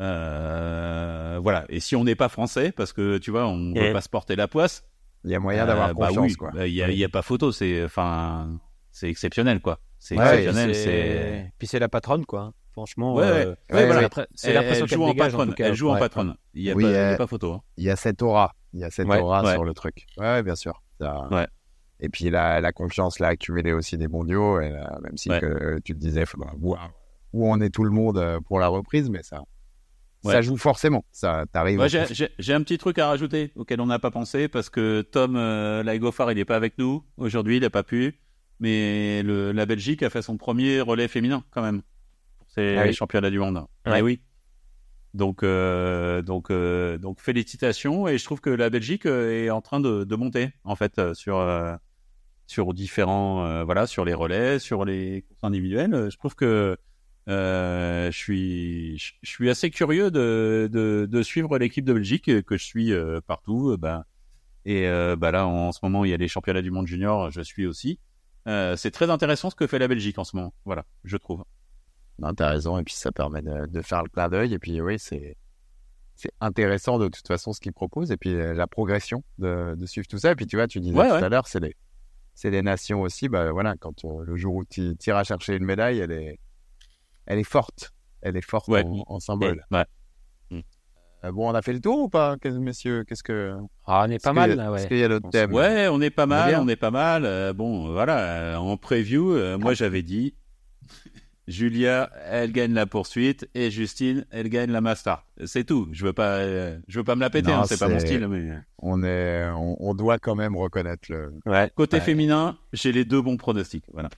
euh, 0.00 1.38
voilà. 1.42 1.66
Et 1.68 1.80
si 1.80 1.96
on 1.96 2.04
n'est 2.04 2.14
pas 2.14 2.28
français, 2.28 2.72
parce 2.72 2.92
que 2.92 3.18
tu 3.18 3.30
vois, 3.30 3.46
on 3.46 3.56
ne 3.56 3.74
peut 3.74 3.92
pas 3.92 4.00
se 4.00 4.08
porter 4.08 4.36
la 4.36 4.48
poisse, 4.48 4.84
il 5.24 5.30
y 5.30 5.34
a 5.34 5.40
moyen 5.40 5.66
d'avoir 5.66 5.94
bah 5.94 6.08
confiance, 6.08 6.36
quoi. 6.36 6.50
Bah, 6.52 6.66
il 6.66 6.74
n'y 6.74 7.04
a, 7.04 7.08
pas 7.08 7.22
photo, 7.22 7.52
c'est 7.52 7.84
enfin, 7.84 8.58
c'est 8.90 9.10
exceptionnel, 9.10 9.60
quoi. 9.60 9.80
C'est 9.98 10.14
exceptionnel. 10.14 11.52
Puis 11.58 11.68
c'est 11.68 11.78
la 11.78 11.88
patronne, 11.88 12.24
quoi. 12.24 12.54
Franchement, 12.80 13.14
ouais, 13.14 13.24
euh, 13.24 13.54
c'est 14.34 14.54
l'impression 14.54 14.86
qu'elle 14.86 15.00
en 15.02 15.14
patronne. 15.14 15.54
elle 15.58 15.74
joue 15.74 15.90
en 15.90 15.98
patronne. 15.98 16.34
Il 16.54 16.74
n'y 16.74 16.86
a, 16.96 17.10
a, 17.10 17.16
pas 17.16 17.26
photo. 17.26 17.52
Hein. 17.52 17.62
Il 17.76 17.84
y 17.84 17.90
a 17.90 17.96
cette 17.96 18.22
aura. 18.22 18.54
Il 18.72 18.80
y 18.80 18.84
a 18.84 18.90
cette 18.90 19.06
aura 19.06 19.52
sur 19.52 19.64
le 19.64 19.74
truc. 19.74 20.06
Ouais, 20.16 20.42
bien 20.42 20.54
sûr. 20.54 20.82
Ouais. 21.00 21.46
Et 22.00 22.08
puis 22.08 22.30
la, 22.30 22.62
la 22.62 22.72
confiance 22.72 23.18
l'a 23.18 23.28
accumulé 23.28 23.74
aussi 23.74 23.98
des 23.98 24.08
mondiaux. 24.08 24.60
Et 24.62 24.70
même 24.70 25.16
si 25.16 25.28
que, 25.28 25.78
tu 25.84 25.92
te 25.92 25.98
disais, 25.98 26.20
il 26.20 26.26
faudra 26.26 26.52
voir 26.58 26.90
où 27.34 27.46
on 27.46 27.60
est 27.60 27.68
tout 27.68 27.84
le 27.84 27.90
monde 27.90 28.16
euh, 28.16 28.40
pour 28.40 28.58
la 28.58 28.68
reprise, 28.68 29.10
mais 29.10 29.22
ça, 29.22 29.42
ça 30.24 30.42
joue 30.42 30.56
forcément. 30.56 31.04
Ça 31.12 31.44
t'arrive. 31.52 31.86
J'ai 32.38 32.54
un 32.54 32.62
petit 32.62 32.78
truc 32.78 32.98
à 32.98 33.08
rajouter 33.08 33.52
auquel 33.56 33.80
on 33.82 33.86
n'a 33.86 33.98
pas 33.98 34.10
pensé 34.10 34.48
parce 34.48 34.70
que 34.70 35.02
Tom 35.02 35.36
euh, 35.36 35.82
Laigofar, 35.82 36.32
il 36.32 36.36
n'est 36.36 36.46
pas 36.46 36.56
avec 36.56 36.78
nous 36.78 37.04
aujourd'hui, 37.18 37.58
il 37.58 37.62
n'a 37.62 37.70
pas 37.70 37.82
pu. 37.82 38.18
Mais 38.58 39.22
le, 39.22 39.52
la 39.52 39.64
Belgique 39.64 40.02
a 40.02 40.10
fait 40.10 40.22
son 40.22 40.36
premier 40.36 40.80
relais 40.80 41.08
féminin 41.08 41.44
quand 41.50 41.62
même 41.62 41.82
c'est 42.54 42.76
ah 42.76 42.86
les 42.86 42.92
championnats 42.92 43.30
du 43.30 43.38
monde. 43.38 43.64
Ah 43.84 44.00
oui. 44.02 44.20
Donc, 45.14 45.42
euh, 45.42 46.22
donc, 46.22 46.50
euh, 46.50 46.98
donc, 46.98 47.20
félicitations. 47.20 48.06
Et 48.08 48.18
je 48.18 48.24
trouve 48.24 48.40
que 48.40 48.50
la 48.50 48.70
Belgique 48.70 49.06
euh, 49.06 49.44
est 49.44 49.50
en 49.50 49.60
train 49.60 49.80
de, 49.80 50.04
de 50.04 50.16
monter, 50.16 50.52
en 50.64 50.76
fait, 50.76 51.00
sur, 51.14 51.44
sur 52.46 52.74
différents, 52.74 53.64
voilà, 53.64 53.86
sur 53.86 54.04
les 54.04 54.14
relais, 54.14 54.58
sur 54.58 54.84
les 54.84 55.22
courses 55.22 55.44
individuelles. 55.44 56.08
Je 56.10 56.16
trouve 56.16 56.34
que 56.34 56.76
je 57.26 58.10
suis, 58.12 58.98
je 58.98 59.30
suis 59.30 59.50
assez 59.50 59.70
curieux 59.70 60.10
de, 60.10 60.68
de, 60.70 61.06
de 61.10 61.22
suivre 61.22 61.58
l'équipe 61.58 61.84
de 61.84 61.92
Belgique 61.92 62.42
que 62.42 62.56
je 62.56 62.64
suis 62.64 62.92
partout. 63.26 63.76
bah, 63.78 64.06
et 64.66 64.86
bah 65.16 65.30
là, 65.30 65.46
en, 65.46 65.72
ce 65.72 65.80
moment, 65.82 66.04
il 66.04 66.10
y 66.10 66.14
a 66.14 66.18
les 66.18 66.28
championnats 66.28 66.62
du 66.62 66.70
monde 66.70 66.86
junior. 66.86 67.30
Je 67.30 67.40
suis 67.40 67.66
aussi. 67.66 67.98
c'est 68.46 68.90
très 68.92 69.10
intéressant 69.10 69.50
ce 69.50 69.56
que 69.56 69.66
fait 69.66 69.78
la 69.80 69.88
Belgique 69.88 70.18
en 70.18 70.24
ce 70.24 70.36
moment. 70.36 70.54
Voilà, 70.64 70.84
je 71.04 71.16
trouve. 71.16 71.44
Intéressant, 72.22 72.78
et 72.78 72.84
puis 72.84 72.94
ça 72.94 73.12
permet 73.12 73.42
de, 73.42 73.82
faire 73.82 74.02
le 74.02 74.08
clin 74.08 74.28
d'œil. 74.28 74.54
Et 74.54 74.58
puis 74.58 74.80
oui, 74.80 74.98
c'est 74.98 75.36
c'est 76.16 76.32
intéressant 76.40 76.98
de 76.98 77.08
toute 77.08 77.26
façon 77.26 77.54
ce 77.54 77.60
qu'ils 77.60 77.72
proposent. 77.72 78.10
Et 78.10 78.16
puis 78.18 78.34
euh, 78.34 78.52
la 78.52 78.66
progression 78.66 79.24
de, 79.38 79.74
de, 79.74 79.86
suivre 79.86 80.06
tout 80.06 80.18
ça. 80.18 80.32
Et 80.32 80.34
puis 80.34 80.46
tu 80.46 80.56
vois, 80.56 80.66
tu 80.66 80.80
disais 80.80 80.94
tout 80.94 81.00
à 81.00 81.28
l'heure, 81.28 81.46
c'est 81.46 81.60
des, 81.60 81.74
c'est 82.34 82.50
des 82.50 82.62
nations 82.62 83.00
aussi. 83.00 83.28
Bah 83.28 83.52
voilà, 83.52 83.74
quand 83.78 84.04
le 84.04 84.36
jour 84.36 84.56
où 84.56 84.64
tu 84.64 84.94
iras 85.06 85.24
chercher 85.24 85.56
une 85.56 85.64
médaille, 85.64 85.98
elle 85.98 86.12
est, 86.12 86.38
elle 87.26 87.38
est 87.38 87.44
forte. 87.44 87.92
Elle 88.20 88.36
est 88.36 88.46
forte 88.46 88.68
en, 88.68 89.18
symbole. 89.18 89.64
Ouais. 89.70 89.84
Euh, 91.22 91.32
bon, 91.32 91.50
on 91.50 91.54
a 91.54 91.60
fait 91.60 91.74
le 91.74 91.80
tour 91.80 91.98
ou 92.00 92.08
pas, 92.08 92.36
messieurs? 92.44 93.04
Qu'est-ce 93.04 93.22
que 93.22 93.54
ah, 93.84 94.04
on 94.06 94.10
est 94.10 94.22
pas 94.22 94.32
mal 94.32 94.54
là, 94.54 94.70
ouais. 94.70 94.78
Est-ce 94.78 94.88
qu'il 94.88 94.96
y 94.96 95.04
a 95.04 95.08
d'autres 95.08 95.28
thèmes? 95.28 95.52
Ouais, 95.52 95.86
on 95.88 96.00
est 96.00 96.10
pas 96.10 96.24
mal, 96.24 96.56
on 96.58 96.66
est, 96.66 96.76
pas 96.76 96.90
mal. 96.90 97.26
Euh, 97.26 97.52
bon, 97.52 97.92
voilà, 97.92 98.58
en 98.58 98.76
preview, 98.78 99.58
moi 99.58 99.74
j'avais 99.74 100.02
dit 100.02 100.34
Julia, 101.50 102.10
elle 102.26 102.52
gagne 102.52 102.72
la 102.72 102.86
poursuite 102.86 103.48
et 103.54 103.70
Justine, 103.70 104.24
elle 104.30 104.48
gagne 104.48 104.70
la 104.70 104.80
master. 104.80 105.24
C'est 105.44 105.64
tout. 105.64 105.88
Je 105.92 106.06
veux 106.06 106.12
pas, 106.12 106.44
je 106.44 106.98
veux 106.98 107.04
pas 107.04 107.16
me 107.16 107.20
la 107.20 107.30
péter. 107.30 107.52
Hein, 107.52 107.64
c'est 107.66 107.78
pas 107.78 107.88
mon 107.88 107.98
style. 107.98 108.26
Mais... 108.28 108.58
On 108.78 109.02
est, 109.02 109.48
on, 109.50 109.94
doit 109.94 110.18
quand 110.18 110.34
même 110.34 110.56
reconnaître 110.56 111.10
le. 111.10 111.32
Ouais. 111.46 111.70
Côté 111.74 112.00
féminin, 112.00 112.56
j'ai 112.72 112.92
les 112.92 113.04
deux 113.04 113.20
bons 113.20 113.36
pronostics. 113.36 113.84
Voilà. 113.92 114.08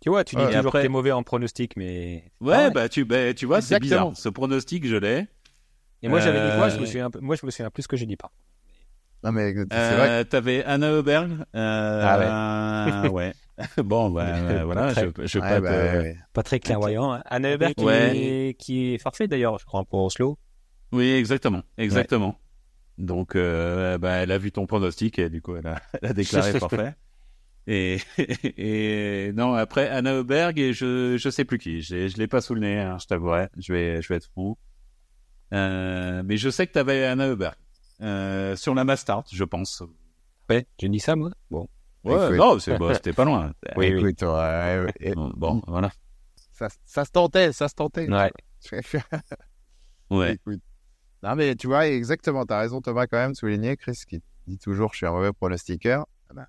Tu 0.00 0.08
vois, 0.08 0.24
tu 0.24 0.34
dis 0.34 0.42
toujours 0.42 0.58
après... 0.58 0.80
que 0.80 0.82
t'es 0.84 0.88
mauvais 0.88 1.12
en 1.12 1.22
pronostic, 1.22 1.76
mais. 1.76 2.24
Ouais, 2.40 2.70
bah 2.70 2.88
tu, 2.88 3.04
bah, 3.04 3.34
tu 3.34 3.46
vois, 3.46 3.60
c'est 3.60 3.78
bizarre. 3.78 4.12
Ce 4.14 4.28
pronostic, 4.28 4.86
je 4.86 4.96
l'ai. 4.96 5.26
Et 6.02 6.08
moi, 6.08 6.20
j'avais 6.20 6.50
dit 6.50 6.56
quoi 6.56 6.68
Je 6.70 6.78
me 6.78 6.82
euh, 6.82 6.86
souviens, 6.86 7.10
moi, 7.20 7.36
je 7.36 7.44
me 7.44 7.50
souviens 7.50 7.70
plus 7.70 7.86
que 7.86 7.96
j'ai 7.96 8.06
dit 8.06 8.16
pas. 8.16 8.30
Non 9.22 9.32
mais 9.32 9.52
c'est 9.52 9.74
euh, 9.74 9.96
vrai. 9.96 10.24
T'avais 10.24 10.64
Anna. 10.64 10.86
Euh, 10.86 11.42
ah 11.54 13.02
ouais. 13.02 13.08
ouais. 13.10 13.34
bon, 13.82 14.10
ben 14.10 14.64
voilà, 14.64 14.92
je, 14.94 15.26
je 15.26 15.38
pas, 15.38 15.60
bah, 15.60 16.02
pas 16.32 16.42
très 16.42 16.60
clairvoyant. 16.60 17.12
Hein. 17.12 17.22
Anne 17.26 17.46
Hubert 17.46 17.74
qui, 17.74 17.86
est, 17.88 18.58
qui 18.58 18.94
est 18.94 18.98
forfait 18.98 19.28
d'ailleurs, 19.28 19.58
je 19.58 19.64
crois, 19.64 19.84
pour 19.84 20.04
Oslo. 20.04 20.38
Oui, 20.92 21.10
exactement, 21.12 21.62
exactement. 21.78 22.38
Donc, 22.98 23.34
euh, 23.34 23.96
bah, 23.98 24.16
elle 24.16 24.30
a 24.30 24.38
vu 24.38 24.52
ton 24.52 24.66
pronostic 24.66 25.18
et 25.18 25.30
du 25.30 25.40
coup, 25.40 25.56
elle 25.56 25.66
a, 25.66 25.80
elle 26.02 26.10
a 26.10 26.12
déclaré 26.12 26.58
forfait. 26.58 26.94
Et, 27.66 27.98
et 28.18 29.32
non, 29.32 29.54
après 29.54 29.88
Anna 29.88 30.14
Heuberg 30.14 30.58
et 30.58 30.72
je 30.72 31.16
je 31.18 31.30
sais 31.30 31.44
plus 31.44 31.58
qui. 31.58 31.82
Je 31.82 32.08
je 32.08 32.16
l'ai 32.16 32.26
pas 32.26 32.40
sous 32.40 32.54
le 32.54 32.60
nez, 32.60 32.78
hein, 32.78 32.98
je 33.00 33.06
t'avouerai. 33.06 33.48
Je 33.58 33.72
vais 33.72 34.02
je 34.02 34.08
vais 34.08 34.16
être 34.16 34.30
fou. 34.34 34.58
Euh, 35.52 36.22
mais 36.24 36.36
je 36.36 36.48
sais 36.50 36.66
que 36.66 36.72
tu 36.72 36.78
avais 36.78 37.04
Anna 37.04 37.28
Heuberg 37.28 37.54
euh, 38.02 38.56
sur 38.56 38.74
la 38.74 38.84
Mastart, 38.84 39.24
je 39.32 39.44
pense. 39.44 39.82
Ouais, 40.48 40.66
j'ai 40.78 40.88
dit 40.88 41.00
ça 41.00 41.16
moi. 41.16 41.30
Bon. 41.50 41.68
Ouais, 42.04 42.36
non, 42.36 42.58
c'était 42.58 43.12
pas 43.12 43.24
loin. 43.24 43.52
oui, 43.76 43.86
écoute, 43.86 44.24
bon, 45.36 45.62
voilà. 45.66 45.90
Ça, 46.52 46.68
ça, 46.84 47.04
se 47.04 47.10
tentait, 47.10 47.52
ça 47.52 47.68
se 47.68 47.74
tentait. 47.74 48.08
Ouais. 48.10 48.30
ouais. 50.10 50.38
Non, 51.22 51.34
mais 51.36 51.54
tu 51.54 51.66
vois, 51.66 51.88
exactement, 51.88 52.44
tu 52.46 52.52
as 52.52 52.58
raison, 52.58 52.80
Thomas, 52.80 53.06
quand 53.06 53.18
même, 53.18 53.34
souligner, 53.34 53.76
Chris, 53.76 54.02
qui 54.08 54.22
dit 54.46 54.58
toujours 54.58 54.92
je 54.92 54.98
suis 54.98 55.06
un 55.06 55.12
mauvais 55.12 55.32
pronostiqueur. 55.32 56.06
Ah 56.30 56.34
bah, 56.34 56.48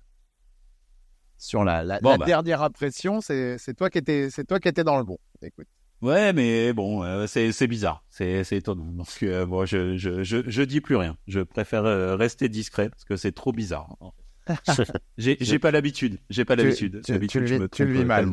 sur 1.38 1.64
la, 1.64 1.82
la, 1.82 2.00
bah. 2.00 2.18
dernière 2.18 2.62
impression, 2.62 3.20
c'est 3.20 3.58
toi, 3.76 3.90
qui 3.90 3.98
étais, 3.98 4.28
toi 4.48 4.60
qui 4.60 4.68
étais 4.68 4.84
dans 4.84 4.98
le 4.98 5.04
bon. 5.04 5.18
Écoute. 5.42 5.66
Ouais, 6.02 6.32
mais 6.32 6.72
bon, 6.72 7.04
euh, 7.04 7.26
c'est 7.28 7.66
bizarre, 7.68 8.04
c'est 8.10 8.44
étonnant. 8.50 8.84
Donc, 8.84 9.06
euh, 9.22 9.46
bon, 9.46 9.64
je, 9.64 9.96
je, 9.96 10.24
je, 10.24 10.38
je, 10.44 10.62
dis 10.62 10.80
plus 10.80 10.96
rien. 10.96 11.16
Je 11.28 11.40
préfère 11.40 11.84
euh, 11.84 12.16
rester 12.16 12.48
discret 12.48 12.90
parce 12.90 13.04
que 13.04 13.16
c'est 13.16 13.32
trop 13.32 13.52
bizarre. 13.52 13.96
En 14.00 14.10
fait. 14.10 14.21
J'ai 15.18 15.58
pas 15.58 15.70
l'habitude. 15.70 16.18
J'ai 16.30 16.44
pas 16.44 16.56
l'habitude. 16.56 17.00
Tu, 17.04 17.26
tu, 17.26 17.40
le 17.40 17.92
vis 17.92 18.04
mal. 18.04 18.28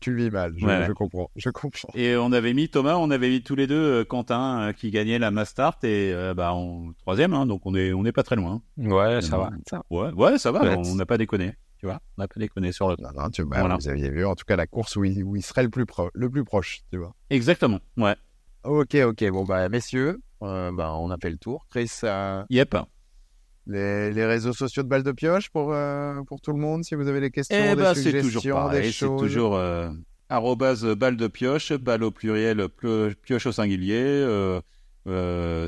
Tu, 0.00 0.10
le 0.10 0.24
vis 0.24 0.30
mal. 0.30 0.54
Je, 0.58 0.92
comprends. 0.92 1.30
Je 1.36 1.50
comprends. 1.50 1.88
Et 1.94 2.16
on 2.16 2.32
avait 2.32 2.54
mis 2.54 2.68
Thomas, 2.68 2.96
on 2.96 3.10
avait 3.10 3.28
mis 3.28 3.42
tous 3.42 3.54
les 3.54 3.66
deux 3.66 3.74
euh, 3.74 4.04
Quentin 4.04 4.60
euh, 4.60 4.72
qui 4.72 4.90
gagnait 4.90 5.18
la 5.18 5.30
Mastart 5.30 5.78
et 5.82 6.12
euh, 6.12 6.34
bah 6.34 6.52
en 6.52 6.92
troisième. 7.00 7.32
Hein, 7.34 7.46
donc 7.46 7.62
on 7.64 7.74
est 7.74 7.92
on 7.92 8.04
est 8.04 8.12
pas 8.12 8.22
très 8.22 8.36
loin. 8.36 8.62
Ouais, 8.76 9.20
ça 9.22 9.38
va. 9.38 9.50
Ouais, 9.90 10.12
ouais, 10.12 10.38
ça 10.38 10.52
va. 10.52 10.76
on 10.78 10.94
n'a 10.94 11.06
pas 11.06 11.18
déconné. 11.18 11.54
Tu 11.78 11.86
vois, 11.86 12.00
on 12.16 12.22
n'a 12.22 12.28
pas 12.28 12.40
déconné 12.40 12.72
sur 12.72 12.88
le. 12.88 12.96
Non, 12.98 13.10
non, 13.14 13.30
tu, 13.30 13.44
bah, 13.44 13.76
Vous 13.78 13.88
aviez 13.88 14.10
vu, 14.10 14.24
en 14.24 14.34
tout 14.34 14.44
cas, 14.46 14.56
la 14.56 14.66
course 14.66 14.96
où 14.96 15.04
il, 15.04 15.22
où 15.22 15.36
il 15.36 15.42
serait 15.42 15.62
le 15.62 15.68
plus, 15.68 15.84
le 16.14 16.30
plus 16.30 16.44
proche, 16.44 16.80
tu 16.90 16.98
vois. 16.98 17.14
Exactement, 17.28 17.80
ouais. 17.98 18.16
Ok, 18.64 18.94
ok. 18.94 19.30
Bon, 19.30 19.44
bah, 19.44 19.68
messieurs, 19.68 20.20
euh, 20.42 20.72
bah, 20.72 20.94
on 20.94 21.10
a 21.10 21.18
fait 21.18 21.30
le 21.30 21.36
tour. 21.36 21.66
Chris, 21.70 21.90
euh, 22.04 22.44
yep. 22.50 22.76
Les, 23.66 24.12
les, 24.12 24.24
réseaux 24.24 24.52
sociaux 24.52 24.82
de 24.82 24.88
Balle 24.88 25.02
de 25.02 25.12
Pioche 25.12 25.50
pour, 25.50 25.72
euh, 25.72 26.22
pour 26.22 26.40
tout 26.40 26.52
le 26.52 26.58
monde, 26.58 26.84
si 26.84 26.94
vous 26.94 27.08
avez 27.08 27.20
des 27.20 27.30
questions, 27.30 27.56
eh 27.58 27.74
des 27.74 27.82
bah, 27.82 27.94
suggestions, 27.94 28.40
toujours 28.40 28.54
pareil, 28.54 28.92
C'est 28.92 29.06
toujours 29.06 29.60
arrobase 30.28 30.84
balle 30.84 31.16
de 31.16 31.28
pioche, 31.28 31.72
balle 31.72 32.02
au 32.02 32.10
pluriel, 32.10 32.68
pioche 33.22 33.46
au 33.46 33.52
singulier, 33.52 34.24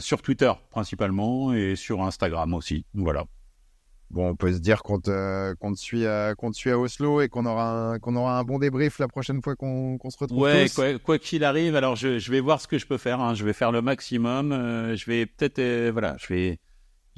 sur 0.01 0.23
Twitter 0.23 0.53
principalement 0.71 1.53
et 1.53 1.75
sur 1.77 2.03
Instagram 2.03 2.55
aussi. 2.55 2.85
Voilà. 2.95 3.25
Bon, 4.11 4.31
on 4.31 4.37
peut 4.37 4.53
se 4.53 4.59
dire 4.59 4.83
qu'on 4.83 4.99
te, 5.01 5.53
qu'on 5.55 5.75
te, 5.75 5.79
suit, 5.79 6.07
à, 6.07 6.35
te 6.35 6.53
suit 6.55 6.71
à 6.71 6.79
Oslo 6.79 7.21
et 7.21 7.29
qu'on 7.29 7.45
aura, 7.45 7.93
un, 7.93 7.99
qu'on 7.99 8.17
aura 8.17 8.39
un 8.39 8.45
bon 8.45 8.59
débrief 8.59 8.99
la 8.99 9.09
prochaine 9.09 9.43
fois 9.43 9.55
qu'on, 9.55 9.99
qu'on 9.99 10.09
se 10.09 10.17
retrouve. 10.19 10.41
Ouais, 10.41 10.67
tous. 10.67 10.99
quoi, 11.05 11.19
qu'il 11.19 11.45
arrive, 11.45 11.77
alors 11.77 11.95
je, 11.95 12.19
je, 12.19 12.31
vais 12.31 12.41
voir 12.41 12.61
ce 12.61 12.67
que 12.67 12.79
je 12.79 12.87
peux 12.87 12.97
faire. 12.97 13.21
Hein. 13.21 13.35
Je 13.35 13.45
vais 13.45 13.53
faire 13.53 13.71
le 13.71 13.83
maximum. 13.83 14.53
Euh, 14.53 14.97
je 14.97 15.05
vais 15.05 15.27
peut-être, 15.27 15.59
euh, 15.59 15.91
voilà, 15.93 16.17
je 16.19 16.33
vais, 16.33 16.59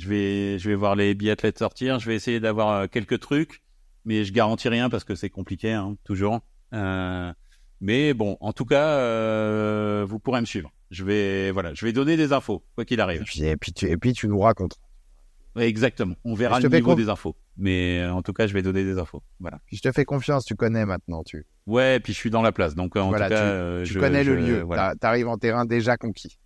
je 0.01 0.09
vais, 0.09 0.59
je 0.59 0.69
vais 0.69 0.75
voir 0.75 0.97
les 0.97 1.15
biathlètes 1.15 1.59
sortir. 1.59 1.99
Je 1.99 2.07
vais 2.07 2.17
essayer 2.17 2.41
d'avoir 2.41 2.71
euh, 2.71 2.87
quelques 2.87 3.21
trucs, 3.21 3.63
mais 4.05 4.25
je 4.25 4.33
garantis 4.33 4.69
rien 4.69 4.91
parce 4.91 5.05
que 5.05 5.15
c'est 5.15 5.31
compliqué, 5.31 5.73
hein, 5.73 5.97
toujours. 6.05 6.41
mais 6.73 8.15
bon, 8.15 8.37
en 8.41 8.53
tout 8.53 8.65
cas, 8.65 10.05
vous 10.05 10.19
pourrez 10.19 10.41
me 10.41 10.47
suivre. 10.47 10.73
Je 10.91 11.05
vais, 11.05 11.53
voilà, 11.53 11.73
je 11.73 11.87
vais 11.87 11.93
donner 11.93 12.17
des 12.17 12.33
infos, 12.33 12.65
quoi 12.75 12.85
qu'il 12.85 13.01
arrive. 13.01 13.21
Et 13.21 13.25
puis, 13.25 13.45
et 13.45 13.57
puis, 13.57 13.73
tu, 13.73 13.87
et 13.87 13.97
puis 13.97 14.13
tu 14.13 14.27
nous 14.27 14.41
racontes. 14.41 14.81
Exactement. 15.57 16.15
On 16.25 16.35
verra 16.35 16.61
le 16.61 16.69
niveau 16.69 16.95
des 16.95 17.09
infos. 17.09 17.37
Mais 17.57 18.01
euh, 18.01 18.13
en 18.13 18.23
tout 18.23 18.33
cas, 18.33 18.47
je 18.47 18.55
vais 18.55 18.63
donner 18.63 18.85
des 18.85 18.99
infos. 18.99 19.23
Voilà. 19.41 19.61
Puis 19.67 19.77
je 19.77 19.83
te 19.83 19.93
fais 19.93 20.05
confiance, 20.05 20.45
tu 20.45 20.55
connais 20.55 20.87
maintenant. 20.87 21.23
Tu... 21.25 21.47
Ouais, 21.67 22.01
puis 22.01 22.13
je 22.13 22.19
suis 22.19 22.31
dans 22.31 22.43
la 22.43 22.53
place. 22.53 22.75
Donc 22.75 22.97
en 22.97 23.13
tout 23.13 23.19
cas, 23.19 23.29
tu, 23.29 23.35
euh, 23.35 23.85
je, 23.85 23.99
connais 23.99 24.25
le 24.25 24.37
lieu. 24.37 24.61
Voilà. 24.63 24.95
Tu 25.01 25.07
arrives 25.07 25.29
en 25.29 25.39
terrain 25.39 25.65
déjà 25.65 25.97
conquis. 25.97 26.39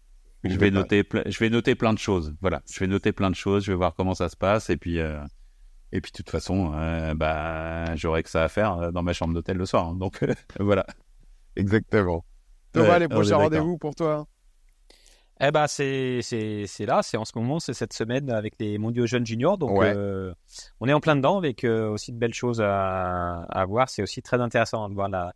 Je 0.44 0.58
vais, 0.58 0.70
noter, 0.70 1.04
je 1.26 1.38
vais 1.38 1.50
noter 1.50 1.74
plein 1.74 1.92
de 1.92 1.98
choses. 1.98 2.34
Voilà. 2.40 2.62
Je 2.70 2.78
vais 2.80 2.86
noter 2.86 3.12
plein 3.12 3.30
de 3.30 3.34
choses. 3.34 3.64
Je 3.64 3.72
vais 3.72 3.76
voir 3.76 3.94
comment 3.94 4.14
ça 4.14 4.28
se 4.28 4.36
passe. 4.36 4.70
Et 4.70 4.76
puis, 4.76 5.00
euh... 5.00 5.20
et 5.92 6.00
puis 6.00 6.12
de 6.12 6.16
toute 6.16 6.30
façon, 6.30 6.72
euh, 6.74 7.14
bah, 7.14 7.94
j'aurai 7.96 8.22
que 8.22 8.30
ça 8.30 8.44
à 8.44 8.48
faire 8.48 8.92
dans 8.92 9.02
ma 9.02 9.12
chambre 9.12 9.34
d'hôtel 9.34 9.56
le 9.56 9.66
soir. 9.66 9.88
Hein. 9.88 9.96
Donc 9.96 10.24
voilà. 10.60 10.86
Exactement. 11.56 12.24
Thomas, 12.72 12.98
les 12.98 13.08
prochains 13.08 13.36
rendez-vous 13.36 13.78
pour 13.78 13.94
toi 13.94 14.26
eh 15.40 15.50
ben 15.50 15.66
c'est 15.66 16.20
c'est 16.22 16.86
là, 16.86 17.02
c'est 17.02 17.16
en 17.16 17.24
ce 17.24 17.32
moment, 17.36 17.58
c'est 17.58 17.74
cette 17.74 17.92
semaine 17.92 18.30
avec 18.30 18.54
les 18.60 18.78
Mondiaux 18.78 19.06
jeunes 19.06 19.26
juniors, 19.26 19.58
donc 19.58 19.82
euh, 19.82 20.32
on 20.80 20.88
est 20.88 20.92
en 20.92 21.00
plein 21.00 21.16
dedans 21.16 21.36
avec 21.36 21.64
euh, 21.64 21.88
aussi 21.88 22.12
de 22.12 22.18
belles 22.18 22.34
choses 22.34 22.60
à, 22.60 23.42
à 23.42 23.64
voir. 23.64 23.88
C'est 23.88 24.02
aussi 24.02 24.22
très 24.22 24.40
intéressant 24.40 24.88
de 24.88 24.94
voir 24.94 25.08
la 25.08 25.34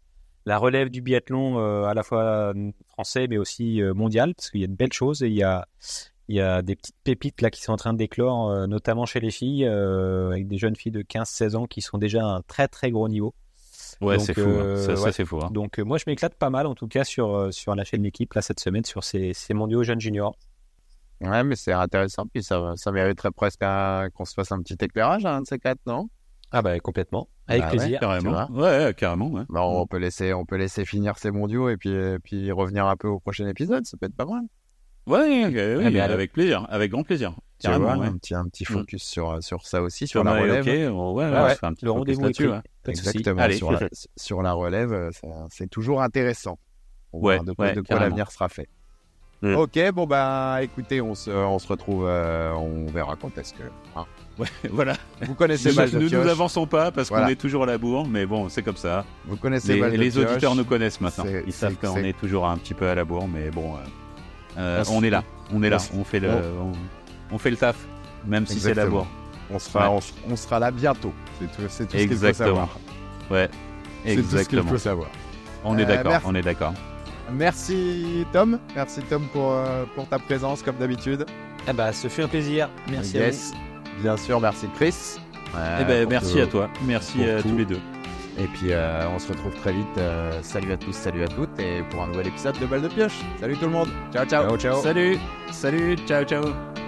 la 0.49 0.59
relève 0.59 0.90
du 0.90 1.01
biathlon 1.01 1.59
euh, 1.59 1.84
à 1.84 1.94
la 1.94 2.03
fois 2.03 2.53
français 2.88 3.26
mais 3.28 3.38
aussi 3.38 3.80
mondial 3.94 4.34
parce 4.34 4.51
qu'il 4.51 4.61
y 4.61 4.64
a 4.64 4.68
de 4.68 4.74
belles 4.74 4.92
choses 4.92 5.22
et 5.22 5.28
il 5.28 5.34
y 5.34 5.42
a 5.42 5.66
il 6.28 6.36
y 6.36 6.40
a 6.40 6.61
des 6.61 6.76
petites 6.76 6.96
pépites 7.05 7.40
là 7.40 7.51
qui 7.51 7.62
sont 7.62 7.72
en 7.72 7.76
train 7.76 7.94
de 7.94 7.99
déclore, 7.99 8.68
notamment 8.68 9.07
chez 9.07 9.18
les 9.18 9.30
filles, 9.30 9.64
avec 9.64 10.46
des 10.46 10.59
jeunes 10.59 10.76
filles 10.76 10.92
de 10.92 11.01
15-16 11.01 11.57
ans 11.57 11.66
qui 11.66 11.80
sont 11.80 11.96
déjà 11.96 12.22
à 12.22 12.26
un 12.26 12.42
très 12.42 12.68
très 12.68 12.90
gros 12.90 13.09
niveau. 13.09 13.32
Ouais, 14.01 14.18
c'est 14.18 14.34
fou. 14.34 14.40
Hein. 14.40 14.44
Euh, 14.44 14.96
ça, 14.96 15.12
c'est 15.12 15.24
fou. 15.24 15.40
Hein. 15.42 15.51
Donc, 15.51 15.78
euh, 15.78 15.84
moi, 15.84 15.99
je 15.99 16.05
m'éclate 16.07 16.34
pas 16.34 16.51
mal, 16.51 16.66
en 16.66 16.74
tout 16.74 16.86
cas, 16.86 17.05
sur, 17.05 17.34
euh, 17.34 17.51
sur 17.51 17.74
la 17.74 17.84
chaîne 17.84 18.03
L'équipe, 18.03 18.32
là, 18.34 18.42
cette 18.42 18.61
semaine, 18.61 18.84
sur 18.84 19.03
ces, 19.03 19.32
ces 19.34 19.55
mondiaux 19.55 19.82
jeunes 19.82 20.01
juniors. 20.01 20.36
Ouais, 21.20 21.42
mais 21.42 21.57
c'est 21.57 21.72
intéressant. 21.72 22.26
Puis 22.26 22.44
ça, 22.44 22.74
ça 22.76 22.92
mériterait 22.92 23.32
presque 23.32 23.61
qu'on 24.14 24.24
se 24.24 24.34
fasse 24.34 24.53
un 24.53 24.62
petit 24.62 24.76
éclairage, 24.80 25.26
un 25.26 25.42
de 25.42 25.46
ces 25.46 25.59
quatre, 25.59 25.80
non? 25.86 26.09
Ah, 26.53 26.62
bah, 26.62 26.78
complètement. 26.78 27.28
Avec 27.49 27.62
bah 27.62 27.70
plaisir. 27.70 28.01
carrément. 28.01 28.51
Ouais, 28.51 28.94
carrément. 28.96 29.30
Ouais. 29.30 29.42
Bah, 29.49 29.62
on, 29.62 29.86
peut 29.86 29.96
laisser, 29.96 30.32
on 30.32 30.44
peut 30.44 30.57
laisser 30.57 30.84
finir 30.84 31.18
ces 31.18 31.30
mondiaux 31.30 31.70
et 31.70 31.76
puis, 31.76 31.90
et 31.90 32.18
puis 32.18 32.53
revenir 32.53 32.86
un 32.86 32.96
peu 32.96 33.09
au 33.09 33.18
prochain 33.18 33.46
épisode. 33.49 33.86
Ça 33.86 33.96
peut 33.96 34.07
être 34.07 34.16
pas 34.16 34.26
mal. 34.26 34.42
Ouais, 35.07 35.46
oui, 35.46 35.99
avec 35.99 36.32
plaisir, 36.32 36.66
avec 36.68 36.90
grand 36.90 37.03
plaisir. 37.03 37.34
Carrément, 37.61 37.90
un 37.90 38.18
petit 38.18 38.34
un 38.34 38.44
petit 38.44 38.64
mm. 38.64 38.72
focus 38.72 39.03
sur 39.03 39.42
sur 39.42 39.66
ça 39.66 39.82
aussi 39.82 40.07
sur, 40.07 40.22
la 40.22 40.38
relève. 40.38 40.66
ouais, 40.66 41.24
ouais, 41.24 41.57
un 41.62 41.72
petit 41.72 41.86
le 41.86 41.90
rendez-vous 41.90 42.22
là-dessus. 42.22 42.51
Exactement. 42.86 43.51
sur, 43.51 43.72
la, 43.72 43.80
sur 44.16 44.42
la 44.42 44.53
relève, 44.53 45.11
c'est 45.51 45.68
toujours 45.68 46.03
intéressant. 46.03 46.59
On 47.12 47.20
ouais, 47.20 47.40
de 47.40 47.53
quoi, 47.53 47.72
de 47.72 47.80
quoi 47.80 47.99
l'avenir 47.99 48.30
sera 48.30 48.49
fait. 48.49 48.68
Mm. 49.40 49.55
Ok, 49.55 49.92
bon 49.92 50.07
bah 50.07 50.59
écoutez, 50.62 51.01
on 51.01 51.14
se, 51.14 51.30
on 51.30 51.59
se 51.59 51.68
retrouve, 51.68 52.07
euh, 52.07 52.53
on 52.55 52.86
verra 52.86 53.16
quand 53.16 53.36
est-ce 53.38 53.55
que. 53.55 53.62
Hein. 53.96 54.05
Ouais, 54.39 54.47
voilà. 54.70 54.95
Vous 55.22 55.34
connaissez 55.34 55.72
Mal 55.72 55.91
de 55.91 55.99
Nous 55.99 56.11
nous 56.11 56.28
avançons 56.28 56.66
pas 56.66 56.91
parce 56.91 57.09
qu'on 57.09 57.26
est 57.26 57.36
toujours 57.36 57.64
à 57.64 57.66
la 57.66 57.78
bourre, 57.78 58.07
mais 58.07 58.26
bon, 58.26 58.49
c'est 58.49 58.62
comme 58.62 58.76
ça. 58.76 59.05
Vous 59.26 59.36
connaissez 59.36 59.80
Les, 59.91 59.97
les 59.97 60.18
auditeurs 60.18 60.55
nous 60.55 60.64
connaissent 60.64 61.01
maintenant. 61.01 61.24
Ils 61.47 61.53
savent 61.53 61.76
qu'on 61.76 61.97
est 61.97 62.18
toujours 62.18 62.47
un 62.47 62.57
petit 62.57 62.74
peu 62.74 62.89
à 62.89 62.95
la 62.95 63.05
bourre, 63.05 63.28
mais 63.28 63.51
bon, 63.51 63.74
euh, 64.57 64.84
on 64.91 65.03
est 65.03 65.11
là, 65.11 65.24
on 65.53 65.62
est 65.62 65.70
là, 65.70 65.78
on 65.95 66.05
fait 66.05 66.20
le, 66.20 66.30
on 67.30 67.39
fait 67.39 67.51
le 67.51 67.57
taf 67.57 67.76
même 68.26 68.47
si 68.47 68.61
c'est 68.61 68.74
d'abord. 68.74 69.07
On 69.51 69.59
sera, 69.59 69.91
on, 69.91 70.36
sera 70.36 70.59
là 70.59 70.70
bientôt. 70.70 71.12
C'est 71.39 71.47
tout, 71.47 71.62
tout 71.62 71.68
ce 71.70 71.82
qu'il 71.84 72.18
faut 72.18 72.32
savoir. 72.34 72.78
Ouais, 73.30 73.49
exactement. 74.05 74.28
C'est 74.28 74.36
tout 74.36 74.45
ce 74.45 74.49
qu'il 74.49 74.62
faut 74.68 74.78
savoir. 74.78 75.09
On 75.64 75.78
est 75.78 75.84
euh, 75.84 75.86
d'accord, 75.86 76.20
on 76.26 76.34
est 76.34 76.43
d'accord. 76.43 76.74
Merci 77.32 78.26
Tom, 78.32 78.59
merci 78.74 79.01
Tom 79.03 79.26
pour, 79.32 79.53
euh, 79.53 79.84
pour 79.95 80.07
ta 80.07 80.18
présence 80.18 80.62
comme 80.62 80.76
d'habitude. 80.76 81.24
Eh 81.66 81.72
bah, 81.72 81.93
ce 81.93 82.09
fut 82.09 82.22
un 82.22 82.28
plaisir. 82.28 82.68
Merci 82.91 83.18
à 83.18 83.30
vous. 83.30 83.67
Bien 84.01 84.16
sûr, 84.16 84.40
merci 84.40 84.66
Chris. 84.74 85.16
eh 85.55 85.84
ben, 85.84 86.09
merci 86.09 86.40
à 86.40 86.46
toi, 86.46 86.68
merci 86.84 87.24
à 87.24 87.42
tous 87.42 87.57
les 87.57 87.64
deux. 87.64 87.80
Et 88.38 88.46
puis 88.46 88.68
euh, 88.70 89.09
on 89.12 89.18
se 89.18 89.28
retrouve 89.28 89.55
très 89.57 89.72
vite. 89.72 90.01
salut 90.42 90.72
à 90.72 90.76
tous, 90.76 90.92
salut 90.92 91.24
à 91.24 91.28
toutes, 91.28 91.59
et 91.59 91.82
pour 91.90 92.03
un 92.03 92.07
nouvel 92.07 92.28
épisode 92.28 92.59
de 92.59 92.66
Balle 92.66 92.82
de 92.82 92.88
Pioche. 92.88 93.18
Salut 93.40 93.57
tout 93.57 93.66
le 93.66 93.72
monde. 93.72 93.88
Ciao, 94.12 94.24
ciao. 94.26 94.44
Ciao, 94.49 94.57
ciao. 94.57 94.82
Salut, 94.82 95.18
salut, 95.51 95.96
ciao, 96.07 96.24
ciao. 96.24 96.88